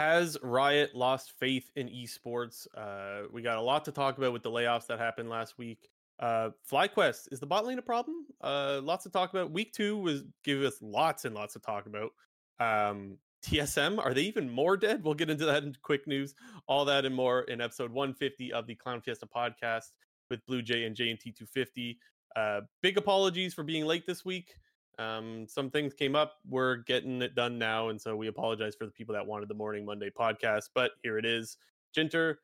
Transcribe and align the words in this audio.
Has 0.00 0.38
Riot 0.42 0.94
lost 0.94 1.34
faith 1.38 1.70
in 1.76 1.86
esports? 1.86 2.66
Uh, 2.74 3.28
we 3.30 3.42
got 3.42 3.58
a 3.58 3.60
lot 3.60 3.84
to 3.84 3.92
talk 3.92 4.16
about 4.16 4.32
with 4.32 4.42
the 4.42 4.50
layoffs 4.50 4.86
that 4.86 4.98
happened 4.98 5.28
last 5.28 5.58
week. 5.58 5.90
Uh, 6.18 6.48
FlyQuest 6.72 7.30
is 7.30 7.38
the 7.38 7.44
bot 7.44 7.66
lane 7.66 7.78
a 7.78 7.82
problem? 7.82 8.24
Uh, 8.40 8.80
lots 8.82 9.04
to 9.04 9.10
talk 9.10 9.28
about. 9.28 9.50
Week 9.50 9.74
two 9.74 9.98
was 9.98 10.22
give 10.42 10.62
us 10.62 10.78
lots 10.80 11.26
and 11.26 11.34
lots 11.34 11.52
to 11.52 11.58
talk 11.58 11.84
about. 11.84 12.12
Um, 12.60 13.18
TSM 13.44 13.98
are 13.98 14.14
they 14.14 14.22
even 14.22 14.48
more 14.48 14.78
dead? 14.78 15.04
We'll 15.04 15.12
get 15.12 15.28
into 15.28 15.44
that 15.44 15.64
in 15.64 15.76
quick 15.82 16.06
news. 16.06 16.34
All 16.66 16.86
that 16.86 17.04
and 17.04 17.14
more 17.14 17.42
in 17.42 17.60
episode 17.60 17.92
150 17.92 18.54
of 18.54 18.66
the 18.66 18.76
Clown 18.76 19.02
Fiesta 19.02 19.26
podcast 19.26 19.90
with 20.30 20.40
Blue 20.46 20.62
Jay 20.62 20.84
and 20.84 20.96
JNT 20.96 21.24
250. 21.36 21.98
Uh, 22.36 22.62
big 22.80 22.96
apologies 22.96 23.52
for 23.52 23.64
being 23.64 23.84
late 23.84 24.06
this 24.06 24.24
week. 24.24 24.54
Um, 24.98 25.46
some 25.48 25.70
things 25.70 25.94
came 25.94 26.14
up. 26.14 26.34
We're 26.48 26.76
getting 26.76 27.22
it 27.22 27.34
done 27.34 27.58
now, 27.58 27.88
and 27.88 28.00
so 28.00 28.16
we 28.16 28.26
apologize 28.28 28.74
for 28.74 28.84
the 28.84 28.92
people 28.92 29.14
that 29.14 29.26
wanted 29.26 29.48
the 29.48 29.54
morning 29.54 29.84
Monday 29.84 30.10
podcast. 30.10 30.70
But 30.74 30.92
here 31.02 31.18
it 31.18 31.24
is, 31.24 31.56
Jinter. 31.96 32.36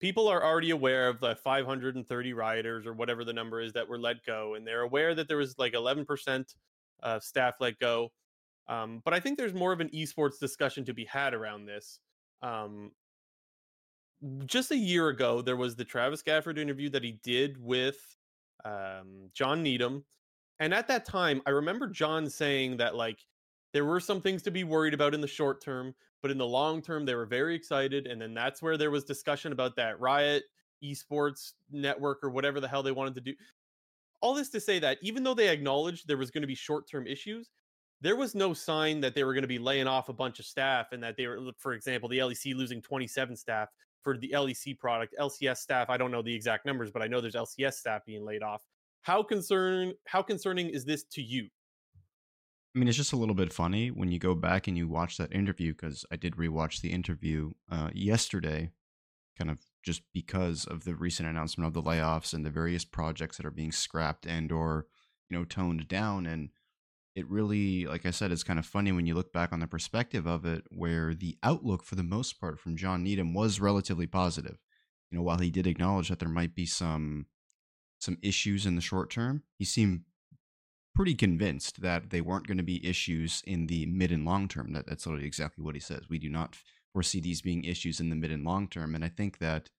People 0.00 0.28
are 0.28 0.44
already 0.44 0.70
aware 0.70 1.08
of 1.08 1.20
the 1.20 1.36
530 1.36 2.32
rioters 2.32 2.86
or 2.86 2.92
whatever 2.92 3.24
the 3.24 3.32
number 3.32 3.60
is 3.60 3.72
that 3.72 3.88
were 3.88 3.98
let 3.98 4.24
go, 4.24 4.54
and 4.54 4.66
they're 4.66 4.82
aware 4.82 5.14
that 5.14 5.28
there 5.28 5.38
was 5.38 5.58
like 5.58 5.72
11% 5.72 6.54
uh, 7.02 7.20
staff 7.20 7.54
let 7.60 7.78
go. 7.78 8.12
Um, 8.68 9.02
but 9.04 9.14
I 9.14 9.20
think 9.20 9.38
there's 9.38 9.54
more 9.54 9.72
of 9.72 9.80
an 9.80 9.90
esports 9.90 10.38
discussion 10.38 10.84
to 10.86 10.94
be 10.94 11.04
had 11.04 11.34
around 11.34 11.66
this. 11.66 12.00
Um, 12.42 12.92
just 14.46 14.70
a 14.70 14.76
year 14.76 15.08
ago, 15.08 15.42
there 15.42 15.56
was 15.56 15.76
the 15.76 15.84
Travis 15.84 16.22
Gafford 16.22 16.58
interview 16.58 16.88
that 16.90 17.04
he 17.04 17.18
did 17.22 17.62
with 17.62 17.98
um, 18.64 19.30
John 19.34 19.62
Needham, 19.62 20.04
and 20.60 20.72
at 20.72 20.88
that 20.88 21.04
time, 21.04 21.42
I 21.46 21.50
remember 21.50 21.88
John 21.88 22.28
saying 22.28 22.76
that 22.78 22.94
like 22.94 23.18
there 23.72 23.84
were 23.84 24.00
some 24.00 24.20
things 24.20 24.42
to 24.42 24.50
be 24.50 24.64
worried 24.64 24.94
about 24.94 25.14
in 25.14 25.20
the 25.20 25.26
short 25.26 25.60
term, 25.60 25.94
but 26.22 26.30
in 26.30 26.38
the 26.38 26.46
long 26.46 26.80
term, 26.80 27.04
they 27.04 27.14
were 27.14 27.26
very 27.26 27.54
excited. 27.54 28.06
And 28.06 28.20
then 28.20 28.34
that's 28.34 28.62
where 28.62 28.76
there 28.76 28.90
was 28.90 29.04
discussion 29.04 29.52
about 29.52 29.76
that 29.76 29.98
Riot 30.00 30.44
esports 30.82 31.52
network 31.70 32.18
or 32.22 32.30
whatever 32.30 32.60
the 32.60 32.68
hell 32.68 32.82
they 32.82 32.92
wanted 32.92 33.14
to 33.16 33.20
do. 33.20 33.34
All 34.20 34.34
this 34.34 34.48
to 34.50 34.60
say 34.60 34.78
that 34.78 34.98
even 35.02 35.22
though 35.22 35.34
they 35.34 35.48
acknowledged 35.48 36.06
there 36.06 36.16
was 36.16 36.30
going 36.30 36.42
to 36.42 36.48
be 36.48 36.54
short 36.54 36.88
term 36.88 37.06
issues, 37.06 37.50
there 38.00 38.16
was 38.16 38.34
no 38.34 38.54
sign 38.54 39.00
that 39.00 39.14
they 39.14 39.24
were 39.24 39.34
going 39.34 39.42
to 39.42 39.48
be 39.48 39.58
laying 39.58 39.86
off 39.86 40.08
a 40.08 40.12
bunch 40.12 40.38
of 40.38 40.46
staff 40.46 40.92
and 40.92 41.02
that 41.02 41.16
they 41.16 41.26
were, 41.26 41.38
for 41.58 41.72
example, 41.72 42.08
the 42.08 42.18
LEC 42.18 42.54
losing 42.54 42.80
27 42.80 43.36
staff 43.36 43.68
for 44.02 44.16
the 44.16 44.30
LEC 44.34 44.78
product. 44.78 45.14
LCS 45.18 45.56
staff, 45.58 45.90
I 45.90 45.96
don't 45.96 46.10
know 46.10 46.22
the 46.22 46.34
exact 46.34 46.66
numbers, 46.66 46.90
but 46.90 47.02
I 47.02 47.06
know 47.06 47.20
there's 47.20 47.34
LCS 47.34 47.74
staff 47.74 48.04
being 48.04 48.24
laid 48.24 48.42
off. 48.42 48.62
How 49.04 49.22
concern 49.22 49.92
how 50.06 50.22
concerning 50.22 50.70
is 50.70 50.86
this 50.86 51.04
to 51.12 51.22
you? 51.22 51.48
I 52.74 52.78
mean, 52.78 52.88
it's 52.88 52.96
just 52.96 53.12
a 53.12 53.16
little 53.16 53.34
bit 53.34 53.52
funny 53.52 53.90
when 53.90 54.10
you 54.10 54.18
go 54.18 54.34
back 54.34 54.66
and 54.66 54.78
you 54.78 54.88
watch 54.88 55.18
that 55.18 55.32
interview 55.32 55.72
because 55.72 56.06
I 56.10 56.16
did 56.16 56.36
rewatch 56.36 56.80
the 56.80 56.90
interview 56.90 57.52
uh, 57.70 57.90
yesterday, 57.92 58.70
kind 59.38 59.50
of 59.50 59.58
just 59.84 60.02
because 60.14 60.64
of 60.64 60.84
the 60.84 60.94
recent 60.94 61.28
announcement 61.28 61.68
of 61.68 61.74
the 61.74 61.82
layoffs 61.82 62.32
and 62.32 62.46
the 62.46 62.50
various 62.50 62.86
projects 62.86 63.36
that 63.36 63.44
are 63.44 63.50
being 63.50 63.72
scrapped 63.72 64.26
and 64.26 64.50
or 64.50 64.86
you 65.28 65.36
know 65.36 65.44
toned 65.44 65.86
down. 65.86 66.24
And 66.24 66.48
it 67.14 67.28
really, 67.28 67.84
like 67.84 68.06
I 68.06 68.10
said, 68.10 68.32
it's 68.32 68.42
kind 68.42 68.58
of 68.58 68.64
funny 68.64 68.90
when 68.90 69.04
you 69.04 69.14
look 69.14 69.34
back 69.34 69.52
on 69.52 69.60
the 69.60 69.66
perspective 69.66 70.26
of 70.26 70.46
it, 70.46 70.64
where 70.70 71.14
the 71.14 71.36
outlook 71.42 71.84
for 71.84 71.94
the 71.94 72.02
most 72.02 72.40
part 72.40 72.58
from 72.58 72.74
John 72.74 73.02
Needham 73.04 73.34
was 73.34 73.60
relatively 73.60 74.06
positive. 74.06 74.56
You 75.10 75.18
know, 75.18 75.24
while 75.24 75.38
he 75.38 75.50
did 75.50 75.66
acknowledge 75.66 76.08
that 76.08 76.20
there 76.20 76.28
might 76.30 76.54
be 76.54 76.64
some 76.64 77.26
some 78.04 78.18
issues 78.22 78.66
in 78.66 78.76
the 78.76 78.82
short 78.82 79.10
term, 79.10 79.42
he 79.58 79.64
seemed 79.64 80.02
pretty 80.94 81.14
convinced 81.14 81.82
that 81.82 82.10
they 82.10 82.20
weren't 82.20 82.46
going 82.46 82.58
to 82.58 82.62
be 82.62 82.86
issues 82.86 83.42
in 83.46 83.66
the 83.66 83.86
mid 83.86 84.12
and 84.12 84.24
long 84.24 84.46
term. 84.46 84.72
That, 84.72 84.86
that's 84.86 85.06
literally 85.06 85.26
exactly 85.26 85.64
what 85.64 85.74
he 85.74 85.80
says. 85.80 86.08
We 86.08 86.18
do 86.18 86.28
not 86.28 86.56
foresee 86.92 87.20
these 87.20 87.42
being 87.42 87.64
issues 87.64 88.00
in 88.00 88.10
the 88.10 88.16
mid 88.16 88.30
and 88.30 88.44
long 88.44 88.68
term. 88.68 88.94
And 88.94 89.04
I 89.04 89.08
think 89.08 89.38
that 89.38 89.70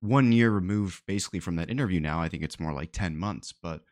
one 0.00 0.32
year 0.32 0.50
removed 0.50 1.02
basically 1.06 1.40
from 1.40 1.56
that 1.56 1.70
interview 1.70 2.00
now, 2.00 2.20
I 2.20 2.28
think 2.28 2.42
it's 2.42 2.60
more 2.60 2.72
like 2.72 2.92
10 2.92 3.16
months, 3.16 3.52
but 3.52 3.82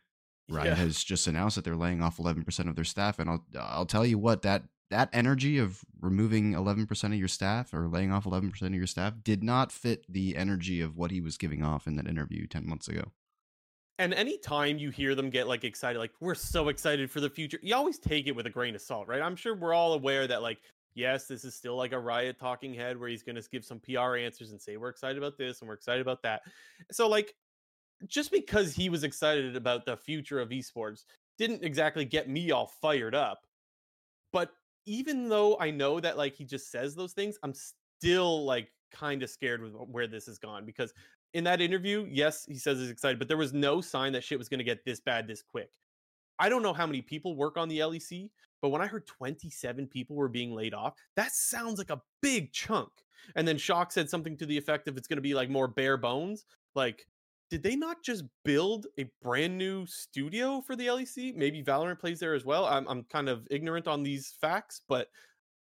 Riot 0.48 0.68
yeah. 0.68 0.74
has 0.74 1.02
just 1.04 1.26
announced 1.26 1.56
that 1.56 1.64
they're 1.64 1.76
laying 1.76 2.02
off 2.02 2.18
11% 2.18 2.68
of 2.68 2.76
their 2.76 2.84
staff. 2.84 3.18
And 3.18 3.28
I'll, 3.28 3.44
I'll 3.58 3.86
tell 3.86 4.06
you 4.06 4.18
what, 4.18 4.42
that, 4.42 4.64
that 4.90 5.10
energy 5.12 5.58
of 5.58 5.80
removing 6.00 6.52
11% 6.52 7.04
of 7.04 7.14
your 7.14 7.28
staff 7.28 7.72
or 7.72 7.88
laying 7.88 8.12
off 8.12 8.24
11% 8.24 8.62
of 8.62 8.74
your 8.74 8.86
staff 8.86 9.14
did 9.22 9.42
not 9.42 9.72
fit 9.72 10.04
the 10.08 10.36
energy 10.36 10.80
of 10.80 10.96
what 10.96 11.10
he 11.10 11.20
was 11.20 11.36
giving 11.36 11.62
off 11.62 11.86
in 11.86 11.96
that 11.96 12.06
interview 12.06 12.46
10 12.46 12.66
months 12.66 12.88
ago 12.88 13.12
and 13.98 14.12
anytime 14.14 14.78
you 14.78 14.90
hear 14.90 15.14
them 15.14 15.30
get 15.30 15.46
like 15.46 15.64
excited, 15.64 15.98
like 15.98 16.12
we're 16.20 16.34
so 16.34 16.68
excited 16.68 17.10
for 17.10 17.20
the 17.20 17.30
future, 17.30 17.58
you 17.62 17.74
always 17.74 17.98
take 17.98 18.26
it 18.26 18.32
with 18.32 18.46
a 18.46 18.50
grain 18.50 18.74
of 18.74 18.80
salt, 18.80 19.06
right? 19.06 19.22
I'm 19.22 19.36
sure 19.36 19.54
we're 19.54 19.74
all 19.74 19.94
aware 19.94 20.26
that 20.26 20.42
like 20.42 20.58
yes, 20.94 21.26
this 21.26 21.44
is 21.44 21.54
still 21.54 21.76
like 21.76 21.92
a 21.92 21.98
riot 21.98 22.38
talking 22.38 22.72
head 22.72 22.98
where 22.98 23.08
he's 23.08 23.22
going 23.22 23.36
to 23.36 23.42
give 23.50 23.64
some 23.64 23.80
PR 23.80 24.16
answers 24.16 24.52
and 24.52 24.60
say 24.60 24.76
we're 24.76 24.88
excited 24.88 25.18
about 25.18 25.36
this 25.36 25.60
and 25.60 25.68
we're 25.68 25.74
excited 25.74 26.00
about 26.00 26.22
that. 26.22 26.42
So 26.90 27.08
like 27.08 27.34
just 28.06 28.30
because 28.30 28.74
he 28.74 28.88
was 28.88 29.04
excited 29.04 29.56
about 29.56 29.84
the 29.84 29.96
future 29.96 30.40
of 30.40 30.50
esports 30.50 31.04
didn't 31.38 31.64
exactly 31.64 32.04
get 32.04 32.28
me 32.28 32.50
all 32.50 32.66
fired 32.80 33.14
up. 33.14 33.46
But 34.32 34.50
even 34.86 35.28
though 35.28 35.58
I 35.58 35.70
know 35.70 36.00
that 36.00 36.16
like 36.16 36.34
he 36.34 36.44
just 36.44 36.70
says 36.70 36.94
those 36.94 37.12
things, 37.12 37.38
I'm 37.42 37.54
still 37.54 38.44
like 38.44 38.70
kind 38.94 39.22
of 39.22 39.30
scared 39.30 39.62
with 39.62 39.72
where 39.72 40.06
this 40.06 40.26
has 40.26 40.38
gone 40.38 40.64
because 40.64 40.92
in 41.34 41.44
that 41.44 41.60
interview, 41.60 42.06
yes, 42.08 42.44
he 42.46 42.56
says 42.56 42.78
he's 42.78 42.90
excited, 42.90 43.18
but 43.18 43.28
there 43.28 43.36
was 43.36 43.52
no 43.52 43.80
sign 43.80 44.12
that 44.12 44.22
shit 44.22 44.38
was 44.38 44.48
going 44.48 44.58
to 44.58 44.64
get 44.64 44.84
this 44.84 45.00
bad 45.00 45.26
this 45.26 45.42
quick. 45.42 45.70
I 46.38 46.48
don't 46.48 46.62
know 46.62 46.72
how 46.72 46.86
many 46.86 47.02
people 47.02 47.36
work 47.36 47.56
on 47.56 47.68
the 47.68 47.80
LEC, 47.80 48.30
but 48.62 48.70
when 48.70 48.82
I 48.82 48.86
heard 48.86 49.06
27 49.06 49.86
people 49.88 50.16
were 50.16 50.28
being 50.28 50.54
laid 50.54 50.74
off, 50.74 50.94
that 51.16 51.32
sounds 51.32 51.78
like 51.78 51.90
a 51.90 52.00
big 52.22 52.52
chunk. 52.52 52.90
And 53.36 53.46
then 53.46 53.58
Shock 53.58 53.92
said 53.92 54.08
something 54.08 54.36
to 54.36 54.46
the 54.46 54.56
effect 54.56 54.88
of 54.88 54.96
it's 54.96 55.08
going 55.08 55.18
to 55.18 55.22
be 55.22 55.34
like 55.34 55.50
more 55.50 55.68
bare 55.68 55.96
bones. 55.96 56.44
Like, 56.74 57.06
did 57.50 57.62
they 57.62 57.76
not 57.76 58.02
just 58.02 58.24
build 58.44 58.86
a 58.98 59.06
brand 59.22 59.56
new 59.56 59.86
studio 59.86 60.60
for 60.60 60.76
the 60.76 60.86
LEC? 60.86 61.34
Maybe 61.36 61.62
Valorant 61.62 62.00
plays 62.00 62.18
there 62.18 62.34
as 62.34 62.44
well. 62.44 62.64
I'm, 62.66 62.86
I'm 62.88 63.04
kind 63.04 63.28
of 63.28 63.46
ignorant 63.50 63.86
on 63.86 64.02
these 64.02 64.34
facts, 64.40 64.80
but 64.88 65.08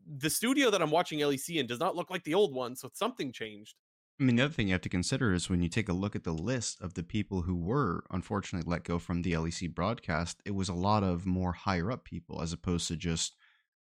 the 0.05 0.29
studio 0.29 0.69
that 0.69 0.81
I'm 0.81 0.91
watching 0.91 1.19
LEC 1.19 1.55
in 1.55 1.67
does 1.67 1.79
not 1.79 1.95
look 1.95 2.09
like 2.09 2.23
the 2.23 2.33
old 2.33 2.53
one. 2.53 2.75
So 2.75 2.89
something 2.93 3.31
changed. 3.31 3.75
I 4.19 4.23
mean, 4.23 4.37
the 4.37 4.43
other 4.45 4.53
thing 4.53 4.67
you 4.67 4.73
have 4.73 4.81
to 4.81 4.89
consider 4.89 5.33
is 5.33 5.49
when 5.49 5.61
you 5.61 5.67
take 5.67 5.89
a 5.89 5.93
look 5.93 6.15
at 6.15 6.23
the 6.23 6.31
list 6.31 6.79
of 6.79 6.93
the 6.93 7.03
people 7.03 7.41
who 7.41 7.55
were 7.55 8.05
unfortunately 8.11 8.69
let 8.69 8.85
go 8.85 8.97
from 8.97 9.21
the 9.21 9.33
LEC 9.33 9.73
broadcast, 9.75 10.41
it 10.45 10.55
was 10.55 10.69
a 10.69 10.73
lot 10.73 11.03
of 11.03 11.25
more 11.25 11.51
higher 11.51 11.91
up 11.91 12.05
people 12.05 12.41
as 12.41 12.53
opposed 12.53 12.87
to 12.87 12.95
just 12.95 13.35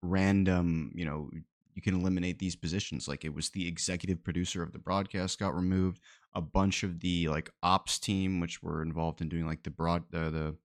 random, 0.04 0.92
you 0.96 1.06
know, 1.06 1.30
you 1.76 1.82
can 1.82 1.96
eliminate 1.96 2.40
these 2.40 2.58
positions. 2.58 3.08
Like 3.08 3.24
it 3.24 3.34
was 3.34 3.52
the 3.52 3.68
executive 3.68 4.22
producer 4.22 4.62
of 4.62 4.74
the 4.74 4.80
broadcast 4.80 5.40
got 5.40 5.56
removed, 5.56 6.02
a 6.34 6.42
bunch 6.42 6.84
of 6.84 7.00
the 7.00 7.30
like 7.30 7.50
ops 7.64 7.98
team, 7.98 8.42
which 8.42 8.62
were 8.62 8.82
involved 8.82 9.22
in 9.22 9.30
doing 9.30 9.46
like 9.46 9.64
the 9.64 9.70
broad, 9.70 10.04
uh, 10.14 10.30
the, 10.30 10.56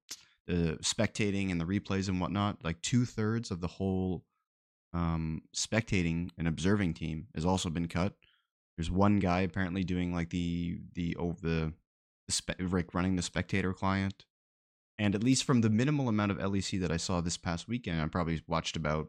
the 0.48 0.78
spectating 0.82 1.52
and 1.52 1.60
the 1.60 1.66
replays 1.66 2.08
and 2.08 2.20
whatnot, 2.20 2.64
like 2.64 2.80
two 2.82 3.04
thirds 3.04 3.52
of 3.52 3.60
the 3.60 3.68
whole 3.68 4.24
um, 4.94 5.42
spectating 5.54 6.30
and 6.38 6.46
observing 6.46 6.94
team 6.94 7.26
has 7.34 7.44
also 7.44 7.70
been 7.70 7.88
cut 7.88 8.14
there's 8.76 8.90
one 8.90 9.18
guy 9.18 9.40
apparently 9.40 9.84
doing 9.84 10.14
like 10.14 10.30
the 10.30 10.78
the 10.94 11.14
over 11.16 11.40
the, 11.40 11.72
the 12.26 12.32
spe- 12.32 12.94
running 12.94 13.16
the 13.16 13.22
spectator 13.22 13.72
client, 13.72 14.24
and 14.98 15.14
at 15.14 15.22
least 15.22 15.44
from 15.44 15.60
the 15.60 15.70
minimal 15.70 16.08
amount 16.08 16.32
of 16.32 16.38
LEC 16.38 16.80
that 16.80 16.90
I 16.90 16.96
saw 16.96 17.20
this 17.20 17.36
past 17.36 17.68
weekend, 17.68 18.00
I 18.00 18.06
probably 18.06 18.42
watched 18.46 18.76
about 18.76 19.08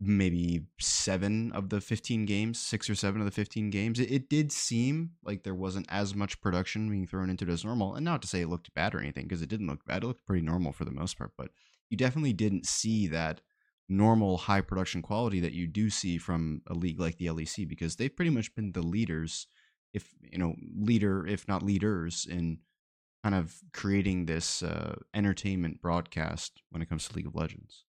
maybe 0.00 0.66
seven 0.80 1.52
of 1.52 1.68
the 1.68 1.80
15 1.80 2.26
games, 2.26 2.58
six 2.58 2.90
or 2.90 2.94
seven 2.96 3.20
of 3.20 3.24
the 3.24 3.30
15 3.30 3.70
games. 3.70 4.00
It, 4.00 4.10
it, 4.10 4.28
did 4.28 4.50
seem 4.50 5.12
like 5.22 5.44
there 5.44 5.54
wasn't 5.54 5.86
as 5.88 6.12
much 6.12 6.40
production 6.40 6.90
being 6.90 7.06
thrown 7.06 7.30
into 7.30 7.44
it 7.44 7.52
as 7.52 7.64
normal. 7.64 7.94
And 7.94 8.04
not 8.04 8.20
to 8.22 8.26
say 8.26 8.40
it 8.40 8.48
looked 8.48 8.74
bad 8.74 8.96
or 8.96 8.98
anything, 8.98 9.26
because 9.26 9.42
it 9.42 9.48
didn't 9.48 9.68
look 9.68 9.84
bad. 9.84 10.02
It 10.02 10.08
looked 10.08 10.26
pretty 10.26 10.44
normal 10.44 10.72
for 10.72 10.84
the 10.84 10.90
most 10.90 11.16
part, 11.16 11.30
but 11.38 11.50
you 11.88 11.96
definitely 11.96 12.32
didn't 12.32 12.66
see 12.66 13.06
that 13.08 13.42
normal 13.92 14.36
high 14.36 14.60
production 14.60 15.02
quality 15.02 15.40
that 15.40 15.52
you 15.52 15.66
do 15.66 15.90
see 15.90 16.18
from 16.18 16.62
a 16.66 16.74
league 16.74 17.00
like 17.00 17.18
the 17.18 17.26
LEC 17.26 17.68
because 17.68 17.96
they've 17.96 18.14
pretty 18.14 18.30
much 18.30 18.54
been 18.54 18.72
the 18.72 18.82
leaders 18.82 19.46
if 19.92 20.14
you 20.20 20.38
know 20.38 20.54
leader 20.76 21.26
if 21.26 21.46
not 21.46 21.62
leaders 21.62 22.26
in 22.28 22.58
kind 23.22 23.34
of 23.34 23.54
creating 23.72 24.26
this 24.26 24.62
uh, 24.62 24.96
entertainment 25.14 25.80
broadcast 25.80 26.62
when 26.70 26.82
it 26.82 26.88
comes 26.88 27.08
to 27.08 27.14
League 27.14 27.26
of 27.26 27.34
Legends. 27.34 27.84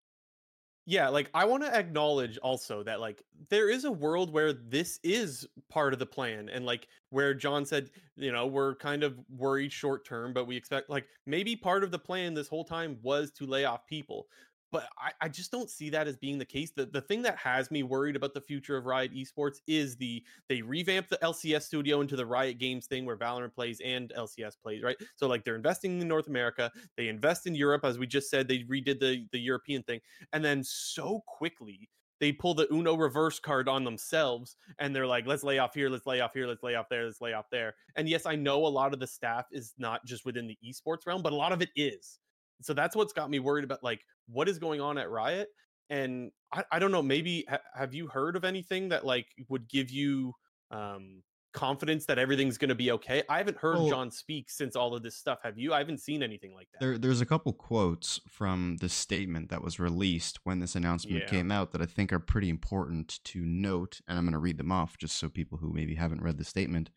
Yeah, 0.88 1.10
like 1.10 1.30
I 1.34 1.46
want 1.46 1.64
to 1.64 1.74
acknowledge 1.74 2.38
also 2.40 2.84
that 2.84 3.00
like 3.00 3.24
there 3.50 3.70
is 3.70 3.86
a 3.86 3.92
world 3.92 4.34
where 4.34 4.52
this 4.52 5.00
is 5.04 5.48
part 5.70 5.94
of 5.94 6.00
the 6.00 6.06
plan 6.08 6.50
and 6.50 6.66
like 6.66 6.88
where 7.12 7.34
John 7.36 7.66
said, 7.66 7.92
you 8.16 8.32
know, 8.32 8.48
we're 8.48 8.76
kind 8.76 9.04
of 9.04 9.18
worried 9.30 9.72
short 9.72 10.06
term, 10.06 10.34
but 10.34 10.48
we 10.48 10.58
expect 10.58 10.90
like 10.90 11.08
maybe 11.26 11.56
part 11.56 11.84
of 11.84 11.92
the 11.92 12.00
plan 12.00 12.34
this 12.34 12.48
whole 12.48 12.66
time 12.66 12.98
was 13.04 13.32
to 13.34 13.46
lay 13.46 13.64
off 13.64 13.86
people 13.86 14.28
but 14.72 14.88
I, 14.98 15.12
I, 15.22 15.28
just 15.28 15.52
don't 15.52 15.70
see 15.70 15.90
that 15.90 16.08
as 16.08 16.18
being 16.18 16.38
the 16.38 16.46
case. 16.46 16.72
The 16.72 16.86
the 16.86 17.02
thing 17.02 17.22
that 17.24 17.38
has 17.38 17.72
me 17.72 17.84
worried 17.84 18.16
about 18.16 18.34
the 18.34 18.42
future 18.42 18.78
of 18.78 18.86
Riot 18.86 19.14
Esports 19.14 19.58
is 19.68 19.96
the 19.98 20.24
they 20.48 20.62
revamped 20.62 21.10
the 21.10 21.20
LCS 21.22 21.64
studio 21.64 22.02
into 22.02 22.16
the 22.16 22.26
Riot 22.26 22.58
Games 22.58 22.88
thing 22.88 23.06
where 23.06 23.18
Valorant 23.18 23.54
plays 23.54 23.82
and 23.84 24.12
LCS 24.18 24.54
plays, 24.62 24.82
right? 24.84 24.98
So 25.16 25.28
like 25.28 25.44
they're 25.44 25.56
investing 25.56 26.02
in 26.02 26.08
North 26.08 26.28
America, 26.28 26.72
they 26.98 27.08
invest 27.10 27.48
in 27.48 27.56
Europe, 27.56 27.86
as 27.86 28.00
we 28.00 28.08
just 28.08 28.30
said, 28.30 28.48
they 28.48 28.60
redid 28.60 29.00
the 29.00 29.26
the 29.32 29.40
European 29.40 29.84
thing, 29.84 30.00
and 30.34 30.44
then 30.44 30.64
so 30.64 31.22
quickly 31.28 31.90
they 32.22 32.32
pull 32.32 32.54
the 32.54 32.72
Uno 32.72 32.96
reverse 32.96 33.40
card 33.40 33.68
on 33.68 33.84
themselves 33.84 34.56
and 34.78 34.96
they're 34.96 35.08
like, 35.08 35.26
let's 35.26 35.44
lay 35.44 35.58
off 35.58 35.74
here, 35.74 35.90
let's 35.90 36.06
lay 36.06 36.22
off 36.22 36.34
here, 36.36 36.48
let's 36.48 36.62
lay 36.62 36.76
off 36.76 36.86
there, 36.88 37.04
let's 37.04 37.20
lay 37.20 37.34
off 37.34 37.48
there. 37.52 37.74
And 37.96 38.08
yes, 38.08 38.28
I 38.28 38.36
know 38.36 38.66
a 38.66 38.70
lot 38.70 38.94
of 38.94 39.00
the 39.00 39.08
staff 39.08 39.48
is 39.52 39.74
not 39.80 40.06
just 40.06 40.24
within 40.24 40.48
the 40.48 40.58
esports 40.64 41.08
realm, 41.08 41.24
but 41.24 41.34
a 41.34 41.36
lot 41.36 41.52
of 41.52 41.64
it 41.64 41.70
is. 41.76 42.20
So 42.62 42.74
that's 42.74 42.96
what's 42.96 43.14
got 43.14 43.30
me 43.30 43.40
worried 43.40 43.64
about 43.64 43.84
like 43.84 44.02
what 44.28 44.50
is 44.50 44.60
going 44.60 44.82
on 44.82 44.98
at 44.98 45.10
Riot. 45.10 45.50
And 45.90 46.32
I, 46.54 46.64
I 46.72 46.80
don't 46.80 46.92
know, 46.92 47.02
maybe 47.02 47.46
ha- 47.50 47.60
have 47.76 47.94
you 47.94 48.08
heard 48.08 48.36
of 48.36 48.46
anything 48.46 48.90
that 48.90 49.06
like 49.06 49.28
would 49.50 49.68
give 49.68 49.92
you 49.92 50.34
um 50.72 51.24
confidence 51.54 52.06
that 52.06 52.18
everything's 52.18 52.58
going 52.58 52.70
to 52.70 52.76
be 52.76 52.92
okay. 52.92 53.24
I 53.30 53.38
haven't 53.38 53.58
heard 53.58 53.78
well, 53.78 53.90
John 53.90 54.12
speak 54.12 54.50
since 54.50 54.76
all 54.76 54.96
of 54.96 55.04
this 55.04 55.16
stuff. 55.16 55.40
Have 55.44 55.58
you? 55.58 55.74
I 55.74 55.80
haven't 55.80 56.00
seen 56.00 56.24
anything 56.24 56.54
like 56.54 56.68
that. 56.72 56.80
There, 56.80 56.98
there's 56.98 57.22
a 57.22 57.26
couple 57.26 57.54
quotes 57.54 58.20
from 58.28 58.78
the 58.80 58.90
statement 58.90 59.50
that 59.50 59.62
was 59.62 59.80
released 59.80 60.40
when 60.44 60.60
this 60.60 60.76
announcement 60.76 61.24
yeah. 61.24 61.30
came 61.30 61.52
out 61.52 61.72
that 61.72 61.82
I 61.82 61.86
think 61.86 62.14
are 62.14 62.20
pretty 62.20 62.50
important 62.50 63.20
to 63.26 63.40
note, 63.46 64.00
and 64.08 64.18
I'm 64.18 64.26
going 64.26 64.34
to 64.34 64.40
read 64.40 64.58
them 64.58 64.72
off 64.72 64.98
just 64.98 65.18
so 65.18 65.30
people 65.30 65.58
who 65.58 65.74
maybe 65.74 65.96
haven't 65.96 66.22
read 66.22 66.38
the 66.38 66.46
statement 66.46 66.90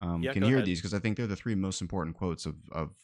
um, 0.00 0.22
yeah, 0.22 0.32
can 0.32 0.42
hear 0.42 0.56
ahead. 0.56 0.66
these 0.66 0.80
because 0.80 0.94
I 0.94 0.98
think 0.98 1.16
they're 1.16 1.26
the 1.26 1.36
three 1.36 1.54
most 1.54 1.80
important 1.80 2.16
quotes 2.16 2.46
of 2.46 2.56
of 2.72 2.94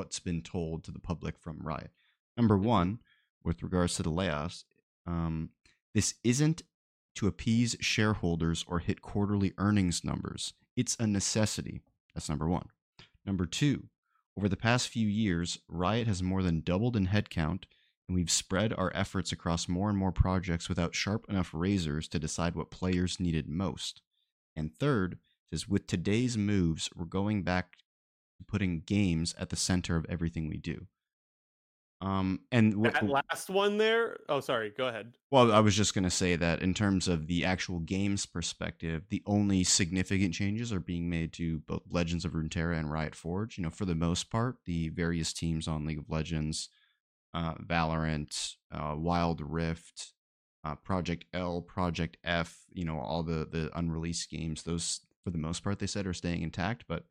what's 0.00 0.18
been 0.18 0.40
told 0.40 0.82
to 0.82 0.90
the 0.90 0.98
public 0.98 1.38
from 1.38 1.58
Riot. 1.60 1.90
Number 2.34 2.56
one, 2.56 3.00
with 3.44 3.62
regards 3.62 3.96
to 3.96 4.02
the 4.02 4.10
layoffs, 4.10 4.64
um, 5.06 5.50
this 5.92 6.14
isn't 6.24 6.62
to 7.16 7.26
appease 7.26 7.76
shareholders 7.80 8.64
or 8.66 8.78
hit 8.78 9.02
quarterly 9.02 9.52
earnings 9.58 10.02
numbers. 10.02 10.54
It's 10.74 10.96
a 10.98 11.06
necessity. 11.06 11.82
That's 12.14 12.30
number 12.30 12.48
one. 12.48 12.68
Number 13.26 13.44
two, 13.44 13.88
over 14.38 14.48
the 14.48 14.56
past 14.56 14.88
few 14.88 15.06
years, 15.06 15.58
Riot 15.68 16.06
has 16.06 16.22
more 16.22 16.42
than 16.42 16.62
doubled 16.62 16.96
in 16.96 17.08
headcount, 17.08 17.64
and 18.08 18.14
we've 18.14 18.30
spread 18.30 18.72
our 18.72 18.90
efforts 18.94 19.32
across 19.32 19.68
more 19.68 19.90
and 19.90 19.98
more 19.98 20.12
projects 20.12 20.70
without 20.70 20.94
sharp 20.94 21.26
enough 21.28 21.50
razors 21.52 22.08
to 22.08 22.18
decide 22.18 22.54
what 22.54 22.70
players 22.70 23.20
needed 23.20 23.50
most. 23.50 24.00
And 24.56 24.74
third, 24.74 25.18
is 25.52 25.68
with 25.68 25.86
today's 25.86 26.38
moves, 26.38 26.88
we're 26.96 27.04
going 27.04 27.42
back 27.42 27.76
putting 28.46 28.80
games 28.80 29.34
at 29.38 29.50
the 29.50 29.56
center 29.56 29.96
of 29.96 30.06
everything 30.08 30.48
we 30.48 30.56
do. 30.56 30.86
Um, 32.02 32.40
and 32.50 32.72
w- 32.72 32.90
that 32.90 33.06
last 33.06 33.50
one 33.50 33.76
there. 33.76 34.20
Oh, 34.28 34.40
sorry. 34.40 34.72
Go 34.76 34.88
ahead. 34.88 35.12
Well, 35.30 35.52
I 35.52 35.60
was 35.60 35.76
just 35.76 35.92
going 35.92 36.04
to 36.04 36.10
say 36.10 36.34
that 36.34 36.62
in 36.62 36.72
terms 36.72 37.08
of 37.08 37.26
the 37.26 37.44
actual 37.44 37.80
games 37.80 38.24
perspective, 38.24 39.04
the 39.10 39.22
only 39.26 39.64
significant 39.64 40.32
changes 40.32 40.72
are 40.72 40.80
being 40.80 41.10
made 41.10 41.34
to 41.34 41.58
both 41.60 41.82
Legends 41.90 42.24
of 42.24 42.32
Runeterra 42.32 42.78
and 42.78 42.90
Riot 42.90 43.14
Forge. 43.14 43.58
You 43.58 43.64
know, 43.64 43.70
for 43.70 43.84
the 43.84 43.94
most 43.94 44.30
part, 44.30 44.56
the 44.64 44.88
various 44.88 45.34
teams 45.34 45.68
on 45.68 45.84
League 45.84 45.98
of 45.98 46.08
Legends, 46.08 46.70
uh, 47.34 47.54
Valorant, 47.56 48.54
uh, 48.72 48.94
Wild 48.96 49.42
Rift, 49.42 50.14
uh, 50.64 50.76
Project 50.76 51.26
L, 51.34 51.60
Project 51.60 52.16
F. 52.24 52.60
You 52.72 52.86
know, 52.86 52.98
all 52.98 53.22
the 53.22 53.46
the 53.50 53.70
unreleased 53.78 54.30
games. 54.30 54.62
Those, 54.62 55.00
for 55.22 55.30
the 55.30 55.38
most 55.38 55.62
part, 55.62 55.78
they 55.78 55.86
said 55.86 56.06
are 56.06 56.14
staying 56.14 56.40
intact, 56.40 56.84
but 56.88 57.04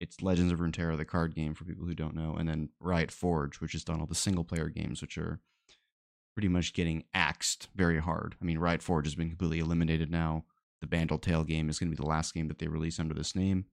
it's 0.00 0.22
Legends 0.22 0.52
of 0.52 0.60
Runeterra, 0.60 0.96
the 0.96 1.04
card 1.04 1.34
game 1.34 1.54
for 1.54 1.64
people 1.64 1.86
who 1.86 1.94
don't 1.94 2.14
know, 2.14 2.36
and 2.38 2.48
then 2.48 2.70
Riot 2.80 3.10
Forge, 3.10 3.60
which 3.60 3.72
has 3.72 3.84
done 3.84 4.00
all 4.00 4.06
the 4.06 4.14
single 4.14 4.44
player 4.44 4.68
games, 4.68 5.00
which 5.00 5.18
are 5.18 5.40
pretty 6.34 6.48
much 6.48 6.72
getting 6.72 7.04
axed 7.14 7.68
very 7.74 7.98
hard. 7.98 8.36
I 8.40 8.44
mean, 8.44 8.58
Riot 8.58 8.82
Forge 8.82 9.06
has 9.06 9.16
been 9.16 9.28
completely 9.28 9.58
eliminated 9.58 10.10
now. 10.10 10.44
The 10.80 10.86
Bandle 10.86 11.18
Tale 11.18 11.42
game 11.42 11.68
is 11.68 11.78
going 11.78 11.90
to 11.90 11.96
be 11.96 12.00
the 12.00 12.08
last 12.08 12.32
game 12.32 12.46
that 12.46 12.58
they 12.58 12.68
release 12.68 13.00
under 13.00 13.14
this 13.14 13.34
name. 13.34 13.64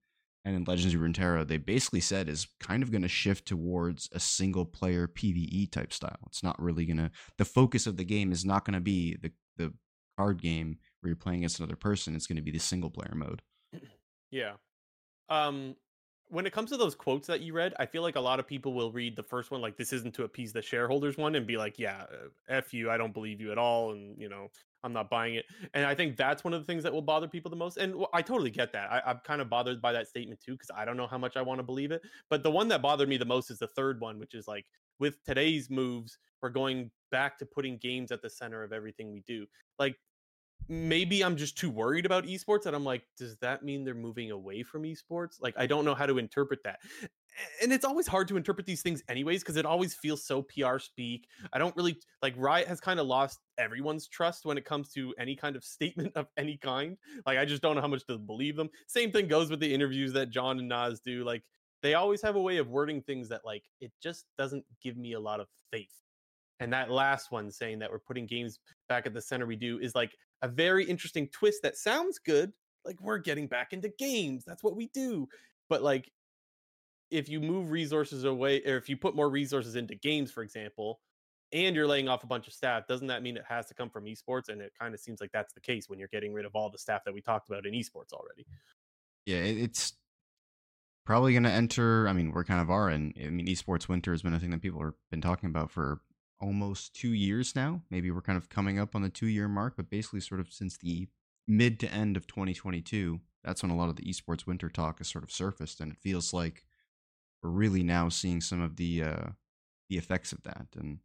And 0.43 0.55
in 0.55 0.63
Legends 0.63 0.93
of 0.93 1.01
Runeterra, 1.01 1.47
they 1.47 1.57
basically 1.57 2.01
said 2.01 2.27
is 2.27 2.47
kind 2.59 2.81
of 2.81 2.91
going 2.91 3.01
to 3.03 3.07
shift 3.07 3.47
towards 3.47 4.09
a 4.11 4.19
single 4.19 4.65
player 4.65 5.07
PvE 5.07 5.71
type 5.71 5.93
style. 5.93 6.19
It's 6.27 6.43
not 6.43 6.59
really 6.61 6.85
going 6.85 6.97
to, 6.97 7.11
the 7.37 7.45
focus 7.45 7.87
of 7.87 7.97
the 7.97 8.03
game 8.03 8.31
is 8.31 8.45
not 8.45 8.65
going 8.65 8.75
to 8.75 8.79
be 8.79 9.15
the, 9.21 9.31
the 9.57 9.73
card 10.17 10.41
game 10.41 10.77
where 11.01 11.09
you're 11.09 11.15
playing 11.15 11.39
against 11.39 11.59
another 11.59 11.75
person. 11.75 12.15
It's 12.15 12.27
going 12.27 12.35
to 12.37 12.41
be 12.41 12.51
the 12.51 12.59
single 12.59 12.89
player 12.89 13.13
mode. 13.15 13.41
Yeah. 14.31 14.53
Um, 15.29 15.75
when 16.29 16.45
it 16.45 16.53
comes 16.53 16.71
to 16.71 16.77
those 16.77 16.95
quotes 16.95 17.27
that 17.27 17.41
you 17.41 17.53
read, 17.53 17.73
I 17.79 17.85
feel 17.85 18.01
like 18.01 18.15
a 18.15 18.21
lot 18.21 18.39
of 18.39 18.47
people 18.47 18.73
will 18.73 18.91
read 18.91 19.15
the 19.15 19.23
first 19.23 19.51
one 19.51 19.61
like 19.61 19.77
this 19.77 19.93
isn't 19.93 20.13
to 20.15 20.23
appease 20.23 20.51
the 20.53 20.61
shareholders 20.61 21.17
one 21.17 21.35
and 21.35 21.45
be 21.45 21.57
like, 21.57 21.77
yeah, 21.77 22.05
uh, 22.11 22.27
f 22.49 22.73
you, 22.73 22.89
I 22.89 22.97
don't 22.97 23.13
believe 23.13 23.39
you 23.39 23.51
at 23.51 23.57
all, 23.57 23.91
and 23.91 24.19
you 24.19 24.29
know 24.29 24.49
I'm 24.83 24.93
not 24.93 25.09
buying 25.09 25.35
it. 25.35 25.45
And 25.73 25.85
I 25.85 25.95
think 25.95 26.15
that's 26.15 26.43
one 26.43 26.53
of 26.53 26.61
the 26.61 26.65
things 26.65 26.83
that 26.83 26.93
will 26.93 27.01
bother 27.01 27.27
people 27.27 27.49
the 27.49 27.57
most. 27.57 27.77
And 27.77 28.05
I 28.13 28.21
totally 28.21 28.51
get 28.51 28.71
that. 28.73 28.91
I, 28.91 29.11
am 29.11 29.19
kind 29.23 29.41
of 29.41 29.49
bothered 29.49 29.81
by 29.81 29.91
that 29.93 30.07
statement 30.07 30.39
too 30.39 30.53
because 30.53 30.69
I 30.75 30.85
don't 30.85 30.95
know 30.95 31.07
how 31.07 31.17
much 31.17 31.35
I 31.35 31.41
want 31.41 31.59
to 31.59 31.63
believe 31.63 31.91
it. 31.91 32.03
But 32.29 32.43
the 32.43 32.51
one 32.51 32.67
that 32.67 32.83
bothered 32.83 33.09
me 33.09 33.17
the 33.17 33.25
most 33.25 33.49
is 33.49 33.57
the 33.57 33.67
third 33.67 33.99
one, 33.99 34.19
which 34.19 34.35
is 34.35 34.47
like 34.47 34.65
with 34.99 35.23
today's 35.23 35.69
moves, 35.69 36.17
we're 36.41 36.49
going 36.49 36.91
back 37.11 37.39
to 37.39 37.45
putting 37.45 37.77
games 37.77 38.11
at 38.11 38.21
the 38.21 38.29
center 38.29 38.63
of 38.63 38.71
everything 38.71 39.11
we 39.11 39.23
do. 39.25 39.47
Like 39.79 39.95
maybe 40.67 41.23
I'm 41.23 41.35
just 41.35 41.57
too 41.57 41.69
worried 41.69 42.05
about 42.05 42.25
esports 42.25 42.65
and 42.65 42.75
I'm 42.75 42.83
like, 42.83 43.03
does 43.17 43.37
that 43.37 43.63
mean 43.63 43.83
they're 43.83 43.93
moving 43.93 44.31
away 44.31 44.63
from 44.63 44.83
esports? 44.83 45.41
Like, 45.41 45.53
I 45.57 45.67
don't 45.67 45.85
know 45.85 45.95
how 45.95 46.05
to 46.05 46.17
interpret 46.17 46.59
that. 46.63 46.79
And 47.61 47.73
it's 47.73 47.83
always 47.83 48.07
hard 48.07 48.29
to 48.29 48.37
interpret 48.37 48.65
these 48.65 48.81
things, 48.81 49.03
anyways, 49.09 49.41
because 49.41 49.57
it 49.57 49.65
always 49.65 49.93
feels 49.93 50.23
so 50.23 50.43
PR 50.43 50.79
speak. 50.79 51.27
I 51.51 51.59
don't 51.59 51.75
really 51.75 51.97
like 52.21 52.33
Riot 52.37 52.67
has 52.67 52.79
kind 52.79 52.99
of 52.99 53.07
lost 53.07 53.39
everyone's 53.57 54.07
trust 54.07 54.45
when 54.45 54.57
it 54.57 54.63
comes 54.63 54.89
to 54.93 55.13
any 55.19 55.35
kind 55.35 55.55
of 55.55 55.63
statement 55.63 56.13
of 56.15 56.27
any 56.37 56.57
kind. 56.57 56.97
Like, 57.25 57.37
I 57.37 57.45
just 57.45 57.61
don't 57.61 57.75
know 57.75 57.81
how 57.81 57.87
much 57.87 58.05
to 58.07 58.17
believe 58.17 58.55
them. 58.55 58.69
Same 58.87 59.11
thing 59.11 59.27
goes 59.27 59.49
with 59.49 59.59
the 59.59 59.73
interviews 59.73 60.13
that 60.13 60.29
John 60.29 60.59
and 60.59 60.69
Naz 60.69 61.01
do. 61.01 61.25
Like, 61.25 61.43
they 61.83 61.93
always 61.95 62.21
have 62.21 62.37
a 62.37 62.41
way 62.41 62.57
of 62.57 62.69
wording 62.69 63.01
things 63.01 63.27
that, 63.29 63.41
like, 63.43 63.63
it 63.81 63.91
just 64.01 64.25
doesn't 64.37 64.63
give 64.81 64.95
me 64.95 65.13
a 65.13 65.19
lot 65.19 65.41
of 65.41 65.47
faith. 65.71 65.91
And 66.59 66.71
that 66.71 66.89
last 66.89 67.31
one 67.31 67.51
saying 67.51 67.79
that 67.79 67.91
we're 67.91 67.99
putting 67.99 68.25
games 68.25 68.59
back 68.87 69.05
at 69.05 69.13
the 69.13 69.21
center 69.21 69.45
we 69.45 69.55
do 69.55 69.79
is 69.79 69.93
like 69.93 70.15
a 70.41 70.47
very 70.47 70.85
interesting 70.85 71.27
twist 71.29 71.61
that 71.63 71.77
sounds 71.77 72.19
good. 72.19 72.51
Like 72.83 73.01
we're 73.01 73.17
getting 73.17 73.47
back 73.47 73.73
into 73.73 73.89
games. 73.89 74.43
That's 74.45 74.63
what 74.63 74.75
we 74.75 74.87
do. 74.87 75.27
But 75.69 75.81
like 75.81 76.11
if 77.11 77.29
you 77.29 77.39
move 77.39 77.71
resources 77.71 78.23
away 78.23 78.61
or 78.65 78.77
if 78.77 78.89
you 78.89 78.97
put 78.97 79.15
more 79.15 79.29
resources 79.29 79.75
into 79.75 79.95
games, 79.95 80.31
for 80.31 80.43
example, 80.43 80.99
and 81.51 81.75
you're 81.75 81.87
laying 81.87 82.09
off 82.09 82.23
a 82.23 82.27
bunch 82.27 82.47
of 82.47 82.53
staff, 82.53 82.87
doesn't 82.87 83.07
that 83.07 83.23
mean 83.23 83.37
it 83.37 83.45
has 83.47 83.67
to 83.67 83.73
come 83.73 83.89
from 83.89 84.05
esports? 84.05 84.49
And 84.49 84.61
it 84.61 84.73
kind 84.79 84.93
of 84.93 84.99
seems 84.99 85.21
like 85.21 85.31
that's 85.31 85.53
the 85.53 85.61
case 85.61 85.87
when 85.87 85.99
you're 85.99 86.09
getting 86.09 86.33
rid 86.33 86.45
of 86.45 86.55
all 86.55 86.69
the 86.69 86.77
staff 86.77 87.03
that 87.05 87.13
we 87.13 87.21
talked 87.21 87.49
about 87.49 87.65
in 87.65 87.73
esports 87.73 88.11
already. 88.11 88.45
Yeah, 89.25 89.37
it's 89.37 89.93
probably 91.05 91.33
going 91.33 91.43
to 91.43 91.51
enter. 91.51 92.07
I 92.07 92.13
mean, 92.13 92.31
we're 92.31 92.43
kind 92.43 92.61
of 92.61 92.69
are 92.69 92.89
in. 92.89 93.13
I 93.23 93.29
mean, 93.29 93.47
esports 93.47 93.87
winter 93.87 94.11
has 94.11 94.23
been 94.23 94.33
a 94.33 94.39
thing 94.39 94.49
that 94.51 94.61
people 94.61 94.83
have 94.83 94.93
been 95.11 95.21
talking 95.21 95.49
about 95.49 95.71
for 95.71 96.01
almost 96.39 96.95
two 96.95 97.13
years 97.13 97.55
now. 97.55 97.81
Maybe 97.89 98.11
we're 98.11 98.21
kind 98.21 98.37
of 98.37 98.49
coming 98.49 98.79
up 98.79 98.95
on 98.95 99.01
the 99.01 99.09
two 99.09 99.27
year 99.27 99.47
mark, 99.47 99.75
but 99.77 99.89
basically, 99.89 100.21
sort 100.21 100.39
of 100.39 100.51
since 100.51 100.77
the 100.77 101.07
mid 101.47 101.79
to 101.81 101.91
end 101.91 102.17
of 102.17 102.27
2022, 102.27 103.19
that's 103.43 103.61
when 103.61 103.71
a 103.71 103.75
lot 103.75 103.89
of 103.89 103.95
the 103.95 104.03
esports 104.03 104.47
winter 104.47 104.69
talk 104.69 104.97
has 104.99 105.07
sort 105.07 105.23
of 105.23 105.31
surfaced, 105.31 105.79
and 105.79 105.91
it 105.91 105.97
feels 105.97 106.33
like 106.33 106.63
we're 107.41 107.49
really 107.49 107.83
now 107.83 108.09
seeing 108.09 108.41
some 108.41 108.61
of 108.61 108.75
the 108.77 109.03
uh, 109.03 109.27
the 109.89 109.97
effects 109.97 110.31
of 110.31 110.43
that. 110.43 110.67
And 110.77 110.99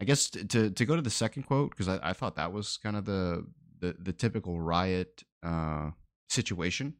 I 0.00 0.04
guess 0.04 0.30
to 0.30 0.70
to 0.70 0.84
go 0.84 0.96
to 0.96 1.02
the 1.02 1.10
second 1.10 1.44
quote 1.44 1.70
because 1.70 1.88
I, 1.88 1.98
I 2.02 2.12
thought 2.12 2.36
that 2.36 2.52
was 2.52 2.76
kind 2.76 2.96
of 2.96 3.04
the 3.04 3.46
the, 3.80 3.96
the 3.98 4.12
typical 4.12 4.60
riot 4.60 5.24
uh, 5.42 5.90
situation 6.28 6.94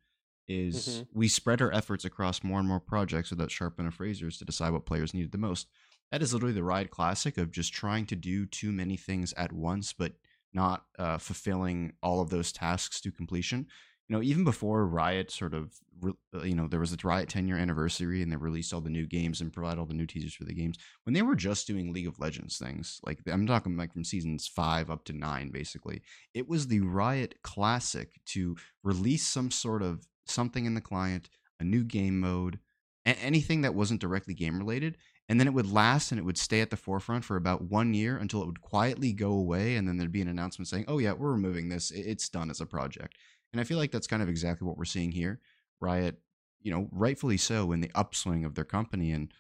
is 0.49 0.89
mm-hmm. 0.89 1.19
we 1.19 1.29
spread 1.29 1.63
our 1.63 1.73
efforts 1.73 2.05
across 2.05 2.43
more 2.43 2.59
and 2.59 2.69
more 2.69 2.81
projects 2.81 3.31
without 3.31 3.51
sharp 3.51 3.79
enough 3.79 4.01
razors 4.01 4.37
to 4.39 4.45
decide 4.45 4.73
what 4.73 4.85
players 4.85 5.15
needed 5.15 5.33
the 5.33 5.39
most 5.39 5.69
that 6.13 6.23
is 6.23 6.35
literally 6.35 6.55
the 6.55 6.63
Riot 6.63 6.91
classic 6.91 7.39
of 7.39 7.51
just 7.51 7.73
trying 7.73 8.05
to 8.07 8.17
do 8.17 8.45
too 8.45 8.71
many 8.71 8.99
things 8.99 9.33
at 9.37 9.51
once, 9.51 9.95
but 9.95 10.13
not 10.53 10.85
uh, 10.99 11.17
fulfilling 11.17 11.95
all 12.03 12.21
of 12.21 12.29
those 12.29 12.53
tasks 12.53 13.01
to 13.01 13.11
completion. 13.11 13.67
You 14.09 14.17
know, 14.17 14.23
even 14.23 14.45
before 14.45 14.87
Riot 14.87 15.31
sort 15.31 15.55
of, 15.55 15.73
uh, 16.05 16.43
you 16.43 16.55
know, 16.55 16.67
there 16.69 16.81
was 16.81 16.93
a 16.93 16.99
Riot 17.03 17.31
10 17.31 17.49
year 17.49 17.57
anniversary 17.57 18.21
and 18.21 18.31
they 18.31 18.37
released 18.37 18.75
all 18.75 18.83
the 18.83 18.91
new 18.91 19.07
games 19.07 19.41
and 19.41 19.55
provided 19.55 19.81
all 19.81 19.87
the 19.87 19.95
new 19.95 20.07
teasers 20.07 20.35
for 20.35 20.45
the 20.45 20.53
games. 20.53 20.77
When 21.05 21.15
they 21.15 21.23
were 21.23 21.35
just 21.35 21.67
doing 21.67 21.95
League 21.95 22.09
of 22.09 22.21
Legends 22.21 22.59
things, 22.59 23.01
like 23.07 23.21
I'm 23.27 23.47
talking 23.47 23.79
like 23.79 23.95
from 23.95 24.05
seasons 24.05 24.47
five 24.47 24.91
up 24.91 25.05
to 25.05 25.15
nine, 25.15 25.51
basically, 25.51 26.03
it 26.35 26.47
was 26.47 26.67
the 26.67 26.81
Riot 26.81 27.37
classic 27.43 28.21
to 28.27 28.55
release 28.85 29.27
some 29.27 29.51
sort 29.51 29.83
of 29.83 30.07
something 30.27 30.67
in 30.67 30.75
the 30.75 30.83
client, 30.83 31.31
a 31.59 31.65
new 31.65 31.85
game 31.85 32.21
mode, 32.21 32.59
anything 33.07 33.63
that 33.63 33.75
wasn't 33.75 34.01
directly 34.01 34.35
game 34.35 34.59
related 34.59 34.99
and 35.33 35.41
then 35.41 35.47
it 35.47 35.55
would 35.55 35.73
last 35.73 36.13
and 36.13 36.19
it 36.19 36.25
would 36.25 36.37
stay 36.37 36.61
at 36.61 36.69
the 36.69 36.77
forefront 36.77 37.25
for 37.25 37.37
about 37.37 37.63
one 37.63 37.95
year 37.95 38.19
until 38.19 38.43
it 38.43 38.47
would 38.47 38.61
quietly 38.61 39.15
go 39.15 39.33
away 39.33 39.77
and 39.77 39.89
then 39.89 39.97
there'd 39.97 40.13
be 40.13 40.21
an 40.21 40.29
announcement 40.29 40.69
saying 40.69 40.85
oh 40.89 40.99
yeah 40.99 41.13
we're 41.13 41.33
removing 41.33 41.71
this. 41.71 41.91
It's 41.91 42.29
done 42.29 42.51
as 42.51 42.61
a 42.61 42.67
project. 42.67 43.17
And 43.51 43.59
i 43.59 43.65
feel 43.65 43.79
like 43.79 43.91
that's 43.91 44.07
kind 44.07 44.23
of 44.23 44.29
exactly 44.29 44.69
what 44.69 44.77
we're 44.77 44.85
seeing 44.85 45.11
here. 45.11 45.41
Riot 45.81 46.19
you 46.61 46.71
know 46.71 46.87
rightfully 46.93 47.39
so 47.39 47.73
in 47.73 47.81
the 47.81 47.91
upswing 47.95 48.45
of 48.45 48.55
their 48.55 48.67
company 48.67 49.11
and 49.11 49.33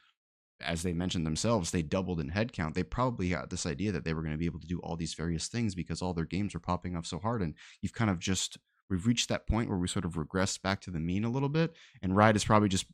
as 0.62 0.82
they 0.82 0.94
mentioned 0.94 1.26
themselves 1.26 1.72
they 1.72 1.82
doubled 1.82 2.20
in 2.20 2.30
headcount. 2.30 2.72
They 2.72 2.84
probably 2.84 3.28
got 3.28 3.50
this 3.50 3.66
idea 3.66 3.92
that 3.92 4.06
they 4.06 4.14
were 4.14 4.22
going 4.22 4.32
to 4.32 4.38
be 4.38 4.46
able 4.46 4.60
to 4.60 4.66
do 4.66 4.78
all 4.78 4.96
these 4.96 5.12
various 5.12 5.48
things 5.48 5.74
because 5.74 6.00
all 6.00 6.14
their 6.14 6.24
games 6.24 6.54
were 6.54 6.60
popping 6.60 6.96
off 6.96 7.04
so 7.04 7.18
hard 7.18 7.42
and 7.42 7.52
you've 7.82 7.92
kind 7.92 8.10
of 8.10 8.18
just 8.18 8.56
we've 8.88 9.06
reached 9.06 9.28
that 9.28 9.46
point 9.46 9.68
where 9.68 9.76
we 9.76 9.88
sort 9.88 10.06
of 10.06 10.16
regress 10.16 10.56
back 10.56 10.80
to 10.80 10.90
the 10.90 11.00
mean 11.00 11.24
a 11.24 11.30
little 11.30 11.50
bit 11.50 11.74
and 12.00 12.16
riot 12.16 12.34
is 12.34 12.46
probably 12.46 12.70
just 12.70 12.86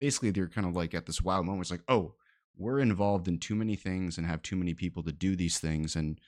basically 0.00 0.30
they're 0.30 0.48
kind 0.48 0.66
of 0.66 0.76
like 0.76 0.94
at 0.94 1.06
this 1.06 1.22
wild 1.22 1.46
moment. 1.46 1.62
It's 1.62 1.70
like, 1.70 1.82
oh, 1.88 2.14
we're 2.56 2.80
involved 2.80 3.28
in 3.28 3.38
too 3.38 3.54
many 3.54 3.76
things 3.76 4.18
and 4.18 4.26
have 4.26 4.42
too 4.42 4.56
many 4.56 4.74
people 4.74 5.02
to 5.04 5.12
do 5.12 5.36
these 5.36 5.58
things, 5.58 5.96
and 5.96 6.20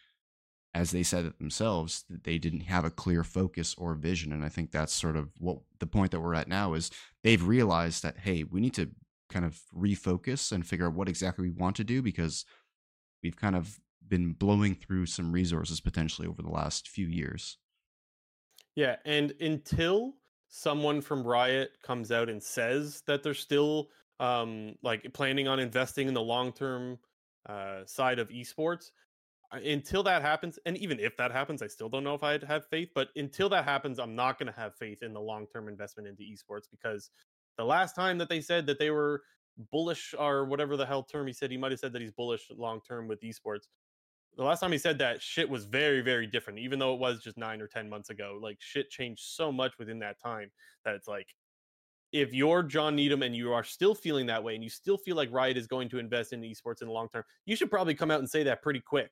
as 0.75 0.93
they 0.93 1.03
said 1.03 1.25
it 1.25 1.39
themselves, 1.39 2.05
they 2.09 2.39
didn't 2.39 2.61
have 2.61 2.85
a 2.85 2.91
clear 2.91 3.25
focus 3.25 3.75
or 3.77 3.95
vision. 3.95 4.33
And 4.33 4.45
I 4.45 4.49
think 4.49 4.71
that's 4.71 4.93
sort 4.93 5.17
of 5.17 5.31
what 5.39 5.59
the 5.81 5.87
point 5.87 6.13
that 6.13 6.21
we're 6.21 6.35
at 6.35 6.49
now 6.49 6.75
is 6.75 6.91
they've 7.25 7.45
realized 7.45 8.03
that, 8.05 8.19
hey, 8.19 8.45
we 8.45 8.61
need 8.61 8.75
to 8.75 8.89
kind 9.29 9.45
of 9.45 9.61
refocus 9.77 10.53
and 10.53 10.67
figure 10.67 10.87
out 10.87 10.95
what 10.95 11.09
exactly 11.09 11.49
we 11.49 11.51
want 11.51 11.77
to 11.77 11.85
do 11.85 12.03
because 12.03 12.45
we've 13.23 13.37
kind 13.37 13.57
of 13.57 13.81
been 14.07 14.33
blowing 14.33 14.75
through 14.75 15.07
some 15.07 15.33
resources 15.33 15.81
potentially 15.81 16.29
over 16.29 16.43
the 16.43 16.51
last 16.51 16.89
few 16.89 17.07
years. 17.07 17.59
Yeah. 18.77 18.97
And 19.05 19.33
until 19.41 20.15
someone 20.51 21.01
from 21.01 21.27
Riot 21.27 21.71
comes 21.83 22.13
out 22.13 22.29
and 22.29 22.43
says 22.43 23.03
that 23.07 23.23
they're 23.23 23.35
still 23.35 23.89
um, 24.19 24.75
like 24.83 25.11
planning 25.15 25.49
on 25.49 25.59
investing 25.59 26.09
in 26.09 26.15
the 26.15 26.21
long 26.21 26.53
term 26.53 26.99
uh, 27.49 27.85
side 27.87 28.19
of 28.19 28.29
esports, 28.29 28.91
until 29.53 30.03
that 30.05 30.23
happens, 30.23 30.59
and 30.67 30.77
even 30.77 31.01
if 31.01 31.17
that 31.17 31.33
happens, 31.33 31.63
I 31.63 31.67
still 31.67 31.89
don't 31.89 32.05
know 32.05 32.15
if 32.15 32.23
I'd 32.23 32.45
have 32.45 32.67
faith. 32.67 32.91
But 32.95 33.09
until 33.17 33.49
that 33.49 33.65
happens, 33.65 33.99
I'm 33.99 34.15
not 34.15 34.39
going 34.39 34.53
to 34.53 34.59
have 34.59 34.75
faith 34.77 35.03
in 35.03 35.13
the 35.13 35.21
long 35.21 35.47
term 35.47 35.69
investment 35.69 36.09
into 36.09 36.23
esports 36.23 36.65
because 36.71 37.11
the 37.57 37.65
last 37.65 37.95
time 37.95 38.19
that 38.19 38.29
they 38.29 38.41
said 38.41 38.67
that 38.67 38.79
they 38.79 38.91
were 38.91 39.23
bullish 39.73 40.15
or 40.19 40.45
whatever 40.45 40.77
the 40.77 40.87
hell 40.87 41.03
term 41.03 41.27
he 41.27 41.33
said, 41.33 41.51
he 41.51 41.57
might 41.57 41.73
have 41.73 41.81
said 41.81 41.93
that 41.93 42.03
he's 42.03 42.13
bullish 42.13 42.47
long 42.57 42.81
term 42.87 43.09
with 43.09 43.21
esports. 43.23 43.67
The 44.37 44.45
last 44.45 44.61
time 44.61 44.73
he 44.73 44.79
said 44.79 44.99
that, 44.99 45.21
shit 45.21 45.49
was 45.49 45.65
very, 45.65 46.01
very 46.01 46.27
different, 46.27 46.61
even 46.61 46.79
though 46.79 46.95
it 46.95 47.01
was 47.01 47.23
just 47.23 47.37
nine 47.37 47.61
or 47.61 47.67
10 47.67 47.89
months 47.89 48.11
ago. 48.11 48.39
Like, 48.41 48.57
shit 48.61 48.91
changed 48.91 49.23
so 49.23 49.53
much 49.53 49.73
within 49.79 49.99
that 49.99 50.21
time 50.21 50.51
that 50.85 50.95
it's 50.95 51.09
like, 51.09 51.35
if 52.13 52.33
you're 52.33 52.63
John 52.63 52.97
Needham 52.97 53.23
and 53.23 53.37
you 53.37 53.53
are 53.53 53.63
still 53.63 53.95
feeling 53.95 54.27
that 54.27 54.43
way 54.43 54.55
and 54.55 54.65
you 54.65 54.71
still 54.71 54.97
feel 54.97 55.15
like 55.15 55.31
Riot 55.31 55.57
is 55.57 55.67
going 55.67 55.89
to 55.91 55.99
invest 55.99 56.33
in 56.33 56.41
esports 56.43 56.81
in 56.81 56.89
the 56.89 56.93
long 56.93 57.09
term, 57.09 57.25
you 57.45 57.55
should 57.55 57.71
probably 57.71 57.95
come 57.95 58.11
out 58.11 58.19
and 58.19 58.29
say 58.29 58.43
that 58.45 58.63
pretty 58.63 58.81
quick 58.81 59.11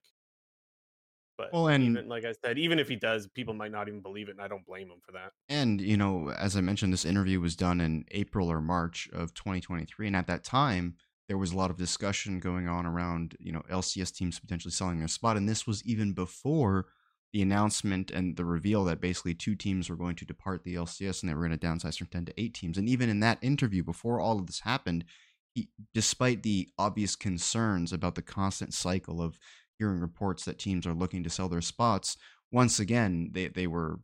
but 1.38 1.52
well, 1.52 1.68
and 1.68 1.84
even, 1.84 2.08
like 2.08 2.24
I 2.24 2.32
said, 2.32 2.58
even 2.58 2.80
if 2.80 2.88
he 2.88 2.96
does, 2.96 3.28
people 3.28 3.54
might 3.54 3.70
not 3.70 3.86
even 3.86 4.00
believe 4.00 4.28
it, 4.28 4.32
and 4.32 4.40
I 4.40 4.48
don't 4.48 4.66
blame 4.66 4.90
him 4.90 4.98
for 5.06 5.12
that. 5.12 5.32
And 5.48 5.80
you 5.80 5.96
know, 5.96 6.30
as 6.36 6.56
I 6.56 6.60
mentioned, 6.60 6.92
this 6.92 7.04
interview 7.04 7.40
was 7.40 7.54
done 7.54 7.80
in 7.80 8.04
April 8.10 8.50
or 8.50 8.60
March 8.60 9.08
of 9.12 9.32
2023, 9.34 10.08
and 10.08 10.16
at 10.16 10.26
that 10.26 10.42
time, 10.42 10.96
there 11.28 11.38
was 11.38 11.52
a 11.52 11.56
lot 11.56 11.70
of 11.70 11.76
discussion 11.76 12.40
going 12.40 12.68
on 12.68 12.86
around 12.86 13.36
you 13.38 13.52
know 13.52 13.62
LCS 13.70 14.14
teams 14.14 14.40
potentially 14.40 14.72
selling 14.72 14.98
their 14.98 15.08
spot, 15.08 15.36
and 15.36 15.48
this 15.48 15.66
was 15.66 15.84
even 15.84 16.12
before 16.12 16.86
the 17.32 17.42
announcement 17.42 18.10
and 18.10 18.36
the 18.36 18.44
reveal 18.44 18.84
that 18.84 19.00
basically 19.00 19.34
two 19.34 19.54
teams 19.54 19.90
were 19.90 19.96
going 19.96 20.16
to 20.16 20.24
depart 20.24 20.64
the 20.64 20.74
LCS 20.74 21.22
and 21.22 21.28
they 21.28 21.34
were 21.34 21.46
going 21.46 21.56
to 21.56 21.66
downsize 21.66 21.98
from 21.98 22.06
10 22.06 22.24
to 22.24 22.40
8 22.40 22.54
teams. 22.54 22.78
And 22.78 22.88
even 22.88 23.10
in 23.10 23.20
that 23.20 23.38
interview, 23.42 23.82
before 23.82 24.18
all 24.18 24.38
of 24.38 24.46
this 24.46 24.60
happened, 24.60 25.04
he, 25.52 25.68
despite 25.92 26.42
the 26.42 26.70
obvious 26.78 27.16
concerns 27.16 27.92
about 27.92 28.14
the 28.14 28.22
constant 28.22 28.72
cycle 28.72 29.20
of 29.20 29.38
hearing 29.78 30.00
reports 30.00 30.44
that 30.46 30.58
teams 30.58 30.86
are 30.86 30.94
looking 30.94 31.22
to 31.22 31.30
sell 31.30 31.50
their 31.50 31.60
spots, 31.60 32.16
once 32.50 32.80
again 32.80 33.30
they 33.32 33.48
they 33.48 33.66
were 33.66 34.00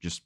just 0.00 0.22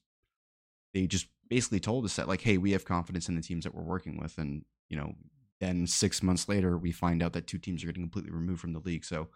they 0.93 1.07
just 1.07 1.27
basically 1.49 1.81
told 1.81 2.05
us 2.05 2.17
that 2.17 2.29
like, 2.29 2.43
hey, 2.43 2.59
we 2.59 2.73
have 2.73 2.85
confidence 2.85 3.29
in 3.29 3.35
the 3.35 3.43
teams 3.43 3.65
that 3.65 3.75
we're 3.75 3.83
working 3.83 4.19
with, 4.21 4.37
and 4.39 4.65
you 4.89 4.97
know, 4.97 5.15
then 5.61 5.87
six 5.87 6.23
months 6.23 6.49
later 6.49 6.77
we 6.77 6.93
find 6.93 7.23
out 7.23 7.33
that 7.33 7.47
two 7.47 7.59
teams 7.59 7.83
are 7.83 7.87
getting 7.87 8.03
completely 8.03 8.33
removed 8.33 8.61
from 8.61 8.73
the 8.73 8.81
league. 8.81 9.05
So 9.05 9.29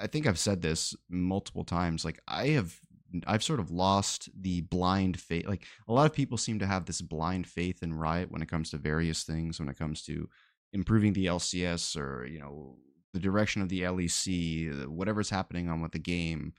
I 0.00 0.06
think 0.06 0.26
I've 0.26 0.38
said 0.38 0.62
this 0.62 0.94
multiple 1.08 1.64
times. 1.64 2.04
Like 2.04 2.20
I 2.28 2.48
have 2.48 2.78
I've 3.26 3.42
sort 3.42 3.58
of 3.60 3.70
lost 3.70 4.28
the 4.40 4.60
blind 4.62 5.18
faith. 5.18 5.46
Like 5.46 5.64
a 5.88 5.92
lot 5.92 6.06
of 6.06 6.12
people 6.12 6.38
seem 6.38 6.60
to 6.60 6.66
have 6.66 6.84
this 6.84 7.00
blind 7.00 7.46
faith 7.46 7.82
in 7.82 7.94
Riot 7.94 8.30
when 8.30 8.42
it 8.42 8.48
comes 8.48 8.70
to 8.70 8.76
various 8.76 9.24
things, 9.24 9.58
when 9.58 9.68
it 9.68 9.78
comes 9.78 10.02
to 10.04 10.28
improving 10.72 11.12
the 11.12 11.26
LCS 11.26 11.96
or 11.96 12.26
you 12.26 12.38
know 12.38 12.76
the 13.12 13.20
direction 13.20 13.62
of 13.62 13.68
the 13.68 13.82
LEC, 13.82 14.84
uh, 14.84 14.90
whatever's 14.90 15.30
happening 15.30 15.68
on 15.68 15.80
with 15.80 15.92
the 15.92 15.98
game, 15.98 16.52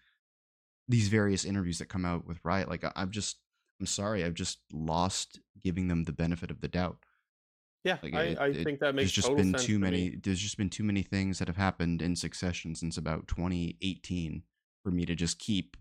these 0.87 1.07
various 1.07 1.45
interviews 1.45 1.79
that 1.79 1.89
come 1.89 2.05
out 2.05 2.27
with 2.27 2.43
Riot, 2.43 2.69
like 2.69 2.83
I'm 2.95 3.11
just, 3.11 3.37
I'm 3.79 3.85
sorry, 3.85 4.23
I've 4.23 4.33
just 4.33 4.59
lost 4.73 5.39
giving 5.63 5.87
them 5.87 6.03
the 6.03 6.11
benefit 6.11 6.51
of 6.51 6.61
the 6.61 6.67
doubt. 6.67 6.97
Yeah, 7.83 7.97
like 8.03 8.13
I, 8.13 8.21
it, 8.23 8.39
I 8.39 8.53
think 8.53 8.79
that 8.79 8.93
makes 8.93 9.15
there's 9.15 9.25
just 9.25 9.35
been 9.35 9.53
too 9.53 9.79
many. 9.79 10.11
Me. 10.11 10.17
There's 10.21 10.39
just 10.39 10.57
been 10.57 10.69
too 10.69 10.83
many 10.83 11.01
things 11.01 11.39
that 11.39 11.47
have 11.47 11.57
happened 11.57 12.01
in 12.01 12.15
succession 12.15 12.75
since 12.75 12.97
about 12.97 13.27
2018 13.27 14.43
for 14.83 14.91
me 14.91 15.05
to 15.05 15.15
just 15.15 15.39
keep 15.39 15.77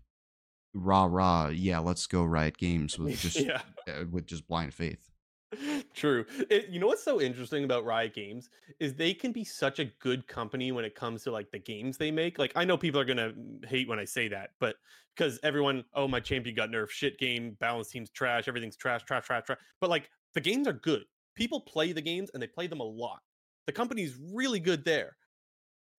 rah 0.73 1.07
rah. 1.09 1.49
Yeah, 1.49 1.79
let's 1.79 2.07
go 2.07 2.23
Riot 2.23 2.57
Games 2.57 2.97
with 2.97 3.19
just 3.21 3.39
yeah. 3.39 3.61
uh, 3.87 4.05
with 4.09 4.25
just 4.25 4.47
blind 4.47 4.73
faith. 4.73 5.11
True. 5.93 6.25
It, 6.49 6.69
you 6.69 6.79
know 6.79 6.87
what's 6.87 7.03
so 7.03 7.19
interesting 7.19 7.65
about 7.65 7.83
Riot 7.83 8.13
Games 8.13 8.49
is 8.79 8.93
they 8.93 9.13
can 9.13 9.31
be 9.31 9.43
such 9.43 9.79
a 9.79 9.85
good 9.99 10.25
company 10.25 10.71
when 10.71 10.85
it 10.85 10.95
comes 10.95 11.23
to 11.23 11.31
like 11.31 11.51
the 11.51 11.59
games 11.59 11.97
they 11.97 12.09
make. 12.09 12.39
Like 12.39 12.53
I 12.55 12.63
know 12.63 12.77
people 12.77 12.99
are 13.01 13.05
gonna 13.05 13.33
hate 13.67 13.87
when 13.87 13.99
I 13.99 14.05
say 14.05 14.27
that, 14.29 14.51
but 14.59 14.77
because 15.15 15.39
everyone, 15.43 15.83
oh 15.93 16.07
my 16.07 16.21
champion 16.21 16.55
got 16.55 16.69
nerfed, 16.69 16.91
shit 16.91 17.19
game, 17.19 17.57
balance 17.59 17.89
team's 17.89 18.09
trash, 18.09 18.47
everything's 18.47 18.77
trash, 18.77 19.03
trash, 19.03 19.25
trash, 19.25 19.43
trash. 19.45 19.59
But 19.81 19.89
like 19.89 20.09
the 20.33 20.41
games 20.41 20.67
are 20.67 20.73
good. 20.73 21.03
People 21.35 21.61
play 21.61 21.93
the 21.93 22.01
games 22.01 22.29
and 22.33 22.41
they 22.41 22.47
play 22.47 22.67
them 22.67 22.79
a 22.79 22.85
lot. 22.85 23.21
The 23.67 23.73
company's 23.73 24.15
really 24.33 24.59
good 24.59 24.83
there. 24.85 25.15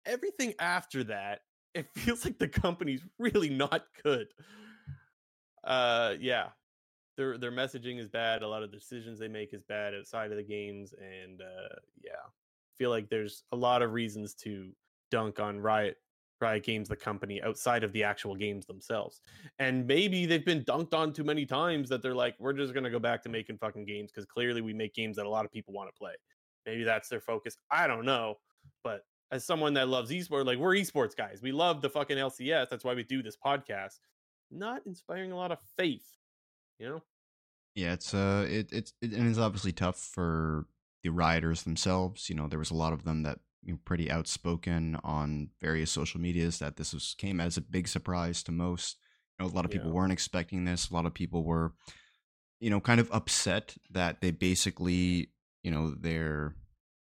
Everything 0.04 0.54
after 0.58 1.04
that, 1.04 1.40
it 1.74 1.86
feels 1.94 2.24
like 2.24 2.38
the 2.38 2.48
company's 2.48 3.02
really 3.18 3.48
not 3.48 3.84
good. 4.02 4.28
Uh 5.64 6.14
yeah, 6.20 6.48
their 7.16 7.38
their 7.38 7.52
messaging 7.52 8.00
is 8.00 8.08
bad. 8.08 8.42
A 8.42 8.48
lot 8.48 8.62
of 8.62 8.70
the 8.70 8.76
decisions 8.76 9.18
they 9.18 9.28
make 9.28 9.54
is 9.54 9.62
bad 9.62 9.94
outside 9.94 10.30
of 10.30 10.36
the 10.36 10.42
games, 10.42 10.92
and 10.98 11.40
uh, 11.40 11.76
yeah, 12.02 12.12
feel 12.78 12.90
like 12.90 13.08
there's 13.08 13.44
a 13.52 13.56
lot 13.56 13.82
of 13.82 13.92
reasons 13.92 14.34
to 14.34 14.72
dunk 15.10 15.38
on 15.38 15.60
Riot 15.60 15.98
Riot 16.42 16.64
Games, 16.64 16.88
the 16.88 16.96
company, 16.96 17.42
outside 17.42 17.84
of 17.84 17.92
the 17.92 18.04
actual 18.04 18.34
games 18.34 18.66
themselves. 18.66 19.20
And 19.58 19.86
maybe 19.86 20.26
they've 20.26 20.44
been 20.44 20.64
dunked 20.64 20.92
on 20.92 21.12
too 21.12 21.24
many 21.24 21.46
times 21.46 21.88
that 21.88 22.02
they're 22.02 22.14
like, 22.14 22.34
we're 22.38 22.52
just 22.52 22.74
gonna 22.74 22.90
go 22.90 22.98
back 22.98 23.22
to 23.22 23.28
making 23.28 23.58
fucking 23.58 23.86
games 23.86 24.10
because 24.10 24.26
clearly 24.26 24.60
we 24.60 24.74
make 24.74 24.94
games 24.94 25.16
that 25.16 25.26
a 25.26 25.30
lot 25.30 25.44
of 25.44 25.52
people 25.52 25.72
want 25.72 25.88
to 25.88 25.98
play. 25.98 26.12
Maybe 26.66 26.84
that's 26.84 27.08
their 27.08 27.20
focus. 27.20 27.56
I 27.70 27.86
don't 27.86 28.04
know, 28.04 28.36
but 28.84 29.06
as 29.30 29.44
someone 29.44 29.72
that 29.74 29.88
loves 29.88 30.10
esports, 30.10 30.44
like 30.44 30.58
we're 30.58 30.74
esports 30.74 31.16
guys, 31.16 31.40
we 31.40 31.52
love 31.52 31.80
the 31.80 31.88
fucking 31.88 32.18
LCS. 32.18 32.68
That's 32.68 32.84
why 32.84 32.92
we 32.92 33.02
do 33.02 33.22
this 33.22 33.36
podcast. 33.36 34.00
Not 34.50 34.82
inspiring 34.84 35.32
a 35.32 35.36
lot 35.36 35.50
of 35.50 35.58
faith 35.78 36.04
you 36.82 36.88
know 36.88 37.02
yeah 37.74 37.92
it's 37.92 38.12
uh 38.12 38.46
it 38.48 38.68
it's 38.72 38.92
it, 39.00 39.12
and 39.12 39.28
it's 39.28 39.38
obviously 39.38 39.72
tough 39.72 39.96
for 39.96 40.66
the 41.02 41.10
rioters 41.10 41.62
themselves 41.62 42.28
you 42.28 42.34
know 42.34 42.48
there 42.48 42.58
was 42.58 42.70
a 42.70 42.74
lot 42.74 42.92
of 42.92 43.04
them 43.04 43.22
that 43.22 43.38
pretty 43.84 44.10
outspoken 44.10 44.98
on 45.04 45.50
various 45.60 45.90
social 45.90 46.20
medias 46.20 46.58
that 46.58 46.76
this 46.76 46.92
was 46.92 47.14
came 47.18 47.40
as 47.40 47.56
a 47.56 47.62
big 47.62 47.88
surprise 47.88 48.42
to 48.44 48.52
most. 48.52 48.96
You 49.38 49.44
know 49.44 49.52
a 49.52 49.54
lot 49.54 49.64
of 49.64 49.70
people 49.70 49.88
yeah. 49.88 49.94
weren't 49.94 50.12
expecting 50.12 50.64
this. 50.64 50.90
A 50.90 50.94
lot 50.94 51.06
of 51.06 51.14
people 51.14 51.44
were 51.44 51.72
you 52.60 52.70
know 52.70 52.80
kind 52.80 53.00
of 53.00 53.10
upset 53.12 53.76
that 53.90 54.20
they 54.20 54.30
basically 54.30 55.30
you 55.62 55.70
know 55.70 55.90
their 55.90 56.54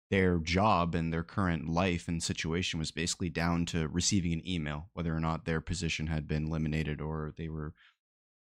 their 0.10 0.38
job 0.38 0.96
and 0.96 1.12
their 1.12 1.24
current 1.24 1.68
life 1.68 2.08
and 2.08 2.24
situation 2.24 2.80
was 2.80 2.92
basically 2.92 3.30
down 3.30 3.66
to 3.66 3.88
receiving 3.89 4.32
an 4.32 4.48
email 4.48 4.89
whether 4.94 5.13
or 5.13 5.20
not 5.20 5.46
their 5.46 5.60
position 5.60 6.08
had 6.08 6.27
been 6.27 6.48
eliminated 6.48 7.01
or 7.01 7.34
they 7.38 7.50
were 7.50 7.74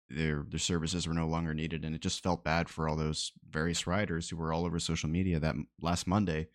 their 0.08 0.44
their 0.48 0.58
services 0.58 1.08
were 1.08 1.14
no 1.14 1.26
longer 1.26 1.54
needed. 1.54 1.84
And 1.84 1.94
it 1.94 2.00
just 2.00 2.22
felt 2.22 2.44
bad 2.44 2.68
for 2.68 2.88
all 2.88 2.96
those 2.96 3.32
various 3.48 3.86
riders 3.86 4.28
who 4.28 4.36
were 4.36 4.52
all 4.52 4.64
over 4.64 4.78
social 4.78 5.08
media 5.08 5.40
that 5.40 5.56
last 5.80 6.06
monday 6.06 6.48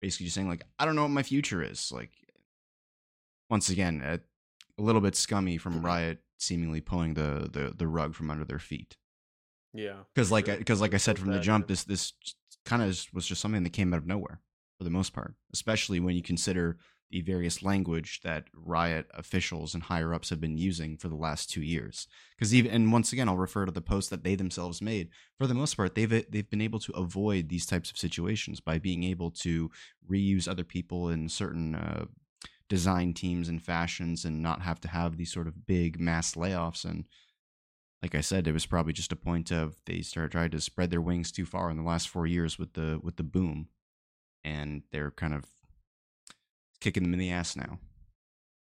basically 0.00 0.26
just 0.26 0.34
saying 0.34 0.48
like 0.48 0.64
i 0.78 0.84
don't 0.84 0.96
know 0.96 1.02
what 1.02 1.10
my 1.10 1.22
future 1.22 1.62
is 1.62 1.90
like 1.92 2.10
once 3.50 3.68
again 3.68 4.02
a, 4.04 4.20
a 4.80 4.82
little 4.82 5.00
bit 5.00 5.16
scummy 5.16 5.56
from 5.58 5.74
mm-hmm. 5.74 5.86
riot 5.86 6.18
seemingly 6.38 6.80
pulling 6.80 7.14
the 7.14 7.48
the, 7.52 7.72
the 7.76 7.86
rug 7.86 8.14
from 8.14 8.30
under 8.30 8.44
their 8.44 8.58
feet. 8.58 8.96
Yeah 9.72 10.00
because 10.14 10.32
like 10.32 10.46
because 10.46 10.80
like 10.80 10.94
i 10.94 10.98
said 10.98 11.18
from 11.18 11.32
the 11.32 11.40
jump 11.40 11.66
this 11.66 11.84
this 11.84 12.12
kind 12.64 12.82
of 12.82 12.98
was 13.12 13.26
just 13.26 13.40
something 13.40 13.62
that 13.62 13.72
came 13.72 13.92
out 13.92 13.98
of 13.98 14.06
nowhere 14.06 14.40
for 14.78 14.84
the 14.84 14.90
most 14.90 15.12
part 15.12 15.34
especially 15.52 16.00
when 16.00 16.16
you 16.16 16.22
consider 16.22 16.78
the 17.10 17.20
various 17.20 17.62
language 17.62 18.20
that 18.22 18.44
riot 18.52 19.06
officials 19.14 19.74
and 19.74 19.84
higher 19.84 20.12
ups 20.12 20.30
have 20.30 20.40
been 20.40 20.58
using 20.58 20.96
for 20.96 21.08
the 21.08 21.14
last 21.16 21.50
two 21.50 21.62
years. 21.62 22.08
Because 22.36 22.54
even 22.54 22.70
and 22.70 22.92
once 22.92 23.12
again 23.12 23.28
i'll 23.28 23.36
refer 23.36 23.64
to 23.64 23.72
the 23.72 23.80
post 23.80 24.10
that 24.10 24.24
they 24.24 24.34
themselves 24.34 24.82
made. 24.82 25.08
For 25.38 25.46
the 25.46 25.54
most 25.54 25.76
part 25.76 25.94
they've 25.94 26.10
they've 26.30 26.50
been 26.50 26.60
able 26.60 26.80
to 26.80 26.92
avoid 26.92 27.48
these 27.48 27.66
types 27.66 27.90
of 27.90 27.98
situations 27.98 28.60
by 28.60 28.78
being 28.78 29.04
able 29.04 29.30
to 29.32 29.70
reuse 30.10 30.48
other 30.48 30.64
people 30.64 31.08
in 31.08 31.28
certain 31.28 31.74
uh, 31.74 32.06
design 32.68 33.14
teams 33.14 33.48
and 33.48 33.62
fashions 33.62 34.24
and 34.24 34.42
not 34.42 34.62
have 34.62 34.80
to 34.80 34.88
have 34.88 35.16
these 35.16 35.32
sort 35.32 35.46
of 35.46 35.66
big 35.66 36.00
mass 36.00 36.34
layoffs. 36.34 36.84
And 36.84 37.04
like 38.02 38.14
I 38.14 38.20
said, 38.20 38.46
it 38.46 38.52
was 38.52 38.66
probably 38.66 38.92
just 38.92 39.12
a 39.12 39.16
point 39.16 39.50
of 39.50 39.76
they 39.86 40.00
started 40.00 40.32
trying 40.32 40.50
to 40.50 40.60
spread 40.60 40.90
their 40.90 41.00
wings 41.00 41.32
too 41.32 41.46
far 41.46 41.70
in 41.70 41.76
the 41.76 41.82
last 41.82 42.08
four 42.08 42.26
years 42.26 42.58
with 42.58 42.74
the 42.74 43.00
with 43.02 43.16
the 43.16 43.22
boom, 43.22 43.68
and 44.44 44.82
they're 44.92 45.10
kind 45.10 45.34
of 45.34 45.44
kicking 46.80 47.02
them 47.02 47.12
in 47.12 47.18
the 47.18 47.30
ass 47.30 47.56
now. 47.56 47.78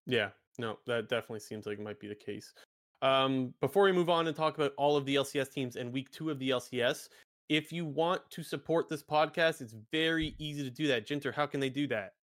Yeah, 0.05 0.29
no, 0.57 0.79
that 0.87 1.09
definitely 1.09 1.39
seems 1.39 1.65
like 1.65 1.79
it 1.79 1.83
might 1.83 1.99
be 1.99 2.07
the 2.07 2.15
case. 2.15 2.53
Um, 3.01 3.53
before 3.61 3.83
we 3.83 3.91
move 3.91 4.09
on 4.09 4.27
and 4.27 4.35
talk 4.35 4.55
about 4.57 4.73
all 4.77 4.95
of 4.95 5.05
the 5.05 5.15
LCS 5.15 5.51
teams 5.51 5.75
and 5.75 5.91
week 5.91 6.09
two 6.11 6.29
of 6.29 6.39
the 6.39 6.49
LCS, 6.51 7.09
if 7.49 7.71
you 7.71 7.85
want 7.85 8.21
to 8.31 8.43
support 8.43 8.87
this 8.89 9.03
podcast, 9.03 9.61
it's 9.61 9.75
very 9.91 10.35
easy 10.37 10.63
to 10.63 10.69
do 10.69 10.87
that. 10.87 11.05
Jinter, 11.05 11.33
how 11.33 11.45
can 11.45 11.59
they 11.59 11.69
do 11.69 11.87
that? 11.87 12.13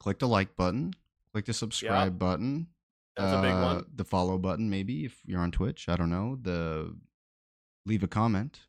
Click 0.00 0.18
the 0.18 0.28
like 0.28 0.56
button, 0.56 0.92
click 1.32 1.44
the 1.44 1.52
subscribe 1.52 2.14
yep. 2.14 2.18
button, 2.18 2.66
That's 3.16 3.32
a 3.32 3.40
big 3.40 3.52
Uh, 3.52 3.62
one. 3.62 3.84
The 3.94 4.04
follow 4.04 4.36
button, 4.38 4.68
maybe 4.68 5.04
if 5.04 5.20
you're 5.24 5.40
on 5.40 5.52
Twitch. 5.52 5.88
I 5.88 5.94
don't 5.96 6.10
know. 6.10 6.36
The 6.42 6.96
leave 7.86 8.02
a 8.02 8.08
comment. 8.08 8.60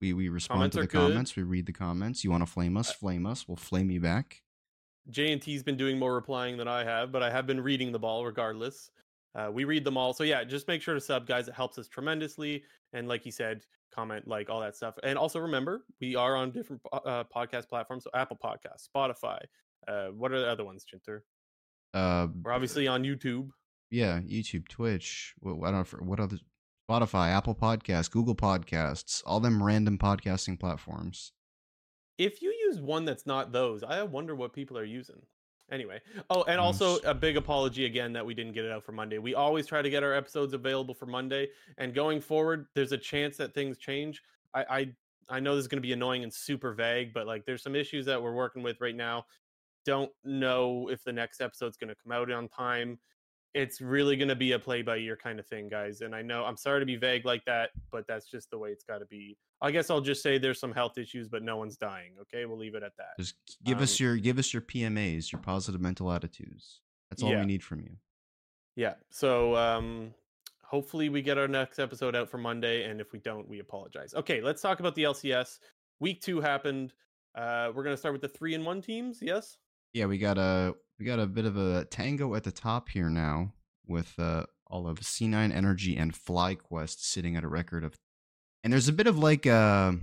We 0.00 0.12
we 0.12 0.28
respond 0.28 0.58
Comments 0.58 0.74
to 0.74 0.80
the 0.80 0.86
good. 0.88 1.10
comments. 1.10 1.36
We 1.36 1.44
read 1.44 1.66
the 1.66 1.72
comments. 1.72 2.24
You 2.24 2.32
want 2.32 2.44
to 2.44 2.50
flame 2.52 2.76
us? 2.76 2.92
Flame 2.92 3.24
us. 3.26 3.46
We'll 3.46 3.56
flame 3.56 3.90
you 3.92 4.00
back. 4.00 4.41
J 5.10 5.32
and 5.32 5.42
T's 5.42 5.62
been 5.62 5.76
doing 5.76 5.98
more 5.98 6.14
replying 6.14 6.56
than 6.56 6.68
I 6.68 6.84
have, 6.84 7.10
but 7.12 7.22
I 7.22 7.30
have 7.30 7.46
been 7.46 7.60
reading 7.60 7.92
the 7.92 7.98
ball 7.98 8.24
regardless. 8.24 8.90
Uh, 9.34 9.50
we 9.50 9.64
read 9.64 9.84
them 9.84 9.96
all, 9.96 10.12
so 10.12 10.24
yeah, 10.24 10.44
just 10.44 10.68
make 10.68 10.82
sure 10.82 10.94
to 10.94 11.00
sub, 11.00 11.26
guys. 11.26 11.48
It 11.48 11.54
helps 11.54 11.78
us 11.78 11.88
tremendously. 11.88 12.62
And 12.92 13.08
like 13.08 13.24
you 13.24 13.32
said, 13.32 13.62
comment, 13.94 14.28
like 14.28 14.50
all 14.50 14.60
that 14.60 14.76
stuff. 14.76 14.94
And 15.02 15.18
also 15.18 15.38
remember, 15.40 15.84
we 16.00 16.14
are 16.16 16.36
on 16.36 16.50
different 16.50 16.82
uh, 16.92 17.24
podcast 17.34 17.68
platforms: 17.68 18.04
so 18.04 18.10
Apple 18.14 18.38
Podcasts, 18.42 18.88
Spotify. 18.94 19.38
Uh, 19.88 20.08
what 20.08 20.32
are 20.32 20.40
the 20.40 20.48
other 20.48 20.64
ones, 20.64 20.84
Jinter? 20.84 21.20
Uh, 21.94 22.28
We're 22.42 22.52
obviously 22.52 22.86
on 22.86 23.02
YouTube. 23.02 23.48
yeah, 23.90 24.20
YouTube, 24.20 24.68
Twitch. 24.68 25.34
What, 25.40 25.66
I 25.66 25.72
don't 25.72 25.92
know 25.92 26.06
what 26.06 26.20
other 26.20 26.38
Spotify, 26.88 27.28
Apple 27.28 27.54
Podcasts, 27.54 28.10
Google 28.10 28.34
Podcasts, 28.34 29.22
all 29.24 29.40
them 29.40 29.62
random 29.62 29.98
podcasting 29.98 30.60
platforms. 30.60 31.32
If 32.18 32.42
you 32.42 32.54
use 32.66 32.80
one 32.80 33.04
that's 33.04 33.26
not 33.26 33.52
those, 33.52 33.82
I 33.82 34.02
wonder 34.02 34.34
what 34.34 34.52
people 34.52 34.78
are 34.78 34.84
using. 34.84 35.20
Anyway, 35.70 36.00
oh, 36.28 36.42
and 36.42 36.60
mm, 36.60 36.62
also 36.62 36.98
a 36.98 37.14
big 37.14 37.38
apology 37.38 37.86
again 37.86 38.12
that 38.12 38.26
we 38.26 38.34
didn't 38.34 38.52
get 38.52 38.66
it 38.66 38.70
out 38.70 38.84
for 38.84 38.92
Monday. 38.92 39.16
We 39.16 39.34
always 39.34 39.66
try 39.66 39.80
to 39.80 39.88
get 39.88 40.02
our 40.02 40.12
episodes 40.12 40.52
available 40.52 40.92
for 40.92 41.06
Monday, 41.06 41.48
and 41.78 41.94
going 41.94 42.20
forward, 42.20 42.66
there's 42.74 42.92
a 42.92 42.98
chance 42.98 43.38
that 43.38 43.54
things 43.54 43.78
change. 43.78 44.22
I 44.54 44.64
I, 44.68 44.92
I 45.36 45.40
know 45.40 45.56
this 45.56 45.62
is 45.62 45.68
going 45.68 45.78
to 45.78 45.86
be 45.86 45.94
annoying 45.94 46.24
and 46.24 46.32
super 46.32 46.74
vague, 46.74 47.14
but 47.14 47.26
like 47.26 47.46
there's 47.46 47.62
some 47.62 47.74
issues 47.74 48.04
that 48.04 48.22
we're 48.22 48.34
working 48.34 48.62
with 48.62 48.82
right 48.82 48.94
now. 48.94 49.24
Don't 49.86 50.10
know 50.24 50.88
if 50.88 51.02
the 51.04 51.12
next 51.12 51.40
episode's 51.40 51.78
going 51.78 51.88
to 51.88 51.96
come 51.96 52.12
out 52.12 52.30
on 52.30 52.48
time. 52.48 52.98
It's 53.54 53.80
really 53.80 54.16
going 54.16 54.28
to 54.28 54.36
be 54.36 54.52
a 54.52 54.58
play 54.58 54.82
by 54.82 54.98
ear 54.98 55.16
kind 55.16 55.40
of 55.40 55.46
thing, 55.46 55.68
guys. 55.68 56.02
And 56.02 56.14
I 56.14 56.20
know 56.20 56.44
I'm 56.44 56.56
sorry 56.56 56.80
to 56.80 56.86
be 56.86 56.96
vague 56.96 57.24
like 57.24 57.44
that, 57.46 57.70
but 57.90 58.06
that's 58.06 58.26
just 58.26 58.50
the 58.50 58.58
way 58.58 58.70
it's 58.70 58.84
got 58.84 58.98
to 58.98 59.06
be. 59.06 59.38
I 59.62 59.70
guess 59.70 59.88
I'll 59.90 60.00
just 60.00 60.22
say 60.22 60.38
there's 60.38 60.58
some 60.58 60.72
health 60.72 60.98
issues, 60.98 61.28
but 61.28 61.42
no 61.42 61.56
one's 61.56 61.76
dying. 61.76 62.12
Okay, 62.22 62.44
we'll 62.46 62.58
leave 62.58 62.74
it 62.74 62.82
at 62.82 62.96
that. 62.98 63.16
Just 63.18 63.36
give 63.64 63.80
us 63.80 64.00
Um, 64.00 64.04
your 64.04 64.16
give 64.16 64.38
us 64.38 64.52
your 64.52 64.60
PMAs, 64.62 65.30
your 65.32 65.40
positive 65.40 65.80
mental 65.80 66.10
attitudes. 66.12 66.80
That's 67.10 67.22
all 67.22 67.30
Yeah. 67.30 67.40
we 67.40 67.46
need 67.46 67.62
from 67.62 67.80
you. 67.80 67.96
Yeah. 68.76 68.94
So 69.10 69.54
um 69.56 70.14
hopefully 70.64 71.08
we 71.10 71.22
get 71.22 71.38
our 71.38 71.48
next 71.48 71.78
episode 71.78 72.16
out 72.16 72.28
for 72.28 72.38
Monday 72.38 72.84
and 72.90 73.00
if 73.00 73.12
we 73.12 73.18
don't 73.20 73.48
we 73.48 73.60
apologize. 73.60 74.14
Okay, 74.14 74.40
let's 74.40 74.60
talk 74.62 74.80
about 74.80 74.94
the 74.94 75.04
LCS. 75.04 75.58
Week 76.00 76.20
2 76.20 76.40
happened. 76.40 76.92
Uh 77.34 77.70
we're 77.74 77.84
going 77.84 77.94
to 77.94 77.98
start 77.98 78.12
with 78.14 78.22
the 78.22 78.28
3 78.28 78.54
and 78.54 78.66
1 78.66 78.82
teams, 78.82 79.18
yes? 79.22 79.56
Yeah, 79.92 80.06
we 80.06 80.18
got 80.18 80.38
a 80.38 80.74
we 80.98 81.04
got 81.06 81.18
a 81.20 81.26
bit 81.26 81.44
of 81.44 81.56
a 81.56 81.84
tango 81.86 82.34
at 82.34 82.44
the 82.44 82.52
top 82.52 82.88
here 82.88 83.10
now 83.10 83.52
with 83.86 84.18
uh, 84.18 84.44
all 84.66 84.86
of 84.86 85.00
C9 85.00 85.52
NRG 85.52 85.98
and 86.00 86.12
FlyQuest 86.14 87.00
sitting 87.00 87.36
at 87.36 87.42
a 87.44 87.48
record 87.48 87.82
of, 87.84 87.98
and 88.62 88.72
there's 88.72 88.88
a 88.88 88.92
bit 88.92 89.06
of 89.06 89.18
like 89.18 89.46
a 89.46 89.96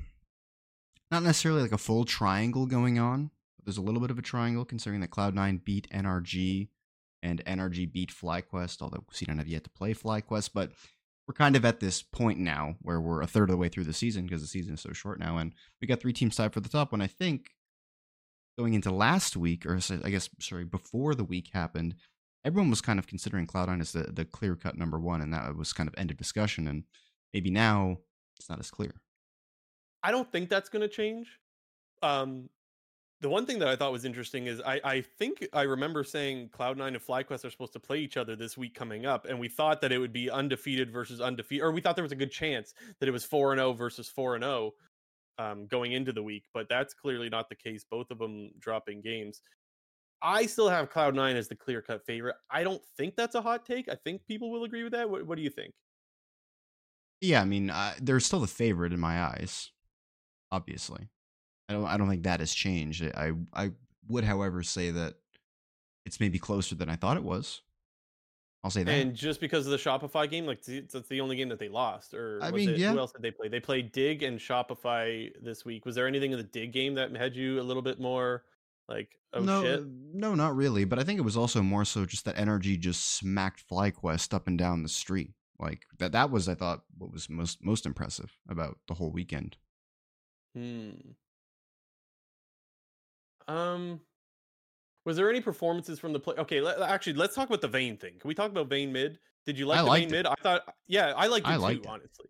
not 1.12 1.24
necessarily 1.24 1.62
like 1.62 1.72
a 1.72 1.78
full 1.78 2.06
triangle 2.06 2.66
going 2.66 3.00
on, 3.00 3.32
but 3.58 3.66
there's 3.66 3.78
a 3.78 3.82
little 3.82 4.02
bit 4.02 4.12
of 4.12 4.20
a 4.20 4.24
triangle 4.24 4.66
considering 4.66 5.02
that 5.02 5.10
Cloud9 5.10 5.64
beat 5.64 5.90
NRG 5.92 6.70
and 7.22 7.44
NRG 7.46 7.92
beat 7.92 8.12
FlyQuest, 8.12 8.82
although 8.82 9.04
we 9.20 9.26
don't 9.26 9.38
have 9.38 9.48
yet 9.48 9.64
to 9.64 9.70
play 9.70 9.94
FlyQuest, 9.94 10.52
but 10.54 10.72
we're 11.28 11.34
kind 11.34 11.56
of 11.56 11.66
at 11.66 11.80
this 11.80 12.02
point 12.02 12.40
now 12.40 12.76
where 12.82 13.00
we're 13.00 13.22
a 13.22 13.28
third 13.28 13.50
of 13.50 13.50
the 13.50 13.58
way 13.58 13.70
through 13.70 13.84
the 13.84 13.94
season 13.94 14.26
because 14.26 14.42
the 14.42 14.48
season 14.48 14.74
is 14.74 14.82
so 14.82 14.94
short 14.94 15.20
now, 15.20 15.38
and 15.38 15.54
we 15.82 15.88
got 15.88 16.00
three 16.00 16.14
teams 16.14 16.36
tied 16.36 16.54
for 16.54 16.60
the 16.60 16.70
top. 16.70 16.92
When 16.92 17.02
I 17.02 17.08
think 17.08 17.52
going 18.58 18.74
into 18.74 18.92
last 18.92 19.38
week, 19.38 19.66
or 19.66 19.80
I 20.04 20.10
guess 20.10 20.30
sorry, 20.40 20.66
before 20.66 21.16
the 21.16 21.24
week 21.24 21.50
happened, 21.54 21.96
everyone 22.44 22.70
was 22.70 22.82
kind 22.82 23.00
of 23.00 23.08
considering 23.08 23.48
Cloud9 23.48 23.82
as 23.82 23.92
the, 23.92 24.04
the 24.12 24.26
clear 24.26 24.56
cut 24.56 24.78
number 24.78 25.00
one, 25.00 25.22
and 25.22 25.34
that 25.34 25.56
was 25.56 25.74
kind 25.74 25.88
of 25.88 25.96
end 25.98 26.12
of 26.12 26.18
discussion. 26.18 26.68
And 26.68 26.84
maybe 27.34 27.52
now 27.52 28.00
it's 28.40 28.50
not 28.50 28.60
as 28.60 28.72
clear. 28.72 28.96
I 30.02 30.12
don't 30.12 30.32
think 30.32 30.50
that's 30.50 30.70
going 30.70 30.82
to 30.82 30.88
change. 30.88 31.40
Um 32.02 32.50
the 33.22 33.30
one 33.30 33.46
thing 33.46 33.60
that 33.60 33.68
I 33.68 33.76
thought 33.76 33.92
was 33.92 34.06
interesting 34.06 34.48
is 34.48 34.62
I, 34.62 34.80
I 34.84 35.02
think 35.02 35.46
I 35.52 35.64
remember 35.64 36.04
saying 36.04 36.50
Cloud9 36.58 36.88
and 36.88 36.98
FlyQuest 37.06 37.44
are 37.44 37.50
supposed 37.50 37.74
to 37.74 37.80
play 37.80 38.00
each 38.00 38.16
other 38.16 38.36
this 38.36 38.58
week 38.58 38.74
coming 38.74 39.06
up, 39.06 39.26
and 39.26 39.38
we 39.38 39.50
thought 39.50 39.82
that 39.82 39.92
it 39.92 39.98
would 39.98 40.14
be 40.14 40.30
undefeated 40.30 40.90
versus 40.90 41.20
undefeated, 41.20 41.64
or 41.64 41.72
we 41.72 41.82
thought 41.82 41.96
there 41.96 42.04
was 42.04 42.14
a 42.14 42.16
good 42.16 42.32
chance 42.32 42.74
that 43.00 43.10
it 43.10 43.12
was 43.12 43.26
4 43.26 43.52
and 43.52 43.60
0 43.60 43.74
versus 43.74 44.08
4 44.08 44.36
and 44.36 44.44
0 44.44 44.72
um, 45.38 45.68
going 45.68 45.92
into 45.92 46.14
the 46.14 46.24
week, 46.24 46.46
but 46.54 46.68
that's 46.70 46.94
clearly 46.94 47.30
not 47.30 47.50
the 47.50 47.56
case. 47.56 47.84
Both 47.90 48.10
of 48.12 48.20
them 48.20 48.52
dropping 48.60 49.02
games. 49.02 49.42
I 50.22 50.46
still 50.46 50.70
have 50.70 50.92
Cloud9 50.92 51.36
as 51.36 51.48
the 51.48 51.56
clear 51.56 51.82
cut 51.82 52.06
favorite. 52.06 52.36
I 52.50 52.64
don't 52.64 52.82
think 52.98 53.16
that's 53.16 53.36
a 53.36 53.42
hot 53.42 53.66
take. 53.66 53.88
I 53.90 53.96
think 53.96 54.26
people 54.28 54.52
will 54.52 54.66
agree 54.66 54.84
with 54.84 54.92
that. 54.94 55.10
What, 55.10 55.26
what 55.26 55.38
do 55.38 55.42
you 55.42 55.50
think? 55.50 55.74
Yeah, 57.22 57.42
I 57.42 57.46
mean, 57.46 57.70
uh, 57.70 57.94
they're 58.02 58.20
still 58.20 58.40
the 58.40 58.48
favorite 58.48 58.94
in 58.94 59.00
my 59.00 59.22
eyes. 59.22 59.72
Obviously, 60.52 61.10
I 61.68 61.74
don't. 61.74 61.86
I 61.86 61.98
don't 61.98 62.10
think 62.10 62.24
that 62.24 62.40
has 62.40 62.54
changed. 62.54 63.04
I. 63.04 63.34
I 63.54 63.72
would, 64.08 64.24
however, 64.24 64.64
say 64.64 64.90
that 64.90 65.16
it's 66.06 66.20
maybe 66.20 66.40
closer 66.40 66.76
than 66.76 66.90
I 66.90 66.96
thought 66.96 67.18
it 67.18 67.24
was. 67.24 67.62
I'll 68.64 68.72
say 68.72 68.84
that. 68.84 68.92
And 68.92 69.16
just 69.16 69.40
because 69.40 69.66
of 69.66 69.72
the 69.72 69.78
Shopify 69.78 70.30
game, 70.30 70.46
like 70.46 70.62
th- 70.62 70.90
that's 70.92 71.08
the 71.08 71.22
only 71.22 71.38
game 71.38 71.48
that 71.50 71.60
they 71.60 71.70
lost, 71.70 72.14
or 72.14 72.40
I 72.42 72.52
mean, 72.52 72.70
it, 72.70 72.78
yeah. 72.78 72.92
who 72.92 73.00
else 73.00 73.14
did 73.14 73.22
they 73.22 73.32
play? 73.32 73.48
They 73.48 73.62
played 73.62 73.92
Dig 73.94 74.24
and 74.24 74.38
Shopify 74.38 75.32
this 75.42 75.64
week. 75.64 75.86
Was 75.86 75.96
there 75.96 76.08
anything 76.08 76.32
in 76.32 76.38
the 76.38 76.44
Dig 76.44 76.74
game 76.74 76.96
that 76.96 77.16
had 77.16 77.36
you 77.36 77.62
a 77.62 77.64
little 77.64 77.82
bit 77.82 78.02
more 78.02 78.44
like, 78.90 79.18
oh 79.34 79.40
no, 79.40 79.64
shit? 79.64 79.86
no, 80.14 80.36
not 80.36 80.56
really. 80.58 80.84
But 80.84 81.00
I 81.00 81.04
think 81.04 81.20
it 81.20 81.24
was 81.24 81.38
also 81.38 81.62
more 81.62 81.86
so 81.86 82.06
just 82.06 82.26
that 82.26 82.36
NRG 82.36 82.80
just 82.80 83.16
smacked 83.16 83.64
FlyQuest 83.70 84.34
up 84.34 84.48
and 84.48 84.58
down 84.58 84.84
the 84.84 84.90
street. 84.90 85.32
Like 85.60 85.84
that. 85.98 86.14
That 86.14 86.32
was, 86.32 86.48
I 86.48 86.56
thought, 86.56 86.84
what 86.98 87.12
was 87.12 87.30
most 87.30 87.64
most 87.64 87.86
impressive 87.86 88.38
about 88.50 88.78
the 88.88 88.94
whole 88.94 89.12
weekend. 89.12 89.58
Hmm. 90.56 90.92
Um, 93.48 94.00
was 95.06 95.18
there 95.18 95.30
any 95.30 95.42
performances 95.42 96.00
from 96.00 96.14
the 96.14 96.20
play? 96.20 96.36
Okay, 96.38 96.62
let, 96.62 96.80
actually, 96.82 97.14
let's 97.14 97.36
talk 97.36 97.48
about 97.48 97.62
the 97.62 97.68
Vayne 97.68 97.98
thing. 97.98 98.14
Can 98.20 98.28
we 98.28 98.36
talk 98.36 98.52
about 98.52 98.70
Vayne 98.70 98.94
mid? 98.94 99.20
Did 99.46 99.58
you 99.58 99.66
like 99.66 99.80
I 99.80 100.00
the 100.00 100.06
it. 100.06 100.12
mid? 100.12 100.26
I 100.28 100.36
thought, 100.42 100.62
yeah, 100.88 101.14
I 101.16 101.28
liked 101.28 101.48
it 101.48 101.52
I 101.52 101.56
too, 101.56 101.62
liked 101.62 101.86
it. 101.86 101.90
honestly, 101.90 102.30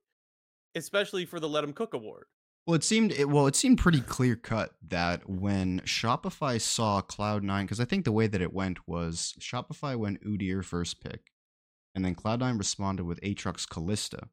especially 0.75 1.25
for 1.25 1.39
the 1.39 1.49
Let 1.49 1.63
Him 1.63 1.73
Cook 1.73 1.93
award. 1.93 2.25
Well, 2.65 2.75
it 2.75 2.83
seemed 2.83 3.11
it, 3.11 3.27
well. 3.27 3.47
It 3.47 3.55
seemed 3.55 3.79
pretty 3.79 4.01
clear 4.01 4.35
cut 4.35 4.71
that 4.87 5.27
when 5.27 5.81
Shopify 5.81 6.61
saw 6.61 7.01
Cloud 7.01 7.43
Nine, 7.43 7.65
because 7.65 7.79
I 7.79 7.85
think 7.85 8.05
the 8.05 8.11
way 8.11 8.27
that 8.27 8.41
it 8.41 8.53
went 8.53 8.87
was 8.87 9.33
Shopify 9.39 9.97
went 9.97 10.23
Udyr 10.23 10.63
first 10.63 11.01
pick, 11.01 11.31
and 11.99 12.05
then 12.05 12.15
Cloud 12.15 12.39
Nine 12.39 12.57
responded 12.57 13.03
with 13.03 13.19
Aatrox 13.19 13.67
Kalista, 13.67 14.29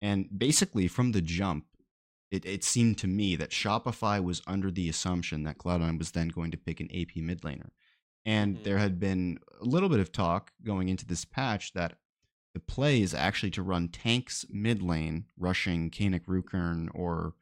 and 0.00 0.26
basically 0.38 0.88
from 0.88 1.12
the 1.12 1.20
jump, 1.20 1.66
it, 2.30 2.46
it 2.46 2.64
seemed 2.64 2.96
to 2.98 3.06
me 3.06 3.36
that 3.36 3.50
Shopify 3.50 4.22
was 4.24 4.40
under 4.46 4.70
the 4.70 4.88
assumption 4.88 5.42
that 5.42 5.58
Cloud 5.58 5.82
Nine 5.82 5.98
was 5.98 6.12
then 6.12 6.28
going 6.28 6.50
to 6.52 6.56
pick 6.56 6.80
an 6.80 6.88
AP 6.90 7.16
mid 7.16 7.42
laner, 7.42 7.68
and 8.24 8.56
Mhm. 8.56 8.62
there 8.62 8.78
had 8.78 8.98
been 8.98 9.38
a 9.60 9.64
little 9.66 9.90
bit 9.90 10.00
of 10.00 10.10
talk 10.10 10.52
going 10.64 10.88
into 10.88 11.04
this 11.04 11.26
patch 11.26 11.74
that 11.74 11.98
the 12.54 12.60
play 12.60 13.02
is 13.02 13.12
actually 13.12 13.50
to 13.50 13.62
run 13.62 13.88
tanks 13.88 14.46
mid 14.48 14.80
lane, 14.80 15.26
rushing 15.36 15.90
Kaenic 15.90 16.24
Rookern 16.24 16.88
or 16.94 17.34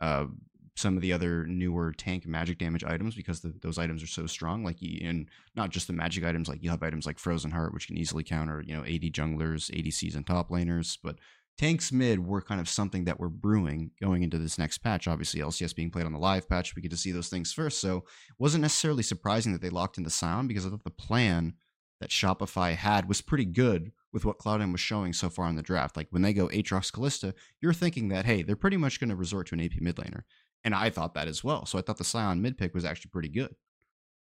uh, 0.00 0.26
some 0.74 0.96
of 0.96 1.02
the 1.02 1.12
other 1.12 1.46
newer 1.46 1.92
tank 1.92 2.26
magic 2.26 2.58
damage 2.58 2.84
items 2.84 3.14
because 3.14 3.40
the, 3.40 3.54
those 3.60 3.78
items 3.78 4.02
are 4.02 4.08
so 4.08 4.26
strong. 4.26 4.64
Like, 4.64 4.78
and 5.02 5.28
not 5.54 5.70
just 5.70 5.86
the 5.86 5.92
magic 5.92 6.24
items, 6.24 6.48
like 6.48 6.62
you 6.62 6.70
have 6.70 6.82
items 6.82 7.06
like 7.06 7.18
Frozen 7.18 7.50
Heart, 7.50 7.74
which 7.74 7.86
can 7.86 7.98
easily 7.98 8.24
counter, 8.24 8.62
you 8.66 8.74
know, 8.74 8.82
AD 8.82 9.12
junglers, 9.12 9.70
ADCs, 9.70 10.16
and 10.16 10.26
top 10.26 10.48
laners. 10.50 10.96
But 11.02 11.18
tanks 11.58 11.92
mid 11.92 12.26
were 12.26 12.40
kind 12.40 12.60
of 12.60 12.68
something 12.68 13.04
that 13.04 13.20
we're 13.20 13.28
brewing 13.28 13.90
going 14.00 14.22
into 14.22 14.38
this 14.38 14.58
next 14.58 14.78
patch. 14.78 15.06
Obviously, 15.06 15.40
LCS 15.40 15.76
being 15.76 15.90
played 15.90 16.06
on 16.06 16.12
the 16.12 16.18
live 16.18 16.48
patch, 16.48 16.74
we 16.74 16.82
get 16.82 16.90
to 16.90 16.96
see 16.96 17.12
those 17.12 17.28
things 17.28 17.52
first. 17.52 17.80
So 17.80 17.98
it 17.98 18.04
wasn't 18.38 18.62
necessarily 18.62 19.02
surprising 19.02 19.52
that 19.52 19.60
they 19.60 19.70
locked 19.70 19.98
into 19.98 20.10
Sound 20.10 20.48
because 20.48 20.64
I 20.64 20.70
thought 20.70 20.84
the 20.84 20.90
plan 20.90 21.54
that 22.00 22.10
Shopify 22.10 22.74
had 22.74 23.08
was 23.08 23.20
pretty 23.20 23.44
good 23.44 23.92
with 24.12 24.24
what 24.24 24.38
Cloud9 24.38 24.72
was 24.72 24.80
showing 24.80 25.12
so 25.12 25.30
far 25.30 25.48
in 25.48 25.56
the 25.56 25.62
draft. 25.62 25.96
Like 25.96 26.08
when 26.10 26.22
they 26.22 26.32
go 26.32 26.48
Aatrox 26.48 26.90
Kalista, 26.90 27.32
you're 27.60 27.72
thinking 27.72 28.08
that, 28.08 28.26
hey, 28.26 28.42
they're 28.42 28.56
pretty 28.56 28.76
much 28.76 29.00
going 29.00 29.10
to 29.10 29.16
resort 29.16 29.46
to 29.48 29.54
an 29.54 29.60
AP 29.60 29.80
mid 29.80 29.96
laner. 29.96 30.22
And 30.64 30.74
I 30.74 30.90
thought 30.90 31.14
that 31.14 31.28
as 31.28 31.42
well. 31.42 31.66
So 31.66 31.78
I 31.78 31.82
thought 31.82 31.98
the 31.98 32.04
Sion 32.04 32.40
mid 32.40 32.56
pick 32.56 32.74
was 32.74 32.84
actually 32.84 33.10
pretty 33.10 33.28
good. 33.28 33.54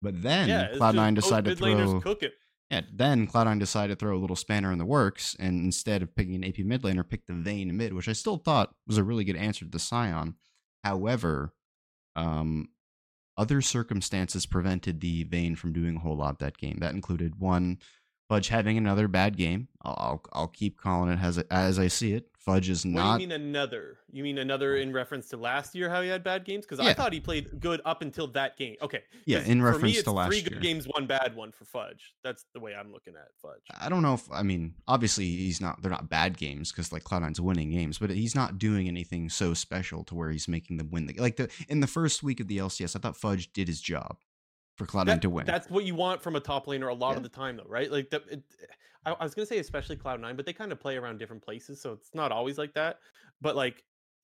But 0.01 0.21
then 0.21 0.47
yeah, 0.47 0.69
Cloud9 0.73 1.15
decided 1.15 1.49
to 1.49 1.55
throw. 1.55 1.99
cook 1.99 2.23
it. 2.23 2.33
Yeah, 2.69 2.81
then 2.93 3.27
Cloud9 3.27 3.59
decided 3.59 3.97
to 3.97 4.05
throw 4.05 4.15
a 4.15 4.19
little 4.19 4.35
spanner 4.35 4.71
in 4.71 4.77
the 4.77 4.85
works, 4.85 5.35
and 5.39 5.65
instead 5.65 6.03
of 6.03 6.15
picking 6.15 6.35
an 6.35 6.43
AP 6.43 6.59
mid 6.59 6.83
laner, 6.83 7.07
picked 7.07 7.27
the 7.27 7.33
Vayne 7.33 7.75
mid, 7.75 7.93
which 7.93 8.07
I 8.07 8.13
still 8.13 8.37
thought 8.37 8.75
was 8.87 8.97
a 8.97 9.03
really 9.03 9.23
good 9.23 9.35
answer 9.35 9.65
to 9.65 9.71
the 9.71 9.79
Sion. 9.79 10.35
However, 10.83 11.53
um, 12.15 12.69
other 13.37 13.61
circumstances 13.61 14.45
prevented 14.45 15.01
the 15.01 15.23
Vayne 15.23 15.55
from 15.55 15.73
doing 15.73 15.95
a 15.95 15.99
whole 15.99 16.15
lot 16.15 16.39
that 16.39 16.57
game. 16.57 16.77
That 16.79 16.93
included 16.93 17.39
one, 17.39 17.79
Fudge 18.29 18.49
having 18.49 18.77
another 18.77 19.07
bad 19.07 19.35
game. 19.35 19.67
I'll 19.81 19.95
I'll, 19.97 20.23
I'll 20.33 20.47
keep 20.47 20.77
calling 20.79 21.11
it 21.11 21.19
as 21.19 21.39
as 21.49 21.79
I 21.79 21.87
see 21.87 22.13
it. 22.13 22.28
Fudge 22.39 22.69
is 22.69 22.85
not. 22.85 23.19
you 23.19 23.27
mean 23.27 23.33
another? 23.33 23.97
You 24.11 24.23
mean 24.23 24.37
another 24.37 24.75
oh. 24.75 24.79
in 24.79 24.93
reference 24.93 25.27
to 25.29 25.37
last 25.37 25.75
year 25.75 25.89
how 25.89 26.01
he 26.01 26.07
had 26.07 26.23
bad 26.23 26.45
games? 26.45 26.65
Because 26.65 26.79
I 26.79 26.93
thought 26.93 27.11
he 27.11 27.19
played 27.19 27.59
good 27.59 27.81
up 27.83 28.01
until 28.01 28.27
that 28.27 28.57
game. 28.57 28.77
Okay. 28.81 29.03
Yeah, 29.25 29.43
in 29.43 29.61
reference 29.61 29.97
me, 29.97 30.01
to 30.01 30.11
last 30.11 30.27
three 30.27 30.37
year. 30.37 30.49
good 30.49 30.61
games, 30.61 30.85
one 30.85 31.05
bad 31.05 31.35
one 31.35 31.51
for 31.51 31.65
Fudge. 31.65 32.15
That's 32.23 32.45
the 32.53 32.61
way 32.61 32.73
I'm 32.73 32.93
looking 32.93 33.15
at 33.15 33.27
Fudge. 33.41 33.63
I 33.79 33.89
don't 33.89 34.01
know 34.01 34.13
if 34.13 34.31
I 34.31 34.41
mean 34.41 34.75
obviously 34.87 35.25
he's 35.25 35.59
not 35.59 35.81
they're 35.81 35.91
not 35.91 36.09
bad 36.09 36.37
games 36.37 36.71
because 36.71 36.93
like 36.93 37.03
Cloud9's 37.03 37.41
winning 37.41 37.71
games, 37.71 37.97
but 37.97 38.09
he's 38.09 38.35
not 38.35 38.57
doing 38.57 38.87
anything 38.87 39.29
so 39.29 39.53
special 39.53 40.05
to 40.05 40.15
where 40.15 40.29
he's 40.29 40.47
making 40.47 40.77
them 40.77 40.89
win 40.91 41.07
the 41.07 41.15
like 41.15 41.35
the 41.35 41.49
in 41.67 41.81
the 41.81 41.87
first 41.87 42.23
week 42.23 42.39
of 42.39 42.47
the 42.47 42.57
LCS. 42.57 42.95
I 42.95 42.99
thought 42.99 43.17
Fudge 43.17 43.51
did 43.51 43.67
his 43.67 43.81
job 43.81 44.17
for 44.79 44.85
Cloud9 44.85 45.21
to 45.21 45.29
win. 45.29 45.45
That's 45.45 45.69
what 45.69 45.83
you 45.83 45.93
want 45.93 46.21
from 46.21 46.37
a 46.37 46.39
top 46.39 46.65
laner 46.65 46.89
a 46.89 46.93
lot 46.93 47.11
Yeah. 47.11 47.17
of 47.17 47.23
the 47.23 47.29
time, 47.29 47.57
though, 47.57 47.65
right? 47.67 47.91
Like, 47.91 48.09
the, 48.09 48.23
it, 48.29 48.43
eh, 48.61 48.65
I, 49.05 49.11
I 49.11 49.23
was 49.23 49.33
gonna 49.33 49.45
say 49.45 49.59
especially 49.59 49.95
Cloud 49.95 50.21
Nine, 50.21 50.35
but 50.35 50.45
they 50.45 50.53
kind 50.53 50.71
of 50.71 50.79
play 50.79 50.97
around 50.97 51.17
different 51.17 51.43
places, 51.43 51.81
so 51.81 51.93
it's 51.93 52.09
not 52.13 52.31
always 52.31 52.57
like 52.57 52.73
that. 52.73 52.99
But 53.41 53.55
like, 53.55 53.83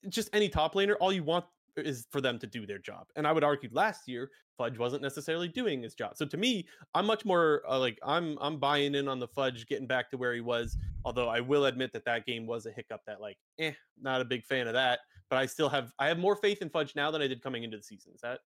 just 0.10 0.30
any 0.34 0.50
top 0.50 0.76
laner, 0.76 0.96
all 1.00 1.12
you 1.12 1.24
want 1.24 1.46
is 1.78 2.08
for 2.12 2.22
them 2.22 2.40
to 2.40 2.48
do 2.48 2.66
their 2.66 2.80
job. 2.80 3.08
And 3.16 3.28
I 3.28 3.32
would 3.32 3.44
argue 3.44 3.70
last 3.72 4.08
year 4.08 4.30
Fudge 4.58 4.78
wasn't 4.78 5.02
necessarily 5.02 5.48
doing 5.48 5.82
his 5.82 5.94
job. 5.94 6.16
So 6.16 6.26
to 6.26 6.38
me, 6.38 6.66
I'm 6.94 7.06
much 7.06 7.26
more 7.26 7.64
uh, 7.68 7.80
like 7.80 8.00
I'm 8.04 8.38
I'm 8.40 8.58
buying 8.60 8.96
in 8.96 9.08
on 9.08 9.20
the 9.20 9.28
Fudge 9.28 9.66
getting 9.68 9.88
back 9.88 10.10
to 10.12 10.18
where 10.18 10.34
he 10.34 10.42
was. 10.42 10.78
Although 11.04 11.30
I 11.30 11.40
will 11.40 11.66
admit 11.66 11.94
that 11.94 12.06
that 12.06 12.26
game 12.26 12.48
was 12.48 12.66
a 12.66 12.72
hiccup. 12.72 13.02
That 13.06 13.22
like, 13.22 13.38
eh, 13.60 13.74
not 14.02 14.22
a 14.22 14.26
big 14.26 14.46
fan 14.46 14.68
of 14.68 14.74
that. 14.74 15.00
But 15.30 15.40
I 15.40 15.46
still 15.46 15.70
have 15.70 15.92
I 16.00 16.08
have 16.08 16.20
more 16.20 16.36
faith 16.36 16.62
in 16.62 16.70
Fudge 16.70 16.96
now 16.96 17.12
than 17.12 17.22
I 17.22 17.28
did 17.28 17.42
coming 17.42 17.64
into 17.64 17.78
the 17.78 17.84
season. 17.84 18.14
Does 18.14 18.22
that 18.22 18.40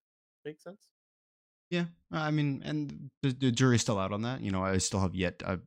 make 0.46 0.60
sense? 0.60 0.88
Yeah, 1.70 1.86
I 2.12 2.32
mean, 2.32 2.64
and 2.66 3.12
the, 3.22 3.32
the 3.32 3.52
jury's 3.52 3.82
still 3.82 4.00
out 4.00 4.12
on 4.12 4.24
that. 4.24 4.42
You 4.42 4.50
know, 4.50 4.64
I 4.64 4.80
still 4.80 5.00
have 5.02 5.14
yet 5.14 5.44
I've, 5.46 5.62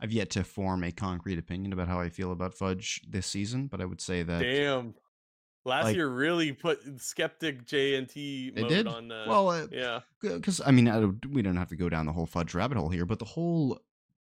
I've 0.00 0.12
yet 0.12 0.30
to 0.30 0.44
form 0.44 0.84
a 0.84 0.92
concrete 0.92 1.38
opinion 1.38 1.72
about 1.72 1.88
how 1.88 2.00
I 2.00 2.08
feel 2.08 2.32
about 2.32 2.54
Fudge 2.54 3.00
this 3.08 3.26
season. 3.26 3.66
But 3.66 3.80
I 3.80 3.84
would 3.84 4.00
say 4.00 4.22
that 4.22 4.40
Damn. 4.42 4.94
Last 5.64 5.84
like- 5.84 5.96
year 5.96 6.08
really 6.08 6.52
put 6.52 6.78
skeptic 7.00 7.66
JNT 7.66 8.52
It 8.56 8.60
mode 8.60 8.68
did? 8.68 8.86
on. 8.86 9.10
Uh, 9.10 9.24
well, 9.26 9.48
uh, 9.48 9.66
yeah, 9.72 10.00
because 10.22 10.60
I 10.64 10.70
mean, 10.70 10.86
I 10.88 11.00
don't, 11.00 11.26
we 11.32 11.42
don't 11.42 11.56
have 11.56 11.70
to 11.70 11.76
go 11.76 11.88
down 11.88 12.06
the 12.06 12.12
whole 12.12 12.26
Fudge 12.26 12.54
rabbit 12.54 12.78
hole 12.78 12.88
here, 12.88 13.04
but 13.04 13.18
the 13.18 13.24
whole 13.24 13.80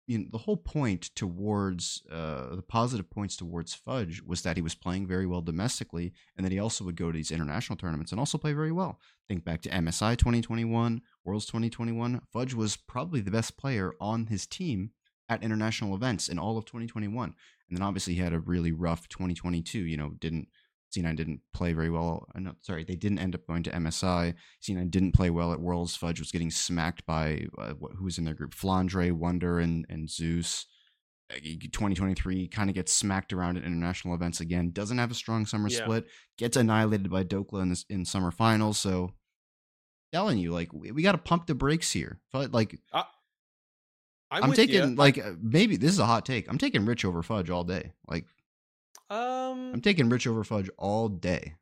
you 0.05 0.19
know, 0.19 0.25
the 0.31 0.37
whole 0.37 0.57
point 0.57 1.09
towards 1.15 2.03
uh, 2.11 2.55
the 2.55 2.61
positive 2.61 3.09
points 3.09 3.37
towards 3.37 3.73
Fudge 3.73 4.21
was 4.21 4.41
that 4.41 4.57
he 4.57 4.61
was 4.61 4.75
playing 4.75 5.07
very 5.07 5.25
well 5.25 5.41
domestically, 5.41 6.13
and 6.35 6.45
that 6.45 6.51
he 6.51 6.59
also 6.59 6.83
would 6.83 6.97
go 6.97 7.11
to 7.11 7.17
these 7.17 7.31
international 7.31 7.77
tournaments 7.77 8.11
and 8.11 8.19
also 8.19 8.37
play 8.37 8.53
very 8.53 8.71
well. 8.71 8.99
Think 9.27 9.45
back 9.45 9.61
to 9.61 9.69
MSI 9.69 10.17
2021, 10.17 11.01
Worlds 11.23 11.45
2021. 11.45 12.21
Fudge 12.31 12.53
was 12.53 12.75
probably 12.75 13.21
the 13.21 13.31
best 13.31 13.57
player 13.57 13.93
on 13.99 14.27
his 14.27 14.45
team 14.45 14.91
at 15.33 15.43
international 15.43 15.95
events 15.95 16.27
in 16.29 16.37
all 16.39 16.57
of 16.57 16.65
2021, 16.65 17.33
and 17.69 17.77
then 17.77 17.83
obviously 17.83 18.13
he 18.15 18.19
had 18.21 18.33
a 18.33 18.39
really 18.39 18.71
rough 18.71 19.07
2022. 19.09 19.79
You 19.79 19.97
know, 19.97 20.09
didn't 20.19 20.47
C9 20.95 21.15
didn't 21.15 21.41
play 21.53 21.73
very 21.73 21.89
well. 21.89 22.27
uh, 22.35 22.39
No, 22.39 22.53
sorry, 22.61 22.83
they 22.83 22.95
didn't 22.95 23.17
end 23.19 23.33
up 23.33 23.47
going 23.47 23.63
to 23.63 23.71
MSI. 23.71 24.35
C9 24.61 24.91
didn't 24.91 25.13
play 25.13 25.29
well 25.31 25.51
at 25.51 25.59
Worlds. 25.59 25.95
Fudge 25.95 26.19
was 26.19 26.31
getting 26.31 26.51
smacked 26.51 27.03
by 27.07 27.47
uh, 27.57 27.73
who 27.97 28.03
was 28.05 28.17
in 28.19 28.25
their 28.25 28.35
group? 28.35 28.53
Flandre, 28.53 29.11
Wonder, 29.11 29.59
and 29.59 29.85
and 29.89 30.09
Zeus. 30.09 30.65
Uh, 31.31 31.37
2023 31.37 32.47
kind 32.49 32.69
of 32.69 32.75
gets 32.75 32.91
smacked 32.93 33.33
around 33.33 33.57
at 33.57 33.63
international 33.63 34.13
events 34.13 34.39
again. 34.41 34.69
Doesn't 34.71 34.97
have 34.99 35.09
a 35.09 35.15
strong 35.15 35.45
summer 35.47 35.69
Yeah. 35.69 35.79
split. 35.79 36.05
Gets 36.37 36.57
annihilated 36.57 37.09
by 37.09 37.23
Dhokla 37.23 37.61
in 37.63 37.69
this, 37.69 37.85
in 37.89 38.05
summer 38.05 38.29
finals. 38.29 38.77
So, 38.77 39.13
telling 40.11 40.37
you, 40.37 40.51
like 40.51 40.71
we, 40.73 40.91
we 40.91 41.01
got 41.01 41.13
to 41.13 41.17
pump 41.17 41.47
the 41.47 41.55
brakes 41.55 41.91
here. 41.91 42.19
But 42.31 42.51
like 42.51 42.77
I'm, 44.33 44.43
I'm, 44.45 44.53
taking 44.53 44.81
ya. 44.81 44.95
like 44.95 45.17
uh, 45.17 45.33
maybe 45.41 45.77
this 45.77 45.91
is 45.91 45.99
a 45.99 46.05
hot 46.05 46.25
take. 46.25 46.49
I'm 46.49 46.57
taking 46.57 46.85
Rich 46.85 47.05
over 47.05 47.21
Fudge 47.21 47.49
all 47.49 47.63
day. 47.63 47.91
Like 48.07 48.25
um 49.09 49.71
I'm 49.73 49.81
taking 49.81 50.09
Rich 50.09 50.27
over 50.27 50.43
Fudge 50.43 50.69
all 50.77 51.07
day. 51.07 51.53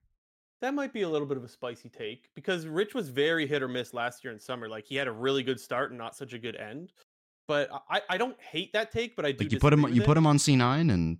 that 0.62 0.73
might 0.73 0.93
be 0.93 1.01
a 1.01 1.10
little 1.10 1.27
bit 1.27 1.38
of 1.38 1.43
a 1.43 1.49
spicy 1.49 1.89
take 1.89 2.29
because 2.34 2.65
Rich 2.67 2.93
was 2.93 3.10
very 3.10 3.45
hit 3.45 3.62
or 3.62 3.67
miss 3.67 3.93
last 3.93 4.23
year 4.23 4.31
in 4.31 4.39
summer. 4.39 4.69
Like 4.69 4.86
he 4.86 4.95
had 4.95 5.07
a 5.07 5.12
really 5.12 5.43
good 5.43 5.60
start 5.60 5.91
and 5.91 5.97
not 5.97 6.15
such 6.15 6.34
a 6.34 6.39
good 6.39 6.55
end. 6.55 6.93
But 7.47 7.69
I, 7.89 8.01
I 8.10 8.17
don't 8.17 8.39
hate 8.39 8.71
that 8.73 8.91
take, 8.91 9.15
but 9.17 9.25
I 9.25 9.34
do 9.34 9.43
Like 9.43 9.51
you 9.51 9.60
put 9.60 9.73
him 9.73 9.81
you 9.81 9.95
with 9.95 10.05
put 10.05 10.15
him 10.15 10.25
on 10.25 10.38
C9 10.38 10.93
and 10.93 11.17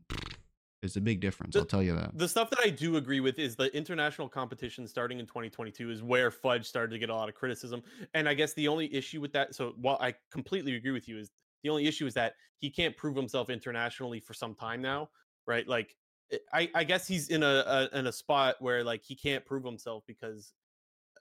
it's 0.82 0.96
a 0.96 1.02
big 1.02 1.20
difference. 1.20 1.54
The- 1.54 1.62
I'll 1.62 1.66
tell 1.66 1.84
you 1.84 1.96
that. 1.96 2.18
The 2.18 2.28
stuff 2.28 2.50
that 2.50 2.60
I 2.60 2.70
do 2.70 2.98
agree 2.98 3.20
with 3.20 3.40
is 3.40 3.56
the 3.56 3.76
international 3.76 4.28
competition 4.28 4.88
starting 4.88 5.20
in 5.20 5.28
2022 5.28 5.92
is 5.92 6.04
where 6.04 6.32
Fudge 6.32 6.66
started 6.68 6.92
to 6.92 7.00
get 7.00 7.10
a 7.10 7.16
lot 7.16 7.30
of 7.30 7.36
criticism. 7.36 7.84
And 8.14 8.28
I 8.28 8.34
guess 8.34 8.54
the 8.54 8.68
only 8.68 8.94
issue 8.94 9.22
with 9.22 9.32
that, 9.34 9.56
so 9.56 9.74
while 9.78 9.98
I 10.02 10.16
completely 10.32 10.76
agree 10.76 10.92
with 10.92 11.08
you, 11.08 11.18
is 11.20 11.32
the 11.64 11.70
only 11.70 11.88
issue 11.88 12.08
is 12.08 12.14
that 12.16 12.34
he 12.58 12.70
can't 12.70 12.98
prove 12.98 13.16
himself 13.16 13.50
internationally 13.50 14.20
for 14.20 14.34
some 14.34 14.56
time 14.56 14.82
now, 14.82 15.10
right? 15.46 15.68
Like, 15.68 15.96
eh, 16.32 16.38
I, 16.52 16.70
I 16.74 16.84
guess 16.84 17.08
he's 17.08 17.30
in 17.30 17.44
a, 17.44 17.64
a 17.92 18.00
in 18.00 18.08
a 18.08 18.12
spot 18.12 18.56
where 18.60 18.84
like 18.84 19.04
he 19.04 19.16
can't 19.16 19.46
prove 19.46 19.64
himself 19.64 20.04
because 20.08 20.54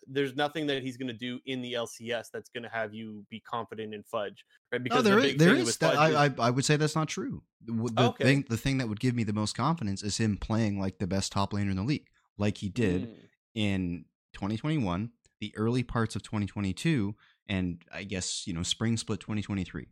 there's 0.06 0.34
nothing 0.34 0.66
that 0.66 0.82
he's 0.82 0.96
going 0.96 1.08
to 1.08 1.12
do 1.14 1.40
in 1.46 1.62
the 1.62 1.74
LCS 1.74 2.26
that's 2.32 2.48
going 2.48 2.62
to 2.64 2.68
have 2.70 2.94
you 2.94 3.24
be 3.30 3.40
confident 3.40 3.94
in 3.94 4.02
Fudge, 4.02 4.44
right? 4.72 4.80
No, 4.84 5.02
the 5.02 5.10
there 5.10 5.18
is 5.18 5.24
big 5.24 5.38
there 5.38 5.54
is 5.54 5.76
that, 5.78 5.96
I, 5.98 6.26
I 6.26 6.30
I 6.38 6.50
would 6.50 6.64
say 6.64 6.76
that's 6.76 6.96
not 6.96 7.08
true. 7.08 7.42
The, 7.64 7.72
the 7.72 8.04
Okay. 8.08 8.24
thing 8.24 8.44
the 8.48 8.56
thing 8.56 8.78
that 8.78 8.88
would 8.88 9.00
give 9.00 9.14
me 9.14 9.24
the 9.24 9.32
most 9.32 9.56
confidence 9.56 10.02
is 10.02 10.16
him 10.18 10.36
playing 10.36 10.80
like 10.80 10.98
the 10.98 11.06
best 11.06 11.32
top 11.32 11.52
laner 11.52 11.70
in 11.70 11.76
the 11.76 11.82
league, 11.82 12.06
like 12.38 12.58
he 12.58 12.68
did 12.68 13.02
Mm. 13.02 13.16
in 13.54 14.04
2021, 14.32 15.10
the 15.40 15.52
early 15.56 15.82
parts 15.82 16.16
of 16.16 16.22
2022, 16.22 17.14
and 17.48 17.82
I 17.92 18.04
guess 18.04 18.46
you 18.46 18.52
know 18.54 18.62
spring 18.62 18.96
split 18.96 19.20
2023. 19.20 19.86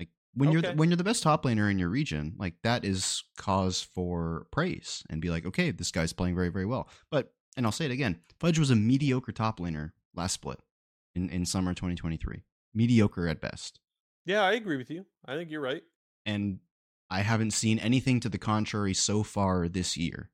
Like 0.00 0.08
when 0.34 0.50
you're 0.52 0.62
the, 0.62 0.72
when 0.72 0.90
you're 0.90 0.96
the 0.96 1.04
best 1.04 1.22
top 1.22 1.44
laner 1.44 1.70
in 1.70 1.78
your 1.78 1.88
region, 1.88 2.34
like 2.36 2.54
that 2.62 2.84
is 2.84 3.22
cause 3.38 3.82
for 3.82 4.46
praise 4.50 5.02
and 5.08 5.20
be 5.20 5.30
like, 5.30 5.46
okay, 5.46 5.70
this 5.70 5.90
guy's 5.90 6.12
playing 6.12 6.34
very 6.34 6.48
very 6.48 6.66
well. 6.66 6.88
But 7.10 7.32
and 7.56 7.66
I'll 7.66 7.72
say 7.72 7.84
it 7.86 7.90
again, 7.90 8.20
Fudge 8.38 8.58
was 8.58 8.70
a 8.70 8.76
mediocre 8.76 9.32
top 9.32 9.58
laner 9.58 9.92
last 10.14 10.34
split 10.34 10.60
in 11.14 11.28
in 11.30 11.46
summer 11.46 11.72
2023, 11.74 12.42
mediocre 12.74 13.28
at 13.28 13.40
best. 13.40 13.80
Yeah, 14.24 14.42
I 14.42 14.52
agree 14.52 14.76
with 14.76 14.90
you. 14.90 15.06
I 15.24 15.36
think 15.36 15.50
you're 15.50 15.60
right. 15.60 15.82
and 16.24 16.58
I 17.08 17.20
haven't 17.20 17.52
seen 17.52 17.78
anything 17.78 18.18
to 18.20 18.28
the 18.28 18.38
contrary 18.38 18.92
so 18.92 19.22
far 19.22 19.68
this 19.68 19.96
year 19.96 20.30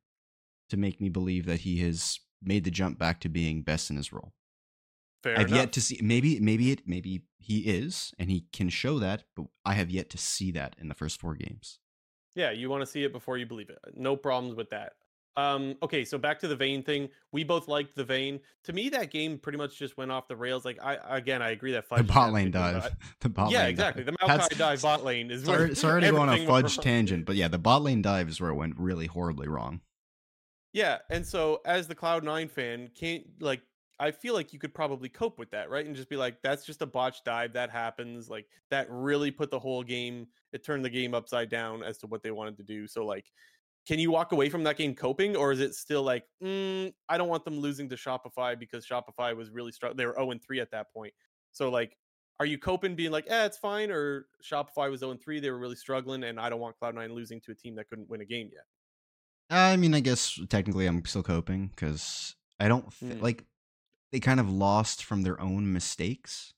to 0.71 0.79
make 0.79 1.03
me 1.03 1.11
believe 1.11 1.45
that 1.45 1.61
he 1.61 1.81
has 1.81 2.19
made 2.43 2.65
the 2.65 2.71
jump 2.71 2.99
back 2.99 3.21
to 3.21 3.29
being 3.29 3.61
best 3.63 3.91
in 3.91 3.97
his 3.97 4.11
role. 4.11 4.33
Fair 5.23 5.33
enough. 5.35 5.43
I've 5.43 5.49
enough. 5.49 5.59
yet 5.59 5.73
to 5.73 5.81
see 5.83 6.01
maybe 6.03 6.41
maybe 6.41 6.71
it 6.73 6.89
maybe 6.89 7.25
he 7.39 7.59
is 7.61 8.13
and 8.19 8.31
he 8.31 8.47
can 8.53 8.71
show 8.71 8.99
that, 9.01 9.25
but 9.37 9.47
I 9.67 9.75
have 9.75 9.91
yet 9.91 10.09
to 10.11 10.19
see 10.19 10.51
that 10.53 10.75
in 10.79 10.89
the 10.89 10.95
first 10.95 11.21
four 11.21 11.35
games. 11.35 11.79
Yeah, 12.35 12.51
you 12.51 12.71
want 12.71 12.81
to 12.81 12.87
see 12.87 13.05
it 13.05 13.13
before 13.13 13.37
you 13.37 13.45
believe 13.45 13.69
it. 13.69 13.79
No 13.95 14.17
problems 14.17 14.57
with 14.57 14.71
that. 14.71 14.95
Um, 15.37 15.77
okay, 15.83 16.05
so 16.05 16.19
back 16.19 16.39
to 16.41 16.49
the 16.49 16.57
Vayne 16.57 16.83
thing. 16.83 17.09
We 17.33 17.43
both 17.43 17.67
liked 17.67 17.95
the 17.97 18.05
Vayne. 18.05 18.39
To 18.65 18.73
me, 18.73 18.91
that 18.91 19.11
game 19.11 19.39
pretty 19.39 19.57
much 19.57 19.79
just 19.79 19.97
went 19.97 20.11
off 20.11 20.29
the 20.29 20.37
rails. 20.37 20.65
Like 20.65 20.79
I 20.83 20.99
again, 21.09 21.41
I 21.41 21.51
agree 21.51 21.73
that 21.73 21.89
The 21.89 22.03
bot 22.03 22.33
lane 22.33 22.51
good 22.51 22.59
game, 22.59 22.73
but 22.75 22.83
dive. 22.83 22.97
The 23.21 23.29
bot 23.29 23.51
yeah, 23.51 23.61
lane 23.61 23.71
exactly. 23.71 24.05
dive. 24.05 24.17
The 24.21 24.27
That's- 24.27 24.59
dive 24.59 24.83
bot 24.83 25.05
lane 25.05 25.31
is 25.31 25.47
where 25.47 25.59
Sorry, 25.59 25.77
sorry 25.77 26.01
to 26.03 26.11
go 26.11 26.19
on 26.19 26.29
a 26.29 26.47
fudge 26.47 26.79
tangent, 26.79 27.25
but 27.25 27.37
yeah, 27.37 27.49
the 27.49 27.59
bot 27.59 27.83
lane 27.83 28.03
dive 28.03 28.29
is 28.29 28.41
where 28.41 28.51
it 28.51 28.55
went 28.55 28.79
really 28.79 29.07
horribly 29.07 29.49
wrong. 29.49 29.81
Yeah, 30.73 30.99
and 31.11 31.27
so 31.27 31.61
as 31.65 31.87
the 31.87 31.95
Cloud 31.95 32.25
Nine 32.25 32.49
fan, 32.49 32.91
can't 32.95 33.25
like 33.41 33.63
I 34.03 34.11
feel 34.11 34.35
like 34.35 34.53
you 34.53 34.59
could 34.59 34.75
probably 34.75 35.09
cope 35.09 35.39
with 35.39 35.51
that, 35.53 35.71
right? 35.71 35.87
And 35.87 35.95
just 35.95 36.09
be 36.09 36.17
like, 36.17 36.43
that's 36.43 36.67
just 36.67 36.83
a 36.83 36.87
botch 36.87 37.23
dive 37.25 37.53
that 37.53 37.71
happens. 37.71 38.29
Like 38.29 38.47
that 38.71 38.89
really 38.91 39.31
put 39.31 39.51
the 39.51 39.59
whole 39.61 39.85
game. 39.85 40.27
It 40.53 40.65
turned 40.65 40.85
the 40.85 40.91
game 40.91 41.15
upside 41.15 41.51
down 41.51 41.85
as 41.85 41.99
to 41.99 42.07
what 42.09 42.23
they 42.23 42.33
wanted 42.33 42.57
to 42.57 42.65
do. 42.65 42.87
So 42.89 43.07
like, 43.07 43.27
can 43.87 43.99
you 43.99 44.11
walk 44.11 44.33
away 44.33 44.49
from 44.49 44.63
that 44.65 44.77
game 44.77 44.95
coping, 44.95 45.35
or 45.37 45.53
is 45.53 45.61
it 45.61 45.75
still 45.75 46.03
like, 46.03 46.25
mm, 46.43 46.93
I 47.09 47.19
don't 47.19 47.29
want 47.29 47.45
them 47.45 47.59
losing 47.59 47.89
to 47.89 47.97
Shopify 47.97 48.59
because 48.59 48.87
Shopify 48.87 49.37
was 49.37 49.51
really 49.51 49.73
strong. 49.73 49.97
They 49.97 50.07
were 50.07 50.15
zero 50.15 50.31
and 50.31 50.43
three 50.43 50.61
at 50.61 50.71
that 50.71 50.93
point. 50.93 51.13
So 51.53 51.69
like, 51.71 51.97
are 52.41 52.47
you 52.47 52.59
coping 52.59 52.95
being 52.95 53.11
like, 53.13 53.27
eh, 53.29 53.45
it's 53.45 53.59
fine, 53.59 53.91
or 53.91 54.27
Shopify 54.43 54.91
was 54.91 55.01
zero 55.01 55.13
and 55.13 55.21
three, 55.21 55.41
they 55.41 55.51
were 55.51 55.59
really 55.59 55.77
struggling, 55.77 56.25
and 56.25 56.39
I 56.41 56.49
don't 56.49 56.61
want 56.61 56.79
Cloud 56.79 56.95
Nine 56.95 57.13
losing 57.15 57.41
to 57.43 57.53
a 57.53 57.55
team 57.55 57.75
that 57.77 57.89
couldn't 57.89 58.09
win 58.09 58.21
a 58.21 58.25
game 58.25 58.51
yet. 58.53 58.65
I 59.51 59.77
mean, 59.77 59.95
I 59.95 60.01
guess 60.01 60.41
technically 60.49 60.87
I'm 60.87 61.05
still 61.05 61.23
coping 61.23 61.69
because 61.69 62.37
I 62.59 62.69
don't 62.69 62.91
th- 62.99 63.15
Mm. 63.15 63.21
like 63.23 63.45
they 64.13 64.21
kind 64.21 64.41
of 64.41 64.49
lost 64.51 65.05
from 65.05 65.23
their 65.23 65.41
own 65.41 65.73
mistakes. 65.73 66.55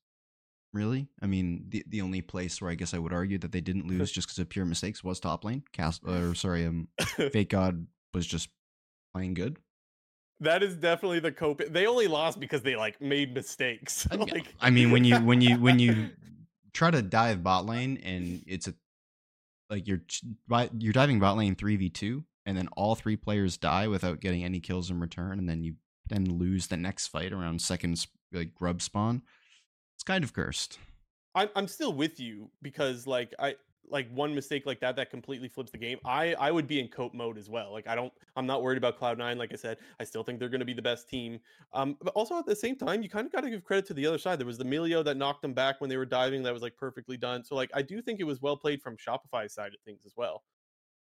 Really, 0.74 1.06
I 1.22 1.26
mean, 1.26 1.66
the 1.68 1.84
the 1.86 2.00
only 2.00 2.20
place 2.20 2.60
where 2.60 2.68
I 2.68 2.74
guess 2.74 2.94
I 2.94 2.98
would 2.98 3.12
argue 3.12 3.38
that 3.38 3.52
they 3.52 3.60
didn't 3.60 3.86
lose 3.86 4.10
just 4.10 4.26
because 4.26 4.40
of 4.40 4.48
pure 4.48 4.64
mistakes 4.64 5.04
was 5.04 5.20
top 5.20 5.44
lane. 5.44 5.62
Cast 5.72 6.02
or 6.06 6.34
sorry, 6.34 6.66
um, 6.66 6.88
FakeGod 6.98 7.86
was 8.12 8.26
just 8.26 8.48
playing 9.14 9.34
good. 9.34 9.58
That 10.40 10.64
is 10.64 10.74
definitely 10.74 11.20
the 11.20 11.30
cope. 11.30 11.62
They 11.70 11.86
only 11.86 12.08
lost 12.08 12.40
because 12.40 12.62
they 12.62 12.74
like 12.74 13.00
made 13.00 13.32
mistakes. 13.32 14.08
I, 14.10 14.16
like, 14.16 14.52
I 14.60 14.70
mean, 14.70 14.90
when 14.90 15.04
you 15.04 15.18
when 15.18 15.40
you 15.40 15.60
when 15.60 15.78
you 15.78 16.10
try 16.72 16.90
to 16.90 17.02
dive 17.02 17.44
bot 17.44 17.66
lane 17.66 18.00
and 18.02 18.42
it's 18.44 18.66
a 18.66 18.74
like 19.70 19.86
you're 19.86 20.02
you're 20.76 20.92
diving 20.92 21.20
bot 21.20 21.36
lane 21.36 21.54
three 21.54 21.76
v 21.76 21.88
two, 21.88 22.24
and 22.46 22.56
then 22.56 22.66
all 22.76 22.96
three 22.96 23.16
players 23.16 23.56
die 23.56 23.86
without 23.86 24.18
getting 24.18 24.42
any 24.42 24.58
kills 24.58 24.90
in 24.90 24.98
return, 24.98 25.38
and 25.38 25.48
then 25.48 25.62
you 25.62 25.76
then 26.08 26.24
lose 26.36 26.66
the 26.66 26.76
next 26.76 27.06
fight 27.06 27.32
around 27.32 27.62
second 27.62 28.04
like 28.32 28.54
grub 28.54 28.82
spawn. 28.82 29.22
It's 30.04 30.10
kind 30.10 30.22
of 30.22 30.34
cursed. 30.34 30.78
I'm 31.34 31.48
I'm 31.56 31.66
still 31.66 31.94
with 31.94 32.20
you 32.20 32.50
because 32.60 33.06
like 33.06 33.32
I 33.38 33.54
like 33.88 34.06
one 34.12 34.34
mistake 34.34 34.66
like 34.66 34.78
that 34.80 34.96
that 34.96 35.08
completely 35.08 35.48
flips 35.48 35.70
the 35.70 35.78
game. 35.78 35.98
I 36.04 36.34
I 36.34 36.50
would 36.50 36.66
be 36.66 36.78
in 36.78 36.88
cope 36.88 37.14
mode 37.14 37.38
as 37.38 37.48
well. 37.48 37.72
Like 37.72 37.88
I 37.88 37.94
don't 37.94 38.12
I'm 38.36 38.44
not 38.44 38.62
worried 38.62 38.76
about 38.76 38.98
Cloud 38.98 39.16
Nine. 39.16 39.38
Like 39.38 39.50
I 39.54 39.56
said, 39.56 39.78
I 39.98 40.04
still 40.04 40.22
think 40.22 40.40
they're 40.40 40.50
going 40.50 40.60
to 40.60 40.66
be 40.66 40.74
the 40.74 40.82
best 40.82 41.08
team. 41.08 41.40
Um, 41.72 41.96
but 42.02 42.12
also 42.12 42.38
at 42.38 42.44
the 42.44 42.54
same 42.54 42.76
time, 42.76 43.02
you 43.02 43.08
kind 43.08 43.24
of 43.24 43.32
got 43.32 43.44
to 43.44 43.50
give 43.50 43.64
credit 43.64 43.86
to 43.86 43.94
the 43.94 44.04
other 44.04 44.18
side. 44.18 44.38
There 44.38 44.46
was 44.46 44.58
the 44.58 44.64
Milio 44.64 45.02
that 45.06 45.16
knocked 45.16 45.40
them 45.40 45.54
back 45.54 45.80
when 45.80 45.88
they 45.88 45.96
were 45.96 46.04
diving. 46.04 46.42
That 46.42 46.52
was 46.52 46.60
like 46.60 46.76
perfectly 46.76 47.16
done. 47.16 47.42
So 47.42 47.54
like 47.54 47.70
I 47.72 47.80
do 47.80 48.02
think 48.02 48.20
it 48.20 48.24
was 48.24 48.42
well 48.42 48.58
played 48.58 48.82
from 48.82 48.98
Shopify's 48.98 49.54
side 49.54 49.72
of 49.72 49.80
things 49.86 50.02
as 50.04 50.12
well. 50.18 50.42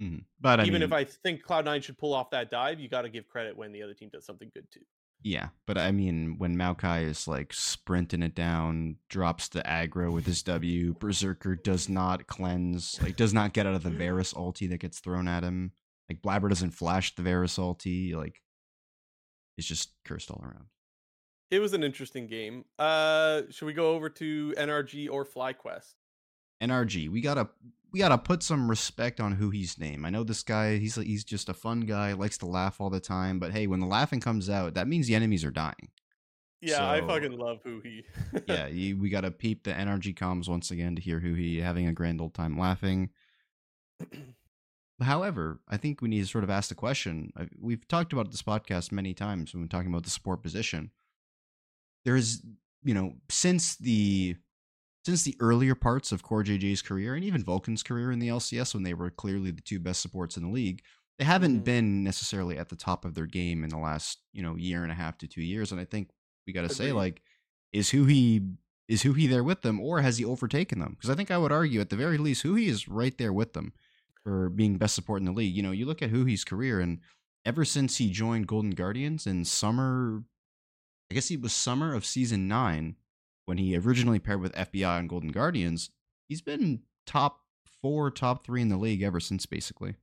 Mm-hmm. 0.03 0.19
But 0.39 0.59
I 0.59 0.65
even 0.65 0.73
mean, 0.73 0.83
if 0.83 0.93
I 0.93 1.03
think 1.03 1.41
Cloud 1.41 1.65
Nine 1.65 1.81
should 1.81 1.97
pull 1.97 2.13
off 2.13 2.29
that 2.29 2.51
dive, 2.51 2.79
you 2.79 2.89
got 2.89 3.01
to 3.01 3.09
give 3.09 3.27
credit 3.27 3.57
when 3.57 3.71
the 3.71 3.81
other 3.81 3.95
team 3.95 4.09
does 4.13 4.23
something 4.23 4.51
good 4.53 4.67
too. 4.71 4.85
Yeah, 5.23 5.49
but 5.65 5.77
I 5.77 5.91
mean, 5.93 6.35
when 6.37 6.57
Maokai 6.57 7.05
is 7.05 7.27
like 7.29 7.53
sprinting 7.53 8.21
it 8.21 8.35
down, 8.35 8.97
drops 9.09 9.47
the 9.47 9.61
aggro 9.61 10.11
with 10.11 10.25
his 10.25 10.43
W, 10.43 10.95
Berserker 10.99 11.55
does 11.55 11.87
not 11.87 12.27
cleanse, 12.27 13.01
like 13.01 13.15
does 13.15 13.33
not 13.33 13.53
get 13.53 13.65
out 13.65 13.75
of 13.75 13.83
the 13.83 13.89
Varus 13.89 14.33
ulti 14.33 14.69
that 14.69 14.79
gets 14.79 14.99
thrown 14.99 15.29
at 15.29 15.43
him. 15.43 15.71
Like 16.09 16.21
Blabber 16.21 16.49
doesn't 16.49 16.71
flash 16.71 17.15
the 17.15 17.21
Varus 17.23 17.57
ulti. 17.57 18.13
Like 18.13 18.41
it's 19.57 19.67
just 19.67 19.93
cursed 20.03 20.29
all 20.29 20.41
around. 20.43 20.65
It 21.51 21.59
was 21.59 21.73
an 21.73 21.83
interesting 21.83 22.27
game. 22.27 22.65
Uh, 22.77 23.43
should 23.49 23.65
we 23.67 23.73
go 23.73 23.91
over 23.93 24.09
to 24.09 24.53
NRG 24.57 25.09
or 25.09 25.23
FlyQuest? 25.25 25.93
NRG, 26.61 27.09
we 27.09 27.21
gotta 27.21 27.47
we 27.93 27.99
gotta 27.99 28.17
put 28.17 28.41
some 28.41 28.69
respect 28.69 29.19
on 29.19 29.37
Huhi's 29.37 29.77
named. 29.77 30.05
I 30.05 30.09
know 30.09 30.23
this 30.23 30.41
guy; 30.41 30.77
he's 30.77 30.95
he's 30.95 31.23
just 31.23 31.47
a 31.47 31.53
fun 31.53 31.81
guy, 31.81 32.13
likes 32.13 32.39
to 32.39 32.47
laugh 32.47 32.81
all 32.81 32.89
the 32.89 32.99
time. 32.99 33.39
But 33.39 33.51
hey, 33.51 33.67
when 33.67 33.79
the 33.79 33.85
laughing 33.85 34.19
comes 34.19 34.49
out, 34.49 34.73
that 34.73 34.87
means 34.87 35.07
the 35.07 35.15
enemies 35.15 35.45
are 35.45 35.51
dying. 35.51 35.89
Yeah, 36.59 36.77
so, 36.77 36.85
I 36.85 37.01
fucking 37.01 37.37
love 37.37 37.59
Huhi. 37.63 38.03
yeah, 38.47 38.67
we 38.67 39.09
gotta 39.09 39.29
peep 39.29 39.63
the 39.63 39.71
NRG 39.71 40.15
comms 40.15 40.49
once 40.49 40.71
again 40.71 40.95
to 40.95 41.01
hear 41.01 41.19
Huhi 41.19 41.61
having 41.61 41.87
a 41.87 41.93
grand 41.93 42.19
old 42.19 42.33
time 42.33 42.57
laughing. 42.57 43.09
However, 45.01 45.59
I 45.67 45.77
think 45.77 46.01
we 46.01 46.09
need 46.09 46.21
to 46.21 46.27
sort 46.27 46.43
of 46.43 46.49
ask 46.49 46.69
the 46.69 46.75
question. 46.75 47.31
Uh, 47.37 47.45
we've 47.59 47.87
talked 47.87 48.13
about 48.13 48.31
this 48.31 48.41
podcast 48.41 48.91
many 48.91 49.13
times 49.13 49.53
when 49.53 49.61
we're 49.61 49.67
talking 49.67 49.89
about 49.89 50.03
the 50.03 50.09
support 50.09 50.41
position. 50.41 50.91
There's, 52.05 52.41
you 52.83 52.93
know, 52.93 53.15
since 53.29 53.75
the 53.75 54.37
since 55.05 55.23
the 55.23 55.35
earlier 55.39 55.75
parts 55.75 56.11
of 56.11 56.23
Core 56.23 56.43
JJ's 56.43 56.81
career 56.81 57.15
and 57.15 57.23
even 57.23 57.43
Vulcan's 57.43 57.83
career 57.83 58.11
in 58.11 58.19
the 58.19 58.29
LCS 58.29 58.73
when 58.73 58.83
they 58.83 58.93
were 58.93 59.09
clearly 59.09 59.51
the 59.51 59.61
two 59.61 59.79
best 59.79 60.01
supports 60.01 60.37
in 60.37 60.43
the 60.43 60.49
league, 60.49 60.81
they 61.19 61.25
haven't 61.25 61.55
mm-hmm. 61.55 61.63
been 61.63 62.03
necessarily 62.03 62.57
at 62.57 62.69
the 62.69 62.75
top 62.75 63.05
of 63.05 63.13
their 63.13 63.25
game 63.25 63.63
in 63.63 63.69
the 63.69 63.77
last, 63.77 64.19
you 64.31 64.41
know, 64.41 64.55
year 64.55 64.83
and 64.83 64.91
a 64.91 64.95
half 64.95 65.17
to 65.19 65.27
2 65.27 65.41
years 65.41 65.71
and 65.71 65.79
I 65.79 65.85
think 65.85 66.09
we 66.47 66.53
got 66.53 66.67
to 66.67 66.73
say 66.73 66.91
like 66.91 67.21
is 67.71 67.89
Huhi 67.91 68.55
is 68.87 69.03
Huhi 69.03 69.29
there 69.29 69.43
with 69.43 69.61
them 69.61 69.79
or 69.79 70.01
has 70.01 70.17
he 70.17 70.25
overtaken 70.25 70.79
them? 70.79 70.95
Because 70.97 71.09
I 71.09 71.15
think 71.15 71.31
I 71.31 71.37
would 71.37 71.51
argue 71.51 71.81
at 71.81 71.89
the 71.89 71.95
very 71.95 72.17
least 72.17 72.43
Huhi 72.43 72.67
is 72.67 72.87
right 72.87 73.17
there 73.17 73.33
with 73.33 73.53
them 73.53 73.73
for 74.23 74.49
being 74.49 74.77
best 74.77 74.95
support 74.95 75.19
in 75.19 75.25
the 75.25 75.31
league. 75.31 75.55
You 75.55 75.63
know, 75.63 75.71
you 75.71 75.85
look 75.85 76.01
at 76.01 76.11
Huhi's 76.11 76.43
career 76.43 76.79
and 76.79 76.99
ever 77.45 77.65
since 77.65 77.97
he 77.97 78.09
joined 78.09 78.47
Golden 78.47 78.71
Guardians 78.71 79.27
in 79.27 79.45
summer 79.45 80.23
I 81.11 81.13
guess 81.13 81.29
it 81.29 81.41
was 81.41 81.53
summer 81.53 81.93
of 81.93 82.05
season 82.05 82.47
9 82.47 82.95
when 83.45 83.57
he 83.57 83.77
originally 83.77 84.19
paired 84.19 84.41
with 84.41 84.53
FBI 84.53 84.99
and 84.99 85.09
Golden 85.09 85.31
Guardians, 85.31 85.89
he's 86.27 86.41
been 86.41 86.81
top 87.05 87.41
four, 87.81 88.09
top 88.11 88.45
three 88.45 88.61
in 88.61 88.69
the 88.69 88.77
league 88.77 89.01
ever 89.01 89.19
since, 89.19 89.45
basically. 89.45 89.95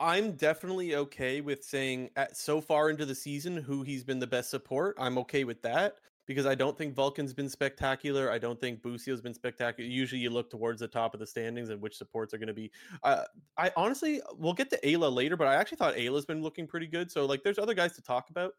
I'm 0.00 0.32
definitely 0.32 0.94
okay 0.94 1.40
with 1.40 1.64
saying 1.64 2.10
at 2.16 2.36
so 2.36 2.60
far 2.60 2.88
into 2.88 3.04
the 3.04 3.14
season 3.14 3.62
Huhi's 3.62 4.04
been 4.04 4.20
the 4.20 4.26
best 4.26 4.48
support. 4.48 4.96
I'm 4.98 5.18
okay 5.18 5.44
with 5.44 5.60
that 5.62 5.96
because 6.28 6.46
I 6.46 6.54
don't 6.54 6.78
think 6.78 6.94
Vulcan's 6.94 7.32
been 7.32 7.48
spectacular. 7.48 8.30
I 8.30 8.38
don't 8.38 8.60
think 8.60 8.82
Busio's 8.82 9.20
been 9.20 9.34
spectacular. 9.34 9.88
Usually 9.90 10.20
you 10.20 10.30
look 10.30 10.50
towards 10.50 10.78
the 10.78 10.86
top 10.86 11.14
of 11.14 11.20
the 11.20 11.26
standings 11.26 11.70
and 11.70 11.80
which 11.80 11.96
supports 11.96 12.32
are 12.32 12.38
going 12.38 12.48
to 12.48 12.54
be. 12.54 12.70
Uh, 13.02 13.24
I 13.56 13.72
honestly, 13.76 14.20
we'll 14.36 14.52
get 14.52 14.70
to 14.70 14.80
Eyla 14.84 15.12
later, 15.12 15.36
but 15.36 15.48
I 15.48 15.54
actually 15.54 15.78
thought 15.78 15.96
Eyla's 15.96 16.26
been 16.26 16.42
looking 16.42 16.66
pretty 16.66 16.86
good. 16.86 17.10
So 17.10 17.26
like 17.26 17.42
there's 17.42 17.58
other 17.58 17.74
guys 17.74 17.96
to 17.96 18.02
talk 18.02 18.30
about. 18.30 18.52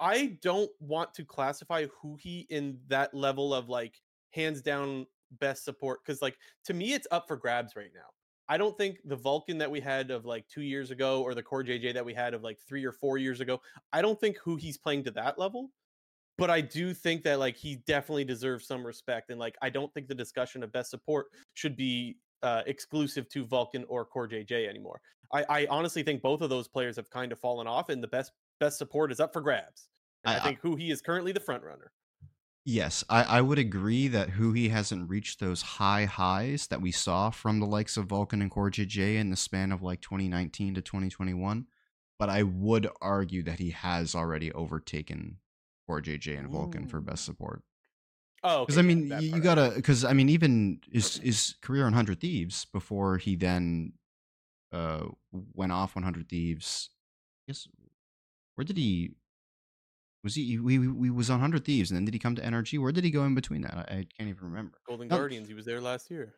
I 0.00 0.38
don't 0.42 0.70
want 0.80 1.12
to 1.14 1.24
classify 1.24 1.86
Huhi 2.02 2.46
in 2.50 2.78
that 2.88 3.14
level 3.14 3.52
of 3.52 3.68
like 3.68 4.00
hands 4.32 4.62
down 4.62 5.06
best 5.40 5.64
support 5.64 6.00
because 6.04 6.22
like 6.22 6.38
to 6.64 6.74
me 6.74 6.92
it's 6.92 7.06
up 7.10 7.26
for 7.28 7.36
grabs 7.36 7.76
right 7.76 7.90
now. 7.94 8.08
I 8.50 8.56
don't 8.56 8.76
think 8.78 8.98
the 9.04 9.16
Vulcan 9.16 9.58
that 9.58 9.70
we 9.70 9.78
had 9.78 10.10
of 10.10 10.24
like 10.24 10.48
two 10.48 10.62
years 10.62 10.90
ago 10.90 11.22
or 11.22 11.34
the 11.34 11.42
core 11.42 11.62
JJ 11.62 11.92
that 11.94 12.04
we 12.04 12.14
had 12.14 12.32
of 12.32 12.42
like 12.42 12.58
three 12.66 12.84
or 12.84 12.92
four 12.92 13.18
years 13.18 13.40
ago, 13.40 13.60
I 13.92 14.00
don't 14.00 14.18
think 14.18 14.38
Huhi's 14.38 14.78
playing 14.78 15.04
to 15.04 15.10
that 15.12 15.38
level. 15.38 15.70
But 16.38 16.50
I 16.50 16.60
do 16.60 16.94
think 16.94 17.24
that 17.24 17.40
like 17.40 17.56
he 17.56 17.76
definitely 17.86 18.24
deserves 18.24 18.66
some 18.66 18.86
respect. 18.86 19.30
And 19.30 19.38
like 19.38 19.56
I 19.60 19.68
don't 19.68 19.92
think 19.92 20.08
the 20.08 20.14
discussion 20.14 20.62
of 20.62 20.72
best 20.72 20.88
support 20.90 21.26
should 21.54 21.76
be 21.76 22.16
uh, 22.42 22.62
exclusive 22.66 23.28
to 23.30 23.44
Vulcan 23.44 23.84
or 23.88 24.04
core 24.04 24.28
JJ 24.28 24.68
anymore. 24.68 25.00
I, 25.32 25.44
I 25.48 25.66
honestly 25.68 26.02
think 26.02 26.22
both 26.22 26.40
of 26.40 26.48
those 26.48 26.68
players 26.68 26.96
have 26.96 27.10
kind 27.10 27.32
of 27.32 27.38
fallen 27.38 27.66
off, 27.66 27.90
and 27.90 28.02
the 28.02 28.08
best 28.08 28.32
best 28.58 28.78
support 28.78 29.12
is 29.12 29.20
up 29.20 29.32
for 29.32 29.40
grabs. 29.40 29.88
I, 30.24 30.36
I, 30.36 30.40
think 30.40 30.60
Huhi 30.60 30.90
is 30.90 31.00
currently 31.00 31.32
the 31.32 31.40
front 31.40 31.62
runner. 31.62 31.92
Yes, 32.64 33.02
I, 33.08 33.22
I 33.22 33.40
would 33.40 33.58
agree 33.58 34.08
that 34.08 34.32
Huhi 34.32 34.70
hasn't 34.70 35.08
reached 35.08 35.40
those 35.40 35.62
high 35.62 36.04
highs 36.04 36.66
that 36.66 36.82
we 36.82 36.92
saw 36.92 37.30
from 37.30 37.60
the 37.60 37.66
likes 37.66 37.96
of 37.96 38.06
Vulcan 38.06 38.42
and 38.42 38.50
Core 38.50 38.70
JJ 38.70 39.16
in 39.16 39.30
the 39.30 39.36
span 39.36 39.72
of 39.72 39.82
like 39.82 40.02
2019 40.02 40.74
to 40.74 40.82
2021. 40.82 41.66
But 42.18 42.28
I 42.28 42.42
would 42.42 42.88
argue 43.00 43.42
that 43.44 43.58
he 43.58 43.70
has 43.70 44.14
already 44.14 44.52
overtaken 44.52 45.38
Core 45.86 46.02
JJ 46.02 46.38
and 46.38 46.50
Vulcan 46.50 46.84
Ooh. 46.84 46.88
for 46.88 47.00
best 47.00 47.24
support. 47.24 47.62
Oh, 48.44 48.66
because 48.66 48.78
okay, 48.78 48.84
I 48.84 48.86
mean, 48.86 49.06
you, 49.20 49.36
you 49.36 49.40
gotta. 49.40 49.72
Because 49.74 50.04
I 50.04 50.12
mean, 50.12 50.28
even 50.28 50.80
his 50.92 51.16
his 51.16 51.54
career 51.62 51.86
on 51.86 51.92
Hundred 51.92 52.20
Thieves 52.20 52.66
before 52.66 53.16
he 53.18 53.34
then 53.34 53.94
uh 54.72 55.04
went 55.32 55.72
off 55.72 55.94
Hundred 55.94 56.28
Thieves. 56.28 56.90
I 57.46 57.52
guess 57.52 57.66
where 58.58 58.64
did 58.64 58.76
he 58.76 59.12
was 60.24 60.34
he? 60.34 60.58
We, 60.58 60.78
we 60.78 61.10
was 61.10 61.30
on 61.30 61.38
Hundred 61.38 61.64
Thieves, 61.64 61.92
and 61.92 61.96
then 61.96 62.04
did 62.04 62.12
he 62.12 62.18
come 62.18 62.34
to 62.34 62.42
NRG? 62.42 62.80
Where 62.80 62.90
did 62.90 63.04
he 63.04 63.10
go 63.12 63.24
in 63.24 63.36
between 63.36 63.60
that? 63.62 63.72
I, 63.74 63.80
I 63.80 64.06
can't 64.16 64.28
even 64.28 64.42
remember. 64.42 64.78
Golden 64.84 65.06
Guardians. 65.06 65.46
He 65.46 65.54
was 65.54 65.64
there 65.64 65.80
last 65.80 66.10
year. 66.10 66.34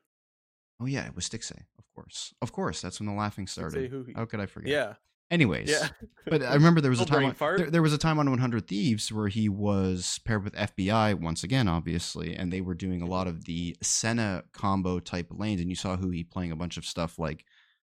Oh 0.82 0.84
yeah, 0.84 1.06
it 1.06 1.16
was 1.16 1.26
Stixxay, 1.26 1.62
of 1.78 1.84
course, 1.94 2.34
of 2.42 2.52
course. 2.52 2.82
That's 2.82 3.00
when 3.00 3.06
the 3.06 3.14
laughing 3.14 3.46
started. 3.46 3.90
He, 4.06 4.12
How 4.12 4.26
could 4.26 4.38
I 4.38 4.44
forget? 4.44 4.70
Yeah. 4.70 4.94
Anyways, 5.30 5.70
yeah. 5.70 5.88
but 6.26 6.42
I 6.42 6.52
remember 6.54 6.82
there 6.82 6.90
was 6.90 7.00
a 7.00 7.06
time 7.06 7.24
on, 7.24 7.56
there, 7.56 7.70
there, 7.70 7.82
was 7.82 7.94
a 7.94 7.98
time 7.98 8.18
on 8.18 8.28
100 8.28 8.66
Thieves 8.66 9.10
where 9.10 9.28
he 9.28 9.48
was 9.48 10.20
paired 10.26 10.44
with 10.44 10.54
FBI 10.54 11.14
once 11.14 11.42
again, 11.42 11.68
obviously, 11.68 12.34
and 12.34 12.52
they 12.52 12.60
were 12.60 12.74
doing 12.74 13.00
a 13.00 13.06
lot 13.06 13.28
of 13.28 13.44
the 13.44 13.76
Senna 13.80 14.42
combo 14.52 14.98
type 14.98 15.28
lanes, 15.30 15.60
and 15.60 15.70
you 15.70 15.76
saw 15.76 15.96
Huhi 15.96 16.28
playing 16.28 16.52
a 16.52 16.56
bunch 16.56 16.76
of 16.76 16.84
stuff 16.84 17.18
like 17.18 17.46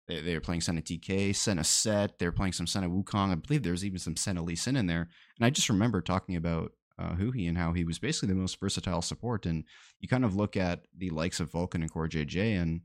they, 0.09 0.21
they 0.21 0.35
were 0.35 0.41
playing 0.41 0.63
Senna 0.63 0.81
TK, 0.81 1.37
Senna 1.37 1.63
Set. 1.63 2.19
They 2.19 2.27
were 2.27 2.33
playing 2.33 2.55
some 2.55 2.67
Senna 2.67 2.89
Wukong. 2.89 3.31
I 3.31 3.35
believe 3.37 3.63
there 3.63 3.73
was 3.73 3.85
even 3.85 3.99
some 3.99 4.17
Senna 4.17 4.43
Lee 4.43 4.57
Sin 4.57 4.77
in 4.77 4.87
there. 4.87 5.09
And 5.39 5.47
I 5.47 5.51
just 5.51 5.69
remember 5.69 6.01
talking 6.01 6.37
about 6.37 6.73
uh, 6.99 7.13
Huhi 7.13 7.49
and 7.49 7.57
how 7.57 7.73
he 7.73 7.85
was 7.85 7.99
basically 7.99 8.29
the 8.29 8.41
most 8.41 8.59
versatile 8.59 9.03
support. 9.03 9.47
And 9.47 9.65
you 10.01 10.09
kind 10.09 10.25
of 10.25 10.35
look 10.35 10.57
at 10.57 10.81
the 10.97 11.11
likes 11.11 11.41
of 11.41 11.53
Vulcan 11.53 11.83
and 11.83 11.93
Core 11.93 12.09
JJ, 12.09 12.61
and 12.61 12.81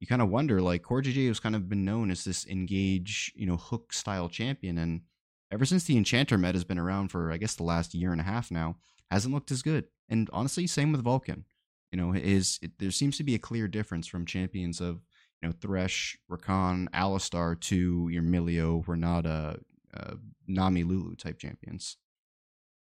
you 0.00 0.06
kind 0.06 0.22
of 0.22 0.30
wonder 0.30 0.62
like 0.62 0.82
Core 0.82 1.02
JJ 1.02 1.28
has 1.28 1.40
kind 1.40 1.56
of 1.56 1.68
been 1.68 1.84
known 1.84 2.10
as 2.10 2.24
this 2.24 2.46
engage, 2.46 3.32
you 3.34 3.46
know, 3.46 3.56
hook 3.56 3.92
style 3.92 4.28
champion. 4.28 4.78
And 4.78 5.02
ever 5.50 5.64
since 5.64 5.84
the 5.84 5.96
Enchanter 5.96 6.38
Met 6.38 6.54
has 6.54 6.64
been 6.64 6.78
around 6.78 7.08
for, 7.08 7.30
I 7.32 7.36
guess, 7.36 7.56
the 7.56 7.64
last 7.64 7.94
year 7.94 8.12
and 8.12 8.20
a 8.20 8.24
half 8.24 8.50
now, 8.50 8.76
hasn't 9.10 9.34
looked 9.34 9.50
as 9.50 9.62
good. 9.62 9.84
And 10.08 10.30
honestly, 10.32 10.66
same 10.66 10.92
with 10.92 11.04
Vulcan. 11.04 11.44
You 11.90 11.98
know, 11.98 12.14
is 12.14 12.58
it, 12.62 12.78
there 12.78 12.90
seems 12.90 13.18
to 13.18 13.24
be 13.24 13.34
a 13.34 13.38
clear 13.38 13.68
difference 13.68 14.06
from 14.06 14.24
champions 14.24 14.80
of 14.80 15.02
you 15.42 15.48
know 15.48 15.54
Thresh, 15.60 16.16
Rakan, 16.30 16.88
Alistar 16.90 17.60
to 17.60 18.08
your 18.08 18.22
Milio, 18.22 18.86
Renata, 18.86 19.58
uh, 19.94 20.14
Nami, 20.46 20.84
Lulu 20.84 21.16
type 21.16 21.38
champions. 21.38 21.96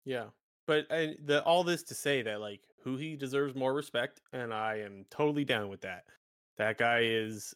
Yeah, 0.06 0.26
but 0.68 0.86
and 0.90 1.18
the 1.24 1.44
all 1.44 1.64
this 1.64 1.84
to 1.84 1.96
say 1.96 2.22
that 2.22 2.40
like 2.40 2.62
Huhi 2.86 3.18
deserves 3.18 3.56
more 3.56 3.74
respect, 3.74 4.22
and 4.34 4.54
I 4.54 4.80
am 4.80 5.06
totally 5.10 5.46
down 5.46 5.70
with 5.70 5.82
that. 5.82 6.04
That 6.58 6.78
guy 6.78 7.02
is, 7.04 7.54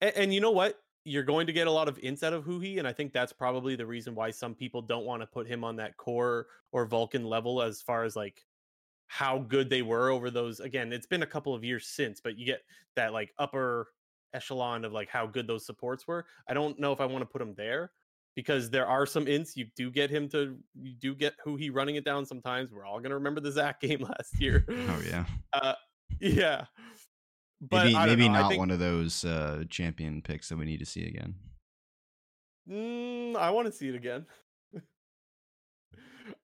and, 0.00 0.12
and 0.16 0.34
you 0.34 0.40
know 0.40 0.50
what? 0.50 0.80
You're 1.06 1.22
going 1.22 1.46
to 1.48 1.52
get 1.52 1.66
a 1.66 1.70
lot 1.70 1.88
of 1.88 1.98
insight 1.98 2.32
of 2.32 2.44
Huhi, 2.44 2.78
and 2.78 2.88
I 2.88 2.92
think 2.92 3.12
that's 3.12 3.32
probably 3.32 3.76
the 3.76 3.84
reason 3.84 4.14
why 4.14 4.30
some 4.30 4.54
people 4.54 4.80
don't 4.80 5.04
want 5.04 5.20
to 5.20 5.26
put 5.26 5.46
him 5.46 5.62
on 5.62 5.76
that 5.76 5.96
core 5.98 6.46
or 6.72 6.86
Vulcan 6.86 7.24
level 7.24 7.60
as 7.60 7.82
far 7.82 8.04
as 8.04 8.16
like 8.16 8.42
how 9.06 9.38
good 9.38 9.68
they 9.68 9.82
were 9.82 10.08
over 10.08 10.30
those. 10.30 10.60
Again, 10.60 10.92
it's 10.92 11.06
been 11.06 11.22
a 11.22 11.26
couple 11.26 11.54
of 11.54 11.62
years 11.62 11.86
since, 11.86 12.20
but 12.20 12.38
you 12.38 12.46
get 12.46 12.62
that 12.96 13.12
like 13.12 13.34
upper 13.38 13.88
echelon 14.34 14.84
of 14.84 14.92
like 14.92 15.08
how 15.08 15.26
good 15.26 15.46
those 15.46 15.66
supports 15.66 16.06
were. 16.06 16.26
I 16.48 16.54
don't 16.54 16.78
know 16.78 16.92
if 16.92 17.00
I 17.00 17.06
want 17.06 17.22
to 17.22 17.26
put 17.26 17.40
him 17.40 17.54
there 17.56 17.90
because 18.34 18.70
there 18.70 18.86
are 18.86 19.06
some 19.06 19.26
ints 19.26 19.56
you 19.56 19.66
do 19.76 19.90
get 19.90 20.10
him 20.10 20.28
to 20.30 20.56
you 20.74 20.94
do 20.94 21.14
get 21.14 21.34
Huhi 21.46 21.70
running 21.72 21.96
it 21.96 22.04
down 22.04 22.26
sometimes. 22.26 22.72
We're 22.72 22.84
all 22.84 23.00
gonna 23.00 23.14
remember 23.14 23.40
the 23.40 23.52
Zac 23.52 23.80
game 23.82 24.02
last 24.02 24.40
year. 24.40 24.64
Oh 24.68 25.02
yeah. 25.06 25.24
Uh, 25.52 25.74
yeah. 26.20 26.64
But 27.60 27.84
maybe 27.84 27.94
maybe 27.94 28.28
not 28.28 28.50
think, 28.50 28.58
one 28.58 28.70
of 28.70 28.78
those 28.78 29.24
uh, 29.24 29.64
champion 29.70 30.20
picks 30.20 30.48
that 30.48 30.58
we 30.58 30.64
need 30.64 30.80
to 30.80 30.86
see 30.86 31.06
again. 31.06 31.34
Mm, 32.68 33.36
I 33.36 33.50
want 33.50 33.66
to 33.66 33.72
see 33.72 33.88
it 33.88 33.94
again. 33.94 34.26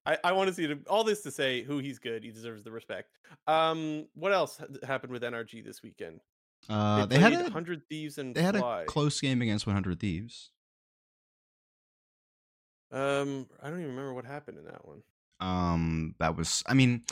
I, 0.07 0.18
I 0.24 0.33
want 0.33 0.48
to 0.48 0.55
see 0.55 0.66
him. 0.66 0.85
All 0.88 1.05
this 1.05 1.22
to 1.22 1.31
say, 1.31 1.64
Huhi's 1.64 1.98
good, 1.98 2.22
he 2.22 2.31
deserves 2.31 2.62
the 2.62 2.70
respect. 2.70 3.18
Um, 3.46 4.07
what 4.14 4.33
else 4.33 4.61
happened 4.87 5.12
with 5.12 5.22
NRG 5.22 5.64
this 5.64 5.83
weekend? 5.83 6.20
Uh, 6.68 7.07
they, 7.07 7.16
they 7.16 7.23
had 7.23 7.33
a 7.33 7.51
hundred 7.51 7.83
thieves 7.88 8.18
and 8.18 8.35
they 8.35 8.42
had 8.42 8.57
Fly. 8.57 8.83
a 8.83 8.85
close 8.85 9.20
game 9.20 9.42
against 9.42 9.66
100 9.66 9.99
thieves. 9.99 10.51
Um, 12.92 13.46
I 13.62 13.70
don't 13.70 13.79
even 13.79 13.90
remember 13.90 14.14
what 14.14 14.25
happened 14.25 14.59
in 14.59 14.64
that 14.64 14.87
one. 14.87 15.03
Um, 15.40 16.14
that 16.18 16.37
was, 16.37 16.62
I 16.66 16.75
mean, 16.75 17.05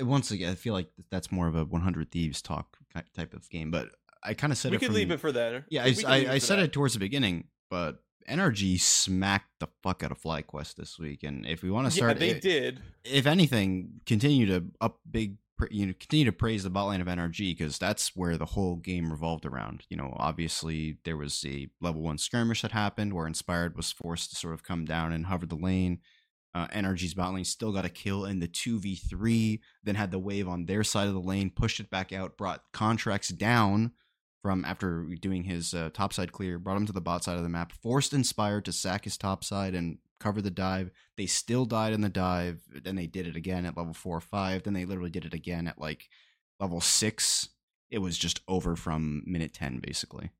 once 0.00 0.30
again, 0.30 0.50
I 0.50 0.54
feel 0.54 0.74
like 0.74 0.88
that's 1.10 1.32
more 1.32 1.46
of 1.46 1.54
a 1.54 1.64
100 1.64 2.10
thieves 2.10 2.42
talk 2.42 2.76
type 3.14 3.34
of 3.34 3.48
game, 3.48 3.70
but 3.70 3.90
I 4.22 4.34
kind 4.34 4.52
of 4.52 4.58
said 4.58 4.68
it. 4.68 4.72
we 4.72 4.76
it. 4.76 4.80
could 4.80 4.86
from, 4.86 4.94
leave 4.96 5.10
it 5.10 5.20
for 5.20 5.32
that. 5.32 5.64
Yeah, 5.68 5.84
I, 5.84 5.94
I, 6.06 6.16
I 6.32 6.38
said 6.38 6.58
that. 6.58 6.64
it 6.64 6.72
towards 6.72 6.92
the 6.92 7.00
beginning, 7.00 7.48
but 7.70 8.02
NRG 8.28 8.80
smacked 8.80 9.48
the 9.60 9.68
fuck 9.82 10.02
out 10.02 10.12
of 10.12 10.20
FlyQuest 10.20 10.76
this 10.76 10.98
week, 10.98 11.22
and 11.22 11.46
if 11.46 11.62
we 11.62 11.70
want 11.70 11.86
to 11.86 11.90
start, 11.90 12.14
yeah, 12.14 12.18
they 12.18 12.30
it, 12.30 12.42
did. 12.42 12.80
If 13.04 13.26
anything, 13.26 14.00
continue 14.06 14.46
to 14.46 14.64
up 14.80 14.98
big, 15.10 15.36
you 15.70 15.86
know, 15.86 15.94
continue 15.98 16.24
to 16.24 16.32
praise 16.32 16.64
the 16.64 16.70
bot 16.70 16.88
lane 16.88 17.00
of 17.00 17.06
NRG 17.06 17.56
because 17.56 17.78
that's 17.78 18.16
where 18.16 18.36
the 18.36 18.46
whole 18.46 18.76
game 18.76 19.10
revolved 19.10 19.46
around. 19.46 19.84
You 19.88 19.96
know, 19.96 20.14
obviously 20.18 20.98
there 21.04 21.16
was 21.16 21.44
a 21.46 21.68
level 21.80 22.02
one 22.02 22.18
skirmish 22.18 22.62
that 22.62 22.72
happened 22.72 23.12
where 23.12 23.26
Inspired 23.26 23.76
was 23.76 23.92
forced 23.92 24.30
to 24.30 24.36
sort 24.36 24.54
of 24.54 24.62
come 24.62 24.84
down 24.84 25.12
and 25.12 25.26
hover 25.26 25.46
the 25.46 25.56
lane. 25.56 26.00
Uh, 26.54 26.66
NRG's 26.68 27.14
bot 27.14 27.32
lane 27.32 27.44
still 27.44 27.72
got 27.72 27.86
a 27.86 27.88
kill 27.88 28.26
in 28.26 28.40
the 28.40 28.48
2v3, 28.48 29.60
then 29.84 29.94
had 29.94 30.10
the 30.10 30.18
wave 30.18 30.46
on 30.46 30.66
their 30.66 30.84
side 30.84 31.08
of 31.08 31.14
the 31.14 31.20
lane, 31.20 31.50
pushed 31.50 31.80
it 31.80 31.90
back 31.90 32.12
out, 32.12 32.36
brought 32.36 32.62
Contractz 32.72 33.36
down 33.36 33.92
from 34.42 34.64
after 34.64 35.06
doing 35.20 35.44
his 35.44 35.72
uh, 35.72 35.88
topside 35.94 36.32
clear, 36.32 36.58
brought 36.58 36.76
him 36.76 36.86
to 36.86 36.92
the 36.92 37.00
bot 37.00 37.24
side 37.24 37.36
of 37.36 37.42
the 37.42 37.48
map, 37.48 37.72
forced 37.72 38.12
Inspired 38.12 38.64
to 38.66 38.72
sack 38.72 39.04
his 39.04 39.16
topside 39.16 39.74
and 39.74 39.98
cover 40.22 40.40
the 40.40 40.50
dive. 40.50 40.90
They 41.16 41.26
still 41.26 41.64
died 41.64 41.92
in 41.92 42.00
the 42.00 42.08
dive. 42.08 42.60
Then 42.68 42.96
they 42.96 43.06
did 43.06 43.26
it 43.26 43.36
again 43.36 43.66
at 43.66 43.76
level 43.76 43.94
four 43.94 44.16
or 44.16 44.20
five. 44.20 44.62
Then 44.62 44.74
they 44.74 44.84
literally 44.84 45.10
did 45.10 45.24
it 45.24 45.34
again 45.34 45.66
at 45.66 45.78
like 45.78 46.08
level 46.60 46.80
six. 46.80 47.48
It 47.90 47.98
was 47.98 48.16
just 48.16 48.40
over 48.48 48.76
from 48.76 49.22
minute 49.26 49.52
10, 49.52 49.80
basically. 49.80 50.30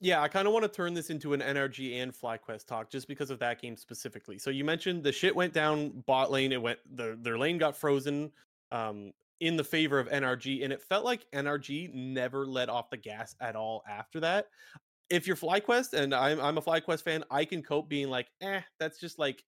Yeah, 0.00 0.20
I 0.20 0.28
kind 0.28 0.48
of 0.48 0.52
want 0.52 0.64
to 0.64 0.68
turn 0.68 0.94
this 0.94 1.10
into 1.10 1.32
an 1.32 1.40
NRG 1.40 2.02
and 2.02 2.12
FlyQuest 2.12 2.66
talk 2.66 2.90
just 2.90 3.06
because 3.06 3.30
of 3.30 3.38
that 3.38 3.60
game 3.62 3.76
specifically. 3.76 4.38
So 4.38 4.50
you 4.50 4.64
mentioned 4.64 5.04
the 5.04 5.12
shit 5.12 5.34
went 5.34 5.52
down 5.52 6.02
bot 6.06 6.30
lane. 6.30 6.52
It 6.52 6.60
went 6.60 6.80
the 6.96 7.16
their 7.20 7.38
lane 7.38 7.58
got 7.58 7.76
frozen. 7.76 8.32
Um, 8.72 9.12
in 9.42 9.56
the 9.56 9.64
favor 9.64 9.98
of 9.98 10.08
NRG, 10.08 10.62
and 10.62 10.72
it 10.72 10.80
felt 10.80 11.04
like 11.04 11.28
NRG 11.32 11.92
never 11.92 12.46
let 12.46 12.68
off 12.68 12.90
the 12.90 12.96
gas 12.96 13.34
at 13.40 13.56
all 13.56 13.82
after 13.90 14.20
that. 14.20 14.46
If 15.12 15.26
you're 15.26 15.36
FlyQuest, 15.36 15.92
and 15.92 16.14
I'm 16.14 16.40
I'm 16.40 16.56
a 16.56 16.62
FlyQuest 16.62 17.02
fan, 17.02 17.22
I 17.30 17.44
can 17.44 17.62
cope 17.62 17.88
being 17.88 18.08
like, 18.08 18.28
eh, 18.40 18.62
that's 18.80 18.98
just 18.98 19.18
like 19.18 19.44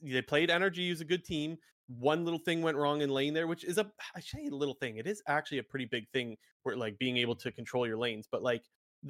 they 0.00 0.22
played 0.22 0.50
NRG, 0.50 0.76
use 0.76 1.00
a 1.00 1.04
good 1.04 1.24
team. 1.24 1.58
One 1.88 2.24
little 2.24 2.38
thing 2.38 2.62
went 2.62 2.76
wrong 2.76 3.02
in 3.02 3.10
lane 3.10 3.34
there, 3.34 3.48
which 3.48 3.64
is 3.64 3.78
a 3.78 3.90
I 4.14 4.20
say 4.20 4.46
a 4.46 4.54
little 4.54 4.74
thing. 4.74 4.98
It 4.98 5.08
is 5.08 5.20
actually 5.26 5.58
a 5.58 5.64
pretty 5.64 5.86
big 5.86 6.08
thing 6.12 6.36
where 6.62 6.76
like 6.76 6.96
being 6.98 7.16
able 7.16 7.34
to 7.34 7.50
control 7.50 7.88
your 7.88 7.98
lanes. 7.98 8.28
But 8.30 8.44
like 8.44 8.62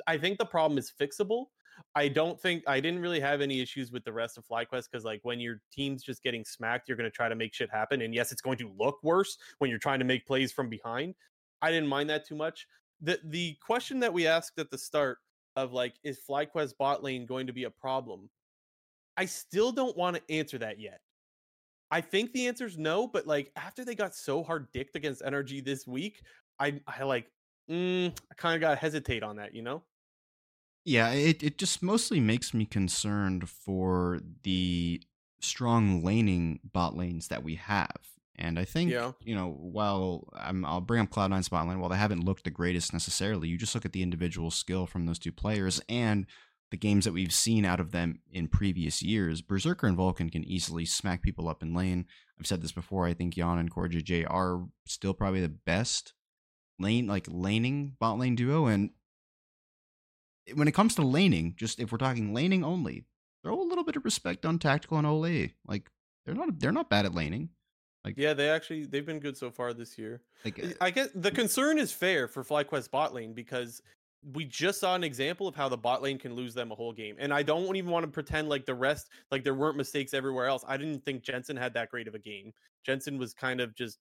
I 0.07 0.17
think 0.17 0.39
the 0.39 0.47
problem 0.47 0.79
is 0.79 0.91
fixable. 0.99 1.47
I 1.95 2.09
don't 2.09 2.41
think 2.41 2.65
I 2.67 2.81
didn't 2.81 3.01
really 3.01 3.21
have 3.21 3.43
any 3.43 3.61
issues 3.61 3.93
with 3.93 4.05
the 4.05 4.13
rest 4.13 4.39
of 4.39 4.47
FlyQuest 4.47 4.85
because 4.91 5.05
like 5.05 5.21
when 5.23 5.39
your 5.39 5.61
team's 5.71 6.03
just 6.03 6.23
getting 6.23 6.45
smacked, 6.47 6.89
you're 6.89 6.97
to 6.97 7.11
try 7.11 7.29
to 7.29 7.37
make 7.37 7.53
shit 7.53 7.71
happen. 7.71 8.01
And 8.01 8.15
yes, 8.15 8.33
it's 8.33 8.41
going 8.41 8.59
to 8.59 8.73
look 8.79 8.99
worse 9.03 9.37
when 9.59 9.69
you're 9.69 9.79
trying 9.79 9.99
to 9.99 10.05
make 10.07 10.27
plays 10.27 10.51
from 10.51 10.71
behind. 10.71 11.15
I 11.61 11.71
didn't 11.71 11.89
mind 11.89 12.09
that 12.09 12.27
too 12.27 12.37
much. 12.37 12.67
The 13.03 13.19
the 13.25 13.57
question 13.65 14.01
that 14.01 14.13
we 14.13 14.27
asked 14.27 14.59
at 14.59 14.71
the 14.71 14.79
start 14.79 15.19
of 15.57 15.73
like, 15.73 15.95
is 16.03 16.21
FlyQuest 16.29 16.77
bot 16.79 17.03
lane 17.03 17.27
going 17.27 17.47
to 17.47 17.53
be 17.53 17.65
a 17.65 17.71
problem? 17.71 18.31
I 19.17 19.27
still 19.27 19.73
don't 19.73 19.97
want 19.97 20.17
to 20.17 20.35
answer 20.35 20.59
that 20.59 20.81
yet. 20.81 21.01
I 21.91 22.01
think 22.01 22.33
the 22.33 22.47
answer 22.47 22.67
is 22.67 22.79
no, 22.79 23.07
but 23.07 23.27
like 23.27 23.51
after 23.57 23.85
they 23.85 23.95
got 23.95 24.15
so 24.15 24.43
hard 24.43 24.71
dicked 24.73 24.97
against 24.97 25.23
NRG 25.23 25.65
this 25.65 25.87
week, 25.87 26.23
I 26.59 26.81
I 26.87 27.03
like 27.03 27.27
mm, 27.69 28.09
I 28.09 28.35
kind 28.37 28.55
of 28.55 28.61
got 28.61 28.71
to 28.71 28.77
hesitate 28.77 29.23
on 29.23 29.37
that, 29.37 29.55
you 29.55 29.63
know? 29.63 29.83
Yeah, 30.85 31.11
it, 31.11 31.43
it 31.43 31.59
just 31.59 31.83
mostly 31.83 32.21
makes 32.21 32.55
me 32.55 32.65
concerned 32.65 33.49
for 33.49 34.21
the 34.43 35.03
strong 35.41 36.03
laning 36.03 36.61
bot 36.73 36.97
lanes 36.97 37.29
that 37.29 37.43
we 37.43 37.57
have. 37.57 38.10
And 38.40 38.59
I 38.59 38.64
think, 38.64 38.90
yeah. 38.90 39.12
you 39.20 39.35
know, 39.35 39.50
while 39.50 40.29
I'm, 40.35 40.64
I'll 40.64 40.81
bring 40.81 41.03
up 41.03 41.11
Cloud 41.11 41.31
Nine 41.31 41.42
bot 41.50 41.68
lane, 41.68 41.79
while 41.79 41.90
they 41.90 41.96
haven't 41.96 42.24
looked 42.24 42.44
the 42.44 42.50
greatest 42.50 42.92
necessarily, 42.92 43.48
you 43.48 43.59
just 43.59 43.74
look 43.74 43.85
at 43.85 43.92
the 43.92 44.03
individual 44.03 44.50
skill 44.50 44.87
from 44.87 45.07
those 45.07 45.18
two 45.18 45.33
players 45.33 45.81
and 45.88 46.26
the 46.70 46.76
games 46.76 47.05
that 47.05 47.12
we've 47.12 47.33
seen 47.33 47.64
out 47.64 47.81
of 47.81 47.92
them 47.92 48.20
in 48.33 48.48
previous 48.48 49.03
years. 49.03 49.42
Berserker 49.42 49.87
and 49.87 49.96
Vulcan 49.96 50.31
can 50.31 50.44
easily 50.44 50.87
smack 50.87 51.22
people 51.22 51.48
up 51.48 51.62
in 51.62 51.74
lane. 51.74 52.07
I've 52.38 52.46
said 52.46 52.62
this 52.62 52.72
before. 52.72 53.07
I 53.07 53.12
think 53.12 53.35
Yeon 53.35 53.61
and 53.61 53.70
CoreJJ 53.70 54.26
are 54.31 54.64
still 54.87 55.12
probably 55.12 55.40
the 55.40 55.48
best 55.48 56.14
lane, 56.79 57.07
like 57.07 57.26
laning 57.29 57.96
bot 58.00 58.18
lane 58.18 58.37
duo. 58.37 58.66
And 58.66 58.90
when 60.55 60.68
it 60.68 60.74
comes 60.74 60.94
to 60.94 61.03
laning, 61.03 61.55
just 61.59 61.79
if 61.79 61.92
we're 61.92 61.98
talking 61.98 62.33
laning 62.33 62.64
only, 62.64 63.05
throw 63.42 63.61
a 63.61 63.68
little 63.68 63.85
bit 63.85 63.96
of 63.96 64.05
respect 64.05 64.46
on 64.46 64.59
tactical 64.59 64.98
and 64.98 65.07
Olleh. 65.07 65.53
Like 65.66 65.90
they're 66.24 66.35
not 66.35 66.59
they're 66.59 66.72
not 66.72 66.90
bad 66.90 67.05
at 67.05 67.14
laning. 67.14 67.50
Like 68.05 68.17
yeah, 68.17 68.33
they 68.33 68.49
actually 68.49 68.87
they've 68.87 69.05
been 69.05 69.21
good 69.21 69.37
so 69.37 69.51
far 69.51 69.73
this 69.73 69.99
year. 69.99 70.23
Like 70.45 70.77
I 70.81 70.89
uh, 70.89 70.91
guess 70.91 71.09
the 71.15 71.31
concern 71.31 71.79
is 71.79 71.93
fair 71.93 72.29
for 72.29 72.43
FlyQuest 72.43 72.91
bot 72.91 73.13
lane 73.13 73.35
because 73.35 73.83
we 74.33 74.45
just 74.45 74.81
saw 74.81 74.95
an 74.95 75.05
example 75.05 75.49
of 75.49 75.55
how 75.55 75.69
the 75.69 75.77
bot 75.77 76.03
lane 76.03 76.19
can 76.19 76.35
lose 76.35 76.55
them 76.55 76.73
a 76.73 76.75
whole 76.75 76.93
game. 76.93 77.17
And 77.19 77.33
I 77.33 77.43
don't 77.43 77.77
even 77.77 77.91
want 77.91 78.05
to 78.05 78.11
pretend 78.11 78.49
like 78.49 78.65
the 78.65 78.75
rest 78.75 79.11
like 79.31 79.45
there 79.45 79.55
weren't 79.55 79.77
mistakes 79.77 80.15
everywhere 80.15 80.47
else. 80.47 80.65
I 80.67 80.77
didn't 80.77 81.05
think 81.05 81.23
Jensen 81.23 81.57
had 81.57 81.75
that 81.75 81.91
great 81.91 82.09
of 82.09 82.15
a 82.15 82.19
game. 82.19 82.53
Jensen 82.85 83.19
was 83.19 83.35
kind 83.35 83.61
of 83.61 83.75
just 83.75 83.99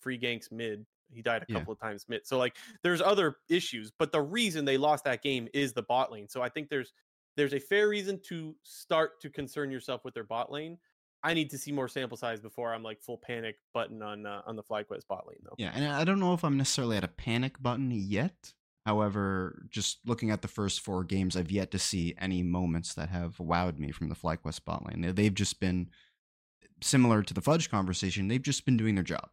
free 0.00 0.18
ganks 0.18 0.50
mid 0.50 0.86
he 1.12 1.22
died 1.22 1.42
a 1.42 1.46
couple 1.46 1.72
yeah. 1.72 1.72
of 1.72 1.80
times 1.80 2.06
mid. 2.08 2.26
So 2.26 2.38
like 2.38 2.56
there's 2.82 3.00
other 3.00 3.36
issues, 3.48 3.92
but 3.98 4.12
the 4.12 4.20
reason 4.20 4.64
they 4.64 4.76
lost 4.76 5.04
that 5.04 5.22
game 5.22 5.48
is 5.54 5.72
the 5.72 5.82
bot 5.82 6.12
lane. 6.12 6.28
So 6.28 6.42
I 6.42 6.48
think 6.48 6.68
there's 6.68 6.92
there's 7.36 7.54
a 7.54 7.60
fair 7.60 7.88
reason 7.88 8.20
to 8.28 8.54
start 8.62 9.20
to 9.20 9.30
concern 9.30 9.70
yourself 9.70 10.04
with 10.04 10.14
their 10.14 10.24
bot 10.24 10.50
lane. 10.50 10.78
I 11.22 11.34
need 11.34 11.50
to 11.50 11.58
see 11.58 11.72
more 11.72 11.88
sample 11.88 12.16
size 12.16 12.40
before 12.40 12.72
I'm 12.72 12.82
like 12.82 13.00
full 13.02 13.18
panic 13.18 13.56
button 13.74 14.02
on 14.02 14.26
uh, 14.26 14.42
on 14.46 14.56
the 14.56 14.62
FlyQuest 14.62 15.06
bot 15.08 15.26
lane 15.26 15.38
though. 15.42 15.54
Yeah, 15.58 15.72
and 15.74 15.84
I 15.84 16.04
don't 16.04 16.20
know 16.20 16.34
if 16.34 16.44
I'm 16.44 16.56
necessarily 16.56 16.96
at 16.96 17.04
a 17.04 17.08
panic 17.08 17.62
button 17.62 17.90
yet. 17.90 18.52
However, 18.84 19.66
just 19.68 19.98
looking 20.06 20.30
at 20.30 20.42
the 20.42 20.48
first 20.48 20.80
four 20.80 21.02
games, 21.02 21.36
I've 21.36 21.50
yet 21.50 21.72
to 21.72 21.78
see 21.78 22.14
any 22.20 22.44
moments 22.44 22.94
that 22.94 23.08
have 23.08 23.36
wowed 23.38 23.78
me 23.78 23.90
from 23.90 24.08
the 24.08 24.14
FlyQuest 24.14 24.64
bot 24.64 24.86
lane. 24.86 25.12
They've 25.14 25.34
just 25.34 25.58
been 25.58 25.90
similar 26.80 27.22
to 27.22 27.34
the 27.34 27.40
Fudge 27.40 27.68
conversation. 27.68 28.28
They've 28.28 28.40
just 28.40 28.64
been 28.64 28.76
doing 28.76 28.94
their 28.94 29.02
job 29.02 29.30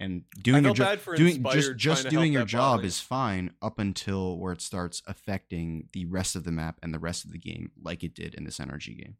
and 0.00 0.22
doing 0.42 0.62
their 0.62 0.72
job 0.72 0.98
doing 1.16 1.42
just 1.52 1.76
just 1.76 2.08
doing 2.08 2.32
your 2.32 2.44
job 2.44 2.84
is 2.84 3.00
fine 3.00 3.52
up 3.60 3.78
until 3.78 4.38
where 4.38 4.52
it 4.52 4.60
starts 4.60 5.02
affecting 5.06 5.88
the 5.92 6.04
rest 6.06 6.36
of 6.36 6.44
the 6.44 6.52
map 6.52 6.78
and 6.82 6.94
the 6.94 6.98
rest 6.98 7.24
of 7.24 7.32
the 7.32 7.38
game 7.38 7.72
like 7.82 8.04
it 8.04 8.14
did 8.14 8.34
in 8.34 8.44
this 8.44 8.58
NRG 8.58 8.96
game 8.96 9.16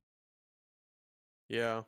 yeah 1.48 1.82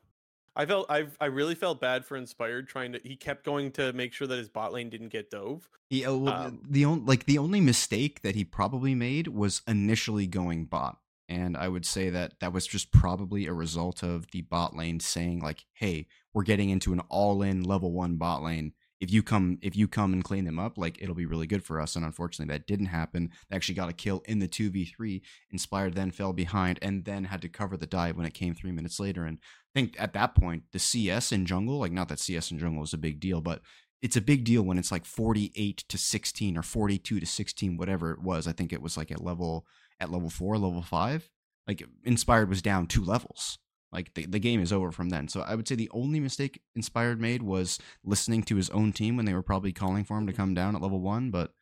i 0.57 0.67
felt 0.67 0.87
i 0.91 1.07
i 1.21 1.27
really 1.27 1.55
felt 1.55 1.81
bad 1.81 2.05
for 2.05 2.17
inspired 2.17 2.69
trying 2.69 2.93
to 2.93 3.01
he 3.05 3.17
kept 3.17 3.45
going 3.45 3.71
to 3.71 3.93
make 3.93 4.13
sure 4.13 4.27
that 4.27 4.39
his 4.39 4.49
bot 4.49 4.73
lane 4.73 4.91
didn't 4.91 5.09
get 5.09 5.31
dove 5.31 5.69
yeah 5.89 6.09
well, 6.09 6.29
um, 6.29 6.61
the 6.69 6.85
only 6.85 7.05
like 7.05 7.27
the 7.27 7.39
only 7.39 7.61
mistake 7.61 8.23
that 8.23 8.35
he 8.35 8.45
probably 8.45 8.95
made 8.95 9.29
was 9.29 9.63
initially 9.67 10.27
going 10.27 10.65
bot 10.65 10.99
and 11.29 11.57
I 11.57 11.69
would 11.69 11.87
say 11.87 12.11
that 12.11 12.35
that 12.41 12.53
was 12.53 12.67
just 12.67 12.91
probably 12.91 13.47
a 13.47 13.53
result 13.53 14.03
of 14.03 14.33
the 14.33 14.43
bot 14.43 14.75
lane 14.75 14.99
saying 14.99 15.39
like, 15.39 15.65
"Hey, 15.73 16.09
we're 16.35 16.43
getting 16.43 16.71
into 16.71 16.93
an 16.93 16.99
all-in 17.09 17.63
level 17.63 17.93
one 17.93 18.17
bot 18.17 18.43
lane 18.43 18.73
if 19.01 19.11
you 19.11 19.23
come 19.23 19.59
if 19.63 19.75
you 19.75 19.89
come 19.89 20.13
and 20.13 20.23
clean 20.23 20.45
them 20.45 20.59
up 20.59 20.77
like 20.77 21.01
it'll 21.01 21.15
be 21.15 21.27
really 21.27 21.47
good 21.47 21.65
for 21.65 21.81
us 21.81 21.97
and 21.97 22.05
unfortunately 22.05 22.53
that 22.53 22.67
didn't 22.67 22.87
happen. 22.87 23.31
They 23.49 23.57
actually 23.57 23.75
got 23.75 23.89
a 23.89 23.95
kill 23.95 24.23
in 24.27 24.39
the 24.39 24.49
2v3 24.49 25.21
inspired 25.51 25.95
then 25.95 26.11
fell 26.11 26.33
behind 26.33 26.79
and 26.83 27.05
then 27.05 27.25
had 27.25 27.43
to 27.43 27.49
cover 27.49 27.77
the 27.77 27.87
dive 27.87 28.17
when 28.17 28.27
it 28.27 28.35
came 28.35 28.55
three 28.55 28.73
minutes 28.73 29.01
later 29.01 29.25
and 29.25 29.39
i 29.43 29.79
think 29.79 29.97
at 29.99 30.13
that 30.13 30.35
point 30.35 30.65
the 30.73 30.79
cs 30.79 31.33
in 31.33 31.47
jungle 31.47 31.79
like 31.79 31.93
not 31.93 32.09
that 32.09 32.19
cs 32.19 32.51
in 32.51 32.59
jungle 32.59 32.83
is 32.83 32.93
a 32.93 32.99
big 32.99 33.21
deal 33.21 33.41
but 33.41 33.63
it's 34.03 34.17
a 34.17 34.23
big 34.23 34.45
deal 34.45 34.63
when 34.63 34.79
it's 34.79 34.93
like 34.93 35.05
48 35.05 35.85
to 35.89 35.99
16 35.99 36.57
or 36.57 36.63
42 36.63 37.21
to 37.21 37.27
16 37.27 37.77
whatever 37.77 38.13
it 38.13 38.23
was. 38.23 38.47
I 38.47 38.53
think 38.53 38.73
it 38.73 38.83
was 38.83 38.97
like 38.97 39.11
at 39.11 39.23
level 39.23 39.67
at 39.99 40.11
level 40.11 40.31
4 40.31 40.59
level 40.59 40.83
5 40.83 41.31
like 41.67 41.83
inspired 42.05 42.49
was 42.49 42.63
down 42.63 42.87
two 42.87 43.05
levels 43.05 43.59
like 43.93 44.15
the, 44.15 44.27
the 44.27 44.39
game 44.39 44.61
is 44.61 44.73
over 44.73 44.93
from 44.93 45.11
then. 45.11 45.29
So 45.29 45.41
I 45.41 45.55
would 45.55 45.67
say 45.67 45.75
the 45.75 45.91
only 45.93 46.21
mistake 46.21 46.63
Inspired 46.75 47.21
made 47.21 47.43
was 47.43 47.79
listening 48.05 48.43
to 48.45 48.57
his 48.57 48.71
own 48.71 48.93
team 48.93 49.17
when 49.17 49.27
they 49.27 49.35
were 49.35 49.43
probably 49.43 49.73
calling 49.73 50.05
for 50.05 50.17
him 50.17 50.27
to 50.27 50.33
come 50.33 50.55
down 50.55 50.77
at 50.77 50.83
level 50.83 51.01
one. 51.01 51.31
But 51.31 51.53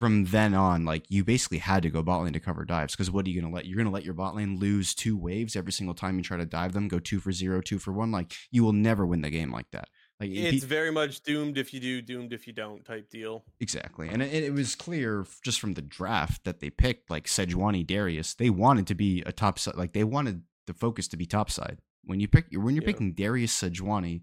from 0.00 0.26
then 0.26 0.54
on, 0.54 0.84
like 0.84 1.04
you 1.08 1.24
basically 1.24 1.58
had 1.58 1.82
to 1.82 1.90
go 1.90 2.02
bot 2.02 2.22
lane 2.22 2.32
to 2.32 2.40
cover 2.40 2.64
dives 2.64 2.94
because 2.94 3.10
what 3.10 3.26
are 3.26 3.30
you 3.30 3.40
gonna 3.40 3.54
let? 3.54 3.66
You're 3.66 3.78
gonna 3.78 3.90
let 3.90 4.04
your 4.04 4.14
bot 4.14 4.34
lane 4.34 4.58
lose 4.58 4.94
two 4.94 5.16
waves 5.16 5.56
every 5.56 5.72
single 5.72 5.94
time 5.94 6.16
you 6.16 6.22
try 6.22 6.36
to 6.36 6.46
dive 6.46 6.72
them, 6.72 6.88
go 6.88 6.98
two 6.98 7.20
for 7.20 7.32
zero, 7.32 7.60
two 7.60 7.78
for 7.78 7.92
one. 7.92 8.10
Like 8.10 8.32
you 8.50 8.64
will 8.64 8.72
never 8.72 9.06
win 9.06 9.22
the 9.22 9.30
game 9.30 9.52
like 9.52 9.70
that. 9.72 9.88
Like 10.20 10.30
it's 10.30 10.62
he, 10.62 10.68
very 10.68 10.92
much 10.92 11.22
doomed 11.22 11.58
if 11.58 11.74
you 11.74 11.80
do, 11.80 12.00
doomed 12.00 12.32
if 12.32 12.46
you 12.46 12.52
don't 12.52 12.84
type 12.84 13.10
deal. 13.10 13.44
Exactly, 13.60 14.08
and 14.08 14.22
it, 14.22 14.44
it, 14.44 14.52
was 14.52 14.76
clear 14.76 15.26
just 15.42 15.58
from 15.58 15.74
the 15.74 15.82
draft 15.82 16.44
that 16.44 16.60
they 16.60 16.70
picked 16.70 17.10
like 17.10 17.24
Sejuani 17.24 17.84
Darius. 17.84 18.34
They 18.34 18.50
wanted 18.50 18.86
to 18.88 18.94
be 18.94 19.22
a 19.26 19.32
top 19.32 19.58
like 19.74 19.92
they 19.92 20.04
wanted 20.04 20.42
the 20.66 20.74
focus 20.74 21.08
to 21.08 21.16
be 21.16 21.26
topside. 21.26 21.80
When 22.04 22.20
you 22.20 22.28
pick 22.28 22.46
when 22.52 22.74
you're 22.74 22.82
Yeah. 22.84 22.92
picking 22.92 23.12
Darius 23.14 23.52
Sejuani, 23.60 24.22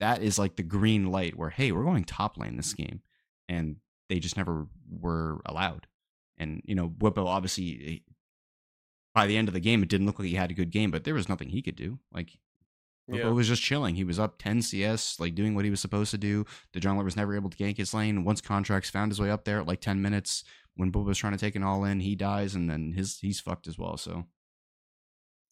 that 0.00 0.22
is 0.22 0.38
like 0.38 0.56
the 0.56 0.62
green 0.62 1.10
light 1.10 1.36
where 1.36 1.50
hey, 1.50 1.72
we're 1.72 1.84
going 1.84 2.04
top 2.04 2.36
lane 2.38 2.56
this 2.56 2.74
game, 2.74 3.02
and 3.48 3.76
they 4.08 4.18
just 4.18 4.36
never 4.36 4.66
were 4.88 5.40
allowed. 5.46 5.86
And 6.36 6.62
you 6.64 6.74
know, 6.74 6.88
Bwipo 6.88 7.26
obviously 7.26 8.04
by 9.14 9.26
the 9.26 9.36
end 9.36 9.48
of 9.48 9.54
the 9.54 9.60
game, 9.60 9.82
it 9.82 9.88
didn't 9.88 10.06
look 10.06 10.18
like 10.18 10.28
he 10.28 10.34
had 10.34 10.50
a 10.50 10.54
good 10.54 10.70
game, 10.70 10.90
but 10.90 11.04
there 11.04 11.14
was 11.14 11.28
nothing 11.28 11.48
he 11.50 11.62
could 11.62 11.76
do. 11.76 11.98
Like 12.12 12.38
Bwipo 13.08 13.18
Yeah. 13.18 13.28
was 13.30 13.48
just 13.48 13.62
chilling. 13.62 13.94
He 13.94 14.02
was 14.04 14.18
up 14.18 14.38
10 14.38 14.62
CS, 14.62 15.20
like 15.20 15.34
doing 15.34 15.54
what 15.54 15.64
he 15.64 15.70
was 15.70 15.80
supposed 15.80 16.10
to 16.10 16.18
do. 16.18 16.44
The 16.72 16.80
jungler 16.80 17.04
was 17.04 17.16
never 17.16 17.36
able 17.36 17.50
to 17.50 17.56
gank 17.56 17.76
his 17.76 17.94
lane. 17.94 18.24
Once 18.24 18.40
Contractz 18.40 18.90
found 18.90 19.12
his 19.12 19.20
way 19.20 19.30
up 19.30 19.44
there 19.44 19.60
at 19.60 19.66
like 19.66 19.80
10 19.80 20.02
minutes, 20.02 20.42
when 20.74 20.90
Bubba 20.90 21.04
was 21.04 21.18
trying 21.18 21.34
to 21.34 21.38
take 21.38 21.54
an 21.54 21.62
all 21.62 21.84
in, 21.84 22.00
he 22.00 22.16
dies, 22.16 22.54
and 22.56 22.68
then 22.68 22.92
his 22.92 23.20
he's 23.20 23.38
fucked 23.40 23.68
as 23.68 23.78
well. 23.78 23.96
So 23.96 24.24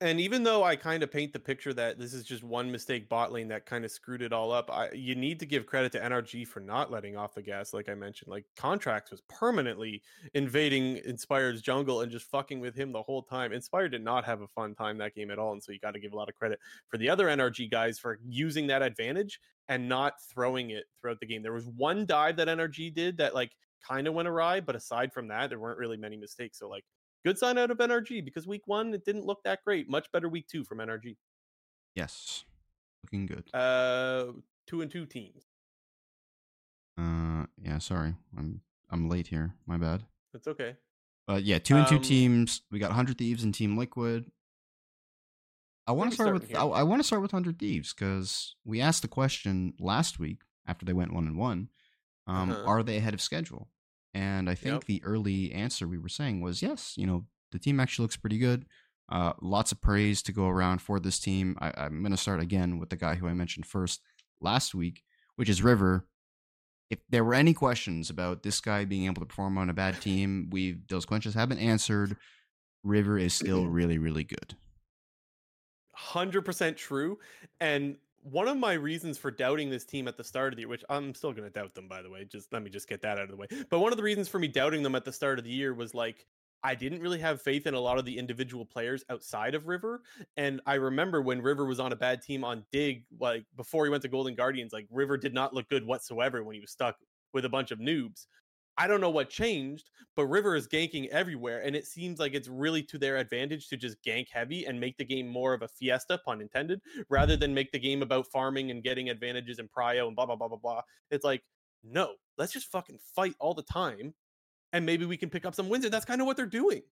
And 0.03 0.20
even 0.20 0.42
though 0.42 0.64
I 0.64 0.74
kind 0.74 1.05
of 1.05 1.12
paint 1.12 1.32
the 1.32 1.38
picture 1.38 1.72
that 1.74 1.96
this 1.96 2.12
is 2.12 2.24
just 2.24 2.42
one 2.42 2.72
mistake 2.72 3.09
bot 3.09 3.30
lane 3.30 3.46
that 3.48 3.66
kind 3.66 3.84
of 3.84 3.92
screwed 3.92 4.20
it 4.20 4.32
all 4.32 4.50
up, 4.50 4.68
I, 4.68 4.90
you 4.90 5.14
need 5.14 5.38
to 5.38 5.46
give 5.46 5.64
credit 5.64 5.92
to 5.92 6.00
NRG 6.00 6.44
for 6.48 6.59
not 6.59 6.90
letting 6.90 7.16
off 7.16 7.36
the 7.36 7.42
gas. 7.42 7.72
Like 7.72 7.88
I 7.88 7.94
mentioned, 7.94 8.28
like 8.28 8.44
Contractz 8.59 9.12
was 9.12 9.22
permanently 9.28 10.03
invading 10.34 10.96
Inspired's 11.05 11.62
jungle 11.62 12.00
and 12.00 12.11
just 12.11 12.28
fucking 12.32 12.59
with 12.59 12.74
him 12.74 12.90
the 12.90 13.00
whole 13.00 13.22
time. 13.22 13.53
Inspired 13.53 13.90
did 13.90 14.03
not 14.03 14.24
have 14.24 14.40
a 14.40 14.48
fun 14.48 14.74
time 14.74 14.98
that 14.98 15.14
game 15.14 15.30
at 15.30 15.38
all, 15.38 15.53
and 15.53 15.62
so 15.62 15.70
you 15.70 15.78
got 15.78 15.94
to 15.94 16.00
give 16.00 16.12
a 16.12 16.16
lot 16.16 16.28
of 16.28 16.34
credit 16.34 16.59
for 16.88 16.96
the 16.96 17.09
other 17.09 17.28
NRG 17.28 17.70
guys 17.70 18.00
for 18.00 18.18
using 18.26 18.66
that 18.66 18.82
advantage 18.82 19.38
and 19.68 19.88
not 19.88 20.14
throwing 20.34 20.70
it 20.70 20.82
throughout 21.00 21.20
the 21.20 21.26
game. 21.26 21.44
There 21.44 21.53
was 21.53 21.68
one 21.76 22.07
dive 22.07 22.38
that 22.38 22.48
NRG 22.48 22.92
did 22.92 23.18
that 23.18 23.36
like 23.36 23.53
kind 23.86 24.09
of 24.09 24.14
went 24.14 24.26
awry, 24.26 24.59
but 24.59 24.74
aside 24.74 25.12
from 25.12 25.28
that, 25.28 25.48
there 25.48 25.61
weren't 25.61 25.78
really 25.78 25.96
many 25.96 26.16
mistakes. 26.16 26.59
So 26.59 26.68
like 26.68 26.84
good 27.24 27.38
sign 27.38 27.58
out 27.58 27.70
of 27.70 27.78
NRG 27.78 28.24
because 28.24 28.46
week 28.46 28.62
one 28.66 28.92
it 28.94 29.04
didn't 29.04 29.24
look 29.26 29.42
that 29.44 29.64
great. 29.64 29.88
Much 29.88 30.10
better 30.12 30.28
week 30.28 30.46
two 30.48 30.64
from 30.64 30.78
NRG. 30.78 31.16
yes, 31.94 32.44
looking 33.04 33.26
good. 33.26 33.48
Uh, 33.54 34.32
two 34.66 34.80
and 34.82 34.90
two 34.90 35.06
teams. 35.06 35.44
Uh, 36.98 37.44
yeah, 37.60 37.78
sorry, 37.78 38.14
I'm 38.36 38.60
I'm 38.90 39.08
late 39.08 39.28
here. 39.28 39.54
My 39.66 39.76
bad. 39.78 40.04
That's 40.32 40.46
okay. 40.48 40.76
But 41.26 41.44
yeah, 41.44 41.58
two 41.58 41.76
and 41.76 41.86
two 41.86 41.96
Um, 41.96 42.02
teams. 42.02 42.62
We 42.70 42.78
got 42.78 42.92
Hundred 42.92 43.18
Thieves 43.18 43.44
and 43.44 43.54
Team 43.54 43.76
Liquid. 43.78 44.30
I 45.86 45.92
want 45.92 46.10
to 46.10 46.14
start 46.14 46.28
start 46.28 46.40
with 46.40 46.48
here. 46.50 46.58
I, 46.58 46.64
I 46.64 46.82
want 46.84 47.00
to 47.00 47.06
start 47.06 47.22
with 47.22 47.30
Hundred 47.30 47.58
Thieves 47.58 47.92
because 47.92 48.54
we 48.64 48.80
asked 48.80 49.02
the 49.02 49.08
question 49.08 49.74
last 49.80 50.18
week 50.18 50.42
after 50.66 50.84
they 50.84 50.92
went 50.92 51.12
one 51.12 51.26
and 51.26 51.36
one. 51.36 51.68
Um, 52.26 52.50
Uh-huh. 52.52 52.62
Are 52.66 52.82
they 52.82 52.98
ahead 52.98 53.14
of 53.14 53.20
schedule? 53.20 53.68
And 54.14 54.48
I 54.50 54.54
think 54.54 54.74
Yep. 54.74 54.84
the 54.84 55.02
early 55.04 55.52
answer 55.52 55.88
we 55.88 55.98
were 55.98 56.08
saying 56.08 56.40
was 56.40 56.60
yes. 56.62 56.94
You 56.96 57.06
know, 57.06 57.24
the 57.50 57.58
team 57.58 57.80
actually 57.80 58.04
looks 58.04 58.16
pretty 58.16 58.38
good. 58.38 58.66
Uh, 59.08 59.32
lots 59.40 59.72
of 59.72 59.80
praise 59.80 60.22
to 60.22 60.32
go 60.32 60.48
around 60.48 60.80
for 60.80 60.98
this 61.00 61.18
team. 61.18 61.56
I, 61.60 61.72
I'm 61.76 62.00
going 62.02 62.12
to 62.12 62.16
start 62.18 62.40
again 62.40 62.78
with 62.78 62.90
the 62.90 62.96
guy 62.96 63.14
who 63.16 63.26
I 63.26 63.34
mentioned 63.34 63.66
first 63.66 64.00
last 64.40 64.74
week, 64.74 65.02
which 65.36 65.48
is 65.48 65.62
River. 65.62 66.06
If 66.90 66.98
there 67.08 67.24
were 67.24 67.34
any 67.34 67.54
questions 67.54 68.10
about 68.10 68.42
this 68.42 68.60
guy 68.60 68.84
being 68.84 69.06
able 69.06 69.20
to 69.20 69.26
perform 69.26 69.56
on 69.58 69.70
a 69.70 69.74
bad 69.74 70.00
team, 70.00 70.48
we 70.50 70.78
those 70.88 71.06
questions 71.06 71.34
have 71.34 71.48
been 71.48 71.58
answered. 71.58 72.16
River 72.84 73.18
is 73.18 73.32
still 73.34 73.66
really, 73.78 73.98
really 73.98 74.24
good. 74.24 74.54
Hundred 75.94 76.42
percent 76.42 76.76
true. 76.76 77.18
And 77.60 77.96
one 78.22 78.48
of 78.48 78.56
my 78.56 78.72
reasons 78.74 79.18
for 79.18 79.30
doubting 79.30 79.70
this 79.70 79.84
team 79.84 80.08
at 80.08 80.16
the 80.16 80.24
start 80.24 80.52
of 80.52 80.56
the 80.56 80.62
year, 80.62 80.68
which 80.68 80.84
I'm 80.88 81.14
still 81.14 81.32
going 81.32 81.44
to 81.44 81.50
doubt 81.50 81.74
them, 81.74 81.88
by 81.88 82.02
the 82.02 82.10
way, 82.10 82.24
just 82.24 82.52
let 82.52 82.62
me 82.62 82.70
just 82.70 82.88
get 82.88 83.02
that 83.02 83.18
out 83.18 83.24
of 83.24 83.30
the 83.30 83.36
way. 83.36 83.46
But 83.68 83.80
one 83.80 83.92
of 83.92 83.96
the 83.96 84.02
reasons 84.02 84.28
for 84.28 84.38
me 84.38 84.48
doubting 84.48 84.82
them 84.82 84.94
at 84.94 85.04
the 85.04 85.12
start 85.12 85.38
of 85.38 85.44
the 85.44 85.50
year 85.50 85.74
was 85.74 85.94
like 85.94 86.26
I 86.64 86.74
didn't 86.74 87.00
really 87.00 87.18
have 87.18 87.42
faith 87.42 87.66
in 87.66 87.74
a 87.74 87.80
lot 87.80 87.98
of 87.98 88.04
the 88.04 88.16
individual 88.16 88.64
players 88.64 89.04
outside 89.10 89.54
of 89.54 89.66
River. 89.66 90.02
And 90.36 90.60
I 90.64 90.74
remember 90.74 91.20
when 91.20 91.42
River 91.42 91.64
was 91.64 91.80
on 91.80 91.92
a 91.92 91.96
bad 91.96 92.22
team 92.22 92.44
on 92.44 92.64
Dig, 92.70 93.04
like 93.18 93.44
before 93.56 93.84
he 93.84 93.90
went 93.90 94.02
to 94.02 94.08
Golden 94.08 94.34
Guardians, 94.34 94.72
like 94.72 94.86
River 94.90 95.16
did 95.16 95.34
not 95.34 95.52
look 95.52 95.68
good 95.68 95.84
whatsoever 95.84 96.44
when 96.44 96.54
he 96.54 96.60
was 96.60 96.70
stuck 96.70 96.96
with 97.32 97.44
a 97.44 97.48
bunch 97.48 97.72
of 97.72 97.80
noobs. 97.80 98.26
I 98.78 98.86
don't 98.86 99.00
know 99.00 99.10
what 99.10 99.28
changed, 99.28 99.90
but 100.16 100.26
River 100.26 100.56
is 100.56 100.66
ganking 100.66 101.08
everywhere, 101.08 101.60
and 101.60 101.76
it 101.76 101.86
seems 101.86 102.18
like 102.18 102.34
it's 102.34 102.48
really 102.48 102.82
to 102.84 102.98
their 102.98 103.18
advantage 103.18 103.68
to 103.68 103.76
just 103.76 104.02
gank 104.02 104.26
heavy 104.32 104.64
and 104.64 104.80
make 104.80 104.96
the 104.96 105.04
game 105.04 105.28
more 105.28 105.52
of 105.52 105.62
a 105.62 105.68
fiesta, 105.68 106.18
pun 106.24 106.40
intended, 106.40 106.80
rather 107.10 107.36
than 107.36 107.52
make 107.52 107.70
the 107.72 107.78
game 107.78 108.02
about 108.02 108.26
farming 108.28 108.70
and 108.70 108.82
getting 108.82 109.10
advantages 109.10 109.58
and 109.58 109.68
prio 109.70 110.06
and 110.06 110.16
blah 110.16 110.24
blah 110.26 110.36
blah 110.36 110.48
blah 110.48 110.56
blah. 110.58 110.80
It's 111.10 111.24
like, 111.24 111.42
no, 111.84 112.14
let's 112.38 112.52
just 112.52 112.70
fucking 112.72 112.98
fight 113.14 113.34
all 113.40 113.54
the 113.54 113.62
time, 113.62 114.14
and 114.72 114.86
maybe 114.86 115.04
we 115.04 115.16
can 115.18 115.28
pick 115.30 115.44
up 115.44 115.54
some 115.54 115.68
wins. 115.68 115.84
And 115.84 115.92
that's 115.92 116.04
kind 116.06 116.20
of 116.20 116.26
what 116.26 116.36
they're 116.36 116.46
doing. 116.46 116.82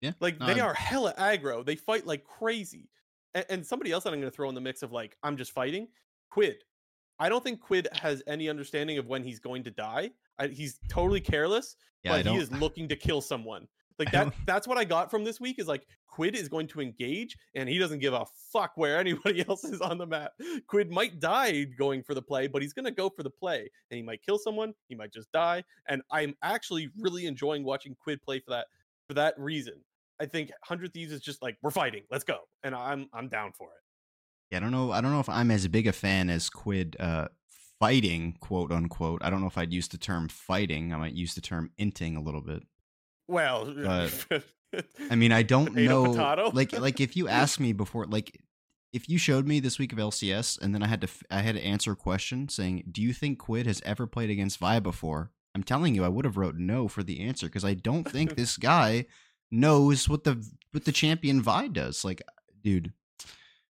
Yeah, 0.00 0.12
Like 0.20 0.38
no, 0.38 0.46
they 0.46 0.60
I'm- 0.60 0.64
are 0.66 0.74
hella 0.74 1.12
aggro. 1.18 1.66
They 1.66 1.74
fight 1.76 2.06
like 2.06 2.24
crazy. 2.24 2.88
And, 3.34 3.44
and 3.50 3.66
somebody 3.66 3.90
else 3.90 4.04
that 4.04 4.12
I'm 4.12 4.20
going 4.20 4.30
to 4.30 4.34
throw 4.36 4.48
in 4.48 4.54
the 4.54 4.60
mix 4.60 4.82
of 4.82 4.92
like 4.92 5.16
I'm 5.24 5.36
just 5.36 5.50
fighting. 5.52 5.88
Quid. 6.30 6.62
I 7.18 7.28
don't 7.28 7.42
think 7.42 7.60
Quid 7.60 7.88
has 7.92 8.22
any 8.26 8.48
understanding 8.48 8.98
of 8.98 9.06
when 9.06 9.22
he's 9.22 9.38
going 9.38 9.64
to 9.64 9.70
die. 9.70 10.10
I, 10.38 10.48
he's 10.48 10.78
totally 10.88 11.20
careless, 11.20 11.76
Yeah, 12.04 12.22
but 12.22 12.26
he 12.26 12.36
is 12.36 12.50
looking 12.52 12.88
to 12.88 12.96
kill 12.96 13.20
someone. 13.20 13.66
Like 13.98 14.12
that 14.12 14.32
that's 14.46 14.68
what 14.68 14.78
I 14.78 14.84
got 14.84 15.10
from 15.10 15.24
this 15.24 15.40
week. 15.40 15.58
Is 15.58 15.66
like 15.66 15.84
Quid 16.06 16.36
is 16.36 16.48
going 16.48 16.68
to 16.68 16.80
engage, 16.80 17.36
and 17.56 17.68
he 17.68 17.78
doesn't 17.78 17.98
give 17.98 18.14
a 18.14 18.24
fuck 18.52 18.70
where 18.76 18.96
anybody 18.96 19.44
else 19.48 19.64
is 19.64 19.80
on 19.80 19.98
the 19.98 20.06
map. 20.06 20.30
Quid 20.68 20.88
might 20.88 21.18
die 21.18 21.64
going 21.64 22.04
for 22.04 22.14
the 22.14 22.22
play, 22.22 22.46
but 22.46 22.62
he's 22.62 22.72
going 22.72 22.84
to 22.84 22.92
go 22.92 23.10
for 23.10 23.24
the 23.24 23.30
play, 23.30 23.68
and 23.90 23.96
he 23.96 24.02
might 24.04 24.22
kill 24.22 24.38
someone. 24.38 24.72
He 24.88 24.94
might 24.94 25.12
just 25.12 25.32
die. 25.32 25.64
And 25.88 26.00
I'm 26.12 26.36
actually 26.44 26.90
really 26.96 27.26
enjoying 27.26 27.64
watching 27.64 27.96
Quid 28.00 28.22
play 28.22 28.38
for 28.38 28.50
that 28.50 28.68
for 29.08 29.14
that 29.14 29.34
reason. 29.36 29.74
I 30.20 30.26
think 30.26 30.52
Hundred 30.62 30.94
Thieves 30.94 31.10
is 31.10 31.20
just 31.20 31.42
like 31.42 31.56
we're 31.62 31.72
fighting, 31.72 32.02
let's 32.08 32.22
go, 32.24 32.38
and 32.62 32.76
I'm 32.76 33.08
I'm 33.12 33.28
down 33.28 33.50
for 33.58 33.66
it. 33.70 33.82
Yeah, 34.50 34.58
I 34.58 34.60
don't 34.60 34.70
know. 34.70 34.92
I 34.92 35.00
don't 35.00 35.12
know 35.12 35.20
if 35.20 35.28
I'm 35.28 35.50
as 35.50 35.66
big 35.68 35.86
a 35.86 35.92
fan 35.92 36.30
as 36.30 36.48
Quid 36.48 36.96
uh, 36.98 37.28
fighting, 37.78 38.36
quote 38.40 38.72
unquote. 38.72 39.22
I 39.22 39.30
don't 39.30 39.40
know 39.40 39.46
if 39.46 39.58
I'd 39.58 39.72
use 39.72 39.88
the 39.88 39.98
term 39.98 40.28
fighting. 40.28 40.92
I 40.92 40.96
might 40.96 41.14
use 41.14 41.34
the 41.34 41.40
term 41.40 41.70
inting 41.78 42.16
a 42.16 42.20
little 42.20 42.40
bit. 42.40 42.62
Well, 43.26 43.74
I 45.10 45.14
mean, 45.16 45.32
I 45.32 45.42
don't 45.42 45.66
Potato, 45.66 46.04
know. 46.04 46.12
potato. 46.12 46.50
Like, 46.52 46.78
like 46.78 47.00
if 47.00 47.16
you 47.16 47.28
asked 47.40 47.60
me 47.60 47.72
before, 47.72 48.06
like, 48.06 48.40
if 48.92 49.08
you 49.08 49.18
showed 49.18 49.46
me 49.46 49.60
this 49.60 49.78
week 49.78 49.92
of 49.92 49.98
LCS 49.98 50.58
and 50.60 50.74
then 50.74 50.82
I 50.82 50.86
had 50.86 51.02
to, 51.02 51.08
I 51.30 51.40
had 51.40 51.56
to 51.56 51.62
answer 51.64 51.92
a 51.92 51.96
question 51.96 52.48
saying, 52.48 52.84
"Do 52.90 53.02
you 53.02 53.12
think 53.12 53.38
Quid 53.38 53.66
has 53.66 53.82
ever 53.84 54.06
played 54.06 54.30
against 54.30 54.58
Vi 54.58 54.80
before?" 54.80 55.30
I'm 55.54 55.62
telling 55.62 55.94
you, 55.94 56.04
I 56.04 56.08
would 56.08 56.24
have 56.24 56.36
wrote 56.38 56.56
no 56.56 56.88
for 56.88 57.02
the 57.02 57.20
answer 57.20 57.46
because 57.46 57.64
I 57.64 57.74
don't 57.74 58.08
think 58.08 58.34
this 58.36 58.56
guy 58.56 59.04
knows 59.50 60.08
what 60.08 60.24
the 60.24 60.42
what 60.72 60.84
the 60.86 60.92
champion 60.92 61.42
Vi 61.42 61.68
does. 61.68 62.02
Like, 62.04 62.22
dude, 62.62 62.92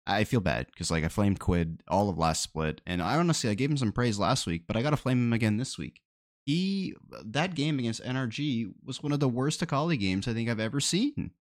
I 0.08 0.24
feel 0.24 0.40
bad 0.40 0.68
because 0.68 0.90
like 0.92 1.04
I 1.04 1.08
flamed 1.10 1.40
Quid 1.40 1.82
all 1.88 2.10
of 2.10 2.18
last 2.18 2.42
split, 2.42 2.82
and 2.88 3.02
I 3.02 3.16
honestly 3.18 3.50
I 3.50 3.54
gave 3.54 3.70
him 3.70 3.78
some 3.78 3.92
praise 3.92 4.18
last 4.20 4.48
week, 4.48 4.64
but 4.68 4.76
I 4.76 4.82
got 4.82 4.90
to 4.92 4.98
flame 4.98 5.20
him 5.20 5.34
again 5.34 5.58
this 5.58 5.78
week. 5.78 6.02
He 6.46 6.96
that 7.24 7.54
game 7.54 7.78
against 7.78 8.04
NRG 8.04 8.74
was 8.84 9.04
one 9.04 9.12
of 9.12 9.20
the 9.20 9.30
worst 9.30 9.62
Akali 9.62 9.98
games 9.98 10.28
I 10.28 10.34
think 10.34 10.50
I've 10.50 10.60
ever 10.60 10.80
seen. 10.80 11.32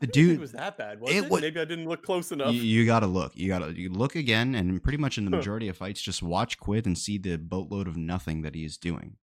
The 0.00 0.06
dude, 0.06 0.36
it 0.36 0.40
was 0.40 0.52
that 0.52 0.78
bad. 0.78 1.00
Was 1.00 1.10
it 1.12 1.24
it? 1.24 1.30
wa- 1.30 1.40
Maybe 1.40 1.60
I 1.60 1.64
didn't 1.66 1.86
look 1.88 2.02
close 2.02 2.32
enough. 2.32 2.54
you, 2.54 2.62
you 2.62 2.86
gotta 2.86 3.06
look. 3.06 3.32
You 3.36 3.48
gotta 3.48 3.78
you 3.78 3.90
look 3.90 4.16
again, 4.16 4.54
and 4.54 4.82
pretty 4.82 4.96
much 4.98 5.18
in 5.18 5.24
the 5.24 5.30
majority 5.30 5.68
of 5.68 5.76
fights, 5.76 6.00
just 6.00 6.22
watch 6.22 6.58
Quid 6.58 6.86
and 6.86 6.96
see 6.96 7.18
the 7.18 7.36
boatload 7.36 7.86
of 7.88 7.96
nothing 7.96 8.42
that 8.42 8.54
he 8.54 8.64
is 8.64 8.76
doing. 8.78 9.16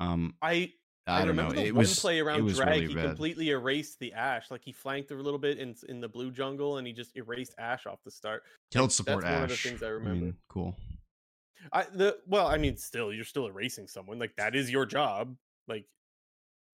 Um, 0.00 0.34
I 0.42 0.72
I, 1.10 1.22
I, 1.22 1.24
don't 1.24 1.36
know. 1.36 1.42
remember 1.42 1.60
the 1.60 1.66
It 1.68 1.74
one 1.74 1.80
was 1.80 1.98
play 1.98 2.20
around 2.20 2.46
drag. 2.46 2.68
really 2.68 2.86
he 2.86 2.94
bad. 2.94 3.04
completely 3.06 3.50
erased 3.50 3.98
the 3.98 4.12
Ashe. 4.12 4.50
Like 4.50 4.64
he 4.64 4.72
flanked 4.72 5.10
a 5.10 5.14
little 5.14 5.38
bit 5.38 5.58
in 5.58 5.74
in 5.88 6.00
the 6.00 6.08
blue 6.08 6.30
jungle, 6.30 6.78
and 6.78 6.86
he 6.86 6.92
just 6.92 7.16
erased 7.16 7.54
Ashe 7.58 7.86
off 7.86 7.98
the 8.04 8.10
start. 8.10 8.42
Killed 8.70 8.92
support 8.92 9.22
that's 9.22 9.34
one 9.34 9.42
of 9.44 9.48
the 9.50 9.56
things 9.56 9.82
I 9.82 9.88
remember. 9.88 10.26
mean, 10.26 10.34
cool. 10.48 10.76
I 11.72 11.84
the 11.92 12.18
well, 12.26 12.46
I 12.46 12.56
mean, 12.56 12.76
still, 12.76 13.12
you're 13.12 13.24
still 13.24 13.46
erasing 13.46 13.86
someone. 13.86 14.18
Like 14.18 14.36
that 14.36 14.54
is 14.54 14.70
your 14.70 14.86
job. 14.86 15.36
Like 15.68 15.86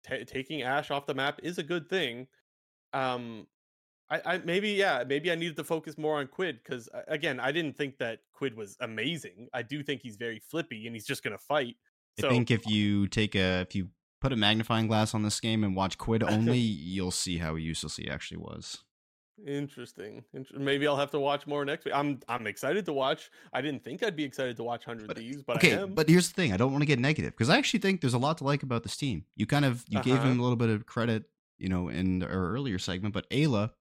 ta 0.06 0.16
taking 0.26 0.62
Ashe 0.62 0.90
off 0.90 1.06
the 1.06 1.14
map 1.14 1.40
is 1.42 1.58
a 1.58 1.62
good 1.62 1.88
thing. 1.88 2.28
Um, 2.92 3.46
I, 4.08 4.20
I 4.24 4.38
maybe 4.38 4.70
yeah, 4.70 5.02
maybe 5.06 5.32
I 5.32 5.34
needed 5.34 5.56
to 5.56 5.64
focus 5.64 5.98
more 5.98 6.18
on 6.18 6.28
Quid 6.28 6.60
because 6.62 6.88
again, 7.08 7.40
I 7.40 7.50
didn't 7.52 7.76
think 7.76 7.98
that 7.98 8.20
Quid 8.32 8.56
was 8.56 8.76
amazing. 8.80 9.48
I 9.52 9.62
do 9.62 9.82
think 9.82 10.02
he's 10.02 10.16
very 10.16 10.38
flippy 10.38 10.86
and 10.86 10.94
he's 10.94 11.06
just 11.06 11.22
gonna 11.22 11.38
fight. 11.38 11.76
So 12.20 12.28
I 12.28 12.30
think 12.30 12.50
if 12.50 12.66
you 12.66 13.08
take 13.08 13.34
a 13.34 13.60
if 13.60 13.74
you 13.74 13.88
put 14.26 14.32
a 14.32 14.36
magnifying 14.36 14.86
glass 14.86 15.14
on 15.14 15.22
this 15.22 15.40
game 15.40 15.64
and 15.64 15.74
watch 15.74 15.98
Quid 15.98 16.22
only, 16.36 16.58
you'll 16.58 17.10
see 17.10 17.38
how 17.38 17.54
useless 17.54 17.96
he 17.96 18.08
actually 18.08 18.38
was. 18.38 18.78
Interesting. 19.46 20.24
Inter- 20.32 20.58
Maybe 20.58 20.86
I'll 20.86 20.96
have 20.96 21.10
to 21.10 21.20
watch 21.20 21.46
more 21.46 21.64
next 21.66 21.84
week. 21.84 21.94
I'm 21.94 22.20
I'm 22.26 22.46
excited 22.46 22.86
to 22.86 22.92
watch. 22.94 23.30
I 23.52 23.60
didn't 23.60 23.84
think 23.84 24.02
I'd 24.02 24.16
be 24.16 24.24
excited 24.24 24.56
to 24.56 24.64
watch 24.64 24.84
Hundred 24.86 25.08
But, 25.08 25.18
Thieves, 25.18 25.42
but 25.42 25.56
okay, 25.58 25.76
I 25.76 25.82
am. 25.82 25.94
but 25.94 26.08
here's 26.08 26.28
the 26.28 26.34
thing: 26.34 26.54
I 26.54 26.56
don't 26.56 26.72
want 26.72 26.80
to 26.82 26.86
get 26.86 26.98
negative 26.98 27.32
because 27.32 27.50
I 27.50 27.58
actually 27.58 27.80
think 27.80 28.00
there's 28.00 28.14
a 28.14 28.18
lot 28.18 28.38
to 28.38 28.44
like 28.44 28.62
about 28.62 28.82
this 28.82 28.96
team. 28.96 29.26
You 29.36 29.44
kind 29.44 29.66
of 29.66 29.84
you 29.88 30.00
gave 30.02 30.14
Uh-huh. 30.20 30.28
him 30.28 30.40
a 30.40 30.42
little 30.42 30.56
bit 30.56 30.70
of 30.70 30.86
credit, 30.86 31.24
you 31.58 31.68
know, 31.68 31.88
in 31.90 32.22
our 32.22 32.30
earlier 32.30 32.78
segment, 32.78 33.12
but 33.12 33.28
Eyla, 33.28 33.72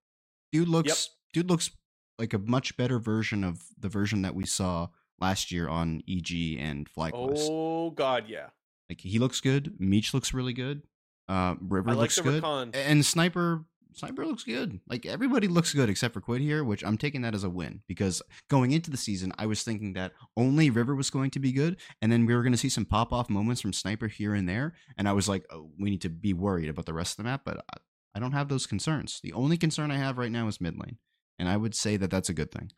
dude 0.51 0.67
looks 0.67 1.11
dude 1.31 1.49
looks 1.49 1.71
like 2.19 2.33
a 2.33 2.37
much 2.39 2.75
better 2.75 2.99
version 2.99 3.45
of 3.45 3.63
the 3.79 3.87
version 3.87 4.23
that 4.23 4.35
we 4.35 4.45
saw 4.45 4.89
last 5.21 5.53
year 5.53 5.69
on 5.69 6.01
EG 6.09 6.57
and 6.59 6.89
FlyQuest. 6.93 7.47
oh 7.49 7.91
God, 7.91 8.25
yeah. 8.27 8.47
Like 8.89 9.01
he 9.01 9.19
looks 9.19 9.41
good. 9.41 9.79
Meech 9.79 10.13
looks 10.13 10.33
really 10.33 10.53
good. 10.53 10.83
Uh, 11.27 11.55
River 11.59 11.89
like 11.89 11.97
looks 11.97 12.19
good, 12.19 12.43
and 12.75 13.03
Sniper 13.03 13.65
Sniper 13.95 14.25
looks 14.25 14.43
good. 14.43 14.79
Like 14.87 15.05
everybody 15.05 15.47
looks 15.47 15.73
good 15.73 15.89
except 15.89 16.13
for 16.13 16.21
Quid 16.21 16.41
here, 16.41 16.63
which 16.63 16.83
I'm 16.83 16.97
taking 16.97 17.21
that 17.21 17.33
as 17.33 17.43
a 17.43 17.49
win 17.49 17.81
because 17.87 18.21
going 18.49 18.71
into 18.71 18.91
the 18.91 18.97
season, 18.97 19.31
I 19.37 19.45
was 19.45 19.63
thinking 19.63 19.93
that 19.93 20.11
only 20.35 20.69
River 20.69 20.93
was 20.95 21.09
going 21.09 21.31
to 21.31 21.39
be 21.39 21.51
good, 21.51 21.77
and 22.01 22.11
then 22.11 22.25
we 22.25 22.35
were 22.35 22.43
going 22.43 22.51
to 22.51 22.57
see 22.57 22.69
some 22.69 22.85
pop 22.85 23.13
off 23.13 23.29
moments 23.29 23.61
from 23.61 23.73
Sniper 23.73 24.07
here 24.07 24.33
and 24.33 24.47
there, 24.47 24.73
and 24.97 25.07
I 25.07 25.13
was 25.13 25.29
like, 25.29 25.45
oh, 25.49 25.71
we 25.79 25.89
need 25.89 26.01
to 26.01 26.09
be 26.09 26.33
worried 26.33 26.69
about 26.69 26.85
the 26.85 26.93
rest 26.93 27.13
of 27.13 27.17
the 27.17 27.29
map, 27.29 27.41
but 27.45 27.63
I, 27.73 27.77
I 28.15 28.19
don't 28.19 28.33
have 28.33 28.49
those 28.49 28.67
concerns. 28.67 29.19
The 29.23 29.33
only 29.33 29.57
concern 29.57 29.91
I 29.91 29.97
have 29.97 30.17
right 30.17 30.31
now 30.31 30.47
is 30.47 30.61
mid 30.61 30.77
lane, 30.77 30.97
and 31.39 31.47
I 31.47 31.57
would 31.57 31.73
say 31.73 31.97
that 31.97 32.11
that's 32.11 32.29
a 32.29 32.33
good 32.33 32.51
thing. 32.51 32.71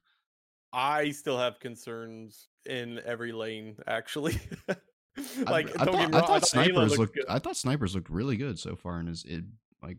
I 0.72 1.12
still 1.12 1.40
have 1.40 1.60
concerns 1.60 2.48
in 2.66 3.02
every 3.06 3.32
lane, 3.32 3.78
actually. 3.88 4.40
like 5.48 5.70
I, 5.80 5.84
I, 5.84 5.86
thought, 5.86 6.16
I, 6.16 6.22
thought, 6.22 6.48
snipers 6.48 6.98
looked. 6.98 7.16
Good. 7.16 7.26
I 7.28 7.40
thought 7.40 7.58
snipers 7.58 7.96
looked 7.96 8.10
really 8.10 8.38
good 8.38 8.60
so 8.60 8.76
far, 8.76 9.00
and 9.00 9.10
is 9.10 9.26
it 9.28 9.44
like 9.82 9.98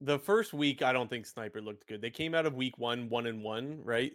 the 0.00 0.18
first 0.18 0.52
week? 0.52 0.82
I 0.82 0.92
don't 0.92 1.10
think 1.10 1.26
sniper 1.26 1.60
looked 1.60 1.86
good. 1.86 2.00
They 2.00 2.10
came 2.10 2.34
out 2.34 2.46
of 2.46 2.54
week 2.54 2.78
one, 2.78 3.08
one 3.08 3.26
and 3.26 3.42
one, 3.42 3.80
right? 3.84 4.12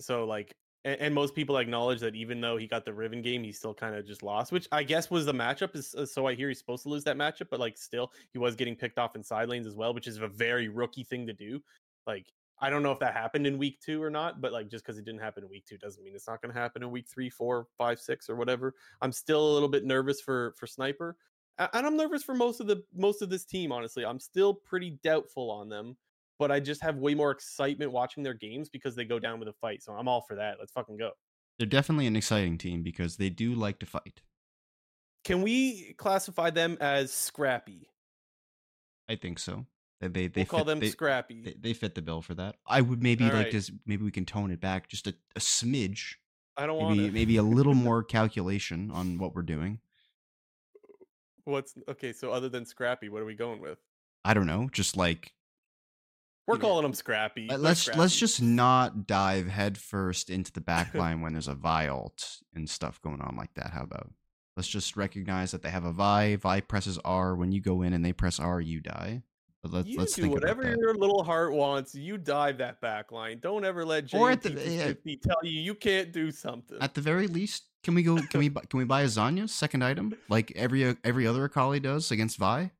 So 0.00 0.24
like, 0.24 0.54
and, 0.84 1.00
and 1.00 1.14
most 1.14 1.34
people 1.34 1.58
acknowledge 1.58 2.00
that 2.00 2.14
even 2.14 2.40
though 2.40 2.56
he 2.56 2.66
got 2.66 2.84
the 2.84 2.92
Riven 2.92 3.22
game, 3.22 3.42
he 3.42 3.52
still 3.52 3.74
kind 3.74 3.94
of 3.94 4.06
just 4.06 4.22
lost, 4.22 4.52
which 4.52 4.68
I 4.72 4.82
guess 4.82 5.10
was 5.10 5.26
the 5.26 5.34
matchup. 5.34 5.76
Is 5.76 5.94
uh, 5.94 6.06
so 6.06 6.26
I 6.26 6.34
hear 6.34 6.48
he's 6.48 6.58
supposed 6.58 6.84
to 6.84 6.88
lose 6.88 7.04
that 7.04 7.16
matchup, 7.16 7.48
but 7.50 7.60
like 7.60 7.76
still, 7.76 8.12
he 8.32 8.38
was 8.38 8.54
getting 8.54 8.76
picked 8.76 8.98
off 8.98 9.16
in 9.16 9.22
side 9.22 9.48
lanes 9.48 9.66
as 9.66 9.74
well, 9.74 9.92
which 9.92 10.06
is 10.06 10.18
a 10.18 10.28
very 10.28 10.68
rookie 10.68 11.04
thing 11.04 11.26
to 11.26 11.32
do. 11.32 11.60
Like 12.06 12.26
I 12.60 12.70
don't 12.70 12.82
know 12.82 12.92
if 12.92 13.00
that 13.00 13.14
happened 13.14 13.46
in 13.46 13.58
week 13.58 13.80
two 13.80 14.02
or 14.02 14.10
not, 14.10 14.40
but 14.40 14.52
like 14.52 14.68
just 14.68 14.84
because 14.84 14.98
it 14.98 15.04
didn't 15.04 15.20
happen 15.20 15.42
in 15.42 15.50
week 15.50 15.66
two 15.66 15.76
doesn't 15.76 16.02
mean 16.02 16.14
it's 16.14 16.28
not 16.28 16.40
going 16.40 16.54
to 16.54 16.60
happen 16.60 16.82
in 16.82 16.90
week 16.90 17.06
three, 17.08 17.28
four, 17.28 17.66
five, 17.76 17.98
six, 17.98 18.30
or 18.30 18.36
whatever. 18.36 18.74
I'm 19.00 19.12
still 19.12 19.50
a 19.50 19.52
little 19.52 19.68
bit 19.68 19.84
nervous 19.84 20.20
for 20.20 20.54
for 20.56 20.66
Sniper, 20.66 21.16
and 21.58 21.86
I'm 21.86 21.96
nervous 21.96 22.22
for 22.22 22.34
most 22.34 22.60
of 22.60 22.66
the 22.66 22.82
most 22.94 23.22
of 23.22 23.30
this 23.30 23.44
team. 23.44 23.72
Honestly, 23.72 24.04
I'm 24.04 24.20
still 24.20 24.54
pretty 24.54 24.98
doubtful 25.02 25.50
on 25.50 25.68
them, 25.68 25.96
but 26.38 26.50
I 26.50 26.60
just 26.60 26.82
have 26.82 26.96
way 26.96 27.14
more 27.14 27.32
excitement 27.32 27.92
watching 27.92 28.22
their 28.22 28.34
games 28.34 28.68
because 28.68 28.94
they 28.94 29.04
go 29.04 29.18
down 29.18 29.40
with 29.40 29.48
a 29.48 29.54
fight. 29.54 29.82
So 29.82 29.92
I'm 29.92 30.08
all 30.08 30.22
for 30.22 30.36
that. 30.36 30.56
Let's 30.58 30.72
fucking 30.72 30.96
go. 30.96 31.10
They're 31.58 31.66
definitely 31.66 32.06
an 32.06 32.16
exciting 32.16 32.58
team 32.58 32.82
because 32.82 33.16
they 33.16 33.30
do 33.30 33.54
like 33.54 33.78
to 33.80 33.86
fight. 33.86 34.22
Can 35.24 35.42
we 35.42 35.94
classify 35.94 36.50
them 36.50 36.76
as 36.80 37.12
scrappy? 37.12 37.88
I 39.08 39.16
think 39.16 39.38
so. 39.38 39.66
They 40.12 40.26
they 40.26 40.42
we'll 40.42 40.46
call 40.46 40.64
them 40.64 40.80
they, 40.80 40.90
scrappy. 40.90 41.42
They, 41.42 41.56
they, 41.58 41.72
fit 41.72 41.94
the 41.94 42.02
bill 42.02 42.22
for 42.22 42.34
that. 42.34 42.56
I 42.66 42.80
would 42.80 43.02
maybe 43.02 43.24
All 43.24 43.32
like 43.32 43.52
right. 43.52 43.62
to 43.62 43.72
maybe 43.86 44.04
we 44.04 44.10
can 44.10 44.24
tone 44.24 44.50
it 44.50 44.60
back 44.60 44.88
just 44.88 45.06
a, 45.06 45.14
a 45.36 45.40
smidge. 45.40 46.16
I 46.56 46.66
don't 46.66 46.78
maybe, 46.78 47.00
want 47.02 47.14
maybe 47.14 47.36
a 47.36 47.42
little 47.42 47.74
more 47.74 48.02
calculation 48.02 48.90
on 48.90 49.18
what 49.18 49.34
we're 49.34 49.42
doing. 49.42 49.80
What's 51.44 51.74
okay? 51.88 52.12
So 52.12 52.30
other 52.32 52.48
than 52.48 52.64
scrappy, 52.64 53.08
what 53.08 53.22
are 53.22 53.26
we 53.26 53.34
going 53.34 53.60
with? 53.60 53.78
I 54.24 54.34
don't 54.34 54.46
know. 54.46 54.68
Just 54.72 54.96
like 54.96 55.32
we're 56.46 56.58
calling 56.58 56.82
them 56.82 56.94
scrappy. 56.94 57.48
Let's 57.48 57.82
scrappy. 57.82 58.00
let's 58.00 58.16
just 58.16 58.42
not 58.42 59.06
dive 59.06 59.48
headfirst 59.48 60.30
into 60.30 60.52
the 60.52 60.60
back 60.60 60.94
line 60.94 61.20
when 61.20 61.32
there's 61.32 61.48
a 61.48 61.54
Vi 61.54 61.88
ult 61.88 62.42
and 62.54 62.68
stuff 62.68 63.00
going 63.00 63.20
on 63.20 63.36
like 63.36 63.54
that. 63.54 63.70
How 63.70 63.82
about 63.82 64.10
let's 64.56 64.68
just 64.68 64.96
recognize 64.96 65.52
that 65.52 65.62
they 65.62 65.70
have 65.70 65.84
a 65.84 65.92
Vi. 65.92 66.36
Vi 66.36 66.60
presses 66.60 66.98
R. 67.04 67.34
When 67.34 67.52
you 67.52 67.60
go 67.60 67.82
in 67.82 67.92
and 67.92 68.04
they 68.04 68.12
press 68.12 68.38
R, 68.38 68.60
you 68.60 68.80
die. 68.80 69.22
But 69.64 69.72
let's, 69.72 69.88
you 69.88 69.98
let's 69.98 70.12
do 70.12 70.28
whatever 70.28 70.76
your 70.78 70.94
little 70.94 71.24
heart 71.24 71.54
wants. 71.54 71.94
You 71.94 72.18
dive 72.18 72.58
that 72.58 72.82
back 72.82 73.10
line. 73.10 73.38
Don't 73.40 73.64
ever 73.64 73.82
let 73.82 74.04
JT 74.04 75.22
tell 75.22 75.38
you 75.42 75.58
you 75.58 75.74
can't 75.74 76.12
do 76.12 76.30
something. 76.30 76.76
At 76.82 76.92
the 76.92 77.00
very 77.00 77.28
least, 77.28 77.64
can 77.82 77.94
we 77.94 78.02
go? 78.02 78.16
Can 78.16 78.40
we? 78.40 78.50
Can 78.50 78.76
we 78.78 78.84
buy 78.84 79.02
a 79.02 79.06
Zhonya's 79.06 79.54
second 79.54 79.82
item 79.82 80.14
like 80.28 80.52
every 80.54 80.94
every 81.02 81.26
other 81.26 81.46
Akali 81.46 81.80
does 81.80 82.10
against 82.10 82.36
Vi? 82.36 82.70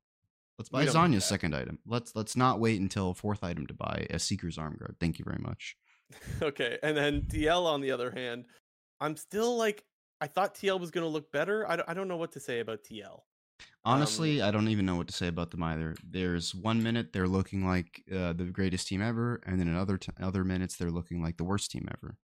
Let's 0.58 0.68
buy 0.68 0.84
Zhonya's 0.84 1.24
second 1.24 1.56
item. 1.56 1.78
Let's 1.86 2.14
let's 2.14 2.36
not 2.36 2.60
wait 2.60 2.82
until 2.82 3.14
fourth 3.14 3.42
item 3.42 3.66
to 3.68 3.74
buy 3.74 4.06
a 4.10 4.18
Seeker's 4.18 4.58
arm 4.58 4.76
guard. 4.78 4.96
Thank 5.00 5.18
you 5.18 5.24
very 5.24 5.40
much. 5.40 5.78
okay, 6.42 6.78
and 6.82 6.94
then 6.94 7.22
TL 7.22 7.64
on 7.64 7.80
the 7.80 7.92
other 7.92 8.10
hand, 8.10 8.44
I'm 9.00 9.16
still 9.16 9.56
like 9.56 9.82
I 10.20 10.26
thought 10.26 10.54
TL 10.54 10.78
was 10.78 10.90
going 10.90 11.04
to 11.04 11.10
look 11.10 11.32
better. 11.32 11.66
I 11.66 11.76
don't, 11.76 11.88
I 11.88 11.94
don't 11.94 12.08
know 12.08 12.18
what 12.18 12.32
to 12.32 12.40
say 12.40 12.60
about 12.60 12.84
TL. 12.84 13.20
Honestly, 13.84 14.40
um, 14.40 14.48
I 14.48 14.50
don't 14.50 14.68
even 14.68 14.86
know 14.86 14.96
what 14.96 15.08
to 15.08 15.14
say 15.14 15.28
about 15.28 15.50
them 15.50 15.62
either. 15.62 15.94
There's 16.02 16.54
one 16.54 16.82
minute 16.82 17.12
they're 17.12 17.28
looking 17.28 17.66
like 17.66 18.02
uh, 18.10 18.32
the 18.32 18.44
greatest 18.44 18.88
team 18.88 19.02
ever, 19.02 19.40
and 19.44 19.60
then 19.60 19.68
in 19.68 19.76
other 19.76 19.98
t- 19.98 20.12
other 20.20 20.42
minutes 20.42 20.76
they're 20.76 20.90
looking 20.90 21.22
like 21.22 21.36
the 21.36 21.44
worst 21.44 21.70
team 21.70 21.86
ever. 21.90 22.16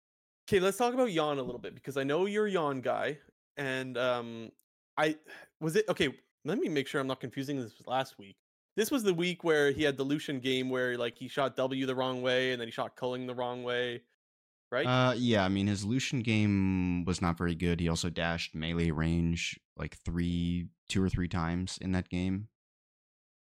Okay, 0.49 0.61
let's 0.61 0.77
talk 0.79 0.95
about 0.95 1.09
Yeon 1.09 1.39
a 1.39 1.43
little 1.43 1.59
bit 1.59 1.75
because 1.75 1.97
I 1.97 2.05
know 2.05 2.27
you're 2.27 2.47
a 2.47 2.51
Yeon 2.51 2.81
guy, 2.81 3.19
and 3.57 3.99
um, 3.99 4.51
I 4.97 5.17
was 5.61 5.75
it. 5.77 5.89
Okay, 5.89 6.15
let 6.45 6.59
me 6.59 6.69
make 6.69 6.87
sure 6.87 7.01
I'm 7.01 7.07
not 7.07 7.21
confusing 7.21 7.61
this 7.61 7.77
with 7.77 7.87
last 7.87 8.19
week. 8.19 8.37
This 8.77 8.93
was 8.93 9.03
the 9.03 9.13
week 9.13 9.43
where 9.43 9.73
he 9.73 9.83
had 9.83 9.97
the 9.97 10.05
Lucian 10.05 10.39
game 10.39 10.71
where 10.71 10.97
like 10.97 11.19
he 11.19 11.27
shot 11.27 11.57
W 11.57 11.85
the 11.85 11.95
wrong 11.95 12.23
way 12.23 12.53
and 12.53 12.61
then 12.61 12.69
he 12.69 12.73
shot 12.73 12.95
Culling 12.95 13.27
the 13.27 13.35
wrong 13.35 13.65
way, 13.65 14.03
right? 14.71 14.87
Uh, 14.87 15.15
yeah. 15.17 15.45
I 15.45 15.49
mean, 15.49 15.67
his 15.67 15.85
Lucian 15.85 16.21
game 16.21 17.05
was 17.05 17.23
not 17.23 17.39
very 17.39 17.55
good. 17.55 17.81
He 17.81 17.89
also 17.89 18.11
dashed 18.11 18.55
melee 18.55 18.91
range 18.91 19.59
like 19.77 19.97
three, 20.05 20.69
two 20.89 21.03
or 21.03 21.09
three 21.09 21.29
times 21.29 21.79
in 21.81 21.93
that 21.93 22.09
game. 22.09 22.49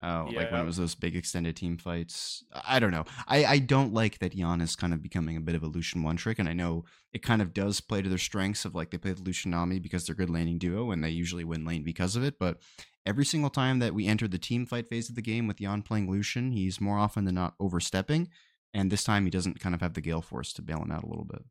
Oh, 0.03 0.29
yeah. 0.31 0.39
like 0.39 0.51
when 0.51 0.61
it 0.61 0.65
was 0.65 0.77
those 0.77 0.95
big 0.95 1.15
extended 1.15 1.55
team 1.55 1.77
fights. 1.77 2.43
I 2.67 2.79
don't 2.79 2.89
know. 2.89 3.05
I, 3.27 3.45
I 3.45 3.59
don't 3.59 3.93
like 3.93 4.17
that 4.17 4.35
Yeon 4.35 4.61
is 4.61 4.75
kind 4.75 4.93
of 4.93 5.03
becoming 5.03 5.37
a 5.37 5.41
bit 5.41 5.53
of 5.53 5.61
a 5.61 5.67
Lucian 5.67 6.01
one 6.01 6.17
trick, 6.17 6.39
and 6.39 6.49
I 6.49 6.53
know 6.53 6.85
it 7.13 7.21
kind 7.21 7.39
of 7.39 7.53
does 7.53 7.81
play 7.81 8.01
to 8.01 8.09
their 8.09 8.17
strengths 8.17 8.65
of 8.65 8.73
like 8.73 8.89
they 8.89 8.97
play 8.97 9.13
the 9.13 9.21
Lucian 9.21 9.51
Nami 9.51 9.77
because 9.77 10.05
they're 10.05 10.15
good 10.15 10.31
laning 10.31 10.57
duo 10.57 10.89
and 10.89 11.03
they 11.03 11.11
usually 11.11 11.43
win 11.43 11.65
lane 11.65 11.83
because 11.83 12.15
of 12.15 12.23
it. 12.23 12.39
But 12.39 12.57
every 13.05 13.25
single 13.25 13.51
time 13.51 13.77
that 13.77 13.93
we 13.93 14.07
enter 14.07 14.27
the 14.27 14.39
team 14.39 14.65
fight 14.65 14.89
phase 14.89 15.07
of 15.07 15.15
the 15.15 15.21
game 15.21 15.45
with 15.45 15.57
Yeon 15.57 15.85
playing 15.85 16.09
Lucian, 16.09 16.51
he's 16.51 16.81
more 16.81 16.97
often 16.97 17.25
than 17.25 17.35
not 17.35 17.53
overstepping, 17.59 18.29
and 18.73 18.91
this 18.91 19.03
time 19.03 19.25
he 19.25 19.31
doesn't 19.31 19.59
kind 19.59 19.75
of 19.75 19.81
have 19.81 19.93
the 19.93 20.01
Gale 20.01 20.21
Force 20.21 20.53
to 20.53 20.61
bail 20.61 20.81
him 20.81 20.91
out 20.91 21.03
a 21.03 21.07
little 21.07 21.25
bit. 21.25 21.43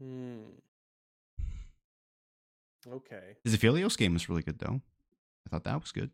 Hmm. 0.00 0.38
Okay. 2.90 3.36
His 3.44 3.56
Aphelios 3.56 3.96
game 3.96 4.14
was 4.14 4.28
really 4.28 4.42
good 4.42 4.58
though. 4.58 4.80
I 5.46 5.50
thought 5.50 5.64
that 5.64 5.80
was 5.80 5.92
good. 5.92 6.10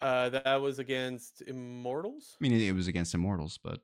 Uh, 0.00 0.28
that 0.28 0.60
was 0.60 0.78
against 0.78 1.42
Immortals. 1.42 2.36
I 2.40 2.46
mean, 2.46 2.60
it 2.60 2.74
was 2.74 2.86
against 2.86 3.14
Immortals, 3.14 3.58
but 3.62 3.80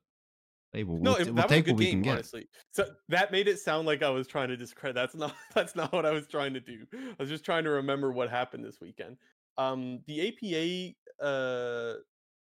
they 0.72 0.84
will. 0.84 0.98
No, 0.98 1.12
we'll, 1.12 1.18
that 1.18 1.34
we'll 1.34 1.44
was 1.44 1.52
a 1.52 1.62
good 1.62 1.78
game, 1.78 2.08
honestly. 2.08 2.48
So 2.70 2.86
that 3.08 3.32
made 3.32 3.48
it 3.48 3.58
sound 3.58 3.86
like 3.86 4.02
I 4.02 4.10
was 4.10 4.26
trying 4.26 4.48
to 4.48 4.56
discredit. 4.56 4.94
That's 4.94 5.14
not. 5.14 5.34
That's 5.54 5.74
not 5.74 5.92
what 5.92 6.04
I 6.04 6.10
was 6.10 6.26
trying 6.26 6.54
to 6.54 6.60
do. 6.60 6.86
I 6.94 7.14
was 7.18 7.28
just 7.28 7.44
trying 7.44 7.64
to 7.64 7.70
remember 7.70 8.12
what 8.12 8.30
happened 8.30 8.64
this 8.64 8.80
weekend. 8.80 9.16
Um, 9.56 10.00
the 10.06 10.28
APA. 10.28 11.24
Uh, 11.24 11.94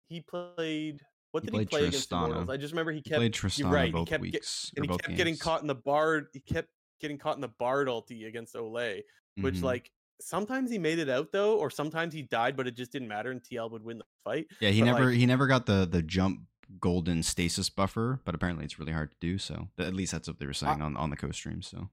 he 0.08 0.20
played. 0.20 1.00
What 1.34 1.42
he 1.42 1.50
did 1.50 1.58
he 1.58 1.66
play 1.66 1.80
Tristana. 1.80 1.88
against 1.88 2.12
Immortals? 2.12 2.48
I 2.48 2.56
just 2.56 2.72
remember 2.72 2.92
he 2.92 3.02
kept. 3.02 3.20
He 3.20 3.28
played 3.28 3.32
Tristana 3.32 3.72
right. 3.72 3.92
Both 3.92 4.06
he 4.06 4.10
kept 4.12 4.22
weeks, 4.22 4.70
get, 4.70 4.78
and 4.78 4.84
he 4.84 4.96
kept 4.96 5.08
games. 5.08 5.16
getting 5.16 5.36
caught 5.36 5.62
in 5.62 5.66
the 5.66 5.74
bard. 5.74 6.28
He 6.32 6.38
kept 6.38 6.68
getting 7.00 7.18
caught 7.18 7.34
in 7.34 7.40
the 7.40 7.48
bard 7.48 7.88
ulti 7.88 8.28
against 8.28 8.54
Olleh, 8.54 9.02
which 9.40 9.56
mm-hmm. 9.56 9.64
like 9.64 9.90
sometimes 10.20 10.70
he 10.70 10.78
made 10.78 11.00
it 11.00 11.08
out 11.08 11.32
though, 11.32 11.58
or 11.58 11.70
sometimes 11.70 12.14
he 12.14 12.22
died, 12.22 12.56
but 12.56 12.68
it 12.68 12.76
just 12.76 12.92
didn't 12.92 13.08
matter, 13.08 13.32
and 13.32 13.42
TL 13.42 13.68
would 13.72 13.84
win 13.84 13.98
the 13.98 14.04
fight. 14.22 14.46
Yeah, 14.60 14.70
he 14.70 14.82
but, 14.82 14.86
never 14.86 15.06
like, 15.06 15.16
he 15.16 15.26
never 15.26 15.48
got 15.48 15.66
the 15.66 15.88
the 15.90 16.02
jump 16.02 16.42
golden 16.78 17.24
stasis 17.24 17.68
buffer, 17.68 18.20
but 18.24 18.36
apparently 18.36 18.64
it's 18.64 18.78
really 18.78 18.92
hard 18.92 19.10
to 19.10 19.16
do. 19.20 19.36
So 19.36 19.70
at 19.76 19.92
least 19.92 20.12
that's 20.12 20.28
what 20.28 20.38
they 20.38 20.46
were 20.46 20.52
saying 20.52 20.80
on 20.82 20.96
on 20.96 21.10
the 21.10 21.16
co 21.16 21.32
stream. 21.32 21.62
So. 21.62 21.88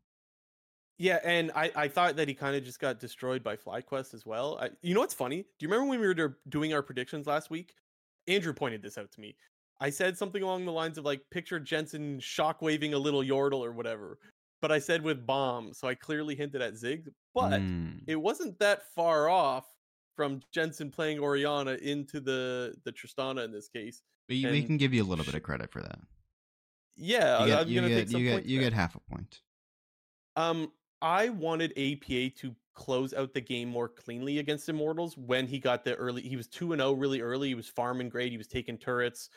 Yeah, 0.99 1.17
and 1.23 1.51
I, 1.55 1.71
I 1.75 1.87
thought 1.87 2.17
that 2.17 2.27
he 2.27 2.35
kind 2.35 2.55
of 2.55 2.63
just 2.63 2.79
got 2.79 2.99
destroyed 2.99 3.43
by 3.43 3.55
FlyQuest 3.55 4.13
as 4.13 4.23
well. 4.23 4.59
I, 4.61 4.69
you 4.83 4.93
know 4.93 4.99
what's 4.99 5.15
funny? 5.15 5.37
Do 5.37 5.65
you 5.65 5.67
remember 5.67 5.89
when 5.89 5.99
we 5.99 6.05
were 6.05 6.37
doing 6.47 6.75
our 6.75 6.83
predictions 6.83 7.25
last 7.25 7.49
week? 7.49 7.73
Andrew 8.31 8.53
pointed 8.53 8.81
this 8.81 8.97
out 8.97 9.11
to 9.11 9.21
me. 9.21 9.35
I 9.79 9.89
said 9.89 10.17
something 10.17 10.43
along 10.43 10.65
the 10.65 10.71
lines 10.71 10.97
of 10.97 11.05
like, 11.05 11.21
picture 11.31 11.59
Jensen 11.59 12.19
shockwaving 12.19 12.93
a 12.93 12.97
little 12.97 13.21
Yordle 13.21 13.65
or 13.65 13.71
whatever 13.71 14.19
but 14.61 14.71
I 14.71 14.79
said 14.79 15.01
with 15.01 15.25
bomb, 15.25 15.73
so 15.73 15.87
I 15.87 15.95
clearly 15.95 16.35
hinted 16.35 16.61
at 16.61 16.77
Zig, 16.77 17.09
But 17.33 17.61
mm. 17.61 17.99
it 18.07 18.15
wasn't 18.15 18.59
that 18.59 18.83
far 18.95 19.27
off 19.27 19.65
from 20.15 20.41
Jensen 20.53 20.91
playing 20.91 21.19
Orianna 21.19 21.73
into 21.81 22.19
the 22.19 22.75
the 22.85 22.91
Tristana 22.91 23.43
in 23.43 23.51
this 23.51 23.67
case. 23.67 24.01
But 24.27 24.37
you, 24.37 24.49
we 24.49 24.63
can 24.63 24.77
give 24.77 24.93
you 24.93 25.03
a 25.03 25.07
little 25.07 25.25
bit 25.25 25.33
of 25.33 25.43
credit 25.43 25.71
for 25.71 25.81
that. 25.81 25.99
Yeah, 26.95 27.41
you 27.41 27.47
get, 27.47 27.59
I'm 27.59 27.67
you 27.67 27.75
gonna 27.75 27.89
get, 27.89 27.95
take 27.95 28.09
some 28.09 28.21
you 28.21 28.29
get, 28.29 28.45
you 28.45 28.59
get 28.59 28.73
half 28.73 28.95
a 28.95 28.99
point. 29.11 29.41
Um, 30.35 30.71
I 31.01 31.29
wanted 31.29 31.71
APA 31.71 32.29
to 32.41 32.55
close 32.73 33.13
out 33.13 33.33
the 33.33 33.41
game 33.41 33.69
more 33.69 33.89
cleanly 33.89 34.39
against 34.39 34.69
Immortals 34.69 35.17
when 35.17 35.47
he 35.47 35.59
got 35.59 35.83
the 35.83 35.95
early. 35.95 36.21
He 36.21 36.35
was 36.35 36.47
two 36.47 36.73
and 36.73 36.79
zero 36.79 36.91
oh 36.91 36.93
really 36.93 37.21
early. 37.21 37.49
He 37.49 37.55
was 37.55 37.67
farming 37.67 38.09
great. 38.09 38.31
He 38.31 38.37
was 38.37 38.47
taking 38.47 38.77
turrets. 38.77 39.29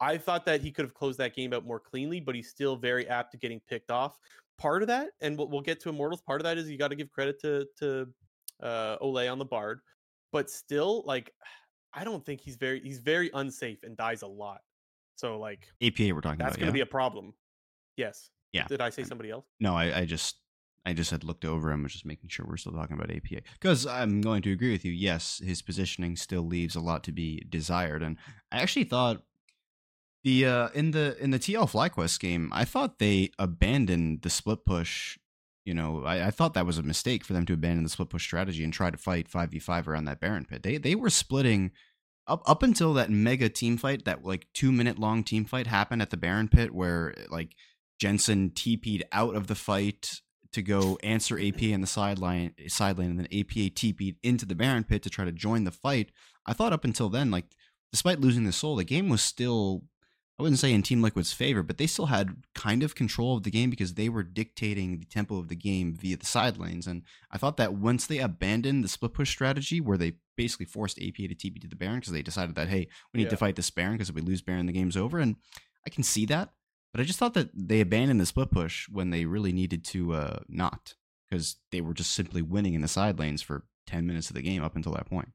I 0.00 0.18
thought 0.18 0.44
that 0.46 0.60
he 0.60 0.70
could 0.72 0.84
have 0.84 0.94
closed 0.94 1.18
that 1.18 1.34
game 1.34 1.52
out 1.52 1.64
more 1.64 1.78
cleanly, 1.78 2.20
but 2.20 2.34
he's 2.34 2.48
still 2.48 2.76
very 2.76 3.08
apt 3.08 3.32
to 3.32 3.38
getting 3.38 3.60
picked 3.68 3.90
off 3.90 4.18
part 4.58 4.82
of 4.82 4.88
that, 4.88 5.10
and 5.20 5.36
we'll, 5.36 5.48
we'll 5.48 5.60
get 5.60 5.80
to 5.80 5.88
Immortals. 5.88 6.22
Part 6.22 6.40
of 6.40 6.44
that 6.44 6.56
is 6.58 6.70
you 6.70 6.78
got 6.78 6.88
to 6.88 6.96
give 6.96 7.10
credit 7.10 7.40
to 7.40 7.66
to 7.78 8.08
uh, 8.62 8.98
Olleh 8.98 9.30
on 9.30 9.38
the 9.38 9.44
Bard, 9.44 9.80
but 10.32 10.50
still, 10.50 11.02
like, 11.06 11.32
I 11.94 12.04
don't 12.04 12.24
think 12.24 12.40
he's 12.40 12.56
very 12.56 12.80
he's 12.80 12.98
very 12.98 13.30
unsafe 13.34 13.82
and 13.82 13.96
dies 13.96 14.22
a 14.22 14.26
lot. 14.26 14.60
So 15.16 15.38
like 15.38 15.68
APA, 15.82 16.14
we're 16.14 16.20
talking 16.20 16.38
that's 16.38 16.56
about. 16.56 16.58
going 16.58 16.58
to 16.60 16.66
yeah? 16.66 16.72
be 16.72 16.80
a 16.80 16.86
problem. 16.86 17.34
Yes. 17.96 18.30
Yeah. 18.52 18.66
Did 18.66 18.80
I 18.80 18.88
say 18.88 19.04
somebody 19.04 19.30
else? 19.30 19.44
No, 19.60 19.76
I, 19.76 20.00
I 20.00 20.04
just 20.06 20.36
I 20.84 20.92
just 20.94 21.10
had 21.12 21.24
looked 21.24 21.44
over 21.44 21.70
him, 21.70 21.82
was 21.84 21.92
just 21.92 22.04
making 22.04 22.28
sure 22.28 22.44
we're 22.48 22.56
still 22.56 22.72
talking 22.72 22.96
about 22.96 23.10
APA. 23.10 23.42
Because 23.54 23.86
I'm 23.86 24.20
going 24.20 24.42
to 24.42 24.52
agree 24.52 24.72
with 24.72 24.84
you. 24.84 24.92
Yes, 24.92 25.40
his 25.44 25.62
positioning 25.62 26.16
still 26.16 26.42
leaves 26.42 26.74
a 26.74 26.80
lot 26.80 27.04
to 27.04 27.12
be 27.12 27.44
desired, 27.48 28.02
and 28.02 28.16
I 28.50 28.58
actually 28.58 28.84
thought 28.84 29.22
The 30.24 30.46
uh 30.46 30.68
in 30.74 30.92
the 30.92 31.16
in 31.22 31.30
the 31.30 31.38
TL 31.38 31.70
FlyQuest 31.70 32.20
game, 32.20 32.50
I 32.52 32.64
thought 32.64 32.98
they 32.98 33.30
abandoned 33.38 34.22
the 34.22 34.30
split 34.30 34.64
push. 34.64 35.18
You 35.64 35.74
know, 35.74 36.04
I, 36.04 36.26
I 36.26 36.30
thought 36.30 36.54
that 36.54 36.66
was 36.66 36.78
a 36.78 36.82
mistake 36.82 37.24
for 37.24 37.32
them 37.32 37.46
to 37.46 37.52
abandon 37.52 37.84
the 37.84 37.90
split 37.90 38.10
push 38.10 38.24
strategy 38.24 38.64
and 38.64 38.72
try 38.72 38.90
to 38.90 38.96
fight 38.98 39.28
five 39.28 39.50
v 39.50 39.58
five 39.58 39.88
around 39.88 40.04
that 40.06 40.20
Baron 40.20 40.44
pit. 40.44 40.62
They 40.62 40.78
they 40.78 40.94
were 40.94 41.10
splitting 41.10 41.72
up 42.26 42.42
up 42.46 42.62
until 42.62 42.94
that 42.94 43.10
mega 43.10 43.48
team 43.48 43.76
fight, 43.76 44.04
that 44.04 44.24
like 44.24 44.46
two 44.54 44.70
minute 44.72 44.98
long 44.98 45.24
team 45.24 45.44
fight 45.44 45.66
happened 45.66 46.02
at 46.02 46.10
the 46.10 46.16
Baron 46.16 46.48
pit, 46.48 46.72
where 46.74 47.14
like 47.28 47.54
Jensen 48.00 48.50
TP'd 48.50 49.04
out 49.12 49.34
of 49.36 49.46
the 49.48 49.54
fight 49.56 50.20
to 50.52 50.62
go 50.62 50.98
answer 51.02 51.38
AP 51.38 51.62
in 51.62 51.80
the 51.80 51.86
sideline 51.86 52.54
sideline, 52.68 53.10
and 53.10 53.18
then 53.18 53.26
APA 53.26 53.70
TP'd 53.70 54.16
into 54.22 54.46
the 54.46 54.54
Baron 54.54 54.84
pit 54.84 55.02
to 55.02 55.10
try 55.10 55.24
to 55.24 55.32
join 55.32 55.64
the 55.64 55.70
fight. 55.70 56.10
I 56.46 56.52
thought 56.52 56.72
up 56.72 56.84
until 56.84 57.08
then, 57.08 57.30
like 57.30 57.46
despite 57.90 58.20
losing 58.20 58.44
the 58.44 58.52
soul, 58.52 58.76
the 58.76 58.84
game 58.84 59.08
was 59.08 59.22
still 59.22 59.84
I 60.38 60.42
wouldn't 60.42 60.58
say 60.58 60.72
in 60.72 60.82
Team 60.82 61.02
Liquid's 61.02 61.32
favor, 61.32 61.62
but 61.62 61.76
they 61.76 61.86
still 61.86 62.06
had 62.06 62.36
kind 62.54 62.82
of 62.82 62.94
control 62.94 63.36
of 63.36 63.42
the 63.42 63.50
game 63.50 63.70
because 63.70 63.94
they 63.94 64.08
were 64.08 64.22
dictating 64.22 64.98
the 64.98 65.04
tempo 65.04 65.38
of 65.38 65.48
the 65.48 65.54
game 65.54 65.94
via 65.94 66.16
the 66.16 66.26
side 66.26 66.56
lanes. 66.56 66.86
And 66.86 67.02
I 67.30 67.38
thought 67.38 67.58
that 67.58 67.74
once 67.74 68.06
they 68.06 68.18
abandoned 68.18 68.82
the 68.82 68.88
split 68.88 69.12
push 69.12 69.30
strategy, 69.30 69.80
where 69.80 69.98
they 69.98 70.14
basically 70.36 70.66
forced 70.66 70.98
APA 70.98 71.28
to 71.28 71.34
TP 71.34 71.60
to 71.60 71.68
the 71.68 71.76
Baron 71.76 72.00
because 72.00 72.12
they 72.12 72.22
decided 72.22 72.54
that, 72.54 72.68
hey, 72.68 72.88
we 73.12 73.18
need 73.18 73.24
yeah. 73.24 73.30
to 73.30 73.36
fight 73.36 73.56
this 73.56 73.70
Baron 73.70 73.92
because 73.92 74.08
if 74.08 74.14
we 74.14 74.22
lose 74.22 74.40
Baron, 74.40 74.66
the 74.66 74.72
game's 74.72 74.96
over. 74.96 75.18
And 75.18 75.36
I 75.86 75.90
can 75.90 76.02
see 76.02 76.24
that. 76.26 76.50
But 76.92 77.00
I 77.00 77.04
just 77.04 77.18
thought 77.18 77.34
that 77.34 77.50
they 77.54 77.80
abandoned 77.80 78.20
the 78.20 78.26
split 78.26 78.50
push 78.50 78.88
when 78.88 79.10
they 79.10 79.24
really 79.24 79.52
needed 79.52 79.84
to 79.86 80.14
uh, 80.14 80.38
not 80.48 80.94
because 81.30 81.56
they 81.70 81.80
were 81.80 81.94
just 81.94 82.12
simply 82.12 82.42
winning 82.42 82.74
in 82.74 82.82
the 82.82 82.88
side 82.88 83.18
lanes 83.18 83.40
for 83.40 83.64
10 83.86 84.06
minutes 84.06 84.28
of 84.28 84.36
the 84.36 84.42
game 84.42 84.62
up 84.62 84.76
until 84.76 84.92
that 84.92 85.08
point. 85.08 85.30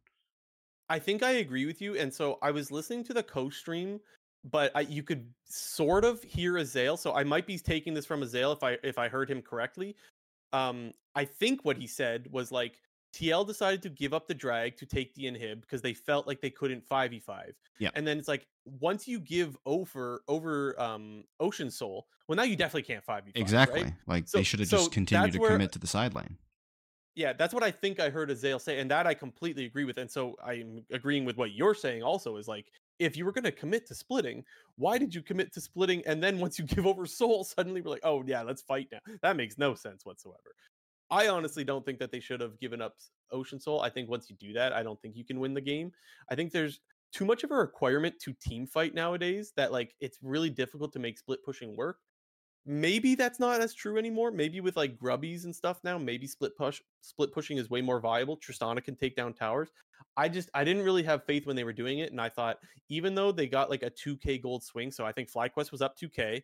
I 0.89 0.99
think 0.99 1.23
I 1.23 1.31
agree 1.31 1.65
with 1.65 1.81
you. 1.81 1.97
And 1.97 2.13
so 2.13 2.37
I 2.41 2.51
was 2.51 2.71
listening 2.71 3.03
to 3.05 3.13
the 3.13 3.23
co 3.23 3.49
stream 3.49 3.99
but 4.43 4.71
I, 4.75 4.81
you 4.81 5.03
could 5.03 5.27
sort 5.45 6.05
of 6.05 6.21
hear 6.23 6.53
Azael. 6.53 6.97
So 6.97 7.13
I 7.13 7.23
might 7.23 7.45
be 7.45 7.57
taking 7.57 7.93
this 7.93 8.05
from 8.05 8.21
Azael 8.21 8.53
if 8.53 8.63
I 8.63 8.77
if 8.83 8.97
I 8.97 9.07
heard 9.07 9.29
him 9.29 9.41
correctly. 9.41 9.95
Um, 10.53 10.91
I 11.15 11.25
think 11.25 11.63
what 11.63 11.77
he 11.77 11.87
said 11.87 12.27
was 12.31 12.51
like 12.51 12.81
TL 13.13 13.47
decided 13.47 13.81
to 13.83 13.89
give 13.89 14.13
up 14.13 14.27
the 14.27 14.33
drag 14.33 14.77
to 14.77 14.85
take 14.85 15.13
the 15.15 15.23
inhib 15.23 15.61
because 15.61 15.81
they 15.81 15.93
felt 15.93 16.27
like 16.27 16.41
they 16.41 16.49
couldn't 16.49 16.87
5v5. 16.87 17.53
Yeah. 17.79 17.89
And 17.95 18.05
then 18.05 18.17
it's 18.17 18.27
like 18.27 18.47
once 18.65 19.07
you 19.07 19.19
give 19.19 19.57
over 19.65 20.23
over 20.27 20.79
um 20.79 21.23
Ocean 21.39 21.71
Soul, 21.71 22.07
well 22.27 22.35
now 22.35 22.43
you 22.43 22.55
definitely 22.55 22.83
can't 22.83 23.05
5v5. 23.05 23.31
Exactly. 23.35 23.83
Right? 23.83 23.93
Like 24.07 24.27
so, 24.27 24.37
they 24.37 24.43
should 24.43 24.59
have 24.59 24.69
so 24.69 24.77
just 24.77 24.91
continued 24.91 25.33
to 25.33 25.39
where, 25.39 25.51
commit 25.51 25.71
to 25.73 25.79
the 25.79 25.87
sideline. 25.87 26.37
Yeah, 27.15 27.33
that's 27.33 27.53
what 27.53 27.63
I 27.63 27.71
think 27.71 27.99
I 27.99 28.09
heard 28.09 28.29
Azael 28.29 28.61
say, 28.61 28.79
and 28.79 28.91
that 28.91 29.07
I 29.07 29.15
completely 29.15 29.65
agree 29.65 29.85
with. 29.85 29.97
And 29.97 30.09
so 30.09 30.35
I'm 30.45 30.85
agreeing 30.91 31.25
with 31.25 31.35
what 31.35 31.51
you're 31.51 31.73
saying 31.73 32.03
also 32.03 32.37
is 32.37 32.47
like 32.47 32.67
if 32.99 33.15
you 33.17 33.25
were 33.25 33.31
going 33.31 33.43
to 33.43 33.51
commit 33.51 33.87
to 33.87 33.95
splitting, 33.95 34.43
why 34.75 34.97
did 34.97 35.13
you 35.13 35.21
commit 35.21 35.53
to 35.53 35.61
splitting? 35.61 36.03
And 36.05 36.21
then 36.21 36.39
once 36.39 36.57
you 36.59 36.65
give 36.75 36.85
over 36.85 37.05
soul, 37.05 37.43
suddenly 37.43 37.81
we're 37.81 37.91
like, 37.91 38.01
oh, 38.03 38.23
yeah, 38.25 38.41
let's 38.41 38.61
fight 38.61 38.87
now. 38.91 38.99
That 39.21 39.35
makes 39.35 39.57
no 39.57 39.73
sense 39.73 40.05
whatsoever. 40.05 40.55
I 41.09 41.27
honestly 41.27 41.63
don't 41.63 41.85
think 41.85 41.99
that 41.99 42.11
they 42.11 42.19
should 42.19 42.41
have 42.41 42.59
given 42.59 42.81
up 42.81 42.95
Ocean 43.31 43.59
Soul. 43.59 43.81
I 43.81 43.89
think 43.89 44.09
once 44.09 44.29
you 44.29 44.35
do 44.35 44.53
that, 44.53 44.73
I 44.73 44.83
don't 44.83 45.01
think 45.01 45.15
you 45.15 45.25
can 45.25 45.39
win 45.39 45.53
the 45.53 45.61
game. 45.61 45.91
I 46.29 46.35
think 46.35 46.51
there's 46.51 46.81
too 47.13 47.25
much 47.25 47.43
of 47.43 47.51
a 47.51 47.55
requirement 47.55 48.15
to 48.19 48.33
team 48.33 48.67
fight 48.67 48.93
nowadays 48.93 49.53
that 49.55 49.71
like 49.71 49.95
it's 50.01 50.17
really 50.21 50.49
difficult 50.49 50.91
to 50.93 50.99
make 50.99 51.17
split 51.17 51.43
pushing 51.43 51.75
work 51.77 51.99
maybe 52.67 53.15
that's 53.15 53.39
not 53.39 53.61
as 53.61 53.73
true 53.73 53.97
anymore. 53.97 54.29
Maybe 54.29 54.59
with 54.59 54.75
like 54.75 54.99
grubbies 54.99 55.45
and 55.45 55.55
stuff 55.55 55.79
now, 55.83 55.97
maybe 55.97 56.27
split 56.27 56.55
push 56.55 56.81
split 57.01 57.31
pushing 57.31 57.57
is 57.57 57.69
way 57.69 57.81
more 57.81 57.99
viable. 57.99 58.37
Tristana 58.37 58.83
can 58.83 58.95
take 58.95 59.15
down 59.15 59.33
towers. 59.33 59.71
I 60.17 60.27
just 60.29 60.49
I 60.53 60.63
didn't 60.63 60.83
really 60.83 61.03
have 61.03 61.23
faith 61.23 61.47
when 61.47 61.55
they 61.55 61.63
were 61.63 61.73
doing 61.73 61.99
it, 61.99 62.11
and 62.11 62.21
I 62.21 62.29
thought 62.29 62.57
even 62.89 63.15
though 63.15 63.31
they 63.31 63.47
got 63.47 63.69
like 63.69 63.83
a 63.83 63.89
2k 63.89 64.43
gold 64.43 64.63
swing, 64.63 64.91
so 64.91 65.05
I 65.05 65.13
think 65.13 65.31
FlyQuest 65.31 65.71
was 65.71 65.81
up 65.81 65.95
2k, 65.97 66.43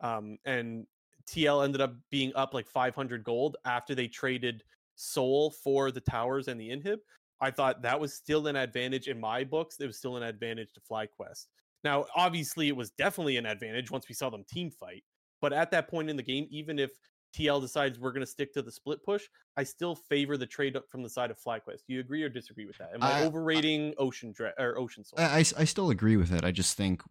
um, 0.00 0.36
and 0.44 0.86
TL 1.26 1.64
ended 1.64 1.80
up 1.80 1.94
being 2.10 2.32
up 2.34 2.54
like 2.54 2.68
500 2.68 3.24
gold 3.24 3.56
after 3.64 3.94
they 3.94 4.08
traded 4.08 4.62
Soul 4.96 5.50
for 5.50 5.90
the 5.90 6.00
towers 6.00 6.48
and 6.48 6.60
the 6.60 6.70
inhib. 6.70 6.98
I 7.40 7.50
thought 7.50 7.82
that 7.82 7.98
was 7.98 8.14
still 8.14 8.46
an 8.48 8.56
advantage 8.56 9.08
in 9.08 9.18
my 9.18 9.44
books. 9.44 9.76
It 9.80 9.86
was 9.86 9.96
still 9.96 10.16
an 10.16 10.22
advantage 10.22 10.72
to 10.74 10.80
FlyQuest. 10.80 11.46
Now, 11.84 12.04
obviously, 12.14 12.68
it 12.68 12.76
was 12.76 12.90
definitely 12.90 13.38
an 13.38 13.46
advantage 13.46 13.90
once 13.90 14.08
we 14.08 14.14
saw 14.14 14.28
them 14.28 14.44
team 14.48 14.70
fight. 14.70 15.02
But 15.40 15.54
at 15.54 15.70
that 15.70 15.88
point 15.88 16.10
in 16.10 16.16
the 16.16 16.22
game, 16.22 16.46
even 16.50 16.78
if 16.78 16.90
TL 17.34 17.60
decides 17.62 17.98
we're 17.98 18.12
going 18.12 18.20
to 18.20 18.30
stick 18.30 18.52
to 18.54 18.62
the 18.62 18.72
split 18.72 19.02
push, 19.02 19.24
I 19.56 19.64
still 19.64 19.94
favor 19.94 20.36
the 20.36 20.46
trade 20.46 20.76
up 20.76 20.84
from 20.90 21.02
the 21.02 21.08
side 21.08 21.30
of 21.30 21.38
FlyQuest. 21.40 21.86
Do 21.86 21.94
you 21.94 22.00
agree 22.00 22.22
or 22.22 22.28
disagree 22.28 22.66
with 22.66 22.76
that? 22.78 22.90
Am 22.94 23.02
I, 23.02 23.20
I 23.20 23.24
overrating 23.24 23.90
I, 23.90 24.02
Ocean 24.02 24.34
or 24.58 24.78
Ocean 24.78 25.04
Soul? 25.04 25.18
I, 25.18 25.38
I 25.38 25.64
still 25.64 25.90
agree 25.90 26.16
with 26.16 26.32
it. 26.32 26.44
I 26.44 26.50
just 26.50 26.76
think, 26.76 27.02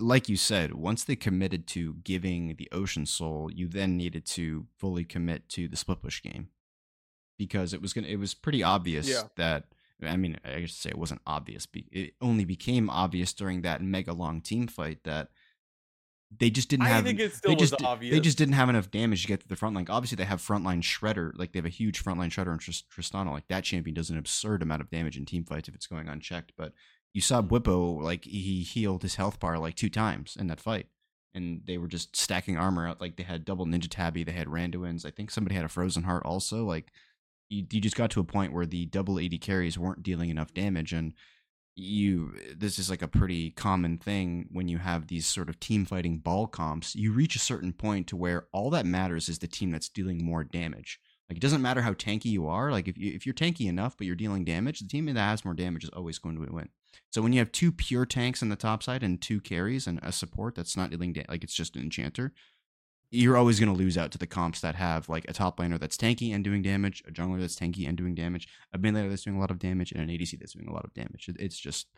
like 0.00 0.28
you 0.28 0.36
said, 0.36 0.74
once 0.74 1.04
they 1.04 1.16
committed 1.16 1.66
to 1.68 1.94
giving 2.04 2.56
the 2.56 2.68
Ocean 2.72 3.06
Soul, 3.06 3.50
you 3.52 3.68
then 3.68 3.96
needed 3.96 4.26
to 4.26 4.66
fully 4.76 5.04
commit 5.04 5.48
to 5.50 5.68
the 5.68 5.76
split 5.76 6.02
push 6.02 6.22
game 6.22 6.48
because 7.38 7.72
it 7.72 7.82
was 7.82 7.92
gonna. 7.92 8.08
It 8.08 8.18
was 8.18 8.34
pretty 8.34 8.62
obvious 8.62 9.08
yeah. 9.08 9.24
that. 9.36 9.64
I 10.04 10.16
mean, 10.16 10.36
I 10.44 10.60
should 10.62 10.70
say 10.70 10.90
it 10.90 10.98
wasn't 10.98 11.20
obvious. 11.26 11.68
It 11.74 12.14
only 12.20 12.44
became 12.44 12.90
obvious 12.90 13.32
during 13.32 13.62
that 13.62 13.82
mega 13.82 14.12
long 14.12 14.40
team 14.40 14.66
fight 14.66 15.04
that 15.04 15.28
they 16.38 16.50
just 16.50 16.68
didn't 16.68 16.86
have. 16.86 17.04
I 17.04 17.06
think 17.06 17.20
it 17.20 17.34
still 17.34 17.50
they 17.50 17.56
just, 17.56 17.82
obvious. 17.82 18.12
They 18.12 18.20
just 18.20 18.38
didn't 18.38 18.54
have 18.54 18.68
enough 18.68 18.90
damage 18.90 19.22
to 19.22 19.28
get 19.28 19.40
to 19.40 19.48
the 19.48 19.56
front 19.56 19.74
line. 19.74 19.86
Obviously, 19.88 20.16
they 20.16 20.24
have 20.24 20.40
frontline 20.40 20.82
shredder. 20.82 21.32
Like 21.36 21.52
they 21.52 21.58
have 21.58 21.66
a 21.66 21.70
huge 21.70 22.02
frontline 22.02 22.30
shredder 22.30 22.52
in 22.52 22.58
Tristana. 22.58 23.30
Like 23.30 23.48
that 23.48 23.64
champion 23.64 23.94
does 23.94 24.10
an 24.10 24.18
absurd 24.18 24.62
amount 24.62 24.82
of 24.82 24.90
damage 24.90 25.16
in 25.16 25.24
team 25.24 25.44
fights 25.44 25.68
if 25.68 25.74
it's 25.74 25.86
going 25.86 26.08
unchecked. 26.08 26.52
But 26.56 26.72
you 27.12 27.20
saw 27.20 27.42
Bwipo 27.42 28.00
like 28.00 28.24
he 28.24 28.62
healed 28.62 29.02
his 29.02 29.16
health 29.16 29.38
bar 29.38 29.58
like 29.58 29.74
two 29.74 29.90
times 29.90 30.36
in 30.38 30.46
that 30.48 30.60
fight, 30.60 30.86
and 31.34 31.62
they 31.66 31.78
were 31.78 31.88
just 31.88 32.16
stacking 32.16 32.56
armor 32.56 32.86
out. 32.86 33.00
Like 33.00 33.16
they 33.16 33.22
had 33.22 33.44
double 33.44 33.66
ninja 33.66 33.88
Tabi, 33.88 34.24
They 34.24 34.32
had 34.32 34.48
Randuin's. 34.48 35.04
I 35.04 35.10
think 35.10 35.30
somebody 35.30 35.54
had 35.54 35.64
a 35.64 35.68
frozen 35.68 36.04
heart 36.04 36.24
also. 36.24 36.64
Like 36.64 36.92
you, 37.48 37.66
you 37.70 37.80
just 37.80 37.96
got 37.96 38.10
to 38.12 38.20
a 38.20 38.24
point 38.24 38.52
where 38.52 38.66
the 38.66 38.86
double 38.86 39.18
AD 39.20 39.40
carries 39.40 39.78
weren't 39.78 40.02
dealing 40.02 40.30
enough 40.30 40.54
damage 40.54 40.92
and 40.92 41.12
you 41.74 42.34
this 42.54 42.78
is 42.78 42.90
like 42.90 43.00
a 43.00 43.08
pretty 43.08 43.50
common 43.50 43.96
thing 43.96 44.46
when 44.52 44.68
you 44.68 44.76
have 44.76 45.06
these 45.06 45.26
sort 45.26 45.48
of 45.48 45.58
team 45.58 45.86
fighting 45.86 46.18
ball 46.18 46.46
comps 46.46 46.94
you 46.94 47.12
reach 47.12 47.34
a 47.34 47.38
certain 47.38 47.72
point 47.72 48.06
to 48.06 48.16
where 48.16 48.46
all 48.52 48.68
that 48.68 48.84
matters 48.84 49.28
is 49.28 49.38
the 49.38 49.46
team 49.46 49.70
that's 49.70 49.88
dealing 49.88 50.22
more 50.22 50.44
damage 50.44 51.00
like 51.32 51.38
it 51.38 51.40
doesn't 51.40 51.62
matter 51.62 51.80
how 51.80 51.94
tanky 51.94 52.26
you 52.26 52.46
are 52.46 52.70
like 52.70 52.86
if, 52.86 52.98
you, 52.98 53.10
if 53.14 53.24
you're 53.24 53.34
tanky 53.34 53.66
enough 53.66 53.96
but 53.96 54.06
you're 54.06 54.14
dealing 54.14 54.44
damage 54.44 54.80
the 54.80 54.86
team 54.86 55.06
that 55.06 55.16
has 55.16 55.44
more 55.44 55.54
damage 55.54 55.82
is 55.82 55.90
always 55.90 56.18
going 56.18 56.36
to 56.36 56.52
win 56.52 56.68
so 57.10 57.22
when 57.22 57.32
you 57.32 57.38
have 57.38 57.50
two 57.50 57.72
pure 57.72 58.04
tanks 58.04 58.42
on 58.42 58.50
the 58.50 58.56
top 58.56 58.82
side 58.82 59.02
and 59.02 59.22
two 59.22 59.40
carries 59.40 59.86
and 59.86 59.98
a 60.02 60.12
support 60.12 60.54
that's 60.54 60.76
not 60.76 60.90
dealing 60.90 61.14
da- 61.14 61.24
like 61.30 61.42
it's 61.42 61.54
just 61.54 61.74
an 61.74 61.82
enchanter 61.82 62.34
you're 63.14 63.36
always 63.36 63.60
going 63.60 63.70
to 63.72 63.78
lose 63.78 63.98
out 63.98 64.10
to 64.10 64.18
the 64.18 64.26
comps 64.26 64.60
that 64.60 64.74
have 64.74 65.08
like 65.08 65.26
a 65.28 65.34
top 65.34 65.58
laner 65.58 65.78
that's 65.78 65.98
tanky 65.98 66.34
and 66.34 66.42
doing 66.42 66.62
damage, 66.62 67.02
a 67.06 67.12
jungler 67.12 67.38
that's 67.38 67.56
tanky 67.56 67.86
and 67.86 67.96
doing 67.96 68.14
damage, 68.14 68.48
a 68.72 68.78
mid 68.78 68.94
laner 68.94 69.10
that's 69.10 69.24
doing 69.24 69.36
a 69.36 69.40
lot 69.40 69.50
of 69.50 69.58
damage, 69.58 69.92
and 69.92 70.00
an 70.00 70.08
ADC 70.08 70.38
that's 70.38 70.54
doing 70.54 70.66
a 70.66 70.72
lot 70.72 70.84
of 70.84 70.94
damage. 70.94 71.28
it's 71.38 71.58
just 71.58 71.88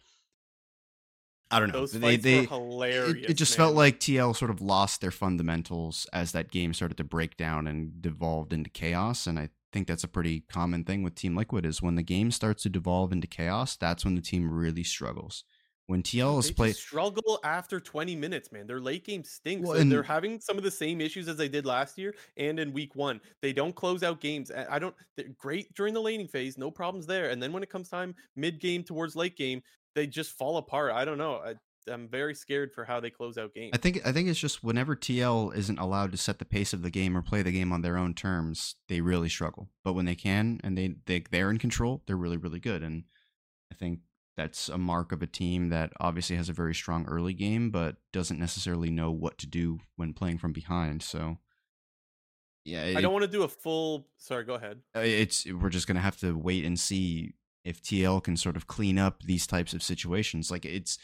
I 1.54 1.60
don't 1.60 1.72
know. 1.72 1.80
Those 1.80 1.92
they, 1.92 2.16
they 2.16 2.44
hilarious. 2.44 3.24
It, 3.24 3.30
it 3.30 3.34
just 3.34 3.56
man. 3.58 3.66
felt 3.66 3.76
like 3.76 4.00
TL 4.00 4.36
sort 4.36 4.50
of 4.50 4.60
lost 4.60 5.00
their 5.00 5.10
fundamentals 5.10 6.06
as 6.12 6.32
that 6.32 6.50
game 6.50 6.74
started 6.74 6.96
to 6.98 7.04
break 7.04 7.36
down 7.36 7.66
and 7.66 8.00
devolved 8.02 8.52
into 8.52 8.70
chaos. 8.70 9.26
And 9.26 9.38
I 9.38 9.50
think 9.72 9.86
that's 9.86 10.04
a 10.04 10.08
pretty 10.08 10.40
common 10.48 10.84
thing 10.84 11.02
with 11.02 11.14
Team 11.14 11.36
Liquid 11.36 11.64
is 11.64 11.80
when 11.80 11.94
the 11.94 12.02
game 12.02 12.30
starts 12.30 12.62
to 12.64 12.68
devolve 12.68 13.12
into 13.12 13.26
chaos, 13.26 13.76
that's 13.76 14.04
when 14.04 14.14
the 14.14 14.20
team 14.20 14.50
really 14.50 14.84
struggles 14.84 15.44
when 15.86 16.02
TL 16.02 16.38
is 16.38 16.50
played 16.50 16.76
struggle 16.76 17.38
after 17.44 17.78
20 17.78 18.16
minutes, 18.16 18.50
man. 18.50 18.66
Their 18.66 18.80
late 18.80 19.04
game 19.04 19.22
stinks. 19.22 19.68
Well, 19.68 19.78
and 19.78 19.90
they're 19.90 20.02
having 20.02 20.40
some 20.40 20.56
of 20.56 20.64
the 20.64 20.70
same 20.70 21.00
issues 21.00 21.28
as 21.28 21.36
they 21.36 21.48
did 21.48 21.66
last 21.66 21.98
year 21.98 22.14
and 22.36 22.58
in 22.58 22.72
week 22.72 22.94
one. 22.94 23.20
They 23.42 23.52
don't 23.52 23.74
close 23.74 24.02
out 24.02 24.20
games. 24.20 24.50
I 24.50 24.78
don't 24.78 24.94
they're 25.16 25.26
great 25.38 25.74
during 25.74 25.92
the 25.92 26.00
laning 26.00 26.28
phase, 26.28 26.56
no 26.56 26.70
problems 26.70 27.06
there. 27.06 27.30
And 27.30 27.42
then 27.42 27.52
when 27.52 27.62
it 27.62 27.70
comes 27.70 27.88
time 27.88 28.14
mid 28.34 28.60
game 28.60 28.82
towards 28.82 29.14
late 29.14 29.36
game, 29.36 29.62
they 29.94 30.06
just 30.06 30.32
fall 30.32 30.56
apart. 30.56 30.92
I 30.92 31.04
don't 31.04 31.18
know. 31.18 31.36
I, 31.36 31.54
I'm 31.90 32.08
very 32.08 32.34
scared 32.34 32.72
for 32.72 32.84
how 32.84 33.00
they 33.00 33.10
close 33.10 33.36
out 33.36 33.54
games. 33.54 33.72
I 33.74 33.78
think 33.78 34.06
I 34.06 34.12
think 34.12 34.28
it's 34.28 34.40
just 34.40 34.64
whenever 34.64 34.96
TL 34.96 35.54
isn't 35.54 35.78
allowed 35.78 36.12
to 36.12 36.18
set 36.18 36.38
the 36.38 36.44
pace 36.44 36.72
of 36.72 36.82
the 36.82 36.90
game 36.90 37.16
or 37.16 37.22
play 37.22 37.42
the 37.42 37.52
game 37.52 37.72
on 37.72 37.82
their 37.82 37.96
own 37.96 38.14
terms, 38.14 38.76
they 38.88 39.00
really 39.00 39.28
struggle. 39.28 39.68
But 39.82 39.92
when 39.92 40.06
they 40.06 40.14
can 40.14 40.60
and 40.64 40.76
they 40.76 40.94
they 41.06 41.24
they're 41.30 41.50
in 41.50 41.58
control, 41.58 42.02
they're 42.06 42.16
really 42.16 42.36
really 42.36 42.60
good. 42.60 42.82
And 42.82 43.04
I 43.70 43.74
think 43.74 44.00
that's 44.36 44.68
a 44.68 44.78
mark 44.78 45.12
of 45.12 45.22
a 45.22 45.26
team 45.26 45.68
that 45.68 45.92
obviously 46.00 46.36
has 46.36 46.48
a 46.48 46.52
very 46.54 46.74
strong 46.74 47.06
early 47.06 47.34
game, 47.34 47.70
but 47.70 47.96
doesn't 48.12 48.40
necessarily 48.40 48.90
know 48.90 49.10
what 49.10 49.38
to 49.38 49.46
do 49.46 49.78
when 49.96 50.12
playing 50.12 50.38
from 50.38 50.52
behind. 50.52 51.02
So, 51.02 51.38
yeah, 52.64 52.84
it, 52.84 52.96
I 52.96 53.00
don't 53.00 53.12
want 53.12 53.24
to 53.24 53.30
do 53.30 53.44
a 53.44 53.48
full. 53.48 54.08
Sorry, 54.16 54.44
go 54.44 54.54
ahead. 54.54 54.80
Uh, 54.96 55.00
it's 55.00 55.46
we're 55.46 55.68
just 55.68 55.86
gonna 55.86 56.00
have 56.00 56.18
to 56.18 56.36
wait 56.36 56.64
and 56.64 56.78
see 56.78 57.34
if 57.64 57.82
TL 57.82 58.22
can 58.22 58.36
sort 58.36 58.56
of 58.56 58.66
clean 58.66 58.98
up 58.98 59.22
these 59.22 59.46
types 59.46 59.72
of 59.72 59.82
situations. 59.82 60.50
Like 60.50 60.64
it's 60.64 60.98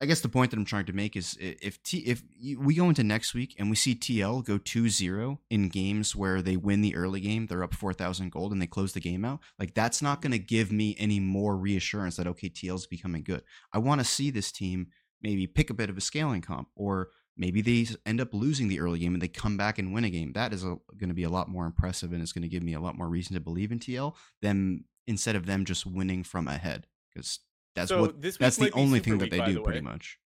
I 0.00 0.06
guess 0.06 0.20
the 0.20 0.28
point 0.28 0.50
that 0.50 0.58
I'm 0.58 0.64
trying 0.64 0.86
to 0.86 0.92
make 0.92 1.16
is 1.16 1.36
if 1.40 1.82
T 1.82 1.98
if 1.98 2.22
we 2.58 2.74
go 2.74 2.88
into 2.88 3.04
next 3.04 3.32
week 3.32 3.54
and 3.58 3.70
we 3.70 3.76
see 3.76 3.94
TL 3.94 4.44
go 4.44 4.58
2-0 4.58 5.38
in 5.50 5.68
games 5.68 6.16
where 6.16 6.42
they 6.42 6.56
win 6.56 6.80
the 6.80 6.96
early 6.96 7.20
game, 7.20 7.46
they're 7.46 7.62
up 7.62 7.74
4000 7.74 8.30
gold 8.30 8.52
and 8.52 8.60
they 8.60 8.66
close 8.66 8.92
the 8.92 9.00
game 9.00 9.24
out, 9.24 9.40
like 9.58 9.74
that's 9.74 10.02
not 10.02 10.20
going 10.20 10.32
to 10.32 10.38
give 10.38 10.72
me 10.72 10.96
any 10.98 11.20
more 11.20 11.56
reassurance 11.56 12.16
that 12.16 12.26
okay, 12.26 12.48
TL's 12.48 12.86
becoming 12.86 13.22
good. 13.22 13.42
I 13.72 13.78
want 13.78 14.00
to 14.00 14.04
see 14.04 14.30
this 14.30 14.52
team 14.52 14.88
maybe 15.22 15.46
pick 15.46 15.70
a 15.70 15.74
bit 15.74 15.88
of 15.88 15.96
a 15.96 16.02
scaling 16.02 16.42
comp, 16.42 16.68
or 16.76 17.08
maybe 17.36 17.62
they 17.62 17.86
end 18.04 18.20
up 18.20 18.34
losing 18.34 18.68
the 18.68 18.80
early 18.80 18.98
game 18.98 19.14
and 19.14 19.22
they 19.22 19.28
come 19.28 19.56
back 19.56 19.78
and 19.78 19.94
win 19.94 20.04
a 20.04 20.10
game. 20.10 20.32
That 20.32 20.52
is 20.52 20.64
going 20.64 21.08
to 21.08 21.14
be 21.14 21.24
a 21.24 21.30
lot 21.30 21.48
more 21.48 21.66
impressive 21.66 22.12
and 22.12 22.20
it's 22.20 22.32
going 22.32 22.42
to 22.42 22.48
give 22.48 22.62
me 22.62 22.74
a 22.74 22.80
lot 22.80 22.98
more 22.98 23.08
reason 23.08 23.34
to 23.34 23.40
believe 23.40 23.72
in 23.72 23.78
TL 23.78 24.14
than 24.42 24.84
instead 25.06 25.36
of 25.36 25.46
them 25.46 25.64
just 25.64 25.86
winning 25.86 26.22
from 26.24 26.48
ahead 26.48 26.86
because 27.12 27.40
that's 27.74 27.88
So 27.88 28.00
what 28.02 28.22
this 28.22 28.34
week 28.34 28.40
that's 28.40 28.56
the 28.56 28.72
only 28.72 29.00
thing 29.00 29.18
that 29.18 29.30
they 29.30 29.44
do 29.44 29.54
the 29.54 29.60
pretty 29.62 29.80
much. 29.80 30.18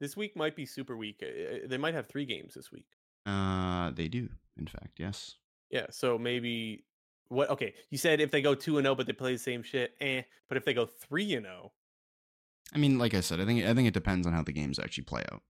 This 0.00 0.16
week 0.16 0.36
might 0.36 0.54
be 0.56 0.66
super 0.66 0.96
weak. 0.96 1.22
Uh, 1.22 1.66
They 1.66 1.78
might 1.78 1.94
have 1.94 2.06
three 2.06 2.26
games 2.26 2.54
this 2.54 2.70
week. 2.70 2.86
Uh, 3.24 3.90
they 3.92 4.08
do, 4.08 4.28
in 4.58 4.66
fact, 4.66 4.98
yes. 4.98 5.36
Yeah, 5.70 5.86
so 5.90 6.18
maybe 6.18 6.84
what? 7.28 7.50
Okay, 7.50 7.74
you 7.90 7.98
said 7.98 8.20
if 8.20 8.30
they 8.30 8.42
go 8.42 8.54
two 8.54 8.78
and 8.78 8.84
zero, 8.84 8.94
but 8.94 9.06
they 9.06 9.12
play 9.12 9.32
the 9.32 9.38
same 9.38 9.62
shit, 9.62 9.94
eh. 10.00 10.22
But 10.48 10.58
if 10.58 10.64
they 10.64 10.74
go 10.74 10.86
three 10.86 11.34
and 11.34 11.46
oh, 11.46 11.50
zero, 11.50 11.72
I 12.74 12.78
mean, 12.78 12.98
like 12.98 13.14
I 13.14 13.20
said, 13.20 13.40
I 13.40 13.44
think 13.46 13.64
I 13.64 13.74
think 13.74 13.88
it 13.88 13.94
depends 13.94 14.26
on 14.26 14.32
how 14.32 14.42
the 14.42 14.52
games 14.52 14.78
actually 14.78 15.04
play 15.04 15.24
out. 15.32 15.42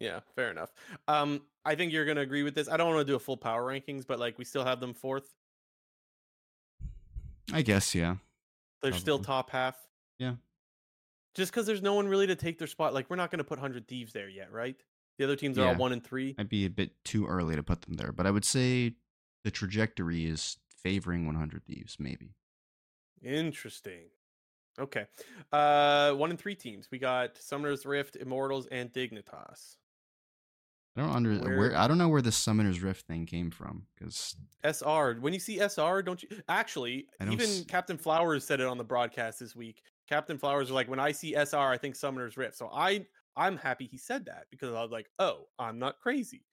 yeah, 0.00 0.20
fair 0.36 0.50
enough. 0.50 0.72
Um, 1.08 1.42
I 1.64 1.74
think 1.74 1.92
you're 1.92 2.04
gonna 2.04 2.20
agree 2.20 2.42
with 2.44 2.54
this. 2.54 2.68
I 2.68 2.76
don't 2.76 2.88
want 2.94 3.00
to 3.06 3.10
do 3.10 3.16
a 3.16 3.18
full 3.18 3.36
power 3.36 3.64
rankings, 3.64 4.06
but 4.06 4.18
like 4.20 4.38
we 4.38 4.44
still 4.44 4.64
have 4.64 4.80
them 4.80 4.94
fourth. 4.94 5.34
I 7.52 7.62
guess, 7.62 7.94
yeah. 7.94 8.16
They're 8.82 8.92
still 8.92 9.18
top 9.18 9.50
half. 9.50 9.76
Yeah. 10.18 10.34
Just 11.34 11.52
because 11.52 11.66
there's 11.66 11.82
no 11.82 11.94
one 11.94 12.08
really 12.08 12.26
to 12.26 12.36
take 12.36 12.58
their 12.58 12.68
spot. 12.68 12.94
Like 12.94 13.08
we're 13.10 13.16
not 13.16 13.30
gonna 13.30 13.44
put 13.44 13.58
hundred 13.58 13.88
thieves 13.88 14.12
there 14.12 14.28
yet, 14.28 14.52
right? 14.52 14.76
The 15.18 15.24
other 15.24 15.36
teams 15.36 15.58
are 15.58 15.66
all 15.66 15.74
one 15.74 15.92
and 15.92 16.02
three. 16.02 16.36
I'd 16.38 16.48
be 16.48 16.64
a 16.64 16.70
bit 16.70 16.92
too 17.04 17.26
early 17.26 17.56
to 17.56 17.62
put 17.62 17.82
them 17.82 17.94
there, 17.94 18.12
but 18.12 18.26
I 18.26 18.30
would 18.30 18.44
say 18.44 18.94
the 19.44 19.50
trajectory 19.50 20.26
is 20.26 20.58
favoring 20.82 21.26
100 21.26 21.64
Thieves, 21.64 21.96
maybe. 21.98 22.34
Interesting. 23.22 24.10
Okay. 24.78 25.06
Uh, 25.50 26.12
one 26.12 26.30
and 26.30 26.38
three 26.38 26.54
teams. 26.54 26.88
We 26.92 26.98
got 26.98 27.36
Summoner's 27.36 27.84
Rift, 27.84 28.14
Immortals, 28.14 28.66
and 28.66 28.92
Dignitas. 28.92 29.77
I 30.98 31.02
don't 31.02 31.14
under 31.14 31.38
Where- 31.38 31.58
where, 31.58 31.76
I 31.76 31.86
don't 31.86 31.98
know 31.98 32.08
where 32.08 32.22
the 32.22 32.32
Summoner's 32.32 32.80
Rift 32.82 33.06
thing 33.06 33.24
came 33.24 33.50
from 33.52 33.86
because 33.94 34.34
SR. 34.64 35.14
When 35.20 35.32
you 35.32 35.38
see 35.38 35.60
SR, 35.60 36.02
don't 36.02 36.20
you 36.22 36.28
actually? 36.48 37.06
Don't 37.20 37.32
Even 37.32 37.46
s- 37.46 37.64
Captain 37.68 37.96
Flowers 37.96 38.44
said 38.44 38.60
it 38.60 38.66
on 38.66 38.78
the 38.78 38.84
broadcast 38.84 39.38
this 39.38 39.54
week. 39.54 39.82
Captain 40.08 40.38
Flowers 40.38 40.68
was 40.68 40.72
like, 40.74 40.88
"When 40.88 40.98
I 40.98 41.12
see 41.12 41.34
SR, 41.36 41.70
I 41.70 41.78
think 41.78 41.94
Summoner's 41.94 42.36
Rift." 42.36 42.56
So 42.56 42.68
I, 42.72 43.06
I'm 43.36 43.56
happy 43.56 43.86
he 43.86 43.96
said 43.96 44.24
that 44.26 44.46
because 44.50 44.74
I 44.74 44.82
was 44.82 44.90
like, 44.90 45.08
"Oh, 45.20 45.46
I'm 45.58 45.78
not 45.78 46.00
crazy." 46.00 46.44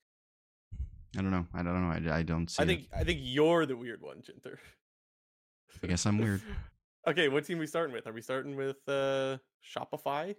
I 1.18 1.22
don't 1.22 1.30
know. 1.32 1.46
I 1.52 1.62
don't 1.64 1.80
know. 2.04 2.12
I, 2.12 2.18
I 2.18 2.22
don't 2.22 2.48
see. 2.48 2.60
I 2.60 2.64
it. 2.64 2.66
think 2.68 2.88
I 2.96 3.02
think 3.02 3.18
you're 3.22 3.66
the 3.66 3.76
weird 3.76 4.00
one, 4.02 4.18
Jinter. 4.18 4.58
I 5.82 5.86
guess 5.88 6.06
I'm 6.06 6.18
weird. 6.18 6.40
okay, 7.08 7.28
what 7.28 7.44
team 7.44 7.58
we 7.58 7.66
starting 7.66 7.92
with? 7.92 8.06
Are 8.06 8.12
we 8.12 8.22
starting 8.22 8.54
with 8.54 8.76
uh 8.88 9.38
Shopify? 9.64 10.36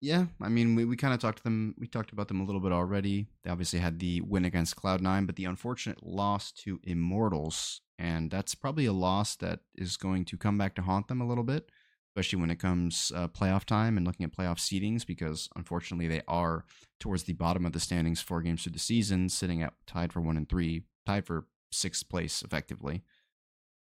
Yeah, 0.00 0.26
I 0.40 0.48
mean, 0.48 0.76
we, 0.76 0.84
we 0.84 0.96
kind 0.96 1.12
of 1.12 1.18
talked 1.18 1.38
to 1.38 1.44
them. 1.44 1.74
We 1.76 1.88
talked 1.88 2.12
about 2.12 2.28
them 2.28 2.40
a 2.40 2.44
little 2.44 2.60
bit 2.60 2.70
already. 2.70 3.26
They 3.42 3.50
obviously 3.50 3.80
had 3.80 3.98
the 3.98 4.20
win 4.20 4.44
against 4.44 4.76
Cloud 4.76 5.00
Nine, 5.00 5.26
but 5.26 5.34
the 5.34 5.44
unfortunate 5.44 6.06
loss 6.06 6.52
to 6.52 6.78
Immortals, 6.84 7.80
and 7.98 8.30
that's 8.30 8.54
probably 8.54 8.86
a 8.86 8.92
loss 8.92 9.34
that 9.36 9.60
is 9.74 9.96
going 9.96 10.24
to 10.26 10.36
come 10.36 10.56
back 10.56 10.76
to 10.76 10.82
haunt 10.82 11.08
them 11.08 11.20
a 11.20 11.26
little 11.26 11.42
bit, 11.42 11.70
especially 12.10 12.40
when 12.40 12.50
it 12.50 12.60
comes 12.60 13.10
uh, 13.12 13.26
playoff 13.26 13.64
time 13.64 13.96
and 13.96 14.06
looking 14.06 14.22
at 14.22 14.32
playoff 14.32 14.58
seedings, 14.58 15.04
because 15.04 15.48
unfortunately 15.56 16.06
they 16.06 16.22
are 16.28 16.64
towards 17.00 17.24
the 17.24 17.32
bottom 17.32 17.66
of 17.66 17.72
the 17.72 17.80
standings, 17.80 18.20
four 18.20 18.40
games 18.40 18.62
through 18.62 18.74
the 18.74 18.78
season, 18.78 19.28
sitting 19.28 19.62
at 19.64 19.74
tied 19.84 20.12
for 20.12 20.20
one 20.20 20.36
and 20.36 20.48
three, 20.48 20.84
tied 21.06 21.26
for 21.26 21.46
sixth 21.72 22.08
place 22.08 22.42
effectively. 22.42 23.02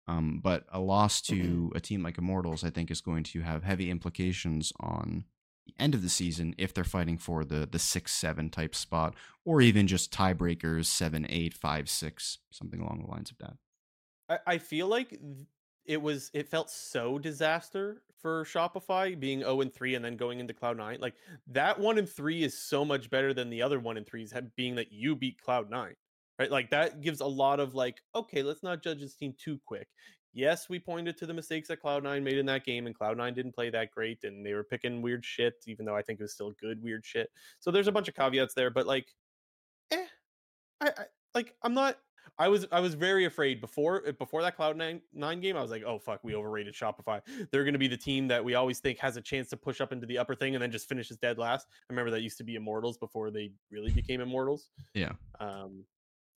Um, 0.08 0.40
but 0.42 0.64
a 0.72 0.80
loss 0.80 1.20
to 1.22 1.70
a 1.76 1.78
team 1.78 2.02
like 2.02 2.18
Immortals, 2.18 2.64
I 2.64 2.70
think, 2.70 2.90
is 2.90 3.00
going 3.00 3.22
to 3.24 3.42
have 3.42 3.62
heavy 3.62 3.92
implications 3.92 4.72
on 4.80 5.24
end 5.80 5.94
of 5.94 6.02
the 6.02 6.08
season 6.08 6.54
if 6.58 6.74
they're 6.74 6.84
fighting 6.84 7.18
for 7.18 7.44
the 7.44 7.66
the 7.70 7.78
six 7.78 8.12
seven 8.12 8.50
type 8.50 8.74
spot, 8.74 9.14
or 9.44 9.60
even 9.60 9.86
just 9.86 10.12
tiebreakers 10.12 10.86
seven 10.86 11.26
eight 11.28 11.54
five 11.54 11.88
six 11.88 12.38
something 12.50 12.80
along 12.80 13.02
the 13.02 13.10
lines 13.10 13.30
of 13.30 13.38
that. 13.38 13.54
I, 14.28 14.54
I 14.54 14.58
feel 14.58 14.86
like 14.86 15.18
it 15.84 16.00
was 16.00 16.30
it 16.32 16.48
felt 16.48 16.70
so 16.70 17.18
disaster 17.18 18.02
for 18.20 18.44
Shopify 18.44 19.18
being 19.18 19.40
0 19.40 19.62
and 19.62 19.72
3 19.72 19.94
and 19.94 20.04
then 20.04 20.16
going 20.16 20.40
into 20.40 20.52
Cloud 20.52 20.76
9. 20.76 20.98
Like 21.00 21.14
that 21.48 21.78
1 21.78 21.98
and 21.98 22.08
3 22.08 22.42
is 22.42 22.56
so 22.56 22.84
much 22.84 23.10
better 23.10 23.32
than 23.32 23.50
the 23.50 23.62
other 23.62 23.80
1 23.80 23.96
and 23.96 24.06
3s 24.06 24.32
have 24.32 24.54
being 24.56 24.74
that 24.76 24.92
you 24.92 25.16
beat 25.16 25.40
Cloud 25.42 25.70
9. 25.70 25.94
Right? 26.38 26.50
Like 26.50 26.70
that 26.70 27.00
gives 27.00 27.20
a 27.20 27.26
lot 27.26 27.60
of 27.60 27.74
like 27.74 28.00
okay, 28.14 28.42
let's 28.42 28.62
not 28.62 28.82
judge 28.82 29.00
this 29.00 29.14
team 29.14 29.34
too 29.38 29.58
quick. 29.66 29.88
Yes, 30.32 30.68
we 30.68 30.78
pointed 30.78 31.16
to 31.18 31.26
the 31.26 31.34
mistakes 31.34 31.68
that 31.68 31.82
Cloud9 31.82 32.22
made 32.22 32.38
in 32.38 32.46
that 32.46 32.64
game 32.64 32.86
and 32.86 32.96
Cloud9 32.96 33.34
didn't 33.34 33.54
play 33.54 33.70
that 33.70 33.90
great 33.90 34.22
and 34.24 34.46
they 34.46 34.54
were 34.54 34.64
picking 34.64 35.02
weird 35.02 35.24
shit 35.24 35.54
even 35.66 35.84
though 35.84 35.96
I 35.96 36.02
think 36.02 36.20
it 36.20 36.22
was 36.22 36.32
still 36.32 36.52
good 36.60 36.82
weird 36.82 37.04
shit. 37.04 37.30
So 37.58 37.70
there's 37.70 37.88
a 37.88 37.92
bunch 37.92 38.08
of 38.08 38.14
caveats 38.14 38.54
there 38.54 38.70
but 38.70 38.86
like 38.86 39.14
eh 39.90 40.06
I, 40.80 40.88
I 40.88 41.04
like 41.34 41.54
I'm 41.62 41.74
not 41.74 41.96
I 42.38 42.48
was 42.48 42.66
I 42.72 42.80
was 42.80 42.94
very 42.94 43.26
afraid 43.26 43.60
before 43.60 44.02
uh, 44.06 44.12
before 44.12 44.42
that 44.42 44.56
Cloud 44.56 44.76
nine, 44.76 45.02
nine 45.12 45.40
game. 45.40 45.56
I 45.56 45.62
was 45.62 45.70
like, 45.70 45.82
oh 45.84 45.98
fuck, 45.98 46.20
we 46.22 46.34
overrated 46.34 46.74
Shopify. 46.74 47.20
They're 47.50 47.64
going 47.64 47.74
to 47.74 47.78
be 47.78 47.88
the 47.88 47.96
team 47.96 48.28
that 48.28 48.42
we 48.42 48.54
always 48.54 48.78
think 48.78 48.98
has 48.98 49.16
a 49.16 49.20
chance 49.20 49.48
to 49.50 49.56
push 49.56 49.80
up 49.80 49.92
into 49.92 50.06
the 50.06 50.18
upper 50.18 50.34
thing 50.34 50.54
and 50.54 50.62
then 50.62 50.70
just 50.70 50.88
finishes 50.88 51.16
dead 51.18 51.38
last. 51.38 51.66
I 51.70 51.92
remember 51.92 52.10
that 52.12 52.22
used 52.22 52.38
to 52.38 52.44
be 52.44 52.54
Immortals 52.54 52.98
before 52.98 53.30
they 53.30 53.52
really 53.70 53.90
became 53.90 54.20
Immortals. 54.20 54.70
Yeah. 54.94 55.12
Um, 55.38 55.84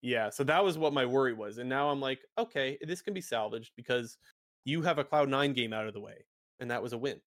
yeah. 0.02 0.30
So 0.30 0.44
that 0.44 0.62
was 0.64 0.76
what 0.76 0.92
my 0.92 1.06
worry 1.06 1.32
was, 1.32 1.58
and 1.58 1.68
now 1.68 1.88
I'm 1.90 2.00
like, 2.00 2.20
okay, 2.36 2.76
this 2.82 3.00
can 3.02 3.14
be 3.14 3.20
salvaged 3.20 3.72
because 3.76 4.18
you 4.64 4.82
have 4.82 4.98
a 4.98 5.04
Cloud 5.04 5.28
nine 5.28 5.52
game 5.54 5.72
out 5.72 5.86
of 5.86 5.94
the 5.94 6.00
way, 6.00 6.24
and 6.60 6.70
that 6.70 6.82
was 6.82 6.92
a 6.92 6.98
win. 6.98 7.20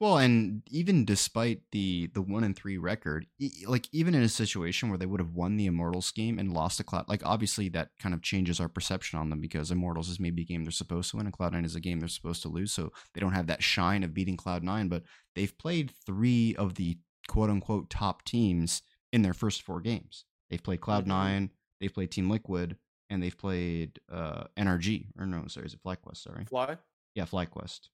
Well, 0.00 0.18
and 0.18 0.62
even 0.68 1.04
despite 1.04 1.62
the 1.72 2.06
the 2.14 2.22
one 2.22 2.44
and 2.44 2.54
three 2.54 2.78
record, 2.78 3.26
e- 3.40 3.64
like 3.66 3.88
even 3.90 4.14
in 4.14 4.22
a 4.22 4.28
situation 4.28 4.88
where 4.88 4.98
they 4.98 5.06
would 5.06 5.18
have 5.18 5.32
won 5.32 5.56
the 5.56 5.66
Immortals 5.66 6.12
game 6.12 6.38
and 6.38 6.52
lost 6.52 6.78
a 6.78 6.84
Cloud, 6.84 7.08
like 7.08 7.26
obviously 7.26 7.68
that 7.70 7.90
kind 7.98 8.14
of 8.14 8.22
changes 8.22 8.60
our 8.60 8.68
perception 8.68 9.18
on 9.18 9.28
them 9.28 9.40
because 9.40 9.72
Immortals 9.72 10.08
is 10.08 10.20
maybe 10.20 10.42
a 10.42 10.44
game 10.44 10.62
they're 10.62 10.70
supposed 10.70 11.10
to 11.10 11.16
win, 11.16 11.26
and 11.26 11.32
Cloud 11.32 11.52
Nine 11.52 11.64
is 11.64 11.74
a 11.74 11.80
game 11.80 11.98
they're 11.98 12.08
supposed 12.08 12.42
to 12.42 12.48
lose, 12.48 12.70
so 12.72 12.92
they 13.12 13.20
don't 13.20 13.32
have 13.32 13.48
that 13.48 13.62
shine 13.64 14.04
of 14.04 14.14
beating 14.14 14.36
Cloud 14.36 14.62
Nine. 14.62 14.88
But 14.88 15.02
they've 15.34 15.56
played 15.58 15.92
three 16.06 16.54
of 16.54 16.76
the 16.76 16.98
quote 17.26 17.50
unquote 17.50 17.90
top 17.90 18.24
teams 18.24 18.82
in 19.12 19.22
their 19.22 19.34
first 19.34 19.62
four 19.62 19.80
games. 19.80 20.24
They've 20.48 20.62
played 20.62 20.80
Cloud 20.80 21.04
Mhm. 21.04 21.08
Nine, 21.08 21.50
they've 21.80 21.92
played 21.92 22.10
Team 22.10 22.28
Liquid, 22.30 22.76
and 23.10 23.22
they've 23.22 23.36
played 23.36 24.00
uh, 24.12 24.44
NRG 24.56 25.06
or 25.18 25.26
no, 25.26 25.46
sorry, 25.48 25.66
is 25.66 25.74
it 25.74 25.82
FlyQuest? 25.82 26.18
Sorry, 26.18 26.44
Fly. 26.44 26.76
yeah, 27.14 27.24
FlyQuest. 27.24 27.88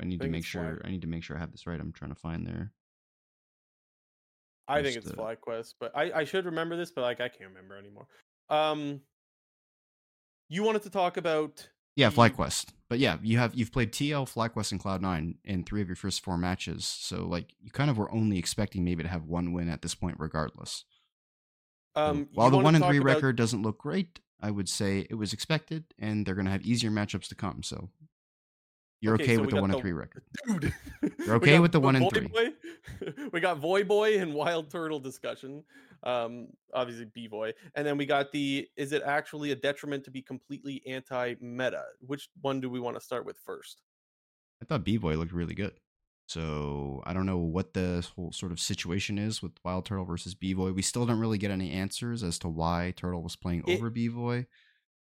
I 0.00 0.04
need 0.04 0.20
to 0.20 0.28
make 0.28 0.40
it's 0.40 0.48
Fly. 0.48 0.62
sure. 0.62 0.80
I 0.84 0.90
need 0.90 1.02
to 1.02 1.06
make 1.08 1.22
sure 1.22 1.36
I 1.36 1.40
have 1.40 1.52
this 1.52 1.66
right. 1.66 1.78
I'm 1.78 1.92
trying 1.92 2.10
to 2.12 2.18
find 2.20 2.46
their. 2.46 2.72
I 4.68 4.82
think 4.82 4.96
it's 4.96 5.10
uh, 5.10 5.14
FlyQuest, 5.14 5.74
but 5.80 5.92
I, 5.96 6.12
I 6.20 6.24
should 6.24 6.46
remember 6.46 6.76
this, 6.76 6.90
but 6.90 7.02
like 7.02 7.20
I 7.20 7.28
can't 7.28 7.50
remember 7.50 7.76
anymore. 7.76 8.06
Um, 8.48 9.00
you 10.48 10.62
wanted 10.62 10.82
to 10.82 10.90
talk 10.90 11.16
about 11.16 11.68
Yeah, 11.96 12.08
the- 12.10 12.16
FlyQuest. 12.16 12.66
But 12.88 12.98
yeah, 12.98 13.16
you 13.22 13.38
have 13.38 13.54
you've 13.54 13.72
played 13.72 13.90
TL, 13.92 14.30
FlyQuest, 14.32 14.72
and 14.72 14.80
Cloud9 14.82 15.36
in 15.44 15.64
three 15.64 15.80
of 15.80 15.88
your 15.88 15.96
first 15.96 16.22
four 16.22 16.36
matches. 16.36 16.84
So 16.86 17.26
like 17.26 17.54
you 17.60 17.70
kind 17.70 17.90
of 17.90 17.96
were 17.98 18.12
only 18.12 18.38
expecting 18.38 18.84
maybe 18.84 19.02
to 19.02 19.08
have 19.08 19.24
one 19.24 19.52
win 19.52 19.68
at 19.70 19.80
this 19.82 19.94
point, 19.94 20.16
regardless. 20.18 20.84
Um, 21.94 22.28
while 22.32 22.50
the 22.50 22.58
one 22.58 22.74
and 22.74 22.84
three 22.84 22.98
about- 22.98 23.06
record 23.14 23.36
doesn't 23.36 23.62
look 23.62 23.78
great, 23.78 24.20
I 24.40 24.50
would 24.50 24.68
say 24.68 25.06
it 25.08 25.14
was 25.14 25.32
expected, 25.32 25.84
and 25.98 26.26
they're 26.26 26.34
going 26.34 26.46
to 26.46 26.50
have 26.52 26.62
easier 26.62 26.90
matchups 26.90 27.28
to 27.28 27.34
come. 27.34 27.62
So 27.62 27.90
you're 29.00 29.14
Okay, 29.14 29.24
okay, 29.24 29.34
so 29.36 29.40
with 29.42 29.50
the 29.54 29.60
one 29.60 29.70
and 29.70 29.80
three 29.80 29.92
record. 29.92 30.24
dude. 30.46 30.72
You're 31.18 31.36
okay 31.36 31.58
with 31.58 31.72
the 31.72 31.80
one 31.80 31.96
and 31.96 32.08
three. 32.10 32.26
Boy. 32.28 32.50
we 33.32 33.40
got 33.40 33.60
Bvoy 33.60 34.20
and 34.20 34.34
Wild 34.34 34.70
Turtle 34.70 35.00
discussion. 35.00 35.64
Um, 36.04 36.48
obviously 36.74 37.06
Bvoy, 37.06 37.52
and 37.76 37.86
then 37.86 37.96
we 37.96 38.06
got 38.06 38.32
the 38.32 38.66
is 38.76 38.92
it 38.92 39.02
actually 39.04 39.52
a 39.52 39.54
detriment 39.54 40.02
to 40.04 40.10
be 40.10 40.20
completely 40.20 40.82
anti-meta? 40.86 41.84
Which 42.00 42.28
one 42.40 42.60
do 42.60 42.68
we 42.68 42.80
want 42.80 42.96
to 42.96 43.00
start 43.00 43.24
with 43.24 43.36
first? 43.44 43.82
I 44.60 44.64
thought 44.64 44.84
Bvoy 44.84 45.16
looked 45.16 45.32
really 45.32 45.54
good. 45.54 45.74
So 46.28 47.02
I 47.04 47.12
don't 47.12 47.26
know 47.26 47.38
what 47.38 47.74
the 47.74 48.06
whole 48.16 48.32
sort 48.32 48.52
of 48.52 48.60
situation 48.60 49.18
is 49.18 49.42
with 49.42 49.52
Wild 49.64 49.84
Turtle 49.84 50.04
versus 50.04 50.34
Bvoy. 50.34 50.74
We 50.74 50.82
still 50.82 51.04
don't 51.04 51.18
really 51.20 51.38
get 51.38 51.50
any 51.50 51.70
answers 51.72 52.22
as 52.22 52.38
to 52.40 52.48
why 52.48 52.92
Turtle 52.96 53.22
was 53.22 53.36
playing 53.36 53.64
It- 53.66 53.76
over 53.76 53.90
Bvoy. 53.90 54.46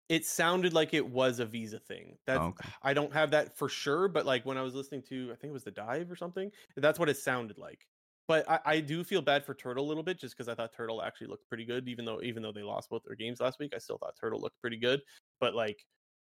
It 0.09 0.26
sounded 0.26 0.74
like 0.74 0.92
it 0.92 1.07
was 1.07 1.38
a 1.38 1.46
visa 1.46 1.78
thing. 1.78 2.18
That's 2.26 2.40
Oh, 2.40 2.48
okay. 2.48 2.68
I 2.82 2.92
don't 2.92 3.12
have 3.14 3.30
that 3.30 3.57
for 3.57 3.68
sure, 3.68 4.09
but 4.09 4.26
like 4.26 4.44
when 4.44 4.59
I 4.59 4.62
was 4.62 4.74
listening 4.74 5.03
to 5.05 5.30
I 5.32 5.36
think 5.36 5.50
it 5.50 5.53
was 5.55 5.64
the 5.64 5.70
dive 5.70 6.11
or 6.11 6.16
something, 6.16 6.50
that's 6.76 6.98
what 6.98 7.09
it 7.09 7.16
sounded 7.16 7.57
like. 7.57 7.86
But 8.28 8.48
I, 8.48 8.61
I 8.64 8.80
do 8.80 9.05
feel 9.05 9.22
bad 9.22 9.44
for 9.44 9.55
Turtle 9.55 9.84
a 9.84 9.88
little 9.88 10.03
bit 10.03 10.18
just 10.18 10.36
because 10.36 10.48
I 10.48 10.55
thought 10.55 10.72
Turtle 10.72 11.03
actually 11.03 11.28
looked 11.28 11.48
pretty 11.48 11.64
good, 11.64 11.88
even 11.88 12.05
though 12.05 12.20
even 12.22 12.42
though 12.42 12.53
they 12.53 12.62
lost 12.62 12.90
both 12.90 13.03
their 13.05 13.16
games 13.16 13.40
last 13.40 13.59
week, 13.59 13.72
I 13.74 13.78
still 13.78 13.96
thought 13.98 14.14
Turtle 14.20 14.40
looked 14.40 14.61
pretty 14.61 14.76
good. 14.78 15.00
But 15.40 15.55
like 15.55 15.84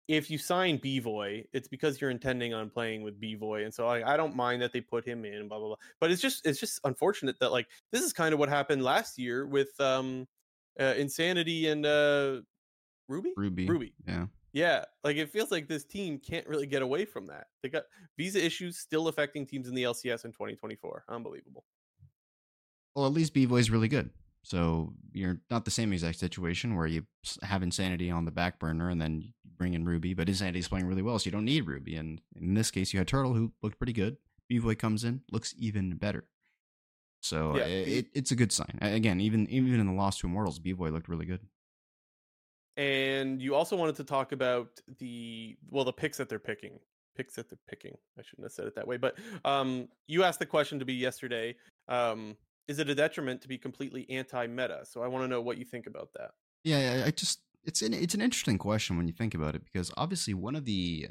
if 0.08 0.32
you 0.32 0.38
sign 0.38 0.80
Bvoy, 0.80 1.46
it's 1.52 1.68
because 1.68 2.00
you're 2.00 2.10
intending 2.10 2.54
on 2.54 2.70
playing 2.70 3.04
with 3.04 3.20
Bvoy, 3.20 3.66
and 3.66 3.74
so 3.74 3.88
like, 3.88 4.06
I 4.06 4.16
don't 4.16 4.36
mind 4.36 4.62
that 4.62 4.72
they 4.72 4.82
put 4.82 5.06
him 5.06 5.26
in, 5.26 5.48
blah 5.48 5.60
blah 5.60 5.68
blah. 5.68 5.78
But 6.00 6.12
it's 6.12 6.22
just 6.22 6.46
it's 6.46 6.60
just 6.60 6.80
unfortunate 6.84 7.40
that 7.40 7.52
like 7.52 7.68
this 7.92 8.02
is 8.02 8.14
kind 8.14 8.34
of 8.34 8.40
what 8.40 8.50
happened 8.50 8.84
last 8.84 9.18
year 9.18 9.46
with 9.46 9.80
um 9.80 10.28
uh, 10.80 10.94
Insanity 10.98 11.68
and 11.68 11.86
uh 11.86 12.42
Ruby 13.10 13.34
Ruby. 13.36 13.68
Ruby. 13.68 13.94
Yeah. 14.08 14.26
Yeah, 14.54 14.86
like 15.04 15.18
it 15.18 15.30
feels 15.30 15.52
like 15.52 15.68
this 15.68 15.84
team 15.84 16.18
can't 16.18 16.48
really 16.48 16.66
get 16.66 16.82
away 16.82 17.06
from 17.06 17.28
that. 17.28 17.48
They 17.62 17.70
got 17.70 17.84
visa 18.18 18.44
issues 18.44 18.80
still 18.80 19.08
affecting 19.08 19.46
teams 19.46 19.68
in 19.68 19.76
the 19.76 19.84
LCS 19.84 20.26
in 20.26 20.32
2024. 20.32 21.04
Unbelievable. 21.10 21.64
Well, 22.96 23.06
at 23.06 23.14
least 23.14 23.36
B 23.36 23.44
is 23.44 23.70
really 23.70 23.88
good. 23.88 24.10
So 24.42 24.94
you're 25.12 25.42
not 25.52 25.66
the 25.66 25.72
same 25.72 25.92
exact 25.94 26.18
situation 26.18 26.76
where 26.76 26.88
you 26.88 27.06
have 27.44 27.62
Insanity 27.62 28.10
on 28.10 28.26
the 28.26 28.32
back 28.32 28.60
burner 28.60 28.90
and 28.90 29.00
then 29.00 29.34
bring 29.58 29.74
in 29.74 29.86
Ruby, 29.86 30.14
but 30.14 30.28
his 30.28 30.42
Insanity's 30.42 30.68
playing 30.68 30.88
really 30.88 31.02
well, 31.02 31.18
so 31.20 31.26
you 31.26 31.32
don't 31.32 31.46
need 31.46 31.68
Ruby. 31.68 31.96
And 31.96 32.22
in 32.36 32.54
this 32.54 32.72
case, 32.72 32.94
you 32.94 33.00
had 33.00 33.08
Turtle, 33.08 33.34
who 33.34 33.52
looked 33.62 33.78
pretty 33.78 33.94
good. 33.94 34.18
Bvoy 34.52 34.78
comes 34.78 35.04
in, 35.04 35.22
looks 35.32 35.54
even 35.58 35.96
better. 35.98 36.26
So 37.22 37.58
yeah. 37.58 37.66
it, 37.66 38.06
it's 38.14 38.32
a 38.32 38.36
good 38.36 38.52
sign. 38.52 38.78
Again, 38.82 39.20
even 39.20 39.50
even 39.50 39.80
in 39.80 39.88
the 39.88 39.94
loss 39.94 40.20
to 40.20 40.28
Immortals, 40.28 40.60
Bvoy 40.60 40.92
looked 40.92 41.10
really 41.10 41.26
good. 41.26 41.42
And 42.78 43.42
you 43.42 43.56
also 43.56 43.76
wanted 43.76 43.96
to 43.96 44.04
talk 44.04 44.32
about 44.32 44.80
the 45.00 45.58
well, 45.70 45.84
the 45.84 45.92
picks 45.92 46.18
that 46.18 46.30
they're 46.30 46.40
picking. 46.40 46.80
Picks 47.16 47.34
that 47.36 47.50
they're 47.50 47.58
picking. 47.68 47.98
I 48.20 48.22
shouldn't 48.22 48.46
have 48.46 48.52
said 48.52 48.68
it 48.68 48.76
that 48.76 48.88
way, 48.88 48.98
but 48.98 49.16
um, 49.44 49.88
you 50.06 50.24
asked 50.24 50.38
the 50.38 50.46
question 50.46 50.78
to 50.78 50.86
be 50.86 50.94
yesterday. 50.94 51.56
Um, 51.88 52.38
is 52.68 52.78
it 52.78 52.90
a 52.90 52.96
detriment 52.96 53.42
to 53.42 53.48
be 53.48 53.58
completely 53.58 54.06
anti-meta? 54.10 54.82
So 54.84 55.02
I 55.02 55.08
want 55.08 55.24
to 55.24 55.28
know 55.28 55.42
what 55.42 55.58
you 55.58 55.66
think 55.66 55.88
about 55.88 56.10
that. 56.16 56.32
Yeah, 56.64 57.04
I 57.06 57.12
just 57.12 57.40
it's 57.68 57.82
an 57.82 57.94
it's 57.94 58.16
an 58.16 58.22
interesting 58.22 58.58
question 58.58 58.98
when 58.98 59.08
you 59.08 59.14
think 59.14 59.36
about 59.36 59.56
it 59.56 59.64
because 59.64 59.92
obviously 59.98 60.34
one 60.34 60.56
of 60.56 60.66
the 60.66 61.10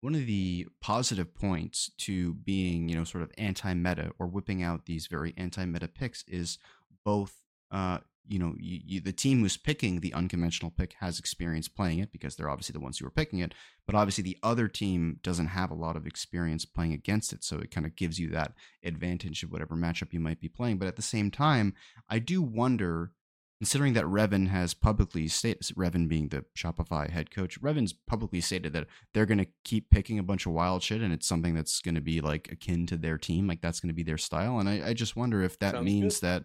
one 0.00 0.14
of 0.14 0.26
the 0.26 0.66
positive 0.80 1.34
points 1.34 1.90
to 1.98 2.34
being 2.34 2.88
you 2.88 2.96
know 2.96 3.04
sort 3.04 3.22
of 3.22 3.30
anti-meta 3.36 4.12
or 4.18 4.26
whipping 4.26 4.62
out 4.62 4.86
these 4.86 5.08
very 5.08 5.34
anti-meta 5.36 5.88
picks 5.88 6.24
is 6.28 6.58
both 7.04 7.34
uh, 7.70 7.98
you 8.28 8.38
know, 8.38 8.54
you, 8.58 8.80
you, 8.84 9.00
the 9.00 9.12
team 9.12 9.40
who's 9.40 9.56
picking 9.56 10.00
the 10.00 10.12
unconventional 10.12 10.72
pick 10.76 10.94
has 11.00 11.18
experience 11.18 11.68
playing 11.68 12.00
it 12.00 12.12
because 12.12 12.36
they're 12.36 12.50
obviously 12.50 12.72
the 12.72 12.80
ones 12.80 12.98
who 12.98 13.06
are 13.06 13.10
picking 13.10 13.38
it. 13.38 13.54
But 13.86 13.94
obviously, 13.94 14.24
the 14.24 14.38
other 14.42 14.68
team 14.68 15.20
doesn't 15.22 15.48
have 15.48 15.70
a 15.70 15.74
lot 15.74 15.96
of 15.96 16.06
experience 16.06 16.64
playing 16.64 16.92
against 16.92 17.32
it, 17.32 17.44
so 17.44 17.58
it 17.58 17.70
kind 17.70 17.86
of 17.86 17.94
gives 17.94 18.18
you 18.18 18.28
that 18.30 18.52
advantage 18.84 19.42
of 19.42 19.52
whatever 19.52 19.76
matchup 19.76 20.12
you 20.12 20.20
might 20.20 20.40
be 20.40 20.48
playing. 20.48 20.78
But 20.78 20.88
at 20.88 20.96
the 20.96 21.02
same 21.02 21.30
time, 21.30 21.74
I 22.08 22.18
do 22.18 22.42
wonder, 22.42 23.12
considering 23.58 23.94
that 23.94 24.04
Reven 24.04 24.48
has 24.48 24.74
publicly 24.74 25.28
stated, 25.28 25.62
Reven 25.76 26.08
being 26.08 26.28
the 26.28 26.44
Shopify 26.56 27.10
head 27.10 27.30
coach, 27.30 27.60
Reven's 27.60 27.92
publicly 27.92 28.40
stated 28.40 28.72
that 28.74 28.86
they're 29.14 29.26
going 29.26 29.38
to 29.38 29.46
keep 29.64 29.90
picking 29.90 30.18
a 30.18 30.22
bunch 30.22 30.46
of 30.46 30.52
wild 30.52 30.82
shit, 30.82 31.00
and 31.00 31.12
it's 31.12 31.26
something 31.26 31.54
that's 31.54 31.80
going 31.80 31.94
to 31.94 32.00
be 32.00 32.20
like 32.20 32.50
akin 32.52 32.86
to 32.86 32.96
their 32.96 33.18
team, 33.18 33.46
like 33.46 33.62
that's 33.62 33.80
going 33.80 33.88
to 33.88 33.94
be 33.94 34.02
their 34.02 34.18
style. 34.18 34.58
And 34.58 34.68
I, 34.68 34.88
I 34.88 34.92
just 34.92 35.16
wonder 35.16 35.42
if 35.42 35.58
that 35.60 35.74
Sounds 35.74 35.84
means 35.84 36.20
good. 36.20 36.26
that 36.26 36.44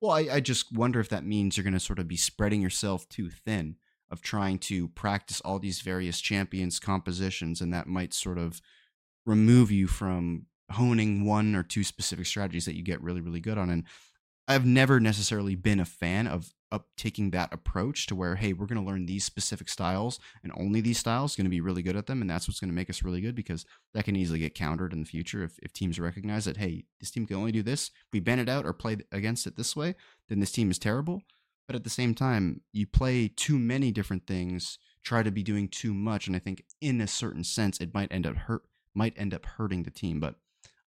well, 0.00 0.12
I, 0.12 0.28
I 0.32 0.40
just 0.40 0.72
wonder 0.72 0.98
if 0.98 1.10
that 1.10 1.24
means 1.24 1.56
you're 1.56 1.64
going 1.64 1.74
to 1.74 1.80
sort 1.80 1.98
of 1.98 2.08
be 2.08 2.16
spreading 2.16 2.62
yourself 2.62 3.08
too 3.08 3.28
thin 3.28 3.76
of 4.10 4.22
trying 4.22 4.58
to 4.58 4.88
practice 4.88 5.40
all 5.42 5.58
these 5.58 5.82
various 5.82 6.20
champions 6.20 6.78
compositions, 6.78 7.60
and 7.60 7.72
that 7.72 7.86
might 7.86 8.14
sort 8.14 8.38
of 8.38 8.60
remove 9.26 9.70
you 9.70 9.86
from 9.86 10.46
honing 10.72 11.24
one 11.24 11.54
or 11.54 11.62
two 11.62 11.84
specific 11.84 12.26
strategies 12.26 12.64
that 12.64 12.76
you 12.76 12.82
get 12.82 13.02
really, 13.02 13.20
really 13.20 13.40
good 13.40 13.58
on. 13.58 13.70
And 13.70 13.84
I've 14.50 14.66
never 14.66 14.98
necessarily 14.98 15.54
been 15.54 15.78
a 15.78 15.84
fan 15.84 16.26
of 16.26 16.52
up 16.72 16.88
taking 16.96 17.30
that 17.30 17.52
approach 17.52 18.06
to 18.06 18.16
where, 18.16 18.34
hey, 18.34 18.52
we're 18.52 18.66
going 18.66 18.84
to 18.84 18.86
learn 18.86 19.06
these 19.06 19.22
specific 19.22 19.68
styles 19.68 20.18
and 20.42 20.52
only 20.56 20.80
these 20.80 20.98
styles 20.98 21.36
going 21.36 21.44
to 21.44 21.50
be 21.50 21.60
really 21.60 21.82
good 21.82 21.94
at 21.94 22.08
them. 22.08 22.20
And 22.20 22.28
that's 22.28 22.48
what's 22.48 22.58
going 22.58 22.68
to 22.68 22.74
make 22.74 22.90
us 22.90 23.04
really 23.04 23.20
good 23.20 23.36
because 23.36 23.64
that 23.94 24.06
can 24.06 24.16
easily 24.16 24.40
get 24.40 24.56
countered 24.56 24.92
in 24.92 24.98
the 24.98 25.06
future. 25.06 25.44
If, 25.44 25.56
if 25.62 25.72
teams 25.72 26.00
recognize 26.00 26.46
that, 26.46 26.56
hey, 26.56 26.82
this 26.98 27.12
team 27.12 27.28
can 27.28 27.36
only 27.36 27.52
do 27.52 27.62
this, 27.62 27.92
we 28.12 28.18
ban 28.18 28.40
it 28.40 28.48
out 28.48 28.66
or 28.66 28.72
play 28.72 28.96
against 29.12 29.46
it 29.46 29.56
this 29.56 29.76
way, 29.76 29.94
then 30.28 30.40
this 30.40 30.50
team 30.50 30.68
is 30.68 30.80
terrible. 30.80 31.22
But 31.68 31.76
at 31.76 31.84
the 31.84 31.88
same 31.90 32.12
time, 32.12 32.62
you 32.72 32.88
play 32.88 33.28
too 33.28 33.56
many 33.56 33.92
different 33.92 34.26
things, 34.26 34.78
try 35.04 35.22
to 35.22 35.30
be 35.30 35.44
doing 35.44 35.68
too 35.68 35.94
much. 35.94 36.26
And 36.26 36.34
I 36.34 36.40
think 36.40 36.64
in 36.80 37.00
a 37.00 37.06
certain 37.06 37.44
sense, 37.44 37.78
it 37.78 37.94
might 37.94 38.10
end 38.10 38.26
up 38.26 38.34
hurt, 38.34 38.64
might 38.96 39.14
end 39.16 39.32
up 39.32 39.46
hurting 39.46 39.84
the 39.84 39.92
team. 39.92 40.18
But 40.18 40.34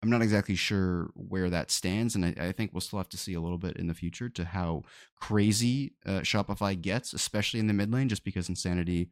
I'm 0.04 0.10
not 0.10 0.22
exactly 0.22 0.56
sure 0.56 1.10
where 1.16 1.50
that 1.50 1.72
stands, 1.72 2.16
and 2.16 2.26
I, 2.26 2.36
I, 2.40 2.52
think 2.52 2.72
we'll 2.72 2.82
still 2.82 3.00
have 3.00 3.10
to 3.10 3.18
see 3.18 3.34
a 3.34 3.42
little 3.42 3.58
bit 3.58 3.78
in 3.78 3.88
the 3.88 3.96
future 3.96 4.30
to 4.30 4.46
how 4.46 4.84
crazy 5.20 5.94
uh, 6.06 6.20
Shopify 6.20 6.80
gets, 6.80 7.14
especially 7.14 7.60
in 7.60 7.68
the 7.68 7.74
mid 7.74 7.92
lane, 7.92 8.08
just 8.08 8.24
because 8.24 8.48
Insanity, 8.48 9.10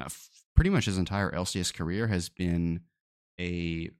uh, 0.00 0.06
f- 0.06 0.28
pretty 0.56 0.70
much 0.70 0.86
his 0.86 0.98
entire 0.98 1.30
LCS 1.30 1.72
career 1.72 2.08
has 2.08 2.28
been 2.28 2.80
a 3.40 3.90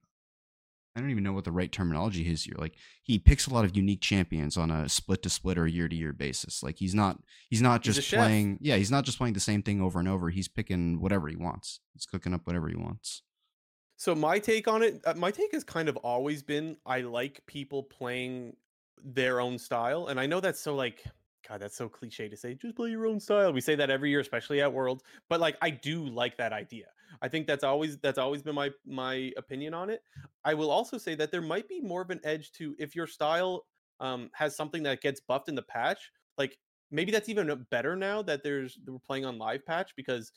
I 0.97 0.99
don't 0.99 1.11
even 1.11 1.23
know 1.23 1.33
what 1.33 1.43
the 1.43 1.51
right 1.51 1.71
terminology 1.71 2.27
is 2.27 2.43
here. 2.43 2.55
Like 2.57 2.73
he 3.03 3.19
picks 3.19 3.45
a 3.45 3.53
lot 3.53 3.65
of 3.65 3.77
unique 3.77 4.01
champions 4.01 4.57
on 4.57 4.71
a 4.71 4.89
split 4.89 5.21
to 5.21 5.29
split 5.29 5.59
or 5.59 5.67
year 5.67 5.87
to 5.87 5.95
year 5.95 6.11
basis. 6.11 6.63
Like 6.63 6.77
he's 6.79 6.95
not 6.95 7.19
he's 7.51 7.61
not 7.61 7.83
just 7.83 7.99
he's 7.99 8.09
playing 8.17 8.57
yeah, 8.61 8.77
he's 8.77 8.89
not 8.89 9.05
just 9.05 9.19
playing 9.19 9.35
the 9.35 9.39
same 9.39 9.61
thing 9.61 9.79
over 9.79 9.99
and 9.99 10.07
over. 10.07 10.31
He's 10.31 10.47
picking 10.47 10.99
whatever 10.99 11.27
he 11.27 11.35
wants. 11.35 11.81
He's 11.93 12.07
cooking 12.07 12.33
up 12.33 12.47
whatever 12.47 12.67
he 12.67 12.75
wants. 12.75 13.21
So 13.97 14.13
my 14.13 14.39
take 14.39 14.67
on 14.67 14.83
it, 14.83 15.01
uh, 15.05 15.15
my 15.15 15.31
take 15.31 15.51
has 15.53 15.63
kind 15.63 15.89
of 15.89 15.97
always 15.97 16.43
been 16.43 16.77
I 16.85 17.01
like 17.01 17.45
people 17.47 17.83
playing 17.83 18.55
their 19.03 19.39
own 19.41 19.57
style, 19.57 20.07
and 20.07 20.19
I 20.19 20.27
know 20.27 20.39
that's 20.39 20.59
so 20.59 20.75
like 20.75 21.03
God, 21.47 21.61
that's 21.61 21.75
so 21.75 21.87
cliche 21.89 22.27
to 22.29 22.37
say. 22.37 22.53
Just 22.55 22.75
play 22.75 22.89
your 22.89 23.05
own 23.05 23.19
style. 23.19 23.53
We 23.53 23.61
say 23.61 23.75
that 23.75 23.89
every 23.89 24.09
year, 24.09 24.19
especially 24.19 24.61
at 24.61 24.71
Worlds. 24.71 25.03
But 25.29 25.39
like, 25.39 25.55
I 25.61 25.69
do 25.69 26.05
like 26.05 26.37
that 26.37 26.51
idea. 26.51 26.87
I 27.21 27.29
think 27.29 27.47
that's 27.47 27.63
always 27.63 27.97
that's 27.99 28.17
always 28.17 28.43
been 28.43 28.55
my 28.55 28.71
my 28.85 29.31
opinion 29.37 29.73
on 29.73 29.89
it. 29.89 30.03
I 30.43 30.53
will 30.53 30.69
also 30.69 30.97
say 30.97 31.15
that 31.15 31.31
there 31.31 31.41
might 31.41 31.67
be 31.67 31.79
more 31.79 32.01
of 32.01 32.11
an 32.11 32.19
edge 32.23 32.51
to 32.53 32.75
if 32.77 32.95
your 32.95 33.07
style 33.07 33.65
um, 33.99 34.29
has 34.33 34.55
something 34.55 34.83
that 34.83 35.01
gets 35.01 35.21
buffed 35.21 35.49
in 35.49 35.55
the 35.55 35.63
patch. 35.63 36.11
Like 36.37 36.59
maybe 36.91 37.11
that's 37.11 37.29
even 37.29 37.65
better 37.71 37.95
now 37.95 38.21
that 38.23 38.43
there's 38.43 38.77
we're 38.85 38.99
playing 38.99 39.25
on 39.25 39.37
live 39.37 39.65
patch 39.65 39.93
because 39.95 40.31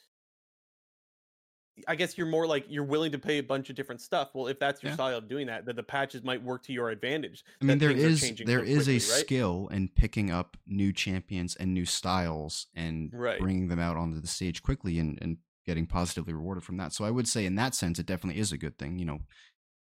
I 1.89 1.95
guess 1.95 2.16
you're 2.16 2.26
more 2.26 2.47
like 2.47 2.66
you're 2.68 2.85
willing 2.85 3.12
to 3.12 3.18
pay 3.18 3.39
a 3.39 3.43
bunch 3.43 3.70
of 3.70 3.76
different 3.76 4.01
stuff. 4.01 4.31
Well, 4.35 4.47
if 4.47 4.59
that's 4.59 4.83
your 4.83 4.91
yeah. 4.91 4.97
style 4.97 5.16
of 5.18 5.28
doing 5.28 5.47
that, 5.49 5.64
then 5.64 5.76
the 5.76 5.83
patches 5.83 6.22
might 6.22 6.43
work 6.43 6.62
to 6.64 6.72
your 6.72 6.91
advantage. 6.91 7.45
I 7.61 7.64
mean, 7.64 7.78
there 7.78 7.91
is 7.91 8.20
there 8.45 8.62
is 8.62 8.85
quickly, 8.85 8.93
a 8.93 8.97
right? 8.97 9.03
skill 9.03 9.68
in 9.72 9.89
picking 9.89 10.31
up 10.31 10.57
new 10.66 10.93
champions 10.93 11.57
and 11.57 11.74
new 11.74 11.85
styles 11.85 12.66
and 12.74 13.11
right. 13.12 13.41
bringing 13.41 13.68
them 13.68 13.78
out 13.78 13.97
onto 13.97 14.20
the 14.20 14.26
stage 14.26 14.62
quickly 14.62 14.99
and, 14.99 15.18
and 15.20 15.39
getting 15.66 15.87
positively 15.87 16.33
rewarded 16.33 16.64
from 16.64 16.76
that. 16.78 16.93
So 16.93 17.05
I 17.05 17.11
would 17.11 17.28
say, 17.28 17.47
in 17.47 17.55
that 17.57 17.74
sense, 17.74 17.99
it 17.99 18.07
definitely 18.07 18.41
is 18.41 18.53
a 18.53 18.59
good 18.59 18.78
thing. 18.78 18.99
You 18.99 19.05
know, 19.05 19.20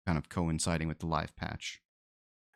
kind 0.05 0.17
of 0.17 0.29
coinciding 0.29 0.87
with 0.87 0.99
the 0.99 1.07
live 1.07 1.35
patch. 1.35 1.81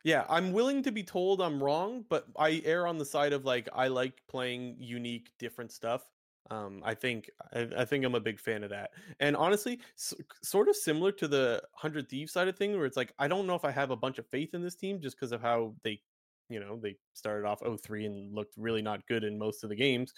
Yeah, 0.03 0.25
I'm 0.29 0.51
willing 0.51 0.83
to 0.83 0.91
be 0.91 1.03
told 1.03 1.41
I'm 1.41 1.63
wrong, 1.63 2.05
but 2.09 2.25
I 2.37 2.61
err 2.65 2.87
on 2.87 2.97
the 2.97 3.05
side 3.05 3.33
of 3.33 3.45
like 3.45 3.69
I 3.73 3.87
like 3.87 4.21
playing 4.27 4.77
unique, 4.79 5.31
different 5.37 5.71
stuff. 5.71 6.03
Um, 6.49 6.81
I 6.83 6.95
think 6.95 7.29
I, 7.53 7.67
I, 7.77 7.85
think 7.85 8.03
I'm 8.03 8.15
a 8.15 8.19
big 8.19 8.39
fan 8.39 8.63
of 8.63 8.71
that. 8.71 8.91
And 9.19 9.37
honestly, 9.37 9.79
s- 9.97 10.13
sort 10.43 10.67
of 10.67 10.75
similar 10.75 11.11
to 11.13 11.27
the 11.27 11.61
Hundred 11.73 12.09
Thieves 12.09 12.33
side 12.33 12.47
of 12.47 12.57
thing, 12.57 12.75
where 12.75 12.85
it's 12.85 12.97
like 12.97 13.13
I 13.19 13.27
don't 13.27 13.47
know 13.47 13.55
if 13.55 13.63
I 13.63 13.71
have 13.71 13.91
a 13.91 13.95
bunch 13.95 14.17
of 14.17 14.27
faith 14.27 14.53
in 14.53 14.61
this 14.61 14.75
team 14.75 14.99
just 14.99 15.15
because 15.17 15.31
of 15.31 15.41
how 15.41 15.75
they, 15.83 16.01
you 16.49 16.59
know, 16.59 16.77
they 16.81 16.97
started 17.13 17.47
off 17.47 17.61
0-3 17.61 18.05
and 18.05 18.35
looked 18.35 18.55
really 18.57 18.81
not 18.81 19.05
good 19.07 19.23
in 19.23 19.37
most 19.37 19.63
of 19.63 19.69
the 19.69 19.75
games. 19.75 20.13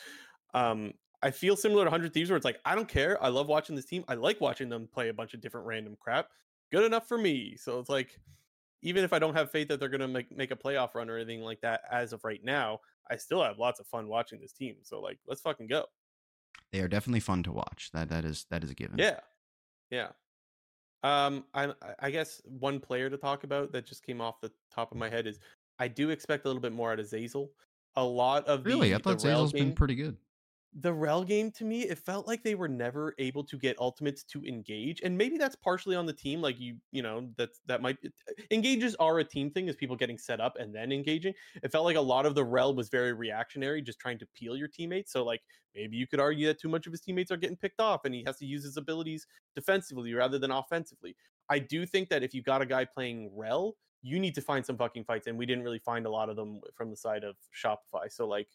Um, 0.53 0.93
I 1.21 1.29
feel 1.29 1.55
similar 1.55 1.83
to 1.83 1.89
Hundred 1.89 2.13
Thieves, 2.13 2.29
where 2.29 2.37
it's 2.37 2.45
like 2.45 2.59
I 2.65 2.73
don't 2.73 2.87
care. 2.87 3.21
I 3.23 3.27
love 3.27 3.47
watching 3.47 3.75
this 3.75 3.85
team. 3.85 4.03
I 4.07 4.15
like 4.15 4.41
watching 4.41 4.69
them 4.69 4.87
play 4.91 5.09
a 5.09 5.13
bunch 5.13 5.33
of 5.33 5.41
different 5.41 5.67
random 5.67 5.97
crap. 5.99 6.29
Good 6.71 6.85
enough 6.85 7.07
for 7.07 7.17
me. 7.17 7.57
So 7.57 7.79
it's 7.79 7.89
like 7.89 8.17
even 8.81 9.03
if 9.03 9.13
I 9.13 9.19
don't 9.19 9.35
have 9.35 9.51
faith 9.51 9.67
that 9.67 9.79
they're 9.79 9.89
going 9.89 10.01
to 10.01 10.07
make 10.07 10.35
make 10.35 10.51
a 10.51 10.55
playoff 10.55 10.95
run 10.95 11.09
or 11.09 11.17
anything 11.17 11.41
like 11.41 11.61
that 11.61 11.81
as 11.91 12.11
of 12.11 12.23
right 12.23 12.43
now, 12.43 12.79
I 13.11 13.17
still 13.17 13.43
have 13.43 13.59
lots 13.59 13.79
of 13.79 13.85
fun 13.85 14.07
watching 14.07 14.41
this 14.41 14.51
team. 14.51 14.77
So 14.81 14.99
like, 14.99 15.19
let's 15.27 15.41
fucking 15.41 15.67
go 15.67 15.85
they 16.71 16.79
are 16.79 16.87
definitely 16.87 17.19
fun 17.19 17.43
to 17.43 17.51
watch. 17.51 17.89
That 17.93 18.09
that 18.09 18.25
is 18.25 18.45
that 18.49 18.63
is 18.63 18.71
a 18.71 18.75
given. 18.75 18.97
Yeah, 18.97 19.19
yeah. 19.89 20.09
Um, 21.03 21.45
I 21.53 21.73
I 21.99 22.09
guess 22.11 22.41
one 22.45 22.79
player 22.79 23.09
to 23.09 23.17
talk 23.17 23.43
about 23.43 23.71
that 23.73 23.85
just 23.85 24.05
came 24.05 24.21
off 24.21 24.41
the 24.41 24.51
top 24.73 24.91
of 24.91 24.97
my 24.97 25.09
head 25.09 25.27
is 25.27 25.39
I 25.79 25.87
do 25.87 26.09
expect 26.09 26.45
a 26.45 26.47
little 26.47 26.61
bit 26.61 26.73
more 26.73 26.91
out 26.91 26.99
of 26.99 27.05
Zeyzal. 27.05 27.49
A 27.95 28.03
lot 28.03 28.45
of 28.47 28.65
really, 28.65 28.95
I 28.95 28.97
thought 28.97 29.17
Zeyzal's 29.17 29.53
been 29.53 29.73
pretty 29.73 29.95
good 29.95 30.17
the 30.79 30.91
Rell 30.91 31.23
game 31.23 31.51
to 31.51 31.65
me 31.65 31.83
it 31.83 31.99
felt 31.99 32.27
like 32.27 32.43
they 32.43 32.55
were 32.55 32.67
never 32.67 33.13
able 33.19 33.43
to 33.43 33.57
get 33.57 33.77
ultimates 33.79 34.23
to 34.23 34.43
engage 34.45 35.01
and 35.01 35.15
maybe 35.15 35.37
that's 35.37 35.55
partially 35.55 35.95
on 35.95 36.05
the 36.05 36.13
team 36.13 36.41
like 36.41 36.59
you 36.59 36.75
you 36.91 37.03
know 37.03 37.29
that 37.37 37.49
that 37.67 37.81
might 37.81 37.97
engages 38.49 38.95
are 38.95 39.19
a 39.19 39.23
team 39.23 39.51
thing 39.51 39.67
is 39.67 39.75
people 39.75 39.95
getting 39.95 40.17
set 40.17 40.41
up 40.41 40.55
and 40.59 40.73
then 40.73 40.91
engaging. 40.91 41.33
It 41.61 41.71
felt 41.71 41.85
like 41.85 41.95
a 41.95 42.01
lot 42.01 42.25
of 42.25 42.33
the 42.33 42.43
Rell 42.43 42.73
was 42.73 42.89
very 42.89 43.13
reactionary 43.13 43.81
just 43.81 43.99
trying 43.99 44.17
to 44.19 44.27
peel 44.35 44.57
your 44.57 44.67
teammates 44.67 45.11
so 45.11 45.23
like 45.23 45.41
maybe 45.75 45.95
you 45.95 46.07
could 46.07 46.19
argue 46.19 46.47
that 46.47 46.59
too 46.59 46.69
much 46.69 46.87
of 46.87 46.93
his 46.93 47.01
teammates 47.01 47.31
are 47.31 47.37
getting 47.37 47.57
picked 47.57 47.79
off 47.79 48.05
and 48.05 48.15
he 48.15 48.23
has 48.25 48.37
to 48.37 48.45
use 48.45 48.63
his 48.63 48.77
abilities 48.77 49.27
defensively 49.55 50.13
rather 50.13 50.39
than 50.39 50.51
offensively. 50.51 51.15
I 51.49 51.59
do 51.59 51.85
think 51.85 52.09
that 52.09 52.23
if 52.23 52.33
you 52.33 52.41
got 52.41 52.61
a 52.61 52.65
guy 52.65 52.85
playing 52.85 53.29
Rell 53.35 53.75
you 54.01 54.19
need 54.19 54.35
to 54.35 54.41
find 54.41 54.65
some 54.65 54.77
fucking 54.77 55.05
fights 55.05 55.27
and 55.27 55.37
we 55.37 55.45
didn't 55.45 55.63
really 55.63 55.79
find 55.79 56.05
a 56.05 56.09
lot 56.09 56.29
of 56.29 56.35
them 56.35 56.59
from 56.75 56.89
the 56.89 56.97
side 56.97 57.23
of 57.23 57.35
shopify 57.55 58.11
so 58.11 58.27
like 58.27 58.49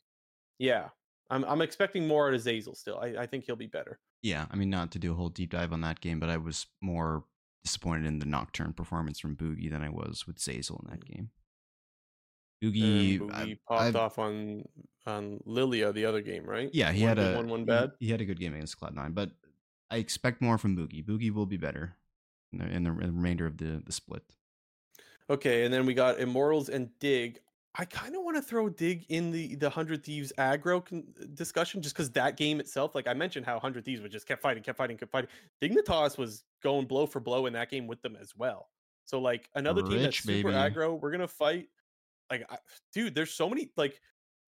yeah 0.59 0.89
I'm 1.31 1.45
I'm 1.45 1.61
expecting 1.61 2.07
more 2.07 2.29
out 2.29 2.35
of 2.35 2.41
Zeyzal 2.41 2.77
still. 2.77 2.99
I, 2.99 3.23
I 3.23 3.27
think 3.27 3.45
he'll 3.45 3.57
be 3.57 3.67
better. 3.67 3.99
Yeah, 4.23 4.47
I 4.51 4.57
mean, 4.57 4.71
not 4.71 4.91
to 4.93 4.99
do 4.99 5.13
a 5.13 5.15
whole 5.15 5.29
deep 5.29 5.51
dive 5.51 5.73
on 5.73 5.81
that 5.83 6.01
game, 6.01 6.19
but 6.19 6.29
I 6.29 6.37
was 6.37 6.67
more 6.81 7.25
disappointed 7.65 8.07
in 8.07 8.19
the 8.19 8.27
Nocturne 8.27 8.73
performance 8.73 9.21
from 9.21 9.37
Boogie 9.37 9.71
than 9.71 9.83
I 9.83 9.91
was 9.91 10.27
with 10.27 10.39
Zeyzal 10.39 10.83
in 10.83 10.91
that 10.91 11.05
mm. 11.05 11.15
game. 11.15 11.31
Boogie, 12.63 13.21
Boogie 13.21 13.33
I, 13.33 13.59
popped 13.69 13.83
I've, 13.83 13.97
off 13.97 14.19
on 14.19 14.65
on 15.07 15.41
Lilia 15.45 15.93
the 15.93 16.07
other 16.07 16.21
game, 16.21 16.45
right? 16.45 16.71
Yeah, 16.73 16.93
he 16.93 17.03
one 17.03 17.17
had 17.17 17.19
a 17.19 17.37
one 17.37 17.49
one 17.49 17.65
bad. 17.65 17.93
He, 17.99 18.07
he, 18.07 18.13
had 18.13 18.21
a 18.21 18.25
good 18.25 18.41
game 18.41 18.55
against 18.55 18.79
Cloud 18.79 18.95
Nine, 18.95 19.13
but 19.13 19.31
I 19.91 19.97
expect 19.97 20.43
more 20.43 20.59
from 20.59 20.77
Boogie. 20.77 21.05
Boogie 21.05 21.33
will 21.33 21.47
be 21.47 21.57
better 21.57 21.97
in 22.53 22.59
the, 22.59 22.67
in 22.67 22.83
the 22.85 22.93
remainder 22.93 23.47
of 23.47 23.59
the 23.59 23.83
the 23.85 23.93
split. 23.93 24.23
Okay, 25.31 25.65
and 25.65 25.73
then 25.73 25.87
we 25.87 25.95
got 25.95 26.19
Immortals 26.19 26.69
and 26.69 26.91
Dig. 26.99 27.41
I 27.81 27.85
kind 27.85 28.17
of 28.17 28.25
want 28.25 28.37
to 28.37 28.43
throw 28.43 28.69
dig 28.69 29.07
in 29.09 29.31
the 29.31 29.55
the 29.55 29.71
Hundred 29.71 30.05
Thieves 30.05 30.33
aggro 30.37 30.85
con- 30.85 31.05
uh, 31.21 31.27
discussion 31.35 31.81
just 31.81 31.95
because 31.95 32.11
that 32.11 32.37
game 32.37 32.59
itself, 32.59 32.97
like 32.97 33.07
I 33.07 33.15
mentioned, 33.15 33.47
how 33.47 33.61
Hundred 33.61 33.85
Thieves 33.85 34.03
would 34.03 34.11
just 34.11 34.27
kept 34.27 34.43
fighting, 34.43 34.65
kept 34.65 34.77
fighting, 34.77 34.97
kept 34.97 35.13
fighting. 35.13 35.31
Dignitas 35.63 36.19
was 36.19 36.43
going 36.61 36.87
blow 36.87 37.07
for 37.07 37.21
blow 37.21 37.47
in 37.47 37.53
that 37.53 37.71
game 37.71 37.87
with 37.87 38.03
them 38.03 38.17
as 38.21 38.35
well. 38.37 38.69
So 39.05 39.21
like 39.21 39.49
another 39.55 39.83
team 39.83 40.03
that's 40.03 40.19
super 40.19 40.51
baby. 40.51 40.75
aggro, 40.75 41.01
we're 41.01 41.13
gonna 41.13 41.29
fight. 41.29 41.69
Like, 42.31 42.45
I, 42.51 42.59
dude, 42.93 43.15
there's 43.15 43.33
so 43.33 43.49
many 43.49 43.71
like. 43.77 44.01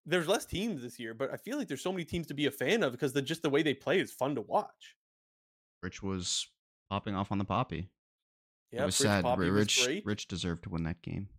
There's 0.07 0.27
less 0.27 0.45
teams 0.45 0.81
this 0.81 0.99
year, 0.99 1.13
but 1.13 1.31
I 1.31 1.37
feel 1.37 1.59
like 1.59 1.67
there's 1.67 1.83
so 1.83 1.91
many 1.91 2.03
teams 2.03 2.25
to 2.27 2.33
be 2.33 2.47
a 2.47 2.51
fan 2.51 2.81
of 2.81 2.91
because 2.91 3.13
the 3.13 3.21
just 3.21 3.43
the 3.43 3.51
way 3.51 3.61
they 3.61 3.75
play 3.75 3.99
is 3.99 4.11
fun 4.11 4.33
to 4.33 4.41
watch. 4.41 4.95
Rich 5.83 6.01
was 6.01 6.47
popping 6.89 7.15
off 7.15 7.31
on 7.31 7.37
the 7.37 7.45
poppy. 7.45 7.91
Yeah, 8.71 8.81
it 8.81 8.85
was 8.87 8.99
Rich 8.99 9.07
sad. 9.07 9.23
Poppy 9.23 9.49
was 9.51 9.59
Rich 9.59 9.85
great. 9.85 10.05
Rich 10.05 10.27
deserved 10.27 10.63
to 10.63 10.69
win 10.69 10.83
that 10.83 11.03
game. 11.03 11.29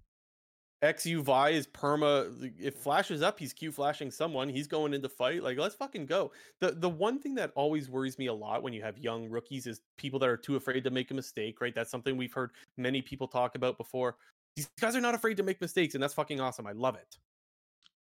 Exyu 0.82 1.20
Vi 1.22 1.50
is 1.50 1.66
perma. 1.68 2.52
If 2.58 2.74
flashes 2.74 3.22
up, 3.22 3.38
he's 3.38 3.52
Q 3.52 3.70
flashing 3.70 4.10
someone. 4.10 4.48
He's 4.48 4.66
going 4.66 4.94
into 4.94 5.08
fight. 5.08 5.42
Like, 5.42 5.56
let's 5.56 5.76
fucking 5.76 6.06
go. 6.06 6.32
The 6.60 6.72
the 6.72 6.88
one 6.88 7.20
thing 7.20 7.36
that 7.36 7.52
always 7.54 7.88
worries 7.88 8.18
me 8.18 8.26
a 8.26 8.32
lot 8.34 8.62
when 8.62 8.72
you 8.72 8.82
have 8.82 8.98
young 8.98 9.28
rookies 9.28 9.66
is 9.66 9.80
people 9.96 10.18
that 10.18 10.28
are 10.28 10.36
too 10.36 10.56
afraid 10.56 10.82
to 10.84 10.90
make 10.90 11.10
a 11.12 11.14
mistake. 11.14 11.60
Right? 11.60 11.74
That's 11.74 11.90
something 11.90 12.16
we've 12.16 12.32
heard 12.32 12.50
many 12.76 13.00
people 13.00 13.28
talk 13.28 13.54
about 13.54 13.78
before. 13.78 14.16
These 14.56 14.68
guys 14.80 14.96
are 14.96 15.00
not 15.00 15.14
afraid 15.14 15.36
to 15.36 15.42
make 15.42 15.60
mistakes, 15.60 15.94
and 15.94 16.02
that's 16.02 16.14
fucking 16.14 16.40
awesome. 16.40 16.66
I 16.66 16.72
love 16.72 16.96
it. 16.96 17.16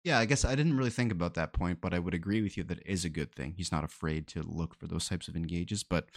Yeah, 0.02 0.18
I 0.18 0.26
guess 0.26 0.44
I 0.44 0.54
didn't 0.54 0.76
really 0.76 0.90
think 0.90 1.12
about 1.12 1.34
that 1.34 1.52
point, 1.52 1.80
but 1.80 1.94
I 1.94 1.98
would 1.98 2.12
agree 2.12 2.42
with 2.42 2.56
you 2.56 2.64
that 2.64 2.78
it 2.78 2.86
is 2.86 3.04
a 3.04 3.08
good 3.08 3.34
thing. 3.34 3.54
He's 3.56 3.72
not 3.72 3.84
afraid 3.84 4.26
to 4.28 4.42
look 4.42 4.74
for 4.74 4.86
those 4.86 5.08
types 5.08 5.28
of 5.28 5.36
engages, 5.36 5.82
but 5.82 6.10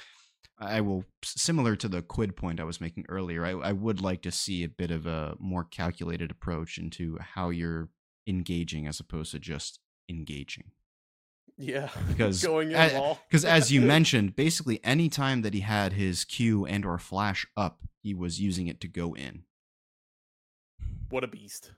I 0.60 0.82
will 0.82 1.06
similar 1.24 1.76
to 1.76 1.88
the 1.88 2.02
quid 2.02 2.36
point 2.36 2.60
I 2.60 2.64
was 2.64 2.82
making 2.82 3.06
earlier. 3.10 3.46
I, 3.46 3.52
I 3.52 3.72
would 3.74 4.02
like 4.02 4.22
to 4.24 4.32
see 4.32 4.64
a 4.64 4.70
bit 4.70 4.90
of 4.90 5.06
a 5.06 5.36
more 5.40 5.64
calculated 5.64 6.32
approach 6.32 6.78
into 6.78 7.18
how 7.20 7.50
you're 7.50 7.90
engaging 8.28 8.88
as 8.88 9.00
opposed 9.00 9.32
to 9.32 9.40
just 9.40 9.80
engaging. 10.10 10.72
Yeah, 11.58 11.90
Because 12.08 12.44
going 12.44 12.72
in 12.72 13.16
Because 13.30 13.46
as 13.46 13.72
you 13.72 13.82
mentioned, 13.82 14.36
basically 14.36 14.80
any 14.84 15.10
time 15.10 15.42
that 15.42 15.54
he 15.54 15.62
had 15.62 15.94
his 15.94 16.26
Q 16.26 16.66
and 16.66 16.86
or 16.86 16.98
flash 16.98 17.46
up, 17.56 17.82
he 18.02 18.14
was 18.14 18.40
using 18.40 18.68
it 18.68 18.80
to 18.82 18.88
go 18.88 19.16
in. 19.16 19.44
what 21.10 21.24
a 21.24 21.28
beast. 21.28 21.72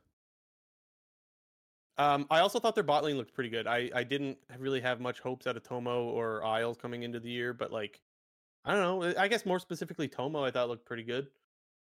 Um, 1.97 2.27
I 2.29 2.39
also 2.39 2.59
thought 2.59 2.75
their 2.75 2.83
bot 2.83 3.03
lane 3.03 3.17
looked 3.17 3.33
pretty 3.33 3.49
good. 3.49 3.67
I, 3.67 3.91
I 3.93 4.03
didn't 4.05 4.37
really 4.57 4.79
have 4.79 5.01
much 5.01 5.19
hopes 5.19 5.45
out 5.47 5.57
of 5.57 5.63
Tomo 5.63 6.05
or 6.05 6.45
Isles 6.45 6.77
coming 6.77 7.03
into 7.03 7.19
the 7.19 7.29
year, 7.29 7.53
but 7.53 7.73
like, 7.73 7.99
I 8.65 8.73
don't 8.73 8.81
know. 9.01 9.13
I 9.17 9.27
guess 9.27 9.45
more 9.45 9.59
specifically, 9.59 10.07
Tomo 10.07 10.43
I 10.43 10.51
thought 10.51 10.69
looked 10.69 10.85
pretty 10.85 11.03
good. 11.03 11.27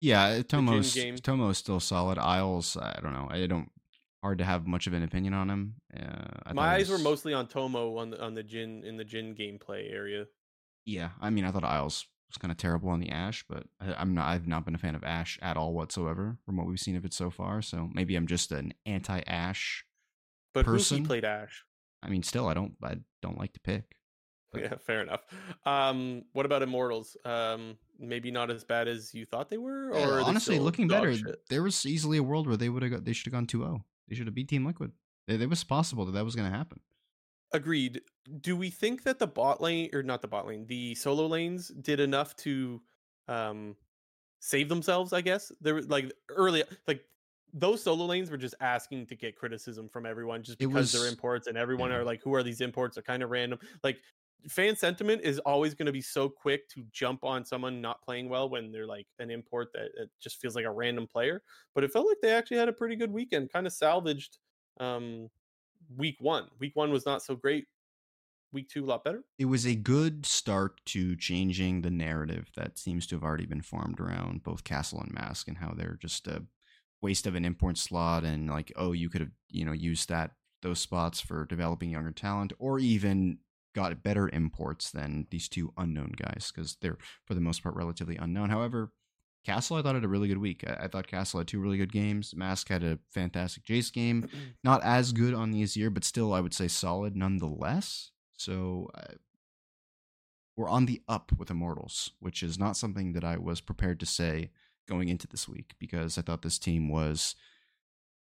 Yeah, 0.01 0.41
Tomo's. 0.41 0.93
Tomo's 1.21 1.57
still 1.57 1.79
solid. 1.79 2.17
Isles, 2.17 2.77
I 2.77 2.99
don't 3.01 3.13
know. 3.13 3.27
I 3.29 3.47
don't 3.47 3.69
hard 4.25 4.39
to 4.39 4.43
have 4.43 4.65
much 4.65 4.87
of 4.87 4.93
an 4.93 5.03
opinion 5.03 5.35
on 5.35 5.49
him. 5.51 5.75
Uh, 5.95 6.39
I 6.47 6.53
My 6.53 6.69
eyes 6.69 6.89
it 6.89 6.93
were 6.93 6.97
mostly 6.97 7.31
on 7.31 7.47
Tomo 7.47 7.97
on 7.97 8.09
the 8.09 8.21
on 8.21 8.33
the 8.33 8.43
Jhin 8.43 8.83
in 8.83 8.97
the 8.97 9.05
Jhin 9.05 9.37
gameplay 9.37 9.93
area. 9.93 10.25
Yeah, 10.83 11.09
I 11.21 11.29
mean, 11.29 11.45
I 11.45 11.51
thought 11.51 11.63
Isles 11.63 12.07
was 12.27 12.37
kind 12.37 12.51
of 12.51 12.57
terrible 12.57 12.89
on 12.89 12.99
the 12.99 13.09
Ashe, 13.09 13.45
but 13.47 13.65
I, 13.79 13.93
I'm 13.93 14.15
not. 14.15 14.27
I've 14.27 14.47
not 14.47 14.65
been 14.65 14.73
a 14.73 14.79
fan 14.79 14.95
of 14.95 15.03
Ashe 15.03 15.37
at 15.43 15.57
all 15.57 15.73
whatsoever 15.73 16.37
from 16.43 16.57
what 16.57 16.65
we've 16.65 16.79
seen 16.79 16.95
of 16.95 17.05
it 17.05 17.13
so 17.13 17.29
far. 17.29 17.61
So 17.61 17.87
maybe 17.93 18.15
I'm 18.15 18.25
just 18.25 18.51
an 18.51 18.73
anti-Ashe. 18.87 19.85
But 20.55 20.65
Person? 20.65 21.05
Played 21.05 21.25
Ashe. 21.25 21.63
I 22.01 22.09
mean, 22.09 22.23
still, 22.23 22.47
I 22.47 22.55
don't. 22.55 22.73
I 22.83 22.97
don't 23.21 23.37
like 23.37 23.53
to 23.53 23.59
pick. 23.59 23.95
Yeah, 24.61 24.75
fair 24.77 25.01
enough. 25.01 25.21
Um, 25.65 26.23
what 26.33 26.45
about 26.45 26.61
Immortals? 26.61 27.17
Um, 27.25 27.77
maybe 27.99 28.31
not 28.31 28.51
as 28.51 28.63
bad 28.63 28.87
as 28.87 29.13
you 29.13 29.25
thought 29.25 29.49
they 29.49 29.57
were, 29.57 29.89
or 29.91 30.19
Yeah, 30.19 30.23
honestly, 30.25 30.59
looking 30.59 30.87
better, 30.87 31.15
shit? 31.15 31.41
there 31.49 31.63
was 31.63 31.85
easily 31.85 32.17
a 32.17 32.23
world 32.23 32.47
where 32.47 32.57
they 32.57 32.69
would 32.69 32.83
have 32.83 32.91
got. 32.91 33.05
They 33.05 33.13
should 33.13 33.27
have 33.27 33.33
gone 33.33 33.47
2-0. 33.47 33.81
They 34.07 34.15
should 34.15 34.27
have 34.27 34.35
beat 34.35 34.47
Team 34.47 34.65
Liquid. 34.65 34.91
It, 35.27 35.41
it 35.41 35.49
was 35.49 35.63
possible 35.63 36.05
that 36.05 36.13
that 36.13 36.25
was 36.25 36.35
going 36.35 36.49
to 36.49 36.55
happen. 36.55 36.79
Agreed. 37.51 38.01
Do 38.41 38.55
we 38.55 38.69
think 38.69 39.03
that 39.03 39.19
the 39.19 39.27
bot 39.27 39.61
lane 39.61 39.89
or 39.93 40.03
not 40.03 40.21
the 40.21 40.27
bot 40.27 40.47
lane, 40.47 40.65
the 40.67 40.95
solo 40.95 41.27
lanes 41.27 41.69
did 41.69 41.99
enough 41.99 42.35
to 42.37 42.81
um 43.27 43.75
save 44.39 44.67
themselves, 44.69 45.13
I 45.13 45.21
guess? 45.21 45.51
There 45.61 45.75
were 45.75 45.81
like 45.83 46.11
early 46.29 46.63
like 46.87 47.05
those 47.53 47.81
solo 47.81 48.05
lanes 48.05 48.29
were 48.29 48.37
just 48.37 48.55
asking 48.59 49.05
to 49.07 49.15
get 49.15 49.37
criticism 49.37 49.87
from 49.87 50.05
everyone 50.05 50.43
just 50.43 50.59
because 50.59 50.91
they're 50.91 51.07
imports 51.07 51.47
and 51.47 51.57
everyone 51.57 51.89
yeah. 51.89 51.97
are 51.97 52.03
like, 52.03 52.21
who 52.21 52.33
are 52.33 52.43
these 52.43 52.59
imports? 52.59 52.95
They're 52.95 53.03
kind 53.03 53.23
of 53.23 53.29
random. 53.29 53.59
Like 53.81 54.01
fan 54.47 54.75
sentiment 54.75 55.21
is 55.23 55.39
always 55.39 55.73
going 55.73 55.85
to 55.87 55.91
be 55.91 56.01
so 56.01 56.29
quick 56.29 56.67
to 56.69 56.83
jump 56.91 57.23
on 57.23 57.45
someone 57.45 57.81
not 57.81 58.01
playing 58.01 58.29
well 58.29 58.49
when 58.49 58.71
they're 58.71 58.85
like 58.87 59.07
an 59.19 59.31
import 59.31 59.69
that 59.73 59.89
it 59.97 60.09
just 60.21 60.39
feels 60.41 60.55
like 60.55 60.65
a 60.65 60.71
random 60.71 61.07
player. 61.07 61.41
But 61.73 61.83
it 61.83 61.91
felt 61.91 62.07
like 62.07 62.17
they 62.21 62.31
actually 62.31 62.57
had 62.57 62.69
a 62.69 62.73
pretty 62.73 62.95
good 62.95 63.11
weekend, 63.11 63.51
kind 63.51 63.67
of 63.67 63.73
salvaged 63.73 64.37
um 64.79 65.29
week 65.95 66.17
one. 66.19 66.47
Week 66.59 66.75
one 66.75 66.91
was 66.91 67.05
not 67.05 67.21
so 67.23 67.35
great. 67.35 67.65
Week 68.51 68.69
two, 68.69 68.85
a 68.85 68.87
lot 68.87 69.03
better. 69.03 69.23
it 69.37 69.45
was 69.45 69.65
a 69.65 69.75
good 69.75 70.25
start 70.25 70.79
to 70.85 71.15
changing 71.17 71.81
the 71.81 71.91
narrative 71.91 72.49
that 72.55 72.77
seems 72.77 73.05
to 73.07 73.15
have 73.15 73.23
already 73.23 73.45
been 73.45 73.61
formed 73.61 73.99
around 73.99 74.43
both 74.43 74.63
Castle 74.63 75.01
and 75.01 75.13
Mask 75.13 75.47
and 75.47 75.57
how 75.57 75.73
they're 75.75 75.97
just 75.99 76.25
a 76.27 76.43
waste 77.01 77.27
of 77.27 77.35
an 77.35 77.43
import 77.45 77.77
slot 77.77 78.23
and 78.23 78.49
like 78.49 78.71
oh 78.77 78.93
you 78.93 79.09
could 79.09 79.21
have 79.21 79.31
you 79.49 79.65
know 79.65 79.73
used 79.73 80.07
that 80.09 80.31
those 80.61 80.79
spots 80.79 81.19
for 81.21 81.45
developing 81.45 81.89
younger 81.91 82.11
talent 82.11 82.53
or 82.57 82.79
even 82.79 83.37
got 83.75 84.01
better 84.01 84.29
imports 84.29 84.89
than 84.89 85.27
these 85.29 85.49
two 85.49 85.73
unknown 85.77 86.13
guys 86.15 86.51
because 86.53 86.77
they're 86.81 86.97
for 87.25 87.33
the 87.33 87.41
most 87.41 87.61
part 87.61 87.75
relatively 87.75 88.15
unknown. 88.15 88.49
However, 88.49 88.91
Castle 89.45 89.77
I 89.77 89.81
thought 89.81 89.95
had 89.95 90.03
a 90.03 90.07
really 90.07 90.29
good 90.29 90.39
week. 90.39 90.63
I, 90.65 90.85
I 90.85 90.87
thought 90.87 91.07
Castle 91.07 91.39
had 91.39 91.47
two 91.47 91.59
really 91.59 91.77
good 91.77 91.91
games. 91.91 92.33
Mask 92.35 92.69
had 92.69 92.83
a 92.83 92.99
fantastic 93.11 93.65
Jace 93.65 93.93
game 93.93 94.29
not 94.63 94.81
as 94.83 95.11
good 95.11 95.33
on 95.33 95.51
the 95.51 95.59
year, 95.59 95.89
but 95.89 96.03
still, 96.03 96.33
I 96.33 96.39
would 96.39 96.53
say 96.53 96.67
solid 96.67 97.15
nonetheless. 97.15 98.11
So 98.37 98.89
uh, 98.95 99.15
we're 100.55 100.69
on 100.69 100.85
the 100.85 101.01
up 101.07 101.31
with 101.37 101.51
Immortals, 101.51 102.11
which 102.19 102.41
is 102.41 102.57
not 102.57 102.77
something 102.77 103.13
that 103.13 103.23
I 103.23 103.37
was 103.37 103.61
prepared 103.61 103.99
to 103.99 104.05
say 104.05 104.51
going 104.87 105.09
into 105.09 105.27
this 105.27 105.47
week 105.49 105.73
because 105.79 106.17
I 106.17 106.21
thought 106.21 106.41
this 106.41 106.57
team 106.57 106.89
was. 106.89 107.35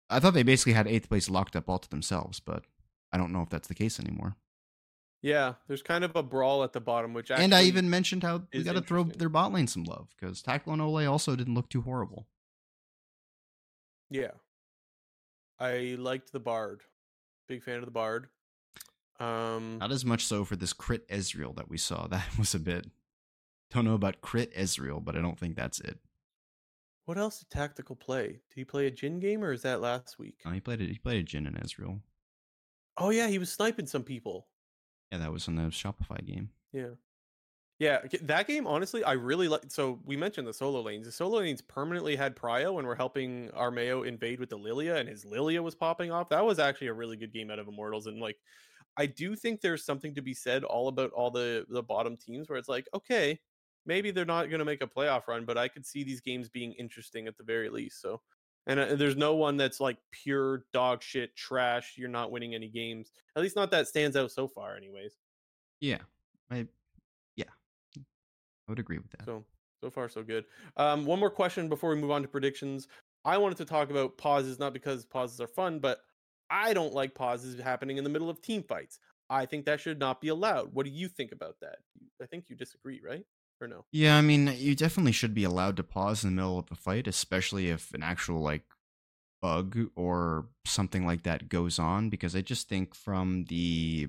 I 0.08 0.20
thought 0.20 0.34
they 0.34 0.44
basically 0.44 0.72
had 0.72 0.86
eighth 0.86 1.08
place 1.08 1.28
locked 1.28 1.56
up 1.56 1.68
all 1.68 1.80
to 1.80 1.90
themselves, 1.90 2.38
but 2.38 2.64
I 3.12 3.18
don't 3.18 3.32
know 3.32 3.42
if 3.42 3.50
that's 3.50 3.68
the 3.68 3.74
case 3.74 3.98
anymore. 3.98 4.36
Yeah, 5.26 5.54
there's 5.66 5.82
kind 5.82 6.04
of 6.04 6.14
a 6.14 6.22
brawl 6.22 6.62
at 6.62 6.72
the 6.72 6.80
bottom, 6.80 7.12
which 7.12 7.32
and 7.32 7.52
I 7.52 7.64
even 7.64 7.90
mentioned 7.90 8.22
how 8.22 8.42
we 8.54 8.62
got 8.62 8.76
to 8.76 8.80
throw 8.80 9.02
their 9.02 9.28
bot 9.28 9.52
lane 9.52 9.66
some 9.66 9.82
love 9.82 10.14
because 10.14 10.40
Tactical 10.40 10.72
and 10.72 10.80
Olleh 10.80 11.10
also 11.10 11.34
didn't 11.34 11.54
look 11.54 11.68
too 11.68 11.82
horrible. 11.82 12.28
yeah, 14.08 14.30
I 15.58 15.96
liked 15.98 16.30
the 16.30 16.38
Bard. 16.38 16.82
Big 17.48 17.64
fan 17.64 17.80
of 17.80 17.86
the 17.86 17.90
Bard. 17.90 18.28
Um, 19.18 19.78
Not 19.78 19.90
as 19.90 20.04
much 20.04 20.24
so 20.24 20.44
for 20.44 20.54
this 20.54 20.72
crit 20.72 21.08
Ezreal 21.08 21.56
that 21.56 21.68
we 21.68 21.76
saw. 21.76 22.06
That 22.10 22.38
was 22.38 22.54
a 22.54 22.60
bit. 22.60 22.86
Don't 23.72 23.84
know 23.84 23.94
about 23.94 24.20
crit 24.20 24.54
Ezreal, 24.54 25.04
but 25.04 25.16
I 25.16 25.22
don't 25.22 25.40
think 25.40 25.56
that's 25.56 25.80
it. 25.80 25.98
what 27.06 27.18
else 27.18 27.40
did 27.40 27.50
Tactical 27.50 27.96
play? 27.96 28.26
Did 28.28 28.54
he 28.54 28.64
play 28.64 28.86
a 28.86 28.92
Jhin 28.92 29.20
game 29.20 29.42
or 29.42 29.50
is 29.50 29.62
that 29.62 29.80
last 29.80 30.20
week? 30.20 30.36
No, 30.44 30.52
he 30.52 30.60
played 30.60 30.80
it. 30.80 30.88
He 30.88 30.98
played 30.98 31.20
a 31.20 31.26
Jhin 31.26 31.48
and 31.48 31.60
Ezreal. 31.60 31.98
Oh 32.96 33.10
yeah, 33.10 33.26
he 33.26 33.40
was 33.40 33.50
sniping 33.50 33.88
some 33.88 34.04
people. 34.04 34.46
Yeah, 35.12 35.18
that 35.18 35.32
was 35.32 35.48
in 35.48 35.56
the 35.56 35.62
Shopify 35.62 36.24
game. 36.24 36.50
Yeah. 36.72 36.94
Yeah, 37.78 38.06
that 38.22 38.46
game 38.46 38.66
honestly, 38.66 39.04
I 39.04 39.12
really 39.12 39.48
like. 39.48 39.64
So 39.70 40.00
we 40.04 40.16
mentioned 40.16 40.48
the 40.48 40.54
solo 40.54 40.80
lanes. 40.80 41.04
The 41.06 41.12
solo 41.12 41.40
lanes 41.40 41.60
permanently 41.60 42.16
had 42.16 42.34
Prio, 42.34 42.78
and 42.78 42.88
we're 42.88 42.94
helping 42.94 43.50
Armao 43.50 44.06
invade 44.06 44.40
with 44.40 44.48
the 44.48 44.56
Lilia, 44.56 44.96
and 44.96 45.06
his 45.06 45.26
Lilia 45.26 45.62
was 45.62 45.74
popping 45.74 46.10
off. 46.10 46.30
That 46.30 46.44
was 46.44 46.58
actually 46.58 46.86
a 46.86 46.94
really 46.94 47.18
good 47.18 47.32
game 47.34 47.50
out 47.50 47.58
of 47.58 47.68
Immortals, 47.68 48.06
and 48.06 48.18
like, 48.18 48.38
I 48.96 49.04
do 49.06 49.36
think 49.36 49.60
there's 49.60 49.84
something 49.84 50.14
to 50.14 50.22
be 50.22 50.32
said 50.34 50.64
all 50.64 50.88
about 50.88 51.10
all 51.12 51.30
the 51.30 51.66
the 51.68 51.82
bottom 51.82 52.16
teams 52.16 52.48
where 52.48 52.58
it's 52.58 52.68
like, 52.68 52.88
okay, 52.94 53.40
maybe 53.84 54.10
they're 54.10 54.24
not 54.24 54.48
going 54.48 54.60
to 54.60 54.64
make 54.64 54.82
a 54.82 54.86
playoff 54.86 55.28
run, 55.28 55.44
but 55.44 55.58
I 55.58 55.68
could 55.68 55.84
see 55.86 56.02
these 56.04 56.22
games 56.22 56.48
being 56.48 56.72
interesting 56.74 57.26
at 57.28 57.36
the 57.36 57.44
very 57.44 57.68
least. 57.68 58.00
So, 58.00 58.22
and 58.66 58.80
uh, 58.80 58.96
there's 58.96 59.16
no 59.16 59.34
one 59.34 59.56
that's 59.56 59.80
like 59.80 59.98
pure 60.10 60.64
dog 60.72 61.02
shit 61.02 61.36
trash. 61.36 61.94
You're 61.96 62.08
not 62.08 62.30
winning 62.30 62.54
any 62.54 62.68
games. 62.68 63.10
At 63.36 63.42
least 63.42 63.56
not 63.56 63.70
that 63.70 63.88
stands 63.88 64.16
out 64.16 64.32
so 64.32 64.48
far, 64.48 64.76
anyways. 64.76 65.16
Yeah, 65.80 65.98
I, 66.50 66.66
yeah, 67.36 67.44
I 67.96 68.02
would 68.68 68.78
agree 68.78 68.98
with 68.98 69.10
that. 69.12 69.24
So 69.24 69.44
so 69.82 69.90
far 69.90 70.08
so 70.08 70.22
good. 70.22 70.44
Um, 70.76 71.04
one 71.04 71.20
more 71.20 71.30
question 71.30 71.68
before 71.68 71.90
we 71.90 71.96
move 71.96 72.10
on 72.10 72.22
to 72.22 72.28
predictions. 72.28 72.88
I 73.24 73.38
wanted 73.38 73.58
to 73.58 73.64
talk 73.64 73.90
about 73.90 74.16
pauses, 74.16 74.58
not 74.58 74.72
because 74.72 75.04
pauses 75.04 75.40
are 75.40 75.48
fun, 75.48 75.80
but 75.80 75.98
I 76.48 76.72
don't 76.72 76.94
like 76.94 77.14
pauses 77.14 77.60
happening 77.60 77.96
in 77.96 78.04
the 78.04 78.10
middle 78.10 78.30
of 78.30 78.40
team 78.40 78.62
fights. 78.62 78.98
I 79.28 79.46
think 79.46 79.66
that 79.66 79.80
should 79.80 79.98
not 79.98 80.20
be 80.20 80.28
allowed. 80.28 80.72
What 80.72 80.86
do 80.86 80.92
you 80.92 81.08
think 81.08 81.32
about 81.32 81.56
that? 81.60 81.78
I 82.22 82.26
think 82.26 82.44
you 82.48 82.56
disagree, 82.56 83.00
right? 83.04 83.24
Or 83.60 83.66
no? 83.68 83.84
Yeah, 83.90 84.16
I 84.16 84.20
mean, 84.20 84.52
you 84.56 84.74
definitely 84.74 85.12
should 85.12 85.34
be 85.34 85.44
allowed 85.44 85.76
to 85.78 85.82
pause 85.82 86.22
in 86.24 86.30
the 86.30 86.36
middle 86.36 86.58
of 86.58 86.70
a 86.70 86.74
fight, 86.74 87.06
especially 87.06 87.68
if 87.70 87.92
an 87.94 88.02
actual 88.02 88.40
like 88.40 88.64
bug 89.40 89.78
or 89.96 90.46
something 90.64 91.06
like 91.06 91.22
that 91.22 91.48
goes 91.48 91.78
on. 91.78 92.10
Because 92.10 92.36
I 92.36 92.42
just 92.42 92.68
think 92.68 92.94
from 92.94 93.44
the 93.48 94.08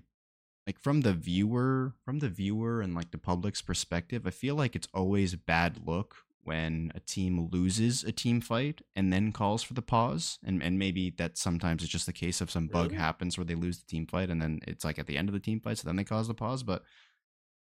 like 0.65 0.79
from 0.79 1.01
the 1.01 1.13
viewer, 1.13 1.93
from 2.03 2.19
the 2.19 2.27
viewer 2.27 2.81
and 2.81 2.93
like 2.93 3.11
the 3.11 3.17
public's 3.17 3.61
perspective, 3.61 4.27
I 4.27 4.31
feel 4.31 4.55
like 4.55 4.75
it's 4.75 4.89
always 4.93 5.33
a 5.33 5.37
bad 5.37 5.87
look 5.87 6.17
when 6.43 6.91
a 6.95 6.99
team 7.01 7.49
loses 7.51 8.03
a 8.05 8.11
team 8.11 8.39
fight 8.39 8.81
and 8.95 9.11
then 9.11 9.31
calls 9.33 9.63
for 9.63 9.73
the 9.75 9.81
pause. 9.81 10.39
And 10.45 10.61
and 10.61 10.77
maybe 10.77 11.09
that 11.11 11.37
sometimes 11.37 11.83
it's 11.83 11.91
just 11.91 12.05
the 12.05 12.11
case 12.13 12.41
of 12.41 12.51
some 12.51 12.67
bug 12.67 12.87
Really? 12.91 12.97
happens 12.97 13.37
where 13.37 13.45
they 13.45 13.55
lose 13.55 13.79
the 13.79 13.85
team 13.85 14.07
fight 14.07 14.29
and 14.29 14.41
then 14.41 14.59
it's 14.67 14.83
like 14.83 14.99
at 14.99 15.07
the 15.07 15.17
end 15.17 15.29
of 15.29 15.33
the 15.33 15.39
team 15.39 15.61
fight, 15.61 15.77
so 15.77 15.87
then 15.87 15.95
they 15.95 16.03
cause 16.03 16.27
the 16.27 16.33
pause. 16.33 16.63
But 16.63 16.83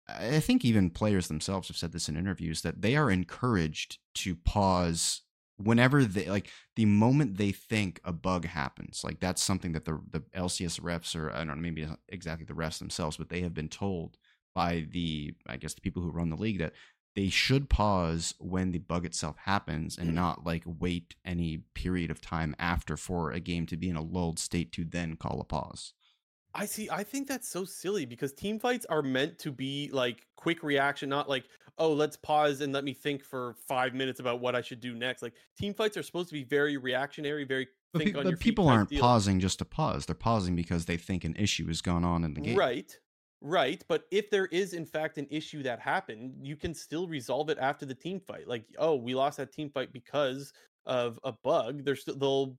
I 0.08 0.40
think 0.40 0.64
even 0.64 0.90
players 0.90 1.28
themselves 1.28 1.68
have 1.68 1.76
said 1.76 1.92
this 1.92 2.08
in 2.08 2.16
interviews 2.16 2.62
that 2.62 2.82
they 2.82 2.96
are 2.96 3.10
encouraged 3.10 3.98
to 4.16 4.36
pause 4.36 5.22
whenever 5.56 6.04
they 6.04 6.28
like 6.28 6.50
the 6.76 6.84
moment 6.84 7.38
they 7.38 7.50
think 7.50 8.00
a 8.04 8.12
bug 8.12 8.44
happens. 8.46 9.02
Like 9.02 9.20
that's 9.20 9.42
something 9.42 9.72
that 9.72 9.84
the 9.84 10.00
the 10.10 10.20
LCS 10.34 10.80
refs 10.80 11.16
or 11.16 11.32
I 11.32 11.38
don't 11.38 11.48
know 11.48 11.54
maybe 11.56 11.88
exactly 12.08 12.46
the 12.46 12.54
refs 12.54 12.78
themselves, 12.78 13.16
but 13.16 13.28
they 13.28 13.40
have 13.40 13.54
been 13.54 13.68
told 13.68 14.16
by 14.54 14.86
the 14.90 15.34
I 15.46 15.56
guess 15.56 15.74
the 15.74 15.80
people 15.80 16.02
who 16.02 16.10
run 16.10 16.30
the 16.30 16.36
league 16.36 16.58
that 16.58 16.74
they 17.16 17.28
should 17.28 17.70
pause 17.70 18.34
when 18.38 18.72
the 18.72 18.78
bug 18.78 19.06
itself 19.06 19.36
happens 19.44 19.96
and 19.96 20.10
mm. 20.10 20.14
not 20.14 20.44
like 20.44 20.62
wait 20.66 21.14
any 21.24 21.62
period 21.74 22.10
of 22.10 22.20
time 22.20 22.54
after 22.58 22.96
for 22.96 23.32
a 23.32 23.40
game 23.40 23.66
to 23.66 23.76
be 23.76 23.88
in 23.88 23.96
a 23.96 24.02
lulled 24.02 24.38
state 24.38 24.70
to 24.72 24.84
then 24.84 25.16
call 25.16 25.40
a 25.40 25.44
pause. 25.44 25.94
I 26.56 26.66
see. 26.66 26.88
I 26.90 27.02
think 27.02 27.28
that's 27.28 27.48
so 27.48 27.64
silly 27.64 28.06
because 28.06 28.32
team 28.32 28.58
fights 28.58 28.86
are 28.86 29.02
meant 29.02 29.38
to 29.40 29.52
be 29.52 29.90
like 29.92 30.26
quick 30.36 30.62
reaction, 30.62 31.08
not 31.08 31.28
like, 31.28 31.44
oh, 31.78 31.92
let's 31.92 32.16
pause 32.16 32.62
and 32.62 32.72
let 32.72 32.84
me 32.84 32.94
think 32.94 33.22
for 33.22 33.54
five 33.68 33.94
minutes 33.94 34.20
about 34.20 34.40
what 34.40 34.54
I 34.54 34.62
should 34.62 34.80
do 34.80 34.94
next. 34.94 35.22
Like 35.22 35.34
team 35.58 35.74
fights 35.74 35.96
are 35.96 36.02
supposed 36.02 36.28
to 36.28 36.34
be 36.34 36.44
very 36.44 36.76
reactionary, 36.76 37.44
very 37.44 37.68
But, 37.92 37.98
think 37.98 38.14
pe- 38.14 38.18
on 38.18 38.24
but 38.24 38.40
people 38.40 38.68
aren't 38.68 38.88
deal. 38.88 39.00
pausing 39.00 39.38
just 39.40 39.58
to 39.58 39.64
pause. 39.64 40.06
They're 40.06 40.14
pausing 40.14 40.56
because 40.56 40.86
they 40.86 40.96
think 40.96 41.24
an 41.24 41.36
issue 41.36 41.66
has 41.68 41.82
gone 41.82 42.04
on 42.04 42.24
in 42.24 42.34
the 42.34 42.40
game. 42.40 42.56
Right. 42.56 42.98
Right. 43.42 43.84
But 43.86 44.04
if 44.10 44.30
there 44.30 44.46
is 44.46 44.72
in 44.72 44.86
fact 44.86 45.18
an 45.18 45.26
issue 45.30 45.62
that 45.64 45.78
happened, 45.78 46.34
you 46.40 46.56
can 46.56 46.74
still 46.74 47.06
resolve 47.06 47.50
it 47.50 47.58
after 47.60 47.84
the 47.84 47.94
team 47.94 48.18
fight. 48.20 48.48
Like, 48.48 48.64
oh, 48.78 48.96
we 48.96 49.14
lost 49.14 49.36
that 49.36 49.52
team 49.52 49.68
fight 49.68 49.92
because 49.92 50.52
of 50.86 51.20
a 51.22 51.32
bug. 51.32 51.84
They're 51.84 51.98
they'll 52.16 52.56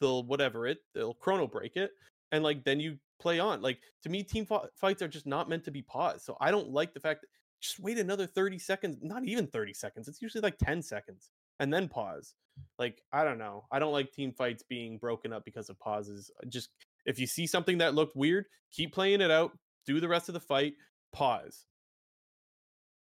they'll 0.00 0.24
whatever 0.24 0.66
it, 0.66 0.78
they'll 0.94 1.14
chrono 1.14 1.46
break 1.46 1.76
it. 1.76 1.92
And 2.30 2.44
like 2.44 2.62
then 2.62 2.78
you 2.78 2.98
play 3.20 3.38
on. 3.38 3.62
Like 3.62 3.80
to 4.02 4.08
me, 4.08 4.22
team 4.22 4.46
fi- 4.46 4.66
fights 4.76 5.02
are 5.02 5.08
just 5.08 5.26
not 5.26 5.48
meant 5.48 5.64
to 5.64 5.70
be 5.70 5.82
paused. 5.82 6.24
So 6.24 6.36
I 6.40 6.50
don't 6.50 6.70
like 6.70 6.94
the 6.94 7.00
fact 7.00 7.22
that 7.22 7.28
just 7.60 7.80
wait 7.80 7.98
another 7.98 8.26
30 8.26 8.58
seconds, 8.58 8.98
not 9.02 9.24
even 9.24 9.46
30 9.46 9.74
seconds. 9.74 10.08
It's 10.08 10.22
usually 10.22 10.42
like 10.42 10.58
10 10.58 10.82
seconds 10.82 11.30
and 11.58 11.72
then 11.72 11.88
pause. 11.88 12.34
Like, 12.78 13.02
I 13.12 13.24
don't 13.24 13.38
know. 13.38 13.64
I 13.70 13.78
don't 13.78 13.92
like 13.92 14.12
team 14.12 14.32
fights 14.32 14.62
being 14.68 14.98
broken 14.98 15.32
up 15.32 15.44
because 15.44 15.68
of 15.68 15.78
pauses. 15.78 16.30
Just 16.48 16.70
if 17.06 17.18
you 17.18 17.26
see 17.26 17.46
something 17.46 17.78
that 17.78 17.94
looked 17.94 18.16
weird, 18.16 18.46
keep 18.72 18.92
playing 18.92 19.20
it 19.20 19.30
out, 19.30 19.52
do 19.86 20.00
the 20.00 20.08
rest 20.08 20.28
of 20.28 20.34
the 20.34 20.40
fight, 20.40 20.74
pause. 21.12 21.66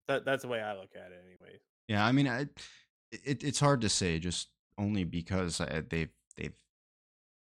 That 0.08 0.26
that's 0.26 0.44
the 0.44 0.50
way 0.50 0.62
I 0.62 0.74
look 0.74 0.92
at 0.96 1.12
it 1.12 1.24
anyway. 1.26 1.60
Yeah, 1.88 2.06
I 2.06 2.12
mean, 2.12 2.28
I, 2.28 2.48
it, 3.12 3.44
it's 3.44 3.60
hard 3.60 3.82
to 3.82 3.90
say 3.90 4.20
just 4.20 4.50
only 4.78 5.04
because 5.04 5.60
uh, 5.62 5.82
they've 5.90 6.12
they've 6.38 6.60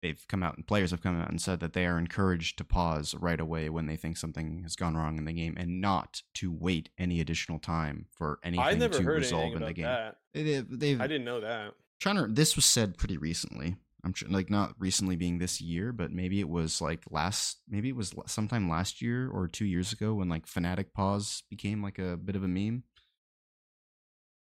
they've 0.02 0.26
come 0.28 0.44
out 0.44 0.56
and 0.56 0.66
players 0.68 0.92
have 0.92 1.02
come 1.02 1.20
out 1.20 1.30
and 1.30 1.42
said 1.42 1.60
that 1.60 1.74
they 1.74 1.86
are 1.86 1.98
encouraged 1.98 2.58
to 2.58 2.64
pause 2.64 3.14
right 3.16 3.40
away 3.40 3.70
when 3.70 3.86
they 3.86 3.96
think 3.96 4.18
something 4.18 4.64
has 4.64 4.76
gone 4.76 4.96
wrong 4.96 5.18
in 5.18 5.26
the 5.26 5.34
game 5.34 5.56
and 5.58 5.82
not 5.82 6.22
to 6.36 6.52
wait 6.52 6.90
any 6.98 7.20
additional 7.20 7.60
time 7.60 8.06
for 8.12 8.40
anything 8.44 8.64
to 8.90 9.04
resolve 9.18 9.44
anything 9.44 9.62
in 9.62 9.68
the 9.68 9.74
game. 9.74 9.86
that. 9.86 10.80
They- 10.80 10.96
I 10.96 11.08
didn't 11.08 11.26
know 11.26 11.42
that. 11.42 11.74
trying 12.00 12.16
to. 12.16 12.28
This 12.28 12.56
was 12.56 12.66
said 12.66 12.98
pretty 12.98 13.18
recently. 13.18 13.76
I'm 14.02 14.14
sure, 14.14 14.30
like 14.30 14.50
not 14.50 14.76
recently 14.80 15.18
being 15.18 15.40
this 15.40 15.60
year, 15.60 15.92
but 15.92 16.10
maybe 16.12 16.40
it 16.40 16.48
was 16.48 16.80
like 16.80 17.04
last. 17.12 17.58
Maybe 17.68 17.90
it 17.90 17.96
was 17.98 18.14
sometime 18.28 18.70
last 18.70 19.02
year 19.02 19.30
or 19.30 19.50
two 19.50 19.66
years 19.66 19.92
ago 19.92 20.14
when 20.14 20.30
like 20.30 20.46
Fnatic 20.46 20.94
pause 20.94 21.44
became 21.50 21.84
like 21.84 22.00
a 22.00 22.16
bit 22.16 22.38
of 22.38 22.44
a 22.44 22.48
meme. 22.48 22.84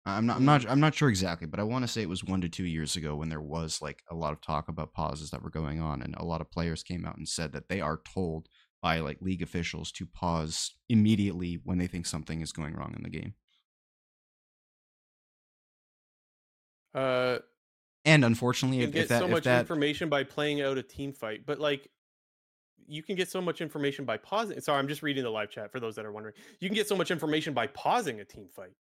I'm 0.09 0.25
not. 0.25 0.37
I'm 0.37 0.45
not. 0.45 0.69
I'm 0.69 0.79
not 0.79 0.95
sure 0.95 1.09
exactly, 1.09 1.47
but 1.47 1.59
I 1.59 1.63
want 1.63 1.83
to 1.83 1.87
say 1.87 2.01
it 2.01 2.09
was 2.09 2.23
one 2.23 2.41
to 2.41 2.49
two 2.49 2.65
years 2.65 2.95
ago 2.95 3.15
when 3.15 3.29
there 3.29 3.41
was 3.41 3.81
like 3.81 4.03
a 4.09 4.15
lot 4.15 4.33
of 4.33 4.41
talk 4.41 4.67
about 4.69 4.93
pauses 4.93 5.31
that 5.31 5.43
were 5.43 5.49
going 5.49 5.81
on, 5.81 6.01
and 6.01 6.15
a 6.15 6.25
lot 6.25 6.41
of 6.41 6.51
players 6.51 6.83
came 6.83 7.05
out 7.05 7.17
and 7.17 7.27
said 7.27 7.51
that 7.53 7.67
they 7.69 7.81
are 7.81 8.01
told 8.05 8.47
by 8.81 8.99
like 8.99 9.21
league 9.21 9.41
officials 9.41 9.91
to 9.93 10.05
pause 10.05 10.75
immediately 10.89 11.59
when 11.63 11.77
they 11.79 11.87
think 11.87 12.05
something 12.05 12.41
is 12.41 12.51
going 12.51 12.75
wrong 12.75 12.93
in 12.95 13.03
the 13.03 13.09
game. 13.09 13.33
Uh 16.93 17.39
And 18.05 18.23
unfortunately, 18.23 18.77
you 18.77 18.83
if, 18.83 18.91
can 18.91 18.95
if 18.95 19.03
get 19.03 19.09
that, 19.09 19.19
so 19.19 19.27
much 19.27 19.43
that 19.43 19.59
information 19.59 20.09
by 20.09 20.23
playing 20.23 20.61
out 20.61 20.77
a 20.77 20.83
team 20.83 21.13
fight, 21.13 21.45
but 21.45 21.59
like 21.59 21.89
you 22.87 23.03
can 23.03 23.15
get 23.15 23.29
so 23.29 23.41
much 23.41 23.61
information 23.61 24.05
by 24.05 24.17
pausing. 24.17 24.59
Sorry, 24.61 24.79
I'm 24.79 24.87
just 24.87 25.03
reading 25.03 25.23
the 25.23 25.29
live 25.29 25.49
chat 25.49 25.71
for 25.71 25.79
those 25.79 25.95
that 25.95 26.05
are 26.05 26.11
wondering. 26.11 26.35
You 26.59 26.69
can 26.69 26.75
get 26.75 26.87
so 26.87 26.95
much 26.95 27.11
information 27.11 27.53
by 27.53 27.67
pausing 27.67 28.19
a 28.21 28.25
team 28.25 28.47
fight. 28.55 28.73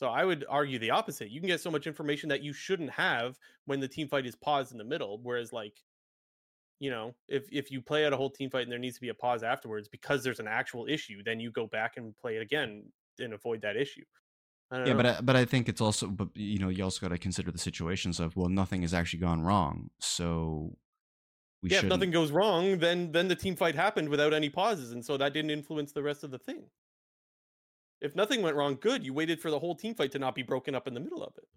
So 0.00 0.08
I 0.08 0.24
would 0.24 0.46
argue 0.48 0.78
the 0.78 0.92
opposite. 0.92 1.28
You 1.28 1.40
can 1.40 1.46
get 1.46 1.60
so 1.60 1.70
much 1.70 1.86
information 1.86 2.30
that 2.30 2.42
you 2.42 2.54
shouldn't 2.54 2.88
have 2.88 3.38
when 3.66 3.80
the 3.80 3.86
team 3.86 4.08
fight 4.08 4.24
is 4.24 4.34
paused 4.34 4.72
in 4.72 4.78
the 4.78 4.84
middle. 4.84 5.20
Whereas, 5.22 5.52
like, 5.52 5.74
you 6.78 6.88
know, 6.88 7.14
if 7.28 7.44
if 7.52 7.70
you 7.70 7.82
play 7.82 8.06
out 8.06 8.14
a 8.14 8.16
whole 8.16 8.30
team 8.30 8.48
fight 8.48 8.62
and 8.62 8.72
there 8.72 8.78
needs 8.78 8.94
to 8.94 9.02
be 9.02 9.10
a 9.10 9.14
pause 9.14 9.42
afterwards 9.42 9.88
because 9.88 10.24
there's 10.24 10.40
an 10.40 10.48
actual 10.48 10.86
issue, 10.88 11.22
then 11.22 11.38
you 11.38 11.50
go 11.50 11.66
back 11.66 11.98
and 11.98 12.16
play 12.16 12.36
it 12.36 12.40
again 12.40 12.84
and 13.18 13.34
avoid 13.34 13.60
that 13.60 13.76
issue. 13.76 14.00
Yeah, 14.72 14.84
know. 14.84 14.94
but 14.94 15.06
I, 15.06 15.20
but 15.20 15.36
I 15.36 15.44
think 15.44 15.68
it's 15.68 15.82
also 15.82 16.06
but 16.06 16.28
you 16.34 16.60
know 16.60 16.70
you 16.70 16.82
also 16.82 17.02
got 17.02 17.12
to 17.12 17.18
consider 17.18 17.50
the 17.50 17.58
situations 17.58 18.20
of 18.20 18.34
well 18.36 18.48
nothing 18.48 18.80
has 18.80 18.94
actually 18.94 19.20
gone 19.20 19.42
wrong, 19.42 19.90
so 19.98 20.78
we 21.62 21.68
yeah, 21.68 21.80
if 21.80 21.84
nothing 21.84 22.10
goes 22.10 22.30
wrong, 22.30 22.78
then 22.78 23.12
then 23.12 23.28
the 23.28 23.36
team 23.36 23.54
fight 23.54 23.74
happened 23.74 24.08
without 24.08 24.32
any 24.32 24.48
pauses, 24.48 24.92
and 24.92 25.04
so 25.04 25.18
that 25.18 25.34
didn't 25.34 25.50
influence 25.50 25.92
the 25.92 26.02
rest 26.02 26.24
of 26.24 26.30
the 26.30 26.38
thing. 26.38 26.64
If 28.02 28.14
nothing 28.14 28.42
went 28.42 28.56
wrong, 28.56 28.76
good. 28.76 29.04
You 29.04 29.14
waited 29.14 29.40
for 29.40 29.50
the 29.50 29.58
whole 29.58 29.74
team 29.74 29.94
fight 29.94 30.12
to 30.12 30.18
not 30.18 30.34
be 30.34 30.42
broken 30.42 30.74
up 30.74 30.86
in 30.86 30.92
the 30.94 31.00
middle 31.00 31.22
of 31.22 31.32
it. 31.38 31.48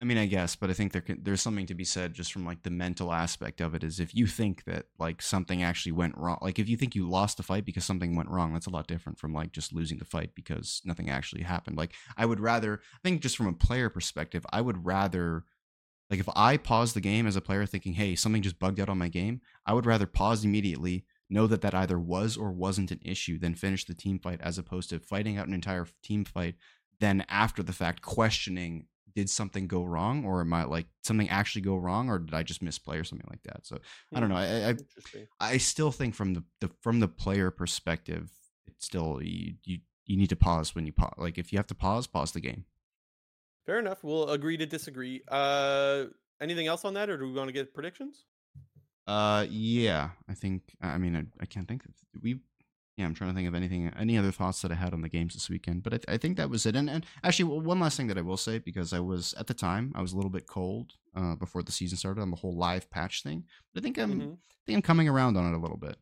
I 0.00 0.04
mean 0.04 0.18
I 0.18 0.26
guess, 0.26 0.56
but 0.56 0.68
I 0.68 0.72
think 0.72 0.90
there 0.90 1.00
can, 1.00 1.22
there's 1.22 1.40
something 1.40 1.66
to 1.66 1.74
be 1.76 1.84
said 1.84 2.12
just 2.12 2.32
from 2.32 2.44
like 2.44 2.64
the 2.64 2.70
mental 2.70 3.12
aspect 3.12 3.60
of 3.60 3.72
it 3.76 3.84
is 3.84 4.00
if 4.00 4.14
you 4.16 4.26
think 4.26 4.64
that 4.64 4.86
like 4.98 5.22
something 5.22 5.62
actually 5.62 5.92
went 5.92 6.18
wrong, 6.18 6.38
like 6.42 6.58
if 6.58 6.68
you 6.68 6.76
think 6.76 6.96
you 6.96 7.08
lost 7.08 7.36
the 7.36 7.44
fight 7.44 7.64
because 7.64 7.84
something 7.84 8.16
went 8.16 8.28
wrong, 8.28 8.52
that's 8.52 8.66
a 8.66 8.70
lot 8.70 8.88
different 8.88 9.20
from 9.20 9.32
like 9.32 9.52
just 9.52 9.72
losing 9.72 9.98
the 9.98 10.04
fight 10.04 10.34
because 10.34 10.82
nothing 10.84 11.08
actually 11.08 11.42
happened. 11.42 11.76
Like 11.76 11.94
I 12.16 12.26
would 12.26 12.40
rather, 12.40 12.80
I 12.96 13.08
think 13.08 13.22
just 13.22 13.36
from 13.36 13.46
a 13.46 13.52
player 13.52 13.88
perspective, 13.88 14.44
I 14.52 14.60
would 14.60 14.84
rather 14.84 15.44
Like 16.10 16.20
if 16.20 16.28
I 16.36 16.56
pause 16.58 16.94
the 16.94 17.00
game 17.00 17.26
as 17.26 17.36
a 17.36 17.40
player 17.40 17.66
thinking, 17.66 17.94
"Hey, 17.94 18.16
something 18.16 18.42
just 18.42 18.58
bugged 18.60 18.80
out 18.80 18.88
on 18.90 18.98
my 18.98 19.08
game," 19.08 19.40
I 19.66 19.74
would 19.74 19.86
rather 19.86 20.06
pause 20.06 20.44
immediately, 20.44 21.06
know 21.32 21.46
that 21.46 21.62
that 21.62 21.74
either 21.74 21.98
was 21.98 22.36
or 22.36 22.52
wasn't 22.52 22.90
an 22.90 23.00
issue, 23.02 23.38
then 23.38 23.54
finish 23.54 23.84
the 23.84 23.94
team 23.94 24.18
fight 24.18 24.40
as 24.40 24.58
opposed 24.58 24.90
to 24.90 24.98
fighting 24.98 25.38
out 25.38 25.48
an 25.48 25.54
entire 25.54 25.86
team 26.02 26.24
fight, 26.24 26.56
then 27.00 27.24
after 27.28 27.62
the 27.62 27.72
fact 27.72 28.02
questioning, 28.02 28.86
did 29.14 29.28
something 29.28 29.66
go 29.66 29.84
wrong, 29.84 30.24
or 30.24 30.40
am 30.40 30.54
I 30.54 30.64
like 30.64 30.86
something 31.02 31.28
actually 31.28 31.62
go 31.62 31.76
wrong, 31.76 32.08
or 32.08 32.18
did 32.18 32.34
I 32.34 32.42
just 32.42 32.62
misplay 32.62 32.98
or 32.98 33.04
something 33.04 33.28
like 33.28 33.42
that? 33.44 33.66
So 33.66 33.78
I 34.14 34.20
don't 34.20 34.28
know. 34.28 34.36
I, 34.36 34.70
I 34.70 34.74
I 35.40 35.56
still 35.58 35.90
think 35.90 36.14
from 36.14 36.34
the, 36.34 36.44
the 36.60 36.70
from 36.80 37.00
the 37.00 37.08
player 37.08 37.50
perspective, 37.50 38.30
it's 38.66 38.86
still 38.86 39.20
you 39.22 39.54
you 39.64 39.78
you 40.06 40.16
need 40.16 40.30
to 40.30 40.36
pause 40.36 40.74
when 40.74 40.86
you 40.86 40.92
pause. 40.92 41.14
Like 41.18 41.38
if 41.38 41.52
you 41.52 41.58
have 41.58 41.66
to 41.68 41.74
pause, 41.74 42.06
pause 42.06 42.32
the 42.32 42.40
game. 42.40 42.64
Fair 43.66 43.78
enough. 43.78 44.02
We'll 44.02 44.30
agree 44.30 44.56
to 44.56 44.66
disagree. 44.66 45.22
Uh, 45.28 46.04
anything 46.40 46.66
else 46.66 46.84
on 46.84 46.94
that, 46.94 47.10
or 47.10 47.16
do 47.16 47.26
we 47.26 47.32
want 47.32 47.48
to 47.48 47.52
get 47.52 47.74
predictions? 47.74 48.24
Uh, 49.06 49.46
yeah, 49.50 50.10
I 50.28 50.34
think. 50.34 50.76
I 50.80 50.98
mean, 50.98 51.16
I, 51.16 51.24
I 51.40 51.46
can't 51.46 51.66
think 51.68 51.84
of 51.84 51.90
we. 52.22 52.40
Yeah, 52.98 53.06
I'm 53.06 53.14
trying 53.14 53.30
to 53.30 53.34
think 53.34 53.48
of 53.48 53.54
anything, 53.54 53.90
any 53.98 54.18
other 54.18 54.30
thoughts 54.30 54.60
that 54.60 54.70
I 54.70 54.74
had 54.74 54.92
on 54.92 55.00
the 55.00 55.08
games 55.08 55.32
this 55.32 55.48
weekend. 55.48 55.82
But 55.82 55.94
I, 55.94 56.12
I 56.12 56.16
think 56.18 56.36
that 56.36 56.50
was 56.50 56.66
it. 56.66 56.76
And, 56.76 56.90
and 56.90 57.06
actually, 57.24 57.46
one 57.46 57.80
last 57.80 57.96
thing 57.96 58.08
that 58.08 58.18
I 58.18 58.20
will 58.20 58.36
say 58.36 58.58
because 58.58 58.92
I 58.92 59.00
was 59.00 59.32
at 59.38 59.46
the 59.46 59.54
time 59.54 59.92
I 59.94 60.02
was 60.02 60.12
a 60.12 60.16
little 60.16 60.30
bit 60.30 60.46
cold 60.46 60.92
uh, 61.16 61.34
before 61.36 61.62
the 61.62 61.72
season 61.72 61.96
started 61.96 62.20
on 62.20 62.30
the 62.30 62.36
whole 62.36 62.54
live 62.54 62.90
patch 62.90 63.22
thing. 63.22 63.44
But 63.72 63.80
I 63.80 63.82
think 63.82 63.98
I'm 63.98 64.20
Mhm. 64.20 64.32
I 64.34 64.62
think 64.66 64.76
I'm 64.76 64.82
coming 64.82 65.08
around 65.08 65.36
on 65.38 65.52
it 65.52 65.56
a 65.56 65.60
little 65.60 65.78
bit. 65.78 65.96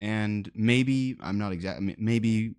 And 0.00 0.50
maybe 0.54 1.16
I'm 1.20 1.38
not 1.38 1.52
exactly. 1.52 1.94
Maybe 1.98 2.54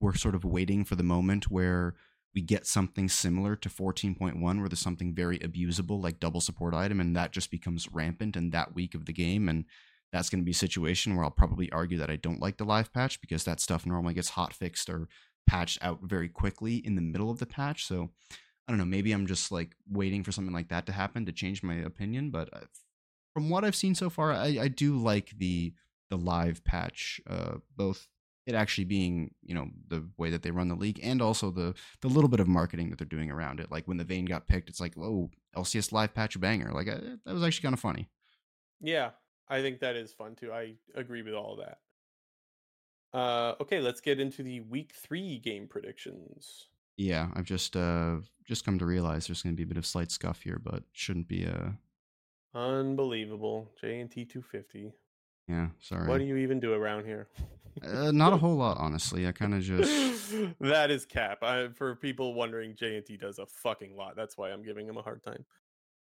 we're 0.00 0.14
sort 0.14 0.34
of 0.34 0.44
waiting 0.44 0.84
for 0.84 0.94
the 0.94 1.02
moment 1.02 1.50
where 1.50 1.94
we 2.34 2.40
get 2.40 2.66
something 2.66 3.08
similar 3.08 3.56
to 3.56 3.68
14.1 3.68 4.40
where 4.40 4.68
there's 4.68 4.78
something 4.78 5.14
very 5.14 5.38
abusable 5.40 6.02
like 6.02 6.20
double 6.20 6.40
support 6.40 6.74
item 6.74 7.00
and 7.00 7.14
that 7.14 7.32
just 7.32 7.50
becomes 7.50 7.92
rampant 7.92 8.36
in 8.36 8.50
that 8.50 8.74
week 8.74 8.94
of 8.94 9.04
the 9.04 9.12
game 9.12 9.48
and 9.48 9.64
that's 10.12 10.28
going 10.28 10.40
to 10.40 10.44
be 10.44 10.50
a 10.50 10.54
situation 10.54 11.14
where 11.14 11.24
I'll 11.24 11.30
probably 11.30 11.72
argue 11.72 11.98
that 11.98 12.10
I 12.10 12.16
don't 12.16 12.40
like 12.40 12.58
the 12.58 12.64
live 12.64 12.92
patch 12.92 13.20
because 13.20 13.44
that 13.44 13.60
stuff 13.60 13.86
normally 13.86 14.14
gets 14.14 14.30
hot 14.30 14.52
fixed 14.52 14.90
or 14.90 15.08
patched 15.46 15.78
out 15.82 16.00
very 16.02 16.28
quickly 16.28 16.76
in 16.76 16.94
the 16.94 17.02
middle 17.02 17.30
of 17.30 17.38
the 17.38 17.46
patch 17.46 17.86
so 17.86 18.10
I 18.66 18.72
don't 18.72 18.78
know 18.78 18.84
maybe 18.84 19.12
I'm 19.12 19.26
just 19.26 19.50
like 19.50 19.74
waiting 19.90 20.22
for 20.22 20.32
something 20.32 20.54
like 20.54 20.68
that 20.68 20.86
to 20.86 20.92
happen 20.92 21.26
to 21.26 21.32
change 21.32 21.62
my 21.62 21.76
opinion 21.76 22.30
but 22.30 22.48
uh, 22.52 22.60
from 23.34 23.50
what 23.50 23.64
I've 23.64 23.76
seen 23.76 23.94
so 23.94 24.08
far 24.08 24.32
I, 24.32 24.58
I 24.60 24.68
do 24.68 24.96
like 24.96 25.32
the 25.36 25.74
the 26.10 26.18
live 26.18 26.62
patch 26.64 27.20
uh 27.28 27.56
both 27.76 28.06
it 28.46 28.54
actually 28.54 28.84
being 28.84 29.32
you 29.42 29.54
know 29.54 29.68
the 29.88 30.04
way 30.16 30.30
that 30.30 30.42
they 30.42 30.50
run 30.50 30.68
the 30.68 30.74
league 30.74 30.98
and 31.02 31.22
also 31.22 31.50
the 31.50 31.74
the 32.00 32.08
little 32.08 32.28
bit 32.28 32.40
of 32.40 32.48
marketing 32.48 32.90
that 32.90 32.98
they're 32.98 33.06
doing 33.06 33.30
around 33.30 33.60
it 33.60 33.70
like 33.70 33.86
when 33.86 33.96
the 33.96 34.04
Vayne 34.04 34.24
got 34.24 34.48
picked 34.48 34.68
it's 34.68 34.80
like 34.80 34.96
oh 34.98 35.30
lcs 35.56 35.92
live 35.92 36.12
patch 36.14 36.38
banger 36.40 36.72
like 36.72 36.88
uh, 36.88 36.98
that 37.24 37.34
was 37.34 37.42
actually 37.42 37.62
kind 37.62 37.74
of 37.74 37.80
funny 37.80 38.08
Yeah, 38.82 39.10
I 39.48 39.62
think 39.62 39.80
that 39.80 39.96
is 39.96 40.12
fun 40.12 40.34
too. 40.34 40.52
I 40.52 40.74
agree 40.94 41.22
with 41.22 41.34
all 41.34 41.52
of 41.52 41.60
that. 41.60 41.78
Uh, 43.16 43.54
okay, 43.60 43.80
let's 43.80 44.00
get 44.00 44.18
into 44.18 44.42
the 44.42 44.60
week 44.60 44.92
three 44.94 45.38
game 45.38 45.68
predictions. 45.68 46.66
Yeah, 46.96 47.28
I've 47.34 47.44
just 47.44 47.76
uh 47.76 48.16
just 48.44 48.64
come 48.64 48.78
to 48.78 48.86
realize 48.86 49.26
there's 49.26 49.42
going 49.42 49.54
to 49.54 49.56
be 49.56 49.62
a 49.62 49.66
bit 49.72 49.76
of 49.76 49.86
slight 49.86 50.10
scuff 50.10 50.42
here, 50.42 50.60
but 50.62 50.82
shouldn't 50.92 51.28
be 51.28 51.44
a. 51.44 51.74
Unbelievable. 52.54 53.70
JNT 53.82 54.28
250. 54.28 54.92
Yeah, 55.52 55.68
sorry. 55.80 56.08
What 56.08 56.16
do 56.16 56.24
you 56.24 56.36
even 56.38 56.60
do 56.60 56.72
around 56.72 57.04
here? 57.04 57.28
uh, 57.82 58.10
not 58.10 58.32
a 58.32 58.38
whole 58.38 58.56
lot, 58.56 58.78
honestly. 58.78 59.26
I 59.26 59.32
kind 59.32 59.52
of 59.52 59.60
just. 59.60 60.32
that 60.60 60.90
is 60.90 61.04
cap. 61.04 61.42
I, 61.42 61.68
for 61.68 61.94
people 61.96 62.32
wondering, 62.32 62.72
JNT 62.72 63.20
does 63.20 63.38
a 63.38 63.44
fucking 63.44 63.94
lot. 63.94 64.16
That's 64.16 64.38
why 64.38 64.50
I'm 64.50 64.62
giving 64.62 64.86
him 64.86 64.96
a 64.96 65.02
hard 65.02 65.22
time. 65.22 65.44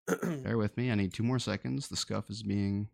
Bear 0.44 0.56
with 0.56 0.77
me. 0.77 0.93
I 0.93 0.94
need 0.94 1.12
two 1.12 1.24
more 1.24 1.40
seconds. 1.40 1.89
The 1.89 1.97
scuff 1.97 2.31
is 2.31 2.44
being. 2.44 2.86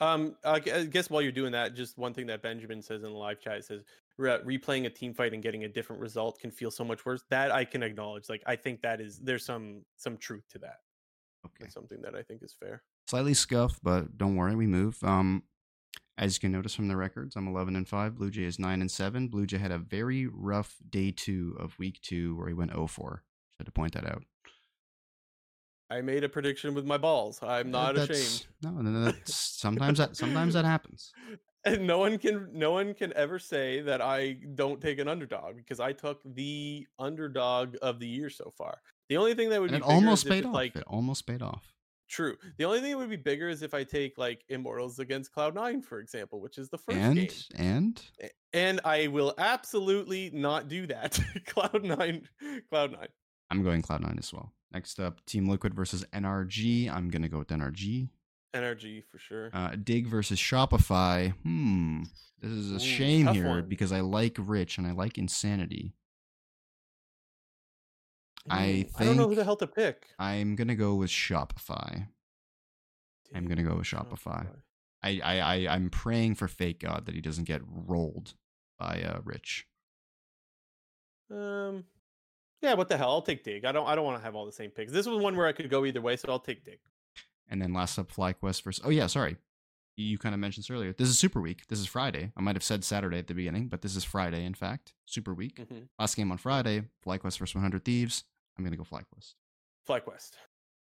Um, 0.00 0.36
I 0.42 0.60
guess 0.60 1.10
while 1.10 1.20
you're 1.20 1.32
doing 1.32 1.52
that, 1.52 1.74
just 1.74 1.98
one 1.98 2.14
thing 2.14 2.28
that 2.28 2.40
Benjamin 2.40 2.80
says 2.80 3.02
in 3.02 3.10
the 3.10 3.18
live 3.18 3.40
chat 3.40 3.62
says 3.64 3.82
re- 4.16 4.38
replaying 4.46 4.86
a 4.86 4.90
team 4.90 5.12
fight 5.12 5.34
and 5.34 5.42
getting 5.42 5.64
a 5.64 5.68
different 5.68 6.00
result 6.00 6.38
can 6.38 6.50
feel 6.50 6.70
so 6.70 6.84
much 6.84 7.04
worse. 7.04 7.24
That 7.28 7.50
I 7.50 7.66
can 7.66 7.82
acknowledge. 7.82 8.30
Like 8.30 8.42
I 8.46 8.56
think 8.56 8.80
that 8.82 9.02
is 9.02 9.18
there's 9.18 9.44
some 9.44 9.82
some 9.98 10.16
truth 10.16 10.44
to 10.52 10.58
that. 10.60 10.78
Okay. 11.44 11.56
That's 11.60 11.74
something 11.74 12.00
that 12.02 12.14
I 12.14 12.22
think 12.22 12.42
is 12.42 12.54
fair. 12.58 12.82
Slightly 13.08 13.32
scuffed, 13.32 13.80
but 13.82 14.18
don't 14.18 14.36
worry, 14.36 14.54
we 14.54 14.66
move. 14.66 15.02
Um, 15.02 15.44
as 16.18 16.36
you 16.36 16.40
can 16.40 16.52
notice 16.52 16.74
from 16.74 16.88
the 16.88 16.96
records, 16.96 17.36
I'm 17.36 17.48
11 17.48 17.74
and 17.74 17.88
five. 17.88 18.16
Blue 18.16 18.30
Jay 18.30 18.42
is 18.42 18.58
nine 18.58 18.82
and 18.82 18.90
seven. 18.90 19.28
Blue 19.28 19.46
Jay 19.46 19.56
had 19.56 19.72
a 19.72 19.78
very 19.78 20.26
rough 20.26 20.76
day 20.90 21.10
two 21.10 21.56
of 21.58 21.78
week 21.78 22.02
two 22.02 22.36
where 22.36 22.48
he 22.48 22.52
went 22.52 22.70
0-4. 22.70 22.88
Just 22.90 23.58
had 23.60 23.64
to 23.64 23.72
point 23.72 23.94
that 23.94 24.04
out. 24.04 24.24
I 25.90 26.02
made 26.02 26.22
a 26.22 26.28
prediction 26.28 26.74
with 26.74 26.84
my 26.84 26.98
balls. 26.98 27.40
I'm 27.42 27.70
not 27.70 27.94
that's, 27.94 28.10
ashamed. 28.10 28.46
No, 28.62 28.72
no, 28.72 29.04
that's 29.06 29.32
sometimes 29.58 29.96
that 29.96 30.14
sometimes 30.14 30.52
that 30.52 30.66
happens. 30.66 31.10
And 31.64 31.86
no 31.86 31.96
one 31.96 32.18
can 32.18 32.50
no 32.52 32.72
one 32.72 32.92
can 32.92 33.14
ever 33.16 33.38
say 33.38 33.80
that 33.80 34.02
I 34.02 34.36
don't 34.54 34.82
take 34.82 34.98
an 34.98 35.08
underdog 35.08 35.56
because 35.56 35.80
I 35.80 35.92
took 35.92 36.20
the 36.24 36.86
underdog 36.98 37.76
of 37.80 38.00
the 38.00 38.06
year 38.06 38.28
so 38.28 38.52
far. 38.58 38.82
The 39.08 39.16
only 39.16 39.32
thing 39.32 39.48
that 39.48 39.62
would 39.62 39.72
and 39.72 39.82
be 39.82 39.88
it 39.88 39.90
almost 39.90 40.28
paid 40.28 40.44
off. 40.44 40.52
Like, 40.52 40.76
it 40.76 40.84
almost 40.86 41.26
paid 41.26 41.40
off. 41.40 41.72
True. 42.08 42.36
The 42.56 42.64
only 42.64 42.80
thing 42.80 42.92
that 42.92 42.98
would 42.98 43.10
be 43.10 43.16
bigger 43.16 43.48
is 43.48 43.62
if 43.62 43.74
I 43.74 43.84
take 43.84 44.16
like 44.16 44.44
Immortals 44.48 44.98
against 44.98 45.32
Cloud 45.32 45.54
Nine, 45.54 45.82
for 45.82 46.00
example, 46.00 46.40
which 46.40 46.56
is 46.56 46.70
the 46.70 46.78
first 46.78 46.96
and, 46.96 47.16
game. 47.16 47.30
And 47.56 48.02
and 48.52 48.80
I 48.84 49.08
will 49.08 49.34
absolutely 49.36 50.30
not 50.32 50.68
do 50.68 50.86
that. 50.86 51.20
Cloud 51.46 51.84
Nine, 51.84 52.26
Cloud 52.70 52.92
Nine. 52.92 53.08
I'm 53.50 53.62
going 53.62 53.82
Cloud 53.82 54.02
Nine 54.02 54.16
as 54.18 54.32
well. 54.32 54.52
Next 54.72 54.98
up, 54.98 55.24
Team 55.26 55.48
Liquid 55.48 55.74
versus 55.74 56.04
NRG. 56.14 56.90
I'm 56.90 57.10
gonna 57.10 57.28
go 57.28 57.38
with 57.38 57.48
NRG. 57.48 58.08
NRG 58.54 59.04
for 59.04 59.18
sure. 59.18 59.50
Uh, 59.52 59.76
Dig 59.82 60.06
versus 60.06 60.38
Shopify. 60.38 61.34
Hmm. 61.42 62.04
This 62.40 62.52
is 62.52 62.72
a 62.72 62.76
Ooh, 62.76 62.78
shame 62.78 63.26
here 63.28 63.48
one. 63.48 63.68
because 63.68 63.92
I 63.92 64.00
like 64.00 64.36
Rich 64.38 64.78
and 64.78 64.86
I 64.86 64.92
like 64.92 65.18
Insanity. 65.18 65.92
I 68.50 68.66
think 68.66 68.90
I 68.98 69.04
don't 69.04 69.16
know 69.16 69.28
who 69.28 69.34
the 69.34 69.44
hell 69.44 69.56
to 69.56 69.66
pick. 69.66 70.06
I'm 70.18 70.56
gonna 70.56 70.74
go 70.74 70.94
with 70.94 71.10
Shopify. 71.10 72.08
I'm 73.34 73.46
gonna 73.46 73.62
go 73.62 73.76
with 73.76 73.86
Shopify. 73.86 74.46
Shopify. 74.46 74.48
I, 75.02 75.20
I, 75.22 75.38
I 75.38 75.74
I'm 75.74 75.90
praying 75.90 76.34
for 76.34 76.48
FakeGod 76.48 77.06
that 77.06 77.14
he 77.14 77.20
doesn't 77.20 77.44
get 77.44 77.62
rolled 77.66 78.34
by 78.78 79.02
uh 79.02 79.20
Rich. 79.24 79.66
Um 81.30 81.84
yeah, 82.60 82.74
what 82.74 82.88
the 82.88 82.96
hell? 82.96 83.10
I'll 83.10 83.22
take 83.22 83.44
Dig. 83.44 83.64
I 83.64 83.72
don't 83.72 83.86
I 83.86 83.94
don't 83.94 84.04
want 84.04 84.18
to 84.18 84.24
have 84.24 84.34
all 84.34 84.46
the 84.46 84.52
same 84.52 84.70
picks. 84.70 84.92
This 84.92 85.06
was 85.06 85.22
one 85.22 85.36
where 85.36 85.46
I 85.46 85.52
could 85.52 85.70
go 85.70 85.84
either 85.84 86.00
way, 86.00 86.16
so 86.16 86.28
I'll 86.30 86.40
take 86.40 86.64
Dig. 86.64 86.78
And 87.48 87.62
then 87.62 87.72
last 87.72 87.98
up, 87.98 88.12
FlyQuest 88.12 88.62
versus. 88.62 88.84
Oh 88.84 88.90
yeah, 88.90 89.06
sorry, 89.06 89.36
you 89.96 90.18
kind 90.18 90.34
of 90.34 90.40
mentioned 90.40 90.64
this 90.64 90.70
earlier. 90.70 90.92
This 90.92 91.08
is 91.08 91.18
Super 91.18 91.40
Week. 91.40 91.66
This 91.68 91.78
is 91.78 91.86
Friday. 91.86 92.32
I 92.36 92.40
might 92.40 92.56
have 92.56 92.62
said 92.62 92.84
Saturday 92.84 93.18
at 93.18 93.26
the 93.26 93.34
beginning, 93.34 93.68
but 93.68 93.82
this 93.82 93.96
is 93.96 94.04
Friday. 94.04 94.44
In 94.44 94.54
fact, 94.54 94.94
Super 95.06 95.34
Week. 95.34 95.56
Mm-hmm. 95.56 95.84
Last 95.98 96.16
game 96.16 96.30
on 96.30 96.38
Friday. 96.38 96.82
FlyQuest 97.06 97.38
versus 97.38 97.54
100 97.54 97.84
Thieves. 97.84 98.24
I'm 98.58 98.64
gonna 98.64 98.76
go 98.76 98.84
FlyQuest. 98.84 99.34
FlyQuest. 99.88 100.30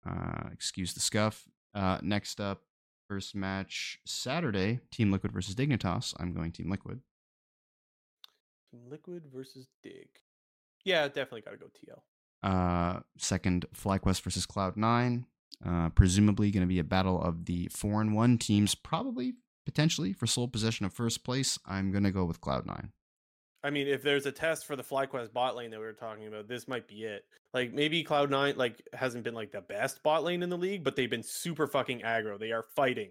Uh, 0.08 0.48
excuse 0.52 0.94
the 0.94 1.00
scuff. 1.00 1.44
Uh, 1.74 1.98
next 2.02 2.40
up, 2.40 2.62
first 3.08 3.34
match 3.34 3.98
Saturday. 4.06 4.80
Team 4.90 5.10
Liquid 5.10 5.32
versus 5.32 5.54
Dignitas. 5.54 6.14
I'm 6.18 6.32
going 6.32 6.52
Team 6.52 6.70
Liquid. 6.70 7.00
Team 8.70 8.82
Liquid 8.88 9.24
versus 9.32 9.66
Dig. 9.82 10.08
Yeah, 10.84 11.08
definitely 11.08 11.40
got 11.40 11.50
to 11.50 11.56
go 11.56 11.66
TL. 11.66 12.00
Uh, 12.42 13.00
second, 13.18 13.66
FlyQuest 13.74 14.22
versus 14.22 14.46
Cloud9. 14.46 15.24
Uh, 15.64 15.88
presumably 15.90 16.50
going 16.50 16.62
to 16.62 16.66
be 16.66 16.78
a 16.78 16.84
battle 16.84 17.20
of 17.20 17.46
the 17.46 17.68
four 17.72 18.00
and 18.00 18.14
one 18.14 18.38
teams, 18.38 18.74
probably 18.74 19.34
potentially 19.64 20.12
for 20.12 20.26
sole 20.26 20.46
possession 20.46 20.86
of 20.86 20.92
first 20.92 21.24
place. 21.24 21.58
I'm 21.66 21.90
going 21.90 22.04
to 22.04 22.12
go 22.12 22.24
with 22.24 22.40
Cloud9. 22.40 22.90
I 23.66 23.70
mean, 23.70 23.88
if 23.88 24.00
there's 24.00 24.26
a 24.26 24.32
test 24.32 24.64
for 24.64 24.76
the 24.76 24.84
FlyQuest 24.84 25.32
bot 25.32 25.56
lane 25.56 25.72
that 25.72 25.80
we 25.80 25.86
were 25.86 25.92
talking 25.92 26.28
about, 26.28 26.46
this 26.46 26.68
might 26.68 26.86
be 26.86 27.02
it. 27.02 27.24
Like 27.52 27.74
maybe 27.74 28.04
Cloud9 28.04 28.56
like 28.56 28.80
hasn't 28.92 29.24
been 29.24 29.34
like 29.34 29.50
the 29.50 29.60
best 29.60 30.04
bot 30.04 30.22
lane 30.22 30.44
in 30.44 30.50
the 30.50 30.56
league, 30.56 30.84
but 30.84 30.94
they've 30.94 31.10
been 31.10 31.24
super 31.24 31.66
fucking 31.66 32.02
aggro. 32.02 32.38
They 32.38 32.52
are 32.52 32.64
fighting. 32.76 33.10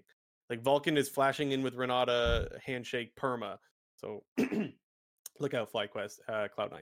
Like 0.49 0.64
Vulkan 0.64 0.98
is 0.98 1.10
flashing 1.10 1.52
in 1.52 1.61
with 1.61 1.76
Renata 1.76 2.48
handshake 2.65 3.18
perma. 3.18 3.57
So 3.98 4.23
look 5.41 5.53
out, 5.53 5.73
FlyQuest, 5.73 6.19
uh, 6.30 6.48
Cloud9. 6.57 6.80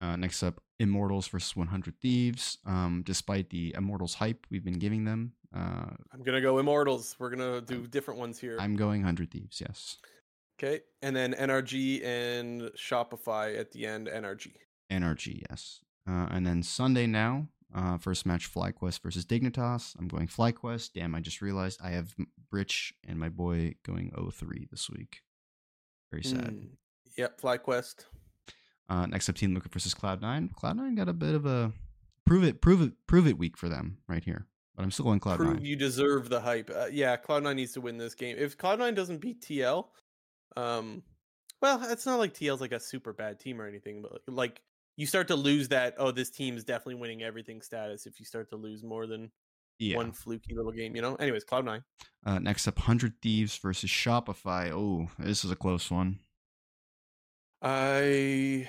Uh, 0.00 0.16
next 0.16 0.42
up, 0.42 0.62
Immortals 0.78 1.28
versus 1.28 1.54
100 1.54 2.00
Thieves. 2.00 2.56
Um, 2.64 3.02
despite 3.04 3.50
the 3.50 3.74
Immortals 3.76 4.14
hype 4.14 4.46
we've 4.50 4.64
been 4.64 4.78
giving 4.78 5.04
them, 5.04 5.32
uh, 5.54 5.90
I'm 6.14 6.22
gonna 6.24 6.40
go 6.40 6.58
Immortals. 6.58 7.14
We're 7.18 7.30
gonna 7.30 7.60
do 7.60 7.86
different 7.86 8.20
ones 8.20 8.38
here. 8.38 8.56
I'm 8.58 8.74
going 8.74 9.02
100 9.02 9.30
Thieves. 9.30 9.60
Yes. 9.60 9.98
Okay, 10.58 10.80
and 11.02 11.14
then 11.14 11.34
NRG 11.34 12.04
and 12.04 12.62
Shopify 12.76 13.58
at 13.58 13.72
the 13.72 13.86
end. 13.86 14.06
NRG. 14.08 14.52
NRG, 14.90 15.42
yes. 15.50 15.80
Uh, 16.08 16.28
and 16.30 16.46
then 16.46 16.62
Sunday 16.62 17.06
now, 17.06 17.48
uh, 17.74 17.98
first 17.98 18.24
match 18.24 18.52
FlyQuest 18.52 19.02
versus 19.02 19.26
Dignitas. 19.26 19.94
I'm 19.98 20.08
going 20.08 20.28
FlyQuest. 20.28 20.92
Damn, 20.94 21.14
I 21.14 21.20
just 21.20 21.42
realized 21.42 21.80
I 21.82 21.90
have 21.90 22.14
Rich 22.50 22.94
and 23.06 23.18
my 23.18 23.28
boy 23.28 23.74
going 23.84 24.12
0-3 24.16 24.70
this 24.70 24.88
week. 24.88 25.20
Very 26.10 26.22
sad. 26.22 26.54
Mm, 26.54 26.68
yep, 27.18 27.40
FlyQuest. 27.40 28.06
Uh, 28.88 29.06
next 29.06 29.28
up, 29.28 29.34
Team 29.34 29.52
Liquid 29.52 29.72
versus 29.72 29.94
Cloud9. 29.94 30.54
Cloud9 30.54 30.96
got 30.96 31.08
a 31.08 31.12
bit 31.12 31.34
of 31.34 31.44
a 31.44 31.72
prove 32.24 32.44
it, 32.44 32.60
prove 32.60 32.80
it, 32.80 32.92
prove 33.06 33.26
it 33.26 33.36
week 33.36 33.56
for 33.56 33.68
them 33.68 33.98
right 34.08 34.24
here. 34.24 34.46
But 34.76 34.84
I'm 34.84 34.90
still 34.90 35.06
going 35.06 35.20
Cloud9. 35.20 35.36
Prove 35.36 35.66
you 35.66 35.76
deserve 35.76 36.28
the 36.28 36.40
hype. 36.40 36.70
Uh, 36.74 36.86
yeah, 36.92 37.16
Cloud9 37.16 37.56
needs 37.56 37.72
to 37.72 37.80
win 37.80 37.98
this 37.98 38.14
game. 38.14 38.36
If 38.38 38.56
Cloud9 38.56 38.94
doesn't 38.94 39.18
beat 39.18 39.42
TL, 39.42 39.86
um, 40.56 41.02
well, 41.60 41.80
it's 41.90 42.06
not 42.06 42.18
like 42.18 42.34
TL's 42.34 42.60
like 42.60 42.72
a 42.72 42.80
super 42.80 43.12
bad 43.12 43.40
team 43.40 43.60
or 43.60 43.66
anything, 43.66 44.02
but 44.02 44.22
like 44.28 44.60
you 44.96 45.06
start 45.06 45.28
to 45.28 45.36
lose 45.36 45.68
that. 45.68 45.94
Oh, 45.98 46.10
this 46.10 46.30
team 46.30 46.56
is 46.56 46.64
definitely 46.64 46.96
winning 46.96 47.22
everything 47.22 47.60
status. 47.62 48.06
If 48.06 48.18
you 48.18 48.26
start 48.26 48.50
to 48.50 48.56
lose 48.56 48.82
more 48.82 49.06
than 49.06 49.30
yeah. 49.78 49.96
one 49.96 50.12
fluky 50.12 50.54
little 50.54 50.72
game, 50.72 50.96
you 50.96 51.02
know. 51.02 51.14
Anyways, 51.16 51.44
Cloud9. 51.44 51.82
Uh, 52.24 52.38
next 52.38 52.66
up, 52.66 52.78
Hundred 52.78 53.14
Thieves 53.22 53.56
versus 53.58 53.90
Shopify. 53.90 54.70
Oh, 54.70 55.08
this 55.18 55.44
is 55.44 55.50
a 55.50 55.56
close 55.56 55.90
one. 55.90 56.20
I 57.62 58.68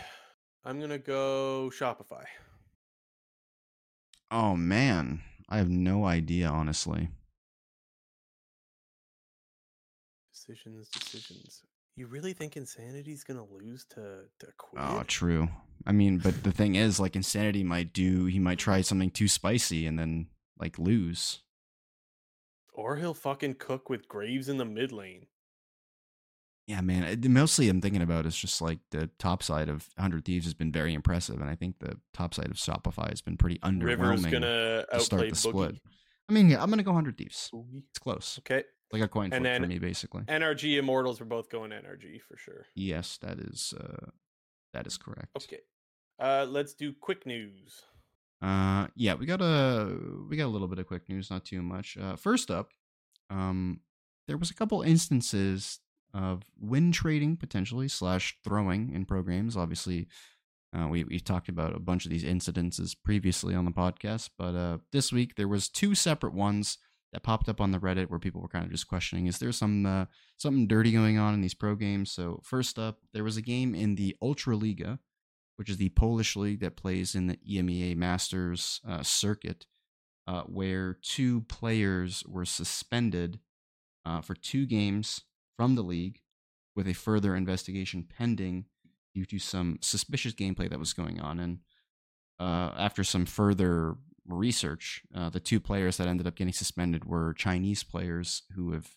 I'm 0.63 0.79
gonna 0.79 0.97
go 0.97 1.71
Shopify. 1.73 2.25
Oh 4.31 4.55
man, 4.55 5.21
I 5.49 5.57
have 5.57 5.69
no 5.69 6.05
idea, 6.05 6.47
honestly. 6.47 7.09
Decisions, 10.33 10.89
decisions. 10.89 11.63
You 11.97 12.05
really 12.05 12.33
think 12.33 12.55
Insanity's 12.55 13.23
gonna 13.23 13.43
lose 13.43 13.83
to 13.95 14.25
to 14.39 14.47
Quid? 14.57 14.83
Oh, 14.85 15.03
true. 15.07 15.49
I 15.85 15.91
mean, 15.91 16.19
but 16.19 16.43
the 16.43 16.51
thing 16.51 16.75
is, 16.75 16.99
like, 16.99 17.15
Insanity 17.15 17.63
might 17.63 17.91
do. 17.91 18.25
He 18.25 18.37
might 18.37 18.59
try 18.59 18.81
something 18.81 19.09
too 19.09 19.27
spicy 19.27 19.87
and 19.87 19.97
then 19.97 20.27
like 20.59 20.77
lose. 20.77 21.39
Or 22.71 22.97
he'll 22.97 23.15
fucking 23.15 23.55
cook 23.55 23.89
with 23.89 24.07
Graves 24.07 24.47
in 24.47 24.57
the 24.57 24.65
mid 24.65 24.91
lane. 24.91 25.25
Yeah, 26.67 26.81
man. 26.81 27.03
Eh, 27.03 27.27
mostly, 27.27 27.67
I'm 27.67 27.81
thinking 27.81 28.03
about 28.03 28.27
is 28.27 28.37
just 28.37 28.61
like 28.61 28.77
the 28.91 29.09
top 29.17 29.41
side 29.41 29.67
of 29.67 29.89
Hundred 29.97 30.25
Thieves 30.25 30.45
has 30.45 30.53
been 30.53 30.71
very 30.71 30.93
impressive, 30.93 31.41
and 31.41 31.49
I 31.49 31.55
think 31.55 31.79
the 31.79 31.97
top 32.13 32.35
side 32.35 32.51
of 32.51 32.57
Shopify 32.57 33.09
has 33.09 33.21
been 33.21 33.37
pretty 33.37 33.57
underwhelming. 33.59 33.85
River's 33.85 34.25
gonna 34.25 34.85
to 34.91 34.99
start 34.99 35.29
the 35.29 35.35
split. 35.35 35.79
I 36.29 36.33
mean, 36.33 36.49
yeah, 36.49 36.61
I'm 36.61 36.69
gonna 36.69 36.83
go 36.83 36.93
Hundred 36.93 37.17
Thieves. 37.17 37.49
Boogie. 37.51 37.83
It's 37.89 37.97
close. 37.97 38.37
Okay, 38.39 38.65
like 38.91 39.01
a 39.01 39.07
coin 39.07 39.31
flip 39.31 39.61
for 39.61 39.67
me, 39.67 39.79
basically. 39.79 40.23
NRG 40.23 40.77
Immortals, 40.77 41.19
we're 41.19 41.25
both 41.25 41.49
going 41.49 41.71
NRG 41.71 42.21
for 42.21 42.37
sure. 42.37 42.65
Yes, 42.75 43.17
that 43.21 43.39
is 43.39 43.73
uh, 43.79 44.11
that 44.73 44.87
is 44.87 44.97
correct. 44.97 45.29
Okay, 45.37 45.59
uh, 46.19 46.45
let's 46.49 46.73
do 46.73 46.93
quick 46.93 47.25
news. 47.25 47.83
Uh, 48.41 48.87
yeah, 48.95 49.15
we 49.15 49.25
got 49.25 49.41
a 49.41 49.97
we 50.29 50.37
got 50.37 50.45
a 50.45 50.53
little 50.53 50.67
bit 50.67 50.79
of 50.79 50.87
quick 50.87 51.09
news, 51.09 51.29
not 51.29 51.45
too 51.45 51.61
much. 51.61 51.97
Uh, 51.97 52.15
first 52.15 52.51
up, 52.51 52.69
um, 53.29 53.81
there 54.27 54.37
was 54.37 54.51
a 54.51 54.55
couple 54.55 54.81
instances 54.81 55.79
of 56.13 56.43
win 56.59 56.91
trading 56.91 57.35
potentially 57.35 57.87
slash 57.87 58.37
throwing 58.43 58.93
in 58.93 59.05
programs. 59.05 59.57
Obviously, 59.57 60.07
uh, 60.77 60.87
we 60.87 61.03
we 61.03 61.19
talked 61.19 61.49
about 61.49 61.75
a 61.75 61.79
bunch 61.79 62.05
of 62.05 62.11
these 62.11 62.23
incidences 62.23 62.95
previously 63.03 63.55
on 63.55 63.65
the 63.65 63.71
podcast, 63.71 64.29
but 64.37 64.55
uh, 64.55 64.77
this 64.91 65.11
week 65.11 65.35
there 65.35 65.47
was 65.47 65.67
two 65.67 65.95
separate 65.95 66.33
ones 66.33 66.77
that 67.13 67.23
popped 67.23 67.49
up 67.49 67.61
on 67.61 67.71
the 67.71 67.79
Reddit 67.79 68.09
where 68.09 68.19
people 68.19 68.41
were 68.41 68.47
kind 68.47 68.65
of 68.65 68.71
just 68.71 68.87
questioning: 68.87 69.27
Is 69.27 69.39
there 69.39 69.51
some 69.51 69.85
uh, 69.85 70.05
something 70.37 70.67
dirty 70.67 70.91
going 70.91 71.17
on 71.17 71.33
in 71.33 71.41
these 71.41 71.53
pro 71.53 71.75
games? 71.75 72.11
So 72.11 72.41
first 72.43 72.77
up, 72.77 72.99
there 73.13 73.23
was 73.23 73.37
a 73.37 73.41
game 73.41 73.73
in 73.73 73.95
the 73.95 74.15
Ultra 74.21 74.55
Liga 74.55 74.99
which 75.57 75.69
is 75.69 75.77
the 75.77 75.89
Polish 75.89 76.35
league 76.35 76.61
that 76.61 76.77
plays 76.77 77.15
in 77.15 77.27
the 77.27 77.37
EMEA 77.37 77.95
Masters 77.97 78.79
uh, 78.87 79.03
circuit, 79.03 79.65
uh, 80.27 80.43
where 80.43 80.97
two 81.01 81.41
players 81.41 82.23
were 82.27 82.45
suspended 82.45 83.39
uh, 84.05 84.21
for 84.21 84.35
two 84.35 84.65
games 84.65 85.21
from 85.57 85.75
the 85.75 85.81
league, 85.81 86.21
with 86.75 86.87
a 86.87 86.93
further 86.93 87.35
investigation 87.35 88.05
pending 88.07 88.65
due 89.15 89.25
to 89.25 89.39
some 89.39 89.79
suspicious 89.81 90.33
gameplay 90.33 90.69
that 90.69 90.79
was 90.79 90.93
going 90.93 91.19
on. 91.19 91.39
And 91.39 91.59
uh, 92.39 92.71
after 92.77 93.03
some 93.03 93.25
further 93.25 93.95
research, 94.27 95.03
uh, 95.15 95.29
the 95.29 95.39
two 95.39 95.59
players 95.59 95.97
that 95.97 96.07
ended 96.07 96.27
up 96.27 96.35
getting 96.35 96.53
suspended 96.53 97.05
were 97.05 97.33
Chinese 97.33 97.83
players 97.83 98.43
who 98.55 98.71
have 98.71 98.89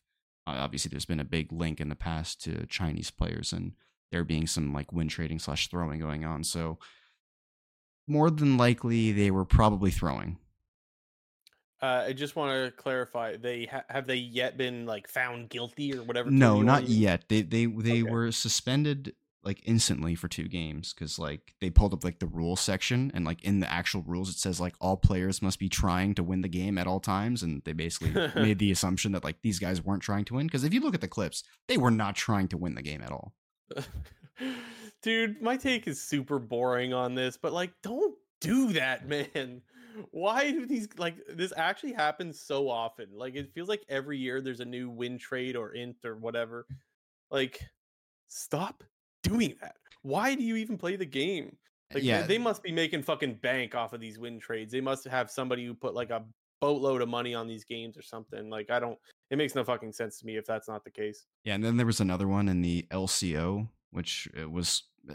obviously 0.47 0.89
there's 0.89 1.05
been 1.05 1.21
a 1.21 1.25
big 1.25 1.53
link 1.53 1.81
in 1.81 1.89
the 1.89 1.95
past 1.95 2.43
to 2.43 2.67
Chinese 2.67 3.11
players 3.11 3.53
and 3.53 3.73
there 4.11 4.25
being 4.25 4.47
some 4.47 4.73
like 4.73 4.93
win 4.93 5.09
trading 5.09 5.39
slash 5.39 5.69
throwing 5.69 6.01
going 6.01 6.25
on. 6.25 6.43
So 6.45 6.79
more 8.07 8.31
than 8.31 8.57
likely 8.57 9.13
they 9.13 9.31
were 9.31 9.45
probably 9.45 9.91
throwing. 9.91 10.39
Uh, 11.83 12.05
I 12.09 12.13
just 12.13 12.37
want 12.37 12.53
to 12.53 12.71
clarify. 12.73 13.37
They 13.37 13.65
ha- 13.65 13.85
have 13.89 14.07
they 14.07 14.17
yet 14.17 14.59
been 14.59 14.85
like 14.85 15.09
found 15.09 15.49
guilty 15.49 15.95
or 15.95 16.03
whatever? 16.03 16.31
No, 16.31 16.61
not 16.61 16.89
yet. 16.89 17.25
They 17.29 17.41
they 17.41 17.65
they 17.65 18.03
okay. 18.03 18.11
were 18.11 18.33
suspended 18.33 19.15
like 19.43 19.63
instantly 19.65 20.15
for 20.15 20.29
two 20.29 20.49
games 20.49 20.93
because 20.93 21.19
like 21.19 21.55
they 21.61 21.71
pulled 21.71 21.95
up 21.95 22.05
like 22.05 22.19
the 22.19 22.27
rules 22.27 22.61
section 22.61 23.11
and 23.15 23.25
like 23.25 23.43
in 23.43 23.61
the 23.61 23.73
actual 23.73 24.03
rules 24.03 24.29
it 24.29 24.37
says 24.37 24.61
like 24.61 24.75
all 24.81 24.97
players 24.97 25.41
must 25.41 25.59
be 25.59 25.69
trying 25.69 26.15
to 26.15 26.23
win 26.23 26.43
the 26.43 26.49
game 26.49 26.77
at 26.77 26.87
all 26.87 27.01
times 27.01 27.43
and 27.43 27.63
they 27.65 27.73
basically 27.73 28.11
made 28.35 28.59
the 28.59 28.71
assumption 28.71 29.13
that 29.13 29.25
like 29.25 29.41
these 29.43 29.59
guys 29.59 29.83
weren't 29.83 30.03
trying 30.03 30.25
to 30.25 30.35
win 30.35 30.47
because 30.47 30.65
if 30.65 30.75
you 30.75 30.81
look 30.81 30.95
at 30.95 31.01
the 31.01 31.09
clips 31.09 31.43
they 31.69 31.79
were 31.79 31.91
not 31.91 32.15
trying 32.15 32.49
to 32.49 32.59
win 32.59 32.75
the 32.75 32.83
game 32.83 33.03
at 33.03 33.13
all. 33.13 33.33
Dude 35.03 35.41
my 35.41 35.57
take 35.57 35.89
is 35.89 36.03
super 36.03 36.39
boring 36.39 36.93
on 36.93 37.15
this 37.15 37.37
but 37.37 37.53
like 37.53 37.73
don't 37.83 38.15
do 38.41 38.73
that 38.75 39.09
man. 39.35 39.63
Why 40.11 40.51
do 40.51 40.67
these 40.67 40.89
like 40.99 41.17
this 41.29 41.53
actually 41.57 41.95
happens 41.95 42.39
so 42.41 42.69
often 42.69 43.09
like 43.13 43.37
it 43.37 43.55
feels 43.55 43.69
like 43.69 43.85
every 43.89 44.19
year 44.19 44.41
there's 44.43 44.61
a 44.61 44.67
new 44.67 44.91
win 44.91 45.19
trade 45.19 45.57
or 45.57 45.73
int 45.73 46.05
or 46.05 46.17
whatever. 46.17 46.67
Like 47.31 47.61
stop 48.29 48.85
doing 49.23 49.55
that? 49.61 49.77
Why 50.03 50.35
do 50.35 50.43
you 50.43 50.57
even 50.57 50.79
play 50.79 50.97
the 50.97 51.07
game? 51.07 51.57
Uh, 51.93 51.97
like, 51.97 52.05
yeah, 52.05 52.23
they 52.23 52.39
must 52.39 52.63
be 52.63 52.73
making 52.73 53.03
fucking 53.03 53.35
bank 53.35 53.75
off 53.75 53.93
of 53.93 54.01
these 54.01 54.19
win 54.19 54.39
trades. 54.39 54.73
They 54.73 54.81
must 54.81 55.07
have 55.07 55.31
somebody 55.31 55.67
who 55.67 55.75
put 55.75 55.95
like 55.95 56.11
a 56.11 56.25
boatload 56.61 57.03
of 57.03 57.09
money 57.09 57.35
on 57.35 57.47
these 57.47 57.65
games 57.65 57.97
or 57.97 58.03
something. 58.03 58.49
Like, 58.51 58.71
I 58.71 58.79
don't. 58.79 58.99
It 59.31 59.39
makes 59.39 59.55
no 59.55 59.65
fucking 59.65 59.93
sense 59.93 60.19
to 60.19 60.27
me 60.27 60.37
if 60.37 60.47
that's 60.47 60.69
not 60.69 60.85
the 60.85 60.91
case. 60.91 61.27
Yeah, 61.45 61.55
and 61.55 61.65
then 61.65 61.77
there 61.77 61.87
was 61.87 62.01
another 62.01 62.29
one 62.29 62.49
in 62.49 62.63
the 62.63 62.87
LCO, 62.91 63.69
which 63.91 64.29
uh, 64.41 64.49
was 64.49 64.85
uh, 65.09 65.15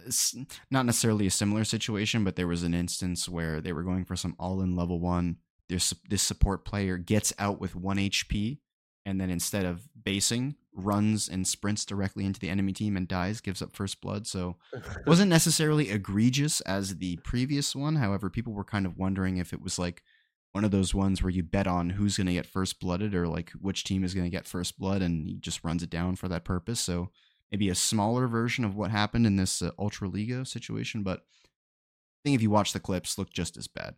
not 0.72 0.86
necessarily 0.86 1.28
a 1.28 1.32
similar 1.32 1.64
situation, 1.64 2.24
but 2.24 2.36
there 2.36 2.48
was 2.48 2.64
an 2.64 2.74
instance 2.74 3.30
where 3.30 3.62
they 3.62 3.74
were 3.74 3.84
going 3.84 4.06
for 4.06 4.16
some 4.16 4.36
all-in 4.40 4.76
level 4.76 5.00
one. 5.00 5.38
This 5.68 5.94
this 6.10 6.22
support 6.22 6.64
player 6.64 6.98
gets 6.98 7.34
out 7.40 7.60
with 7.60 7.76
one 7.76 7.98
HP, 7.98 8.60
and 9.06 9.20
then 9.20 9.30
instead 9.30 9.66
of 9.66 9.88
basing, 10.04 10.56
runs 10.76 11.30
and 11.30 11.48
sprints 11.48 11.86
directly 11.86 12.26
into 12.26 12.40
the 12.40 12.50
enemy 12.50 12.74
team 12.74 12.98
and 12.98 13.08
dies, 13.08 13.42
gives 13.42 13.62
up 13.62 13.76
first 13.76 14.02
blood. 14.02 14.28
So 14.28 14.58
wasn't 15.08 15.30
necessarily 15.30 15.90
egregious 15.90 16.62
as 16.62 16.98
the 16.98 17.16
previous 17.18 17.76
one. 17.76 17.96
However, 17.96 18.30
people 18.30 18.54
were 18.54 18.64
kind 18.64 18.86
of 18.86 18.98
wondering 18.98 19.38
if 19.38 19.54
it 19.54 19.62
was 19.62 19.80
like 19.80 20.04
one 20.52 20.64
of 20.64 20.72
those 20.72 20.94
ones 20.94 21.22
where 21.22 21.32
you 21.32 21.44
bet 21.44 21.68
on 21.68 21.92
who's 21.92 22.18
going 22.18 22.28
to 22.28 22.34
get 22.34 22.46
first 22.46 22.80
blooded 22.80 23.14
or 23.14 23.28
like 23.28 23.52
which 23.60 23.84
team 23.84 24.04
is 24.04 24.14
going 24.14 24.26
to 24.26 24.36
get 24.36 24.48
first 24.48 24.80
blood 24.80 25.02
and 25.02 25.26
he 25.26 25.36
just 25.36 25.64
runs 25.64 25.84
it 25.84 25.90
down 25.90 26.16
for 26.16 26.28
that 26.28 26.46
purpose. 26.46 26.80
So 26.80 27.10
maybe 27.52 27.70
a 27.70 27.76
smaller 27.76 28.28
version 28.28 28.64
of 28.66 28.76
what 28.76 28.92
happened 28.92 29.26
in 29.26 29.36
this 29.36 29.62
uh, 29.62 29.72
Ultra 29.78 30.08
Liga 30.08 30.46
situation, 30.46 31.04
but 31.04 31.20
I 31.20 32.20
think 32.24 32.36
if 32.36 32.42
you 32.42 32.50
watch 32.50 32.74
the 32.74 32.80
clips, 32.80 33.18
look 33.18 33.32
just 33.32 33.58
as 33.58 33.68
bad. 33.68 33.96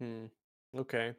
Hmm. 0.00 0.26
Okay. 0.76 1.14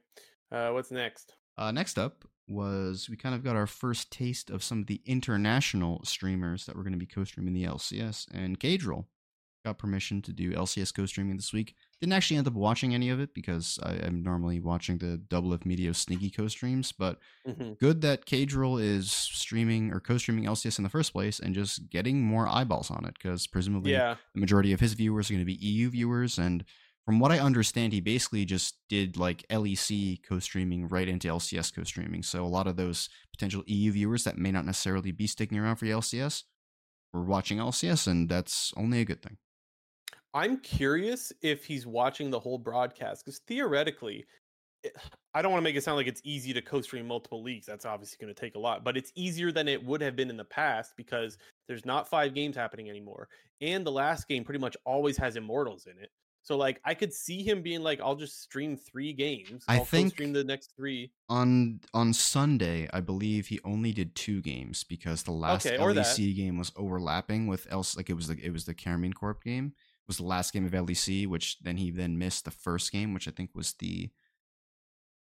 Uh, 0.51 0.69
what's 0.69 0.91
next? 0.91 1.33
Uh, 1.57 1.71
next 1.71 1.97
up, 1.97 2.25
was 2.47 3.07
we 3.09 3.15
kind 3.15 3.35
of 3.35 3.43
got 3.43 3.55
our 3.55 3.67
first 3.67 4.11
taste 4.11 4.49
of 4.49 4.63
some 4.63 4.79
of 4.79 4.87
the 4.87 5.01
international 5.05 6.03
streamers 6.03 6.65
that 6.65 6.75
were 6.75 6.83
going 6.83 6.93
to 6.93 6.99
be 6.99 7.05
co-streaming 7.05 7.53
the 7.53 7.65
LCS, 7.65 8.27
and 8.33 8.59
Caedrel 8.59 9.05
got 9.63 9.77
permission 9.77 10.21
to 10.21 10.33
do 10.33 10.51
LCS 10.51 10.93
co-streaming 10.93 11.37
this 11.37 11.53
week. 11.53 11.75
Didn't 12.01 12.13
actually 12.13 12.37
end 12.37 12.47
up 12.47 12.53
watching 12.53 12.93
any 12.93 13.09
of 13.09 13.19
it 13.19 13.33
because 13.33 13.79
I 13.81 13.93
am 13.93 14.21
normally 14.21 14.59
watching 14.59 14.97
the 14.97 15.21
Doublelift 15.29 15.63
Meteos 15.63 15.95
sneaky 15.95 16.29
co-streams, 16.29 16.91
but 16.91 17.19
mm-hmm. 17.47 17.73
good 17.73 18.01
that 18.01 18.25
Caedrel 18.25 18.81
is 18.81 19.11
streaming 19.11 19.91
or 19.91 19.99
co-streaming 19.99 20.45
LCS 20.45 20.79
in 20.79 20.83
the 20.83 20.89
first 20.89 21.13
place 21.13 21.39
and 21.39 21.55
just 21.55 21.89
getting 21.89 22.21
more 22.21 22.47
eyeballs 22.47 22.91
on 22.91 23.05
it 23.05 23.13
because 23.13 23.47
presumably 23.47 23.93
yeah. 23.93 24.15
the 24.33 24.41
majority 24.41 24.73
of 24.73 24.81
his 24.81 24.93
viewers 24.93 25.29
are 25.29 25.33
going 25.33 25.45
to 25.45 25.45
be 25.45 25.65
EU 25.65 25.89
viewers 25.89 26.37
and 26.37 26.65
from 27.05 27.19
what 27.19 27.31
I 27.31 27.39
understand, 27.39 27.91
he 27.91 27.99
basically 27.99 28.45
just 28.45 28.77
did 28.87 29.17
like 29.17 29.45
LEC 29.49 30.23
co-streaming 30.27 30.87
right 30.87 31.07
into 31.07 31.27
LCS 31.27 31.75
co-streaming. 31.75 32.23
So 32.23 32.45
a 32.45 32.47
lot 32.47 32.67
of 32.67 32.77
those 32.77 33.09
potential 33.31 33.63
EU 33.65 33.91
viewers 33.91 34.23
that 34.23 34.37
may 34.37 34.51
not 34.51 34.65
necessarily 34.65 35.11
be 35.11 35.27
sticking 35.27 35.57
around 35.57 35.75
for 35.75 35.85
LCS 35.85 36.43
were 37.13 37.23
watching 37.23 37.57
LCS, 37.57 38.07
and 38.07 38.29
that's 38.29 38.73
only 38.77 39.01
a 39.01 39.05
good 39.05 39.21
thing. 39.21 39.37
I'm 40.33 40.57
curious 40.61 41.31
if 41.41 41.65
he's 41.65 41.85
watching 41.85 42.31
the 42.31 42.39
whole 42.39 42.57
broadcast 42.57 43.23
because 43.23 43.39
theoretically, 43.47 44.25
eh, 44.85 44.89
I 45.33 45.41
don't 45.41 45.51
want 45.51 45.61
to 45.61 45.63
make 45.63 45.75
it 45.75 45.83
sound 45.83 45.97
like 45.97 46.07
it's 46.07 46.21
easy 46.23 46.53
to 46.53 46.61
co-stream 46.61 47.05
multiple 47.05 47.43
leagues. 47.43 47.65
That's 47.65 47.85
obviously 47.85 48.17
going 48.19 48.33
to 48.33 48.39
take 48.39 48.55
a 48.55 48.59
lot, 48.59 48.83
but 48.83 48.95
it's 48.95 49.11
easier 49.15 49.51
than 49.51 49.67
it 49.67 49.83
would 49.83 50.01
have 50.01 50.15
been 50.15 50.29
in 50.29 50.37
the 50.37 50.45
past 50.45 50.93
because 50.95 51.37
there's 51.67 51.85
not 51.85 52.09
five 52.09 52.33
games 52.33 52.55
happening 52.55 52.89
anymore, 52.89 53.27
and 53.61 53.85
the 53.85 53.91
last 53.91 54.27
game 54.27 54.45
pretty 54.45 54.59
much 54.59 54.77
always 54.85 55.17
has 55.17 55.35
immortals 55.35 55.85
in 55.85 56.01
it. 56.01 56.09
So 56.43 56.57
like 56.57 56.81
I 56.83 56.93
could 56.93 57.13
see 57.13 57.41
him 57.41 57.61
being 57.61 57.81
like, 57.81 58.01
I'll 58.01 58.17
just 58.17 58.41
stream 58.41 58.75
three 58.75 59.13
games. 59.13 59.63
I'll 59.67 59.81
I 59.81 59.85
think 59.85 60.11
stream 60.11 60.33
the 60.33 60.43
next 60.43 60.73
three. 60.75 61.11
On 61.29 61.79
on 61.93 62.13
Sunday, 62.13 62.89
I 62.93 62.99
believe 62.99 63.47
he 63.47 63.61
only 63.63 63.93
did 63.93 64.13
two 64.13 64.41
games 64.41 64.83
because 64.83 65.23
the 65.23 65.31
last 65.31 65.65
okay, 65.65 65.77
LEC 65.77 66.35
game 66.35 66.57
was 66.57 66.73
overlapping 66.75 67.47
with 67.47 67.65
else 67.71 67.95
like 67.95 68.09
it 68.09 68.13
was 68.13 68.27
the 68.27 68.37
it 68.43 68.51
was 68.51 68.65
the 68.65 68.73
Karmine 68.73 69.13
Corp 69.13 69.41
game. 69.41 69.73
It 69.77 70.07
was 70.07 70.17
the 70.17 70.25
last 70.25 70.51
game 70.51 70.65
of 70.65 70.73
LEC, 70.73 71.27
which 71.27 71.59
then 71.59 71.77
he 71.77 71.89
then 71.89 72.17
missed 72.17 72.43
the 72.43 72.51
first 72.51 72.91
game, 72.91 73.13
which 73.13 73.27
I 73.27 73.31
think 73.31 73.51
was 73.55 73.73
the 73.79 74.09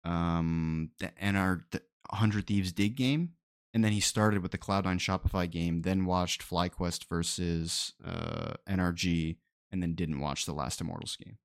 um 0.05 0.91
the 0.99 1.11
NR 1.21 1.63
the 1.71 1.81
100 2.09 2.47
Thieves 2.47 2.71
Dig 2.71 2.95
game. 2.95 3.33
And 3.73 3.83
then 3.83 3.91
he 3.93 4.01
started 4.01 4.41
with 4.41 4.51
the 4.51 4.57
Cloud9 4.57 4.97
Shopify 4.97 5.49
game, 5.49 5.83
then 5.83 6.05
watched 6.05 6.41
FlyQuest 6.41 7.07
versus 7.07 7.93
uh, 8.05 8.53
NRG, 8.67 9.37
and 9.71 9.81
then 9.81 9.93
didn't 9.93 10.19
watch 10.19 10.45
the 10.45 10.53
last 10.53 10.81
Immortals 10.81 11.15
game. 11.15 11.37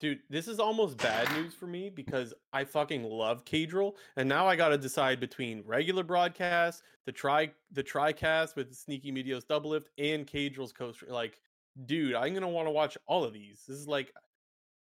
Dude, 0.00 0.18
this 0.28 0.48
is 0.48 0.58
almost 0.58 0.98
bad 0.98 1.30
news 1.36 1.54
for 1.54 1.68
me 1.68 1.88
because 1.88 2.34
I 2.52 2.64
fucking 2.64 3.04
love 3.04 3.44
Caedrel, 3.44 3.94
and 4.16 4.28
now 4.28 4.48
I 4.48 4.56
got 4.56 4.70
to 4.70 4.78
decide 4.78 5.20
between 5.20 5.62
regular 5.64 6.02
broadcast, 6.02 6.82
the 7.06 7.12
try 7.12 7.52
the 7.70 7.84
TriCast 7.84 8.56
with 8.56 8.74
Sneaky 8.74 9.12
Meteos 9.12 9.44
Doublelift, 9.44 9.86
and 9.98 10.26
Caedrel's 10.26 10.72
coaster. 10.72 11.06
Like, 11.08 11.38
dude, 11.86 12.16
I'm 12.16 12.34
gonna 12.34 12.48
want 12.48 12.66
to 12.66 12.72
watch 12.72 12.98
all 13.06 13.22
of 13.22 13.32
these. 13.32 13.62
This 13.68 13.78
is 13.78 13.86
like, 13.86 14.12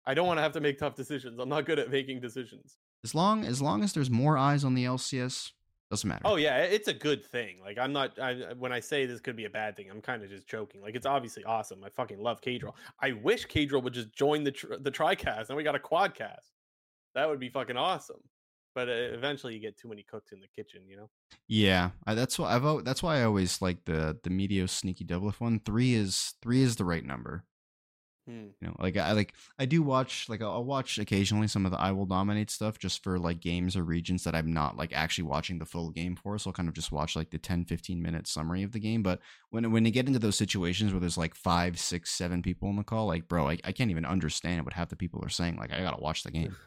I 0.07 0.15
don't 0.15 0.27
want 0.27 0.39
to 0.39 0.43
have 0.43 0.53
to 0.53 0.61
make 0.61 0.79
tough 0.79 0.95
decisions. 0.95 1.39
I'm 1.39 1.51
not 1.51 1.67
good 1.67 1.79
at 1.79 1.91
making 1.91 2.21
decisions. 2.21 2.79
As 3.05 3.15
long 3.15 3.45
as 3.45 3.61
long 3.61 3.85
as 3.85 3.93
there's 3.93 4.11
more 4.11 4.39
eyes 4.39 4.65
on 4.65 4.73
the 4.73 4.87
LCS, 4.87 5.51
doesn't 5.93 6.09
matter. 6.09 6.23
Oh 6.24 6.36
yeah, 6.36 6.56
it's 6.56 6.89
a 6.89 6.94
good 6.94 7.23
thing. 7.23 7.59
Like 7.62 7.77
I'm 7.77 7.93
not. 7.93 8.19
I, 8.19 8.55
when 8.59 8.73
I 8.73 8.81
say 8.81 9.05
this 9.05 9.20
could 9.20 9.36
be 9.36 9.44
a 9.44 9.51
bad 9.51 9.77
thing, 9.77 9.90
I'm 9.90 10.01
kind 10.01 10.23
of 10.23 10.31
just 10.31 10.47
joking. 10.47 10.81
Like 10.81 10.97
it's 10.97 11.05
obviously 11.05 11.44
awesome. 11.44 11.85
I 11.85 11.90
fucking 11.90 12.19
love 12.19 12.40
Caedrel. 12.40 12.73
I 12.98 13.12
wish 13.12 13.47
Caedrel 13.47 13.82
would 13.82 13.93
just 13.93 14.10
join 14.10 14.43
the 14.43 14.52
tr- 14.52 14.77
the 14.81 14.90
TriCast, 14.90 15.48
and 15.48 15.56
we 15.56 15.62
got 15.62 15.77
a 15.77 15.78
quadcast. 15.78 16.48
That 17.14 17.28
would 17.28 17.39
be 17.39 17.51
fucking 17.51 17.77
awesome. 17.77 18.23
But 18.74 18.89
uh, 18.89 18.93
eventually, 18.93 19.52
you 19.52 19.60
get 19.60 19.77
too 19.77 19.89
many 19.89 20.02
cooks 20.02 20.32
in 20.32 20.40
the 20.40 20.47
kitchen, 20.47 20.81
you 20.89 20.97
know. 20.97 21.10
Yeah, 21.47 21.90
I, 22.06 22.14
that's 22.14 22.39
why 22.39 22.56
I've. 22.56 22.85
That's 22.86 23.02
why 23.02 23.20
I 23.20 23.24
always 23.24 23.60
like 23.60 23.85
the 23.85 24.19
the 24.23 24.31
Meteos 24.31 24.70
sneaky 24.70 25.05
double 25.05 25.31
one. 25.32 25.60
Three 25.60 25.93
is 25.93 26.32
three 26.40 26.62
is 26.62 26.77
the 26.77 26.86
right 26.86 27.05
number. 27.05 27.44
Hmm. 28.27 28.49
You 28.61 28.69
know, 28.69 28.77
like 28.78 28.97
I 28.97 29.12
like 29.12 29.35
I 29.59 29.66
do 29.66 29.82
watch 29.82 30.28
like 30.28 30.43
I'll, 30.43 30.62
watch 30.65 30.99
occasionally 30.99 31.49
some 31.49 31.66
of 31.66 31.73
the 31.73 31.81
I 31.81 31.90
will 31.90 32.07
dominate 32.07 32.51
stuff 32.51 32.78
just 32.78 33.03
for 33.03 33.19
like 33.19 33.40
games 33.40 33.77
or 33.77 33.82
regions 33.82 34.23
that 34.23 34.35
I'm 34.35 34.53
not 34.53 34.77
like 34.77 34.93
actually 34.93 35.24
watching 35.24 35.59
the 35.59 35.66
full 35.66 35.90
game 35.90 36.15
for. 36.15 36.39
So 36.39 36.51
I'll 36.51 36.55
kind 36.55 36.69
of 36.69 36.74
just 36.74 36.93
watch 36.93 37.16
like 37.16 37.31
the 37.31 37.39
10, 37.39 37.65
15 37.65 38.01
minute 38.01 38.28
summary 38.28 38.62
of 38.62 38.70
the 38.70 38.78
game. 38.78 39.03
But 39.03 39.19
when 39.51 39.73
when 39.73 39.85
you 39.85 39.90
get 39.90 40.07
into 40.07 40.20
those 40.20 40.36
situations 40.36 40.93
where 40.93 41.01
there's 41.01 41.19
like 41.19 41.35
five, 41.35 41.81
six, 41.81 42.12
seven 42.12 42.43
people 42.43 42.70
in 42.70 42.77
the 42.77 42.85
call, 42.85 43.07
like 43.09 43.27
bro, 43.27 43.49
I, 43.49 43.59
I 43.65 43.73
can't 43.73 43.90
even 43.90 44.05
understand 44.05 44.65
what 44.65 44.74
half 44.74 44.90
the 44.90 44.97
people 44.97 45.20
are 45.24 45.28
saying. 45.28 45.57
Like 45.57 45.73
I 45.73 45.81
gotta 45.81 46.01
watch 46.01 46.23
the 46.23 46.31
game. 46.31 46.55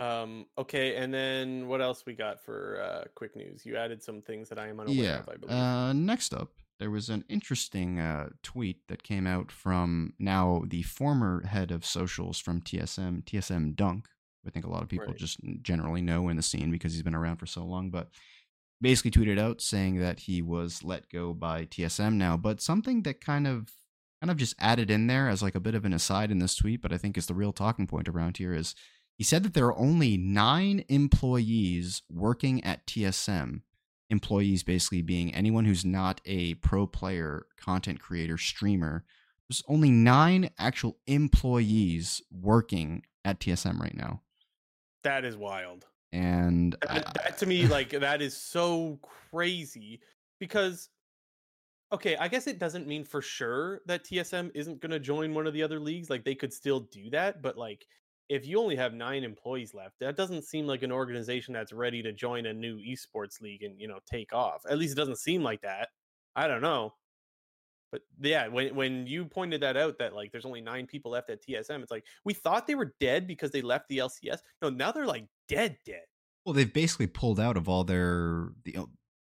Um. 0.00 0.46
Okay, 0.56 0.96
and 0.96 1.12
then 1.12 1.68
what 1.68 1.82
else 1.82 2.04
we 2.06 2.14
got 2.14 2.42
for 2.42 2.80
uh, 2.82 3.04
quick 3.14 3.36
news? 3.36 3.66
You 3.66 3.76
added 3.76 4.02
some 4.02 4.22
things 4.22 4.48
that 4.48 4.58
I 4.58 4.68
am 4.68 4.80
unaware 4.80 5.04
yeah. 5.04 5.18
of. 5.18 5.28
I 5.28 5.36
believe. 5.36 5.54
Uh, 5.54 5.92
next 5.92 6.32
up, 6.32 6.48
there 6.80 6.90
was 6.90 7.10
an 7.10 7.24
interesting 7.28 8.00
uh, 8.00 8.30
tweet 8.42 8.88
that 8.88 9.02
came 9.02 9.26
out 9.26 9.52
from 9.52 10.14
now 10.18 10.64
the 10.66 10.82
former 10.82 11.46
head 11.46 11.70
of 11.70 11.84
socials 11.84 12.40
from 12.40 12.62
TSM, 12.62 13.22
TSM 13.24 13.76
Dunk. 13.76 14.08
I 14.46 14.50
think 14.50 14.64
a 14.64 14.70
lot 14.70 14.82
of 14.82 14.88
people 14.88 15.08
right. 15.08 15.16
just 15.16 15.38
generally 15.60 16.00
know 16.00 16.30
in 16.30 16.36
the 16.36 16.42
scene 16.42 16.70
because 16.70 16.94
he's 16.94 17.02
been 17.02 17.14
around 17.14 17.36
for 17.36 17.44
so 17.44 17.62
long, 17.62 17.90
but 17.90 18.08
basically 18.80 19.10
tweeted 19.10 19.38
out 19.38 19.60
saying 19.60 19.98
that 19.98 20.20
he 20.20 20.40
was 20.40 20.82
let 20.82 21.10
go 21.10 21.34
by 21.34 21.66
TSM 21.66 22.14
now, 22.14 22.38
but 22.38 22.62
something 22.62 23.02
that 23.02 23.20
kind 23.20 23.46
of 23.46 23.70
kind 24.22 24.30
of 24.30 24.38
just 24.38 24.54
added 24.58 24.90
in 24.90 25.06
there 25.06 25.28
as 25.28 25.42
like 25.42 25.54
a 25.54 25.60
bit 25.60 25.74
of 25.74 25.84
an 25.84 25.92
aside 25.92 26.30
in 26.30 26.38
this 26.38 26.56
tweet, 26.56 26.80
but 26.80 26.94
I 26.94 26.96
think 26.96 27.18
is 27.18 27.26
the 27.26 27.34
real 27.34 27.52
talking 27.52 27.86
point 27.86 28.08
around 28.08 28.38
here 28.38 28.54
is 28.54 28.74
he 29.18 29.24
said 29.24 29.42
that 29.42 29.52
there 29.52 29.66
are 29.66 29.78
only 29.78 30.16
nine 30.16 30.84
employees 30.88 32.02
working 32.10 32.64
at 32.64 32.86
TSM. 32.86 33.60
Employees 34.10 34.62
basically 34.62 35.02
being 35.02 35.34
anyone 35.34 35.64
who's 35.64 35.84
not 35.84 36.20
a 36.24 36.54
pro 36.54 36.86
player, 36.86 37.46
content 37.56 38.00
creator, 38.00 38.36
streamer. 38.36 39.04
There's 39.48 39.62
only 39.68 39.90
nine 39.90 40.50
actual 40.58 40.98
employees 41.06 42.22
working 42.30 43.02
at 43.24 43.40
TSM 43.40 43.80
right 43.80 43.96
now. 43.96 44.22
That 45.02 45.24
is 45.24 45.36
wild. 45.36 45.86
And 46.12 46.76
that, 46.82 47.14
that 47.14 47.38
to 47.38 47.46
me, 47.46 47.64
uh, 47.64 47.68
like, 47.68 47.90
that 47.90 48.20
is 48.20 48.36
so 48.36 48.98
crazy 49.30 50.00
because 50.38 50.88
okay, 51.92 52.16
I 52.16 52.28
guess 52.28 52.46
it 52.46 52.58
doesn't 52.58 52.86
mean 52.86 53.04
for 53.04 53.20
sure 53.20 53.80
that 53.86 54.04
TSM 54.04 54.50
isn't 54.54 54.80
going 54.80 54.92
to 54.92 55.00
join 55.00 55.34
one 55.34 55.46
of 55.46 55.52
the 55.52 55.62
other 55.62 55.80
leagues. 55.80 56.10
Like 56.10 56.24
they 56.24 56.34
could 56.34 56.52
still 56.52 56.80
do 56.80 57.10
that, 57.10 57.42
but 57.42 57.56
like 57.56 57.86
if 58.30 58.46
you 58.46 58.60
only 58.60 58.76
have 58.76 58.94
nine 58.94 59.24
employees 59.24 59.74
left, 59.74 59.98
that 59.98 60.16
doesn't 60.16 60.44
seem 60.44 60.66
like 60.66 60.84
an 60.84 60.92
organization 60.92 61.52
that's 61.52 61.72
ready 61.72 62.00
to 62.00 62.12
join 62.12 62.46
a 62.46 62.54
new 62.54 62.78
esports 62.78 63.40
league 63.42 63.64
and 63.64 63.78
you 63.78 63.88
know 63.88 63.98
take 64.10 64.32
off. 64.32 64.62
At 64.70 64.78
least 64.78 64.92
it 64.92 64.96
doesn't 64.96 65.18
seem 65.18 65.42
like 65.42 65.62
that. 65.62 65.88
I 66.36 66.46
don't 66.46 66.62
know. 66.62 66.94
But 67.90 68.02
yeah, 68.20 68.46
when 68.46 68.74
when 68.76 69.06
you 69.08 69.24
pointed 69.24 69.60
that 69.62 69.76
out 69.76 69.98
that 69.98 70.14
like 70.14 70.30
there's 70.30 70.46
only 70.46 70.60
nine 70.60 70.86
people 70.86 71.10
left 71.10 71.28
at 71.28 71.42
TSM, 71.44 71.82
it's 71.82 71.90
like 71.90 72.04
we 72.24 72.32
thought 72.32 72.68
they 72.68 72.76
were 72.76 72.94
dead 73.00 73.26
because 73.26 73.50
they 73.50 73.62
left 73.62 73.88
the 73.88 73.98
LCS. 73.98 74.38
No, 74.62 74.70
now 74.70 74.92
they're 74.92 75.06
like 75.06 75.26
dead, 75.48 75.76
dead. 75.84 76.04
Well, 76.46 76.54
they've 76.54 76.72
basically 76.72 77.08
pulled 77.08 77.40
out 77.40 77.56
of 77.56 77.68
all 77.68 77.82
their 77.82 78.50
the 78.64 78.76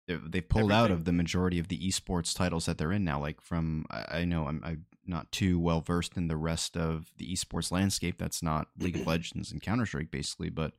They've 0.06 0.46
pulled 0.46 0.70
Everything. 0.70 0.84
out 0.84 0.90
of 0.90 1.04
the 1.06 1.12
majority 1.12 1.58
of 1.58 1.68
the 1.68 1.78
esports 1.78 2.34
titles 2.34 2.66
that 2.66 2.76
they're 2.76 2.92
in 2.92 3.04
now. 3.04 3.20
Like 3.20 3.40
from 3.40 3.86
I, 3.90 4.26
know 4.26 4.46
I'm, 4.46 4.60
I'm 4.62 4.84
not 5.06 5.32
too 5.32 5.58
well 5.58 5.80
versed 5.80 6.16
in 6.16 6.28
the 6.28 6.36
rest 6.36 6.76
of 6.76 7.12
the 7.18 7.32
esports 7.32 7.70
landscape. 7.70 8.18
That's 8.18 8.42
not 8.42 8.68
League 8.78 8.96
of 8.96 9.06
Legends 9.06 9.52
and 9.52 9.62
Counter 9.62 9.86
Strike 9.86 10.10
basically, 10.10 10.50
but 10.50 10.72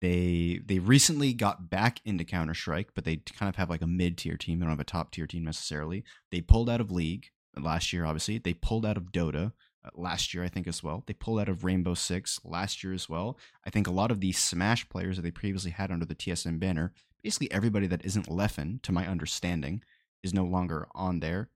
they 0.00 0.60
they 0.64 0.78
recently 0.78 1.32
got 1.32 1.70
back 1.70 2.00
into 2.04 2.24
Counter 2.24 2.54
Strike, 2.54 2.90
but 2.94 3.04
they 3.04 3.16
kind 3.16 3.48
of 3.48 3.56
have 3.56 3.70
like 3.70 3.82
a 3.82 3.86
mid 3.86 4.18
tier 4.18 4.36
team. 4.36 4.58
They 4.58 4.64
don't 4.64 4.70
have 4.70 4.80
a 4.80 4.84
top 4.84 5.12
tier 5.12 5.26
team 5.26 5.44
necessarily. 5.44 6.04
They 6.30 6.40
pulled 6.40 6.68
out 6.68 6.80
of 6.80 6.90
League 6.90 7.30
last 7.56 7.92
year, 7.92 8.04
obviously. 8.04 8.38
They 8.38 8.54
pulled 8.54 8.84
out 8.84 8.96
of 8.96 9.12
Dota 9.12 9.52
uh, 9.84 9.90
last 9.94 10.34
year, 10.34 10.44
I 10.44 10.48
think, 10.48 10.66
as 10.66 10.82
well. 10.82 11.04
They 11.06 11.14
pulled 11.14 11.40
out 11.40 11.48
of 11.48 11.64
Rainbow 11.64 11.94
Six 11.94 12.40
last 12.44 12.84
year 12.84 12.92
as 12.92 13.08
well. 13.08 13.38
I 13.66 13.70
think 13.70 13.86
a 13.86 13.92
lot 13.92 14.10
of 14.10 14.20
the 14.20 14.32
Smash 14.32 14.88
players 14.88 15.16
that 15.16 15.22
they 15.22 15.30
previously 15.30 15.70
had 15.70 15.90
under 15.90 16.06
the 16.06 16.14
TSM 16.14 16.58
banner 16.58 16.92
basically 17.24 17.50
everybody 17.50 17.86
that 17.88 18.04
isn't 18.04 18.28
Leffen, 18.28 18.80
to 18.82 18.92
my 18.92 19.08
understanding, 19.08 19.82
is 20.22 20.34
no 20.34 20.44
longer 20.44 20.86
on 20.94 21.18
there. 21.18 21.48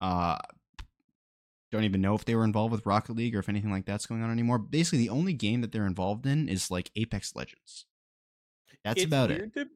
Uh, 0.00 0.36
don't 1.74 1.84
even 1.84 2.00
know 2.00 2.14
if 2.14 2.24
they 2.24 2.36
were 2.36 2.44
involved 2.44 2.72
with 2.72 2.86
Rocket 2.86 3.16
League 3.16 3.34
or 3.34 3.40
if 3.40 3.48
anything 3.48 3.70
like 3.70 3.84
that's 3.84 4.06
going 4.06 4.22
on 4.22 4.30
anymore. 4.30 4.58
Basically, 4.58 4.98
the 4.98 5.08
only 5.08 5.32
game 5.32 5.60
that 5.60 5.72
they're 5.72 5.86
involved 5.86 6.24
in 6.24 6.48
is 6.48 6.70
like 6.70 6.90
Apex 6.94 7.34
Legends. 7.34 7.86
That's 8.84 9.02
it's 9.02 9.06
about 9.06 9.30
it. 9.30 9.52
To, 9.54 9.66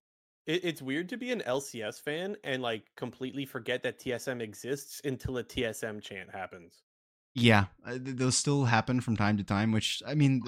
it's 0.46 0.80
weird 0.80 1.08
to 1.08 1.16
be 1.16 1.32
an 1.32 1.42
LCS 1.46 2.00
fan 2.00 2.36
and 2.44 2.62
like 2.62 2.84
completely 2.96 3.44
forget 3.44 3.82
that 3.82 3.98
TSM 3.98 4.40
exists 4.40 5.00
until 5.04 5.38
a 5.38 5.44
TSM 5.44 6.00
chant 6.00 6.30
happens. 6.32 6.84
Yeah, 7.38 7.66
uh, 7.86 7.98
those 7.98 8.36
still 8.36 8.64
happen 8.64 9.00
from 9.00 9.16
time 9.16 9.36
to 9.38 9.44
time. 9.44 9.72
Which 9.72 10.02
I 10.06 10.14
mean, 10.14 10.42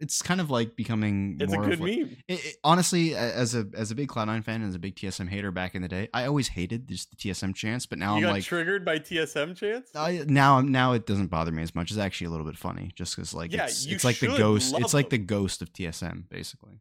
it's 0.00 0.22
kind 0.22 0.40
of 0.40 0.50
like 0.50 0.76
becoming. 0.76 1.38
It's 1.40 1.52
a 1.52 1.56
good 1.56 1.80
like, 1.80 1.98
meme. 1.98 2.16
It, 2.28 2.44
it, 2.44 2.56
honestly, 2.64 3.14
as 3.14 3.54
a 3.54 3.66
as 3.74 3.90
a 3.90 3.94
big 3.94 4.08
Cloud 4.08 4.26
Nine 4.26 4.42
fan 4.42 4.62
and 4.62 4.68
as 4.68 4.74
a 4.74 4.78
big 4.78 4.96
TSM 4.96 5.28
hater 5.28 5.50
back 5.50 5.74
in 5.74 5.82
the 5.82 5.88
day, 5.88 6.08
I 6.14 6.26
always 6.26 6.48
hated 6.48 6.88
just 6.88 7.10
the 7.10 7.16
TSM 7.16 7.54
chance. 7.54 7.86
But 7.86 7.98
now 7.98 8.18
you 8.18 8.26
I'm 8.26 8.34
like 8.34 8.44
triggered 8.44 8.84
by 8.84 8.98
TSM 8.98 9.56
chance. 9.56 9.90
I, 9.94 10.24
now 10.26 10.60
now 10.60 10.92
it 10.92 11.06
doesn't 11.06 11.28
bother 11.28 11.52
me 11.52 11.62
as 11.62 11.74
much. 11.74 11.90
It's 11.90 11.98
actually 11.98 12.28
a 12.28 12.30
little 12.30 12.46
bit 12.46 12.56
funny, 12.56 12.90
just 12.94 13.16
because 13.16 13.34
like 13.34 13.52
yeah, 13.52 13.64
it's, 13.64 13.86
it's 13.86 14.04
like 14.04 14.18
the 14.18 14.28
ghost. 14.28 14.74
It's 14.78 14.94
like 14.94 15.10
them. 15.10 15.20
the 15.20 15.26
ghost 15.26 15.62
of 15.62 15.72
TSM, 15.72 16.28
basically 16.28 16.80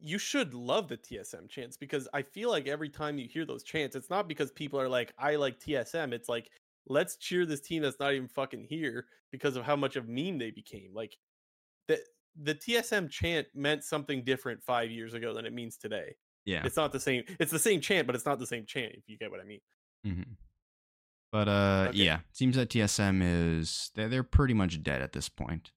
you 0.00 0.18
should 0.18 0.54
love 0.54 0.88
the 0.88 0.96
TSM 0.96 1.48
chants 1.48 1.76
because 1.76 2.08
I 2.12 2.22
feel 2.22 2.50
like 2.50 2.68
every 2.68 2.88
time 2.88 3.18
you 3.18 3.26
hear 3.26 3.44
those 3.44 3.62
chants, 3.62 3.96
it's 3.96 4.10
not 4.10 4.28
because 4.28 4.50
people 4.52 4.80
are 4.80 4.88
like, 4.88 5.12
I 5.18 5.36
like 5.36 5.58
TSM. 5.58 6.12
It's 6.12 6.28
like 6.28 6.50
let's 6.88 7.16
cheer 7.16 7.46
this 7.46 7.60
team 7.60 7.82
that's 7.82 8.00
not 8.00 8.12
even 8.12 8.28
fucking 8.28 8.66
here 8.68 9.06
because 9.30 9.56
of 9.56 9.64
how 9.64 9.76
much 9.76 9.96
of 9.96 10.08
meme 10.08 10.38
they 10.38 10.50
became. 10.50 10.90
Like 10.94 11.16
the 11.86 12.00
the 12.40 12.54
TSM 12.54 13.10
chant 13.10 13.48
meant 13.54 13.84
something 13.84 14.24
different 14.24 14.62
five 14.62 14.90
years 14.90 15.14
ago 15.14 15.34
than 15.34 15.46
it 15.46 15.52
means 15.52 15.76
today. 15.76 16.16
Yeah, 16.44 16.62
it's 16.64 16.76
not 16.76 16.92
the 16.92 17.00
same. 17.00 17.24
It's 17.38 17.52
the 17.52 17.58
same 17.58 17.80
chant, 17.80 18.06
but 18.06 18.16
it's 18.16 18.26
not 18.26 18.38
the 18.38 18.46
same 18.46 18.64
chant. 18.66 18.92
If 18.94 19.04
you 19.06 19.18
get 19.18 19.30
what 19.30 19.40
I 19.40 19.44
mean. 19.44 19.60
Mm-hmm. 20.06 20.32
But 21.30 21.48
uh, 21.48 21.86
okay. 21.90 21.98
yeah, 21.98 22.20
seems 22.32 22.56
that 22.56 22.70
TSM 22.70 23.20
is 23.22 23.90
they're, 23.94 24.08
they're 24.08 24.22
pretty 24.22 24.54
much 24.54 24.82
dead 24.82 25.02
at 25.02 25.12
this 25.12 25.28
point 25.28 25.72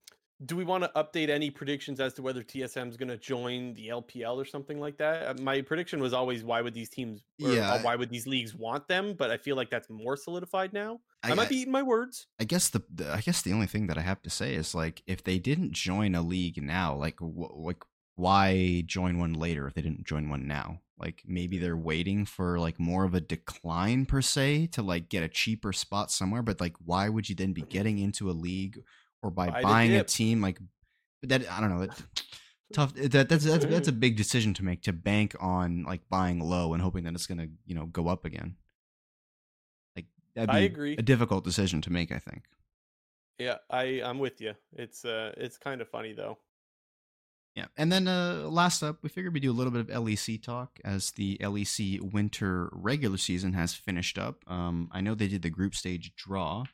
do 0.45 0.55
we 0.55 0.63
want 0.63 0.83
to 0.83 0.91
update 0.95 1.29
any 1.29 1.49
predictions 1.51 1.99
as 1.99 2.13
to 2.13 2.21
whether 2.21 2.41
TSM 2.41 2.89
is 2.89 2.97
going 2.97 3.09
to 3.09 3.17
join 3.17 3.73
the 3.75 3.89
LPL 3.89 4.35
or 4.35 4.45
something 4.45 4.79
like 4.79 4.97
that? 4.97 5.27
Uh, 5.27 5.41
my 5.41 5.61
prediction 5.61 6.01
was 6.01 6.13
always 6.13 6.43
why 6.43 6.61
would 6.61 6.73
these 6.73 6.89
teams, 6.89 7.21
yeah, 7.37 7.81
why 7.83 7.95
would 7.95 8.09
these 8.09 8.25
leagues 8.25 8.55
want 8.55 8.87
them? 8.87 9.13
But 9.17 9.29
I 9.29 9.37
feel 9.37 9.55
like 9.55 9.69
that's 9.69 9.89
more 9.89 10.17
solidified 10.17 10.73
now. 10.73 10.99
I, 11.23 11.31
I 11.31 11.33
might 11.35 11.49
be 11.49 11.57
eating 11.57 11.71
my 11.71 11.83
words. 11.83 12.27
I 12.39 12.45
guess 12.45 12.69
the, 12.69 12.81
the, 12.93 13.13
I 13.13 13.21
guess 13.21 13.41
the 13.41 13.53
only 13.53 13.67
thing 13.67 13.87
that 13.87 13.97
I 13.97 14.01
have 14.01 14.21
to 14.23 14.29
say 14.29 14.55
is 14.55 14.73
like 14.73 15.03
if 15.05 15.23
they 15.23 15.37
didn't 15.37 15.73
join 15.73 16.15
a 16.15 16.21
league 16.21 16.61
now, 16.61 16.95
like 16.95 17.19
wh- 17.19 17.55
like 17.57 17.83
why 18.15 18.83
join 18.85 19.19
one 19.19 19.33
later 19.33 19.67
if 19.67 19.75
they 19.75 19.81
didn't 19.81 20.05
join 20.05 20.29
one 20.29 20.47
now? 20.47 20.81
Like 20.97 21.23
maybe 21.25 21.57
they're 21.57 21.77
waiting 21.77 22.25
for 22.25 22.59
like 22.59 22.79
more 22.79 23.05
of 23.05 23.13
a 23.13 23.21
decline 23.21 24.05
per 24.05 24.21
se 24.21 24.67
to 24.67 24.81
like 24.81 25.09
get 25.09 25.23
a 25.23 25.29
cheaper 25.29 25.73
spot 25.73 26.11
somewhere. 26.11 26.41
But 26.41 26.59
like 26.59 26.75
why 26.83 27.09
would 27.09 27.29
you 27.29 27.35
then 27.35 27.53
be 27.53 27.61
getting 27.63 27.99
into 27.99 28.29
a 28.29 28.33
league? 28.33 28.81
Or 29.21 29.31
by 29.31 29.49
Buy 29.49 29.61
buying 29.61 29.93
a 29.93 30.03
team 30.03 30.41
like 30.41 30.59
that 31.23 31.49
i 31.51 31.59
don't 31.59 31.69
know 31.69 31.85
that 31.85 32.01
tough 32.71 32.93
that 32.95 33.29
that's 33.29 33.45
that's 33.45 33.65
that's 33.65 33.87
a 33.87 33.93
big 33.93 34.15
decision 34.15 34.53
to 34.55 34.63
make 34.63 34.81
to 34.83 34.93
bank 34.93 35.35
on 35.39 35.83
like 35.83 36.01
buying 36.09 36.39
low 36.39 36.73
and 36.73 36.81
hoping 36.81 37.03
that 37.03 37.13
it's 37.13 37.27
going 37.27 37.37
to 37.37 37.49
you 37.65 37.75
know 37.75 37.85
go 37.85 38.07
up 38.07 38.25
again. 38.25 38.55
Like 39.95 40.05
i 40.37 40.59
agree. 40.59 40.95
a 40.97 41.01
difficult 41.01 41.43
decision 41.43 41.81
to 41.81 41.91
make 41.91 42.11
i 42.11 42.19
think. 42.19 42.43
Yeah 43.37 43.57
i 43.69 44.01
i'm 44.03 44.19
with 44.19 44.41
you 44.41 44.53
it's 44.73 45.05
uh 45.05 45.33
it's 45.37 45.57
kind 45.57 45.81
of 45.81 45.89
funny 45.89 46.13
though. 46.13 46.37
Yeah 47.55 47.65
and 47.77 47.91
then 47.91 48.07
uh 48.07 48.47
last 48.49 48.81
up 48.83 48.99
we 49.01 49.09
figured 49.09 49.33
we'd 49.33 49.41
do 49.41 49.51
a 49.51 49.53
little 49.53 49.71
bit 49.71 49.89
of 49.89 50.03
lec 50.03 50.41
talk 50.41 50.79
as 50.85 51.11
the 51.11 51.37
lec 51.39 52.13
winter 52.13 52.69
regular 52.71 53.17
season 53.17 53.53
has 53.53 53.73
finished 53.73 54.17
up. 54.17 54.43
Um 54.47 54.89
i 54.91 55.01
know 55.01 55.15
they 55.15 55.27
did 55.27 55.41
the 55.41 55.49
group 55.49 55.75
stage 55.75 56.13
draw 56.15 56.65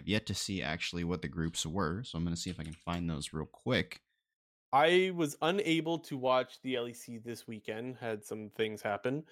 I've 0.00 0.08
yet 0.08 0.24
to 0.26 0.34
see 0.34 0.62
actually 0.62 1.04
what 1.04 1.20
the 1.20 1.28
groups 1.28 1.66
were, 1.66 2.02
so 2.04 2.16
I'm 2.16 2.24
going 2.24 2.34
to 2.34 2.40
see 2.40 2.48
if 2.48 2.58
I 2.58 2.62
can 2.62 2.72
find 2.72 3.08
those 3.08 3.34
real 3.34 3.44
quick. 3.44 4.00
I 4.72 5.12
was 5.14 5.36
unable 5.42 5.98
to 5.98 6.16
watch 6.16 6.54
the 6.62 6.74
LEC 6.74 7.22
this 7.22 7.46
weekend, 7.46 7.96
had 8.00 8.24
some 8.24 8.50
things 8.56 8.80
happen, 8.80 9.24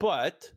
but 0.00 0.50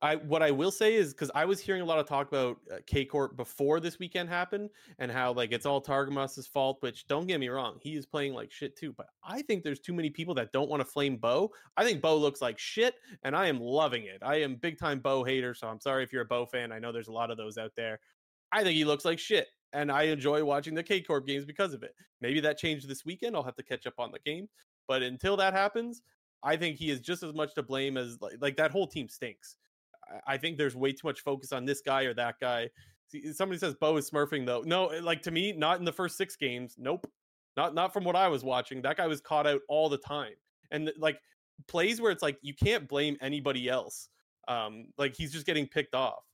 I 0.00 0.16
what 0.16 0.42
I 0.42 0.50
will 0.50 0.72
say 0.72 0.94
is 0.94 1.12
because 1.12 1.30
I 1.32 1.44
was 1.44 1.60
hearing 1.60 1.82
a 1.82 1.84
lot 1.84 2.00
of 2.00 2.08
talk 2.08 2.26
about 2.26 2.56
uh, 2.72 2.78
K 2.86 3.04
Corp 3.04 3.36
before 3.36 3.78
this 3.78 4.00
weekend 4.00 4.28
happened 4.28 4.70
and 4.98 5.12
how 5.12 5.32
like 5.32 5.52
it's 5.52 5.66
all 5.66 5.80
Targamas's 5.80 6.48
fault. 6.48 6.78
Which 6.80 7.06
don't 7.06 7.26
get 7.26 7.38
me 7.38 7.50
wrong, 7.50 7.78
he 7.80 7.94
is 7.94 8.06
playing 8.06 8.34
like 8.34 8.50
shit 8.50 8.76
too. 8.76 8.92
But 8.96 9.06
I 9.22 9.42
think 9.42 9.62
there's 9.62 9.80
too 9.80 9.92
many 9.92 10.10
people 10.10 10.34
that 10.34 10.50
don't 10.50 10.70
want 10.70 10.80
to 10.80 10.84
flame 10.84 11.18
Bo. 11.18 11.52
I 11.76 11.84
think 11.84 12.00
Bo 12.00 12.16
looks 12.16 12.42
like 12.42 12.58
shit, 12.58 12.94
and 13.22 13.36
I 13.36 13.46
am 13.46 13.60
loving 13.60 14.04
it. 14.04 14.22
I 14.22 14.40
am 14.40 14.56
big 14.56 14.76
time 14.76 14.98
Bo 14.98 15.22
hater, 15.22 15.54
so 15.54 15.68
I'm 15.68 15.80
sorry 15.80 16.02
if 16.02 16.12
you're 16.12 16.22
a 16.22 16.26
Bo 16.26 16.46
fan. 16.46 16.72
I 16.72 16.80
know 16.80 16.90
there's 16.90 17.08
a 17.08 17.12
lot 17.12 17.30
of 17.30 17.36
those 17.36 17.58
out 17.58 17.72
there. 17.76 18.00
I 18.52 18.62
think 18.62 18.76
he 18.76 18.84
looks 18.84 19.04
like 19.04 19.18
shit. 19.18 19.48
And 19.72 19.90
I 19.90 20.02
enjoy 20.04 20.44
watching 20.44 20.74
the 20.74 20.82
K 20.82 21.00
Corp 21.00 21.26
games 21.26 21.46
because 21.46 21.72
of 21.72 21.82
it. 21.82 21.94
Maybe 22.20 22.40
that 22.40 22.58
changed 22.58 22.88
this 22.88 23.04
weekend. 23.04 23.34
I'll 23.34 23.42
have 23.42 23.56
to 23.56 23.62
catch 23.62 23.86
up 23.86 23.94
on 23.98 24.12
the 24.12 24.18
game. 24.18 24.48
But 24.86 25.02
until 25.02 25.36
that 25.38 25.54
happens, 25.54 26.02
I 26.42 26.56
think 26.56 26.76
he 26.76 26.90
is 26.90 27.00
just 27.00 27.22
as 27.22 27.32
much 27.32 27.54
to 27.54 27.62
blame 27.62 27.96
as 27.96 28.18
like, 28.20 28.34
like 28.40 28.56
that 28.56 28.70
whole 28.70 28.86
team 28.86 29.08
stinks. 29.08 29.56
I 30.26 30.36
think 30.36 30.58
there's 30.58 30.76
way 30.76 30.92
too 30.92 31.06
much 31.06 31.20
focus 31.20 31.52
on 31.52 31.64
this 31.64 31.80
guy 31.80 32.02
or 32.02 32.14
that 32.14 32.34
guy. 32.40 32.68
See, 33.08 33.32
somebody 33.32 33.58
says 33.58 33.74
Bo 33.74 33.96
is 33.96 34.10
smurfing 34.10 34.44
though. 34.44 34.62
No, 34.64 34.86
like 35.02 35.22
to 35.22 35.30
me, 35.30 35.52
not 35.52 35.78
in 35.78 35.84
the 35.84 35.92
first 35.92 36.16
six 36.16 36.36
games. 36.36 36.74
Nope. 36.78 37.10
Not 37.56 37.74
not 37.74 37.92
from 37.92 38.04
what 38.04 38.16
I 38.16 38.28
was 38.28 38.44
watching. 38.44 38.82
That 38.82 38.96
guy 38.96 39.06
was 39.06 39.20
caught 39.20 39.46
out 39.46 39.60
all 39.68 39.88
the 39.88 39.98
time. 39.98 40.32
And 40.70 40.90
like 40.98 41.18
plays 41.68 42.00
where 42.00 42.10
it's 42.10 42.22
like 42.22 42.38
you 42.42 42.54
can't 42.54 42.88
blame 42.88 43.16
anybody 43.20 43.68
else. 43.68 44.08
Um, 44.48 44.86
like 44.98 45.14
he's 45.14 45.32
just 45.32 45.46
getting 45.46 45.66
picked 45.66 45.94
off. 45.94 46.24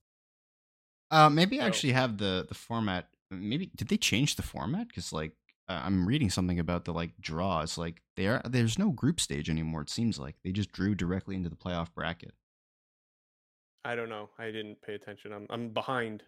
Uh, 1.10 1.30
maybe 1.30 1.60
I 1.60 1.66
actually 1.66 1.92
have 1.92 2.18
the 2.18 2.46
the 2.48 2.54
format. 2.54 3.08
Maybe 3.30 3.70
did 3.74 3.88
they 3.88 3.96
change 3.96 4.36
the 4.36 4.42
format? 4.42 4.88
Because 4.88 5.12
like 5.12 5.32
uh, 5.68 5.82
I'm 5.84 6.06
reading 6.06 6.30
something 6.30 6.58
about 6.58 6.84
the 6.84 6.92
like 6.92 7.12
draws. 7.20 7.78
Like 7.78 8.02
they 8.16 8.26
are 8.26 8.42
there's 8.44 8.78
no 8.78 8.90
group 8.90 9.20
stage 9.20 9.50
anymore. 9.50 9.82
It 9.82 9.90
seems 9.90 10.18
like 10.18 10.36
they 10.44 10.52
just 10.52 10.72
drew 10.72 10.94
directly 10.94 11.36
into 11.36 11.50
the 11.50 11.56
playoff 11.56 11.92
bracket. 11.94 12.32
I 13.84 13.94
don't 13.94 14.08
know. 14.08 14.30
I 14.38 14.46
didn't 14.46 14.82
pay 14.82 14.94
attention. 14.94 15.32
I'm 15.32 15.46
I'm 15.50 15.70
behind. 15.70 16.22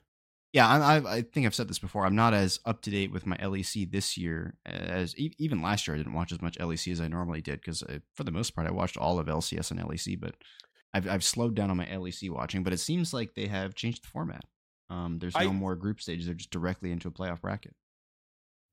Yeah, 0.52 0.66
I, 0.66 0.97
I, 0.97 1.15
I 1.16 1.23
think 1.23 1.47
I've 1.47 1.55
said 1.55 1.69
this 1.69 1.78
before. 1.78 2.05
I'm 2.05 2.16
not 2.16 2.35
as 2.35 2.59
up 2.65 2.82
to 2.82 2.90
date 2.90 3.12
with 3.12 3.24
my 3.24 3.36
LEC 3.36 3.89
this 3.93 4.19
year 4.19 4.57
as 4.66 5.15
even 5.16 5.62
last 5.62 5.86
year. 5.86 5.94
I 5.94 5.98
didn't 5.98 6.15
watch 6.15 6.32
as 6.32 6.43
much 6.43 6.59
LEC 6.59 6.90
as 6.90 7.01
I 7.01 7.07
normally 7.07 7.40
did 7.40 7.61
because 7.61 7.85
uh, 7.85 7.98
for 8.15 8.24
the 8.24 8.32
most 8.32 8.55
part 8.55 8.66
I 8.66 8.73
watched 8.73 8.97
all 8.97 9.19
of 9.19 9.27
LCS 9.27 9.70
and 9.70 9.81
LEC. 9.81 10.19
But 10.19 10.35
I've 10.93 11.09
I've 11.09 11.24
slowed 11.24 11.55
down 11.55 11.70
on 11.70 11.77
my 11.77 11.86
LEC 11.86 12.31
watching. 12.31 12.62
But 12.62 12.73
it 12.73 12.81
seems 12.81 13.15
like 13.15 13.35
they 13.35 13.47
have 13.47 13.74
changed 13.74 14.05
the 14.05 14.09
format. 14.09 14.44
Um, 14.91 15.19
there's 15.19 15.35
no 15.35 15.41
I- 15.41 15.53
more 15.53 15.77
group 15.77 16.01
stages; 16.01 16.27
they're 16.27 16.35
just 16.35 16.51
directly 16.51 16.93
into 16.93 17.09
a 17.09 17.11
playoff 17.11 17.41
bracket. 17.41 17.75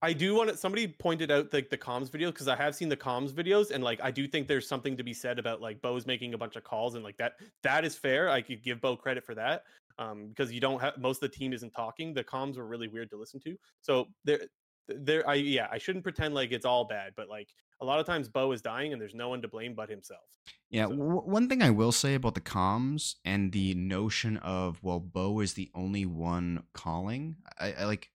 I 0.01 0.13
do 0.13 0.35
want 0.35 0.49
to. 0.49 0.57
Somebody 0.57 0.87
pointed 0.87 1.31
out 1.31 1.51
like 1.53 1.69
the 1.69 1.77
comms 1.77 2.11
video 2.11 2.31
because 2.31 2.47
I 2.47 2.55
have 2.55 2.75
seen 2.75 2.87
the 2.87 2.97
comms 2.97 3.31
videos 3.31 3.71
and 3.71 3.83
like 3.83 3.99
I 4.03 4.11
do 4.11 4.27
think 4.27 4.47
there's 4.47 4.67
something 4.67 4.95
to 4.95 5.03
be 5.03 5.13
said 5.13 5.39
about 5.39 5.59
like 5.59 5.81
Bo's 5.81 6.05
making 6.05 6.35
a 6.35 6.37
bunch 6.37 6.55
of 6.55 6.63
calls 6.63 6.93
and 6.95 7.03
like 7.03 7.17
that 7.17 7.33
that 7.63 7.83
is 7.83 7.95
fair. 7.95 8.29
I 8.29 8.41
could 8.41 8.63
give 8.63 8.79
Bo 8.79 8.95
credit 8.95 9.25
for 9.25 9.33
that 9.35 9.63
um, 9.97 10.27
because 10.27 10.51
you 10.51 10.59
don't 10.59 10.79
have 10.79 10.97
most 10.97 11.23
of 11.23 11.31
the 11.31 11.35
team 11.35 11.51
isn't 11.51 11.71
talking. 11.71 12.13
The 12.13 12.23
comms 12.23 12.57
were 12.57 12.67
really 12.67 12.87
weird 12.87 13.09
to 13.09 13.17
listen 13.17 13.39
to. 13.41 13.57
So 13.81 14.07
there, 14.23 14.41
there. 14.87 15.27
I 15.27 15.35
yeah. 15.35 15.67
I 15.71 15.79
shouldn't 15.79 16.03
pretend 16.03 16.35
like 16.35 16.51
it's 16.51 16.65
all 16.65 16.85
bad, 16.85 17.13
but 17.15 17.27
like 17.27 17.49
a 17.79 17.85
lot 17.85 17.99
of 17.99 18.05
times 18.05 18.27
Bo 18.27 18.51
is 18.51 18.61
dying 18.61 18.91
and 18.93 19.01
there's 19.01 19.13
no 19.15 19.29
one 19.29 19.41
to 19.41 19.47
blame 19.47 19.73
but 19.75 19.89
himself. 19.89 20.21
Yeah, 20.69 20.85
So- 20.87 20.95
w- 20.97 21.21
one 21.21 21.47
thing 21.47 21.61
I 21.61 21.69
will 21.69 21.91
say 21.91 22.15
about 22.15 22.35
the 22.35 22.41
comms 22.41 23.15
and 23.23 23.51
the 23.51 23.73
notion 23.75 24.37
of 24.37 24.81
well, 24.83 24.99
Bo 24.99 25.39
is 25.41 25.53
the 25.53 25.69
only 25.75 26.05
one 26.05 26.63
calling. 26.73 27.37
I, 27.59 27.73
I 27.73 27.85
like. 27.85 28.09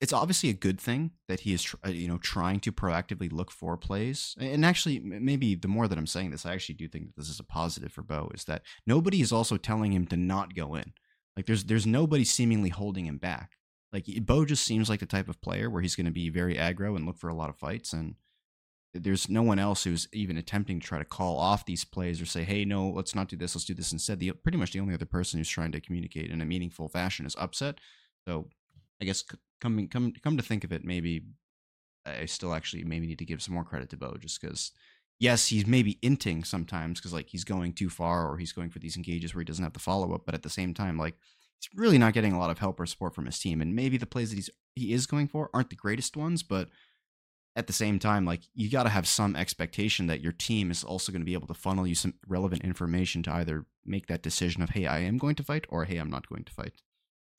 It's 0.00 0.12
obviously 0.12 0.50
a 0.50 0.54
good 0.54 0.78
thing 0.80 1.12
that 1.28 1.40
he 1.40 1.54
is, 1.54 1.62
tr- 1.62 1.76
uh, 1.86 1.88
you 1.88 2.08
know, 2.08 2.18
trying 2.18 2.60
to 2.60 2.72
proactively 2.72 3.32
look 3.32 3.50
for 3.50 3.76
plays. 3.78 4.34
And 4.38 4.64
actually, 4.64 4.98
maybe 4.98 5.54
the 5.54 5.68
more 5.68 5.88
that 5.88 5.96
I'm 5.96 6.06
saying 6.06 6.30
this, 6.30 6.44
I 6.44 6.52
actually 6.52 6.74
do 6.74 6.88
think 6.88 7.06
that 7.06 7.16
this 7.16 7.30
is 7.30 7.40
a 7.40 7.44
positive 7.44 7.90
for 7.92 8.02
Bo. 8.02 8.30
Is 8.34 8.44
that 8.44 8.62
nobody 8.86 9.20
is 9.22 9.32
also 9.32 9.56
telling 9.56 9.92
him 9.92 10.06
to 10.08 10.16
not 10.16 10.54
go 10.54 10.74
in. 10.74 10.92
Like 11.36 11.46
there's 11.46 11.64
there's 11.64 11.86
nobody 11.86 12.24
seemingly 12.24 12.70
holding 12.70 13.06
him 13.06 13.18
back. 13.18 13.52
Like 13.92 14.06
Bo 14.26 14.44
just 14.44 14.64
seems 14.64 14.90
like 14.90 15.00
the 15.00 15.06
type 15.06 15.28
of 15.28 15.40
player 15.40 15.70
where 15.70 15.80
he's 15.80 15.94
going 15.96 16.06
to 16.06 16.12
be 16.12 16.28
very 16.28 16.56
aggro 16.56 16.96
and 16.96 17.06
look 17.06 17.16
for 17.16 17.28
a 17.30 17.34
lot 17.34 17.48
of 17.48 17.56
fights 17.56 17.92
and 17.92 18.16
there's 18.94 19.28
no 19.28 19.42
one 19.42 19.58
else 19.58 19.84
who's 19.84 20.08
even 20.12 20.36
attempting 20.36 20.80
to 20.80 20.86
try 20.86 20.98
to 20.98 21.04
call 21.04 21.36
off 21.36 21.66
these 21.66 21.84
plays 21.84 22.20
or 22.20 22.26
say, 22.26 22.44
"Hey, 22.44 22.64
no, 22.64 22.88
let's 22.88 23.14
not 23.14 23.28
do 23.28 23.36
this. 23.36 23.54
Let's 23.54 23.64
do 23.64 23.74
this 23.74 23.92
instead." 23.92 24.20
The 24.20 24.32
pretty 24.32 24.58
much 24.58 24.72
the 24.72 24.80
only 24.80 24.94
other 24.94 25.04
person 25.04 25.38
who's 25.38 25.48
trying 25.48 25.72
to 25.72 25.80
communicate 25.80 26.30
in 26.30 26.40
a 26.40 26.46
meaningful 26.46 26.88
fashion 26.88 27.26
is 27.26 27.36
Upset. 27.36 27.78
So, 28.26 28.48
I 29.02 29.04
guess 29.04 29.24
coming 29.60 29.88
come 29.88 30.12
come 30.22 30.36
to 30.36 30.42
think 30.42 30.64
of 30.64 30.72
it, 30.72 30.84
maybe 30.84 31.26
I 32.06 32.26
still 32.26 32.54
actually 32.54 32.84
maybe 32.84 33.06
need 33.06 33.18
to 33.18 33.24
give 33.24 33.42
some 33.42 33.54
more 33.54 33.64
credit 33.64 33.90
to 33.90 33.96
Bo, 33.96 34.16
just 34.18 34.40
because. 34.40 34.72
Yes, 35.20 35.46
he's 35.46 35.64
maybe 35.64 35.94
inting 36.02 36.44
sometimes 36.44 36.98
because 36.98 37.12
like 37.12 37.28
he's 37.28 37.44
going 37.44 37.72
too 37.72 37.88
far 37.88 38.28
or 38.28 38.36
he's 38.36 38.52
going 38.52 38.68
for 38.68 38.80
these 38.80 38.96
engages 38.96 39.32
where 39.32 39.40
he 39.40 39.44
doesn't 39.44 39.62
have 39.62 39.72
the 39.72 39.78
follow 39.78 40.12
up, 40.12 40.26
but 40.26 40.34
at 40.34 40.42
the 40.42 40.50
same 40.50 40.74
time, 40.74 40.98
like 40.98 41.14
he's 41.60 41.70
really 41.74 41.98
not 41.98 42.14
getting 42.14 42.32
a 42.32 42.38
lot 42.38 42.50
of 42.50 42.58
help 42.58 42.80
or 42.80 42.86
support 42.86 43.14
from 43.14 43.26
his 43.26 43.38
team. 43.38 43.60
And 43.60 43.76
maybe 43.76 43.96
the 43.96 44.06
plays 44.06 44.30
that 44.30 44.36
he's 44.36 44.50
he 44.74 44.92
is 44.92 45.06
going 45.06 45.28
for 45.28 45.50
aren't 45.54 45.70
the 45.70 45.76
greatest 45.76 46.16
ones, 46.16 46.42
but 46.42 46.68
at 47.56 47.66
the 47.66 47.72
same 47.72 47.98
time, 47.98 48.24
like 48.24 48.42
you 48.54 48.70
got 48.70 48.82
to 48.82 48.88
have 48.88 49.06
some 49.06 49.36
expectation 49.36 50.06
that 50.08 50.20
your 50.20 50.32
team 50.32 50.70
is 50.70 50.82
also 50.82 51.12
going 51.12 51.22
to 51.22 51.26
be 51.26 51.34
able 51.34 51.46
to 51.46 51.54
funnel 51.54 51.86
you 51.86 51.94
some 51.94 52.14
relevant 52.26 52.62
information 52.62 53.22
to 53.22 53.32
either 53.32 53.66
make 53.84 54.06
that 54.08 54.22
decision 54.22 54.62
of, 54.62 54.70
hey, 54.70 54.86
I 54.86 55.00
am 55.00 55.18
going 55.18 55.36
to 55.36 55.44
fight, 55.44 55.66
or 55.68 55.84
hey, 55.84 55.98
I'm 55.98 56.10
not 56.10 56.28
going 56.28 56.44
to 56.44 56.52
fight. 56.52 56.82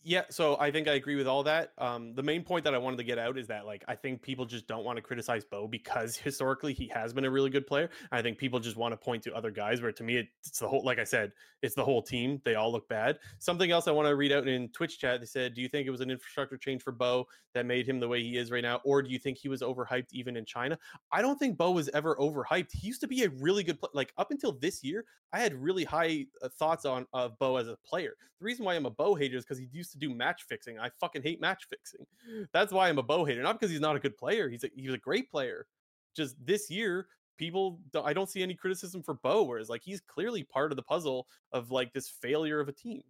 Yeah, 0.08 0.26
so 0.30 0.56
I 0.60 0.70
think 0.70 0.88
I 0.88 0.94
agree 0.94 1.16
with 1.16 1.26
all 1.26 1.42
that. 1.46 1.72
Um, 1.80 2.14
the 2.14 2.22
main 2.22 2.44
point 2.44 2.64
that 2.66 2.76
I 2.76 2.78
wanted 2.78 2.98
to 2.98 3.04
get 3.04 3.18
out 3.18 3.40
is 3.40 3.48
that 3.48 3.66
like 3.66 3.84
I 3.88 3.96
think 3.96 4.22
people 4.22 4.46
just 4.46 4.68
don't 4.68 4.86
want 4.86 4.98
to 4.98 5.02
criticize 5.02 5.44
Bo 5.44 5.68
because 5.68 6.16
historically 6.24 6.74
he 6.74 6.88
has 6.90 7.12
been 7.12 7.26
a 7.26 7.32
really 7.32 7.50
good 7.50 7.66
player. 7.66 7.90
I 8.12 8.22
think 8.22 8.38
people 8.38 8.60
just 8.60 8.78
want 8.78 8.92
to 8.92 8.98
point 8.98 9.24
to 9.24 9.34
other 9.34 9.50
guys 9.50 9.82
where 9.82 9.92
to 9.92 10.04
me 10.04 10.30
it's 10.46 10.60
the 10.60 10.68
whole 10.68 10.86
like 10.86 11.00
I 11.00 11.06
said, 11.06 11.32
it's 11.64 11.74
the 11.74 11.84
whole 11.84 12.04
team. 12.04 12.40
They 12.46 12.54
all 12.54 12.72
look 12.72 12.88
bad. 12.88 13.18
Something 13.40 13.72
else 13.72 13.88
I 13.88 13.94
want 13.94 14.08
to 14.08 14.16
read 14.16 14.32
out 14.32 14.48
in 14.48 14.70
Twitch 14.70 15.00
chat. 15.00 15.22
They 15.22 15.26
said, 15.26 15.56
"Do 15.56 15.62
you 15.64 15.68
think 15.70 15.88
it 15.88 15.92
was 15.92 16.02
an 16.02 16.12
infrastructure 16.12 16.58
change 16.60 16.84
for 16.84 16.92
Bo 16.92 17.26
that 17.56 17.66
made 17.66 17.90
him 17.90 18.00
the 18.00 18.08
way 18.08 18.22
he 18.22 18.38
is 18.38 18.52
right 18.52 18.62
now, 18.62 18.82
or 18.86 19.02
do 19.02 19.10
you 19.10 19.18
think 19.18 19.40
he 19.40 19.50
was 19.50 19.64
overhyped 19.64 20.10
even 20.12 20.38
in 20.38 20.46
China?" 20.46 20.78
I 21.12 21.24
don't 21.24 21.40
think 21.40 21.58
Bo 21.58 21.72
was 21.72 21.90
ever 21.96 22.16
overhyped. 22.18 22.72
He 22.74 22.86
used 22.86 23.02
to 23.02 23.08
be 23.08 23.24
a 23.24 23.30
really 23.30 23.64
good 23.64 23.80
player. 23.80 23.90
Like 23.96 24.14
up 24.20 24.30
until 24.30 24.52
this 24.52 24.84
year, 24.84 25.04
I 25.34 25.40
had 25.40 25.54
really 25.56 25.84
high 25.84 26.28
uh, 26.44 26.50
thoughts 26.50 26.86
on 26.86 27.08
of 27.12 27.40
Bo 27.40 27.58
as 27.58 27.68
a 27.68 27.78
player. 27.78 28.16
The 28.40 28.46
reason 28.46 28.66
why 28.66 28.76
I'm 28.76 28.86
a 28.86 28.90
Bo 28.92 29.16
hater 29.16 29.38
is 29.38 29.46
because 29.46 29.58
he 29.58 29.70
used 29.72 29.92
to 29.94 29.95
do 29.98 30.14
match 30.14 30.44
fixing. 30.48 30.80
I 30.80 30.90
fucking 31.00 31.24
hate 31.24 31.42
match 31.42 31.66
fixing. 31.70 32.06
That's 32.54 32.72
why 32.72 32.90
I'm 32.90 32.98
a 32.98 33.04
Bo 33.04 33.26
hater, 33.26 33.42
not 33.42 33.60
because 33.60 33.72
he's 33.72 33.82
not 33.82 33.96
a 33.96 34.00
good 34.00 34.18
player. 34.18 34.50
He's 34.50 34.64
a, 34.64 34.70
he 34.76 34.88
was 34.88 34.96
a 34.96 35.00
great 35.00 35.30
player. 35.32 35.68
Just 36.16 36.36
this 36.44 36.70
year, 36.70 37.08
people 37.38 37.80
don't, 37.92 38.06
I 38.06 38.14
don't 38.14 38.30
see 38.30 38.42
any 38.42 38.54
criticism 38.54 39.04
for 39.04 39.16
Bo. 39.16 39.44
Whereas 39.44 39.70
like 39.70 39.82
he's 39.84 40.02
clearly 40.02 40.44
part 40.44 40.72
of 40.72 40.76
the 40.76 40.84
puzzle 40.84 41.28
of 41.52 41.72
like 41.72 41.94
this 41.94 42.10
failure 42.10 42.60
of 42.60 42.68
a 42.68 42.74
team. 42.74 43.04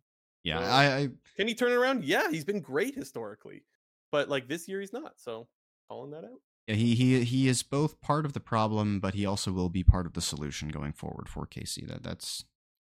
Yeah, 0.43 0.59
I, 0.59 0.97
I 0.97 1.09
Can 1.37 1.47
he 1.47 1.55
turn 1.55 1.71
it 1.71 1.75
around? 1.75 2.03
Yeah, 2.03 2.29
he's 2.29 2.45
been 2.45 2.61
great 2.61 2.93
historically, 2.95 3.63
but 4.11 4.29
like 4.29 4.47
this 4.47 4.67
year 4.67 4.79
he's 4.79 4.93
not. 4.93 5.13
So 5.17 5.47
calling 5.89 6.11
that 6.11 6.23
out. 6.23 6.39
yeah, 6.67 6.75
he 6.75 6.93
he 6.93 7.23
he 7.23 7.47
is 7.47 7.63
both 7.63 7.99
part 7.99 8.25
of 8.25 8.33
the 8.33 8.39
problem, 8.39 8.99
but 8.99 9.15
he 9.15 9.25
also 9.25 9.51
will 9.51 9.69
be 9.69 9.83
part 9.83 10.05
of 10.05 10.13
the 10.13 10.21
solution 10.21 10.69
going 10.69 10.93
forward 10.93 11.27
for 11.27 11.47
KC. 11.47 11.87
That 11.87 12.03
that's 12.03 12.45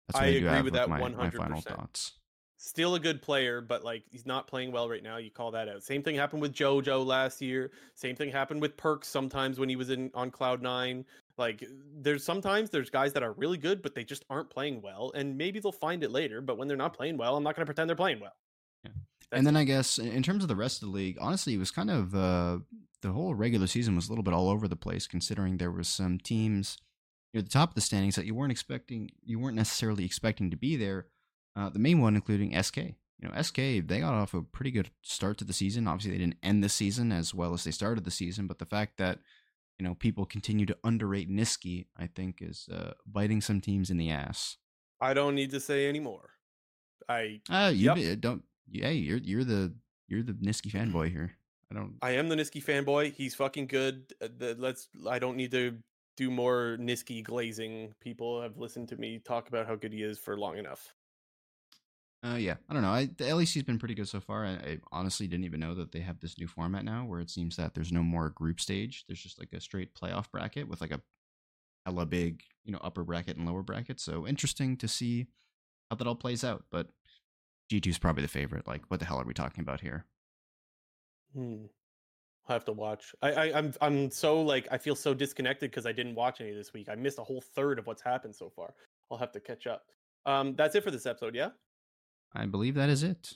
that's 0.08 0.20
what 0.20 0.24
I 0.24 0.26
I, 0.26 0.30
agree 0.30 0.62
with 0.62 0.74
that 0.74 0.88
my, 0.88 1.08
my 1.08 1.30
final 1.30 1.60
100%. 1.60 1.64
thoughts. 1.64 2.12
Still 2.58 2.94
a 2.94 3.00
good 3.00 3.20
player, 3.20 3.60
but 3.60 3.84
like 3.84 4.04
he's 4.10 4.24
not 4.24 4.46
playing 4.46 4.72
well 4.72 4.88
right 4.88 5.02
now. 5.02 5.18
You 5.18 5.30
call 5.30 5.50
that 5.50 5.68
out. 5.68 5.82
Same 5.82 6.02
thing 6.02 6.14
happened 6.14 6.40
with 6.40 6.54
JoJo 6.54 7.04
last 7.04 7.42
year. 7.42 7.70
Same 7.94 8.16
thing 8.16 8.30
happened 8.30 8.62
with 8.62 8.76
Perkz 8.78 9.04
sometimes 9.04 9.58
when 9.58 9.68
he 9.68 9.76
was 9.76 9.90
in 9.90 10.10
on 10.14 10.30
Cloud 10.30 10.62
Nine. 10.62 11.04
Like 11.36 11.62
there's 12.00 12.24
sometimes 12.24 12.70
there's 12.70 12.88
guys 12.88 13.12
that 13.12 13.22
are 13.22 13.32
really 13.32 13.58
good, 13.58 13.82
but 13.82 13.94
they 13.94 14.04
just 14.04 14.24
aren't 14.30 14.48
playing 14.48 14.80
well, 14.80 15.12
and 15.14 15.36
maybe 15.36 15.60
they'll 15.60 15.70
find 15.70 16.02
it 16.02 16.10
later. 16.10 16.40
But 16.40 16.56
when 16.56 16.66
they're 16.66 16.78
not 16.78 16.94
playing 16.94 17.18
well, 17.18 17.36
I'm 17.36 17.44
not 17.44 17.56
going 17.56 17.64
to 17.64 17.66
pretend 17.66 17.90
they're 17.90 17.96
playing 17.96 18.20
well. 18.20 18.36
Yeah. 18.84 18.92
And 19.32 19.46
then. 19.46 19.56
I 19.56 19.64
guess 19.64 19.98
in 19.98 20.22
terms 20.22 20.42
of 20.42 20.48
the 20.48 20.56
rest 20.56 20.82
of 20.82 20.88
the 20.88 20.94
league, 20.94 21.18
honestly, 21.20 21.52
it 21.52 21.58
was 21.58 21.70
kind 21.70 21.90
of 21.90 22.14
uh, 22.14 22.58
the 23.02 23.12
whole 23.12 23.34
regular 23.34 23.66
season 23.66 23.96
was 23.96 24.06
a 24.06 24.10
little 24.10 24.24
bit 24.24 24.32
all 24.32 24.48
over 24.48 24.66
the 24.66 24.76
place, 24.76 25.06
considering 25.06 25.58
there 25.58 25.70
was 25.70 25.88
some 25.88 26.18
teams 26.18 26.78
near 27.34 27.42
the 27.42 27.50
top 27.50 27.70
of 27.70 27.74
the 27.74 27.82
standings 27.82 28.16
that 28.16 28.24
you 28.24 28.34
weren't 28.34 28.52
expecting, 28.52 29.10
you 29.22 29.38
weren't 29.38 29.56
necessarily 29.56 30.06
expecting 30.06 30.50
to 30.50 30.56
be 30.56 30.74
there. 30.74 31.06
Uh, 31.56 31.70
the 31.70 31.78
main 31.78 32.00
one 32.00 32.14
including 32.14 32.60
SK. 32.62 32.76
You 33.18 33.28
know, 33.30 33.42
SK 33.42 33.56
they 33.86 34.00
got 34.00 34.12
off 34.14 34.34
a 34.34 34.42
pretty 34.42 34.70
good 34.70 34.90
start 35.02 35.38
to 35.38 35.44
the 35.44 35.54
season. 35.54 35.88
Obviously, 35.88 36.12
they 36.12 36.18
didn't 36.24 36.36
end 36.42 36.62
the 36.62 36.68
season 36.68 37.10
as 37.12 37.32
well 37.34 37.54
as 37.54 37.64
they 37.64 37.70
started 37.70 38.04
the 38.04 38.10
season, 38.10 38.46
but 38.46 38.58
the 38.58 38.66
fact 38.66 38.98
that 38.98 39.20
you 39.78 39.84
know 39.84 39.94
people 39.94 40.26
continue 40.26 40.66
to 40.66 40.76
underrate 40.84 41.30
Nisqy, 41.30 41.86
I 41.96 42.08
think, 42.08 42.42
is 42.42 42.68
uh, 42.70 42.92
biting 43.06 43.40
some 43.40 43.60
teams 43.62 43.88
in 43.90 43.96
the 43.96 44.10
ass. 44.10 44.58
I 45.00 45.14
don't 45.14 45.34
need 45.34 45.50
to 45.52 45.60
say 45.60 45.88
anymore. 45.88 46.30
I 47.08 47.40
Uh, 47.48 47.72
you 47.74 47.92
Yep. 47.94 48.20
don't. 48.20 48.42
Hey, 48.70 48.94
you're 48.94 49.18
you're 49.18 49.44
the 49.44 49.74
you're 50.08 50.22
the 50.22 50.34
Nisqy 50.34 50.70
fanboy 50.70 51.10
here. 51.10 51.32
I 51.70 51.74
don't. 51.74 51.94
I 52.02 52.10
am 52.12 52.28
the 52.28 52.36
Nisqy 52.36 52.62
fanboy. 52.62 53.14
He's 53.14 53.34
fucking 53.34 53.66
good. 53.68 54.12
Uh, 54.20 54.28
the- 54.36 54.56
Let's. 54.58 54.88
I 55.08 55.18
don't 55.18 55.36
need 55.36 55.52
to 55.52 55.78
do 56.18 56.30
more 56.30 56.76
Nisqy 56.80 57.22
glazing. 57.24 57.94
People 58.00 58.42
have 58.42 58.56
listened 58.58 58.88
to 58.90 58.96
me 58.96 59.18
talk 59.18 59.48
about 59.48 59.66
how 59.66 59.74
good 59.74 59.92
he 59.94 60.02
is 60.02 60.18
for 60.18 60.38
long 60.38 60.58
enough. 60.58 60.94
Uh, 62.24 62.36
yeah, 62.36 62.56
I 62.68 62.72
don't 62.72 62.82
know. 62.82 62.90
I, 62.90 63.08
the 63.16 63.32
LEC's 63.32 63.62
been 63.62 63.78
pretty 63.78 63.94
good 63.94 64.08
so 64.08 64.20
far. 64.20 64.44
I, 64.44 64.52
I 64.52 64.78
honestly 64.90 65.28
didn't 65.28 65.44
even 65.44 65.60
know 65.60 65.74
that 65.74 65.92
they 65.92 66.00
have 66.00 66.20
this 66.20 66.38
new 66.38 66.46
format 66.46 66.84
now, 66.84 67.04
where 67.04 67.20
it 67.20 67.30
seems 67.30 67.56
that 67.56 67.74
there's 67.74 67.92
no 67.92 68.02
more 68.02 68.30
group 68.30 68.60
stage. 68.60 69.04
There's 69.06 69.22
just 69.22 69.38
like 69.38 69.52
a 69.52 69.60
straight 69.60 69.94
playoff 69.94 70.30
bracket 70.30 70.66
with 70.68 70.80
like 70.80 70.92
a 70.92 71.00
hella 71.84 72.06
big, 72.06 72.42
you 72.64 72.72
know, 72.72 72.80
upper 72.82 73.04
bracket 73.04 73.36
and 73.36 73.46
lower 73.46 73.62
bracket. 73.62 74.00
So 74.00 74.26
interesting 74.26 74.76
to 74.78 74.88
see 74.88 75.26
how 75.90 75.96
that 75.96 76.06
all 76.06 76.16
plays 76.16 76.42
out. 76.42 76.64
But 76.70 76.88
G2 77.70 77.86
is 77.88 77.98
probably 77.98 78.22
the 78.22 78.28
favorite. 78.28 78.66
Like, 78.66 78.82
what 78.88 78.98
the 78.98 79.06
hell 79.06 79.20
are 79.20 79.24
we 79.24 79.34
talking 79.34 79.62
about 79.62 79.80
here? 79.80 80.04
Hmm. 81.34 81.66
I 82.48 82.52
have 82.52 82.64
to 82.66 82.72
watch. 82.72 83.14
I, 83.22 83.32
I 83.32 83.58
I'm 83.58 83.72
I'm 83.80 84.10
so 84.10 84.40
like 84.40 84.68
I 84.70 84.78
feel 84.78 84.94
so 84.94 85.14
disconnected 85.14 85.70
because 85.70 85.84
I 85.84 85.92
didn't 85.92 86.14
watch 86.14 86.40
any 86.40 86.50
of 86.50 86.56
this 86.56 86.72
week. 86.72 86.88
I 86.88 86.94
missed 86.94 87.18
a 87.18 87.24
whole 87.24 87.40
third 87.40 87.78
of 87.78 87.86
what's 87.86 88.02
happened 88.02 88.36
so 88.36 88.50
far. 88.54 88.72
I'll 89.10 89.18
have 89.18 89.32
to 89.32 89.40
catch 89.40 89.66
up. 89.66 89.84
Um, 90.26 90.54
that's 90.54 90.74
it 90.74 90.84
for 90.84 90.90
this 90.90 91.06
episode. 91.06 91.34
Yeah. 91.34 91.50
I 92.36 92.46
believe 92.46 92.74
that 92.74 92.88
is 92.88 93.02
it. 93.02 93.32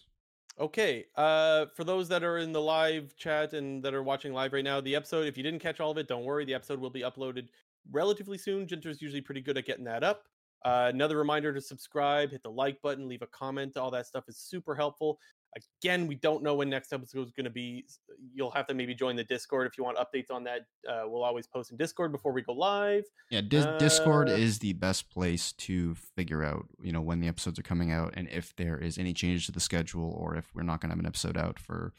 Okay. 0.59 1.07
Uh, 1.17 1.67
for 1.75 1.85
those 1.85 2.09
that 2.09 2.23
are 2.23 2.39
in 2.39 2.53
the 2.53 2.61
live 2.61 3.17
chat 3.17 3.55
and 3.55 3.83
that 3.83 3.95
are 3.95 4.03
watching 4.03 4.35
live 4.35 4.53
right 4.53 4.65
now, 4.65 4.81
the 4.81 4.95
episode, 4.95 5.27
if 5.27 5.37
you 5.37 5.43
didn't 5.43 5.61
catch 5.61 5.81
all 5.81 5.91
of 5.91 5.99
it, 5.99 6.07
don't 6.07 6.25
worry. 6.25 6.45
The 6.45 6.55
episode 6.55 6.79
will 6.79 6.91
be 6.91 7.01
uploaded 7.01 7.49
relatively 7.91 8.37
soon. 8.37 8.67
Jinter's 8.67 9.01
usually 9.01 9.23
pretty 9.23 9.41
good 9.41 9.57
at 9.57 9.65
getting 9.65 9.85
that 9.85 10.05
up. 10.05 10.25
Uh, 10.63 10.91
another 10.93 11.17
reminder 11.17 11.55
to 11.55 11.61
subscribe, 11.61 12.31
hit 12.31 12.43
the 12.43 12.51
like 12.51 12.81
button, 12.83 13.09
leave 13.09 13.23
a 13.23 13.27
comment. 13.29 13.79
All 13.79 13.91
that 13.91 14.07
stuff 14.07 14.25
is 14.29 14.37
super 14.37 14.75
helpful. 14.75 15.19
Again, 15.57 16.07
we 16.07 16.15
don't 16.15 16.43
know 16.45 16.55
when 16.55 16.71
next 16.71 16.93
episode 16.93 17.27
is 17.27 17.33
going 17.33 17.45
to 17.45 17.51
be. 17.51 17.85
You'll 18.33 18.53
have 18.53 18.67
to 18.69 18.75
maybe 18.75 18.95
join 18.95 19.17
the 19.17 19.25
Discord 19.25 19.67
if 19.67 19.77
you 19.77 19.83
want 19.83 19.99
updates 19.99 20.31
on 20.31 20.45
that. 20.45 20.61
Uh, 20.89 21.03
we'll 21.07 21.25
always 21.25 21.47
post 21.49 21.73
in 21.73 21.77
Discord 21.77 22.13
before 22.13 22.33
we 22.33 22.43
go 22.43 22.53
live. 22.53 23.03
Yeah, 23.31 23.41
Dis- 23.41 23.67
Discord 23.79 24.29
Uh, 24.29 24.35
is 24.35 24.61
the 24.61 24.75
best 24.75 25.11
place 25.11 25.53
to 25.55 25.95
figure 25.97 26.45
out, 26.45 26.67
you 26.81 26.93
know, 26.93 27.01
when 27.01 27.19
the 27.19 27.27
episodes 27.27 27.59
are 27.59 27.65
coming 27.65 27.91
out 27.91 28.15
and 28.17 28.29
if 28.29 28.55
there 28.55 28.79
is 28.79 28.97
any 28.97 29.13
change 29.13 29.47
to 29.47 29.53
the 29.53 29.59
schedule 29.61 30.13
or 30.17 30.37
if 30.37 30.55
we're 30.55 30.63
not 30.63 30.81
going 30.81 30.91
to 30.91 30.95
have 30.95 31.01
an 31.01 31.07
episode 31.07 31.37
out 31.37 31.59
for 31.59 31.95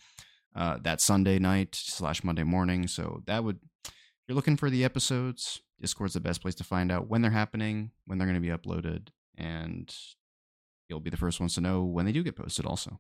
uh, 0.56 0.78
that 0.84 1.02
Sunday 1.02 1.38
night 1.38 1.76
slash 1.76 2.24
Monday 2.24 2.44
morning. 2.44 2.88
So 2.88 3.22
that 3.26 3.44
would, 3.44 3.60
if 3.86 3.92
you're 4.30 4.36
looking 4.36 4.56
for 4.58 4.70
the 4.70 4.86
episodes, 4.86 5.62
Discord's 5.82 6.14
the 6.14 6.22
best 6.22 6.42
place 6.42 6.56
to 6.56 6.64
find 6.64 6.90
out 6.92 7.10
when 7.10 7.22
they're 7.22 7.32
happening, 7.32 7.92
when 8.06 8.18
they're 8.18 8.28
going 8.28 8.42
to 8.42 8.48
be 8.48 8.56
uploaded, 8.56 9.10
and 9.36 9.94
you'll 10.88 11.00
be 11.02 11.10
the 11.10 11.18
first 11.18 11.40
ones 11.42 11.56
to 11.56 11.62
know 11.62 11.84
when 11.84 12.06
they 12.06 12.12
do 12.14 12.24
get 12.24 12.36
posted. 12.36 12.66
Also, 12.66 13.00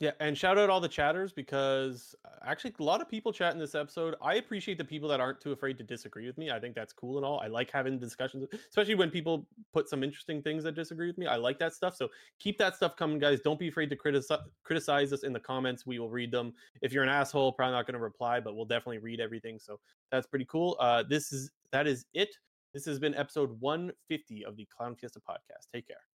Yeah, 0.00 0.12
and 0.18 0.36
shout 0.36 0.56
out 0.56 0.70
all 0.70 0.80
the 0.80 0.88
chatters 0.88 1.30
because 1.30 2.14
uh, 2.24 2.30
actually 2.46 2.72
a 2.80 2.82
lot 2.82 3.02
of 3.02 3.08
people 3.08 3.34
chat 3.34 3.52
in 3.52 3.58
this 3.58 3.74
episode. 3.74 4.14
I 4.22 4.36
appreciate 4.36 4.78
the 4.78 4.84
people 4.84 5.10
that 5.10 5.20
aren't 5.20 5.42
too 5.42 5.52
afraid 5.52 5.76
to 5.76 5.84
disagree 5.84 6.26
with 6.26 6.38
me. 6.38 6.50
I 6.50 6.58
think 6.58 6.74
that's 6.74 6.94
cool 6.94 7.18
and 7.18 7.26
all. 7.26 7.38
I 7.40 7.48
like 7.48 7.70
having 7.70 7.98
discussions, 7.98 8.46
especially 8.70 8.94
when 8.94 9.10
people 9.10 9.46
put 9.74 9.90
some 9.90 10.02
interesting 10.02 10.40
things 10.40 10.64
that 10.64 10.74
disagree 10.74 11.06
with 11.06 11.18
me. 11.18 11.26
I 11.26 11.36
like 11.36 11.58
that 11.58 11.74
stuff. 11.74 11.94
So 11.94 12.08
keep 12.38 12.56
that 12.56 12.76
stuff 12.76 12.96
coming, 12.96 13.18
guys. 13.18 13.40
Don't 13.40 13.58
be 13.58 13.68
afraid 13.68 13.90
to 13.90 13.96
criticize 13.96 14.38
criticize 14.64 15.12
us 15.12 15.22
in 15.22 15.34
the 15.34 15.40
comments. 15.40 15.84
We 15.84 15.98
will 15.98 16.08
read 16.08 16.32
them. 16.32 16.54
If 16.80 16.94
you're 16.94 17.02
an 17.02 17.10
asshole, 17.10 17.52
probably 17.52 17.72
not 17.72 17.86
going 17.86 17.92
to 17.92 18.00
reply, 18.00 18.40
but 18.40 18.56
we'll 18.56 18.64
definitely 18.64 18.98
read 18.98 19.20
everything. 19.20 19.58
So 19.58 19.78
that's 20.10 20.26
pretty 20.26 20.46
cool. 20.46 20.78
Uh, 20.80 21.02
this 21.02 21.30
is 21.30 21.50
that 21.72 21.86
is 21.86 22.06
it. 22.14 22.34
This 22.72 22.86
has 22.86 22.98
been 22.98 23.14
episode 23.16 23.60
150 23.60 24.46
of 24.46 24.56
the 24.56 24.66
Clown 24.74 24.96
Fiesta 24.96 25.20
podcast. 25.20 25.68
Take 25.74 25.88
care. 25.88 26.09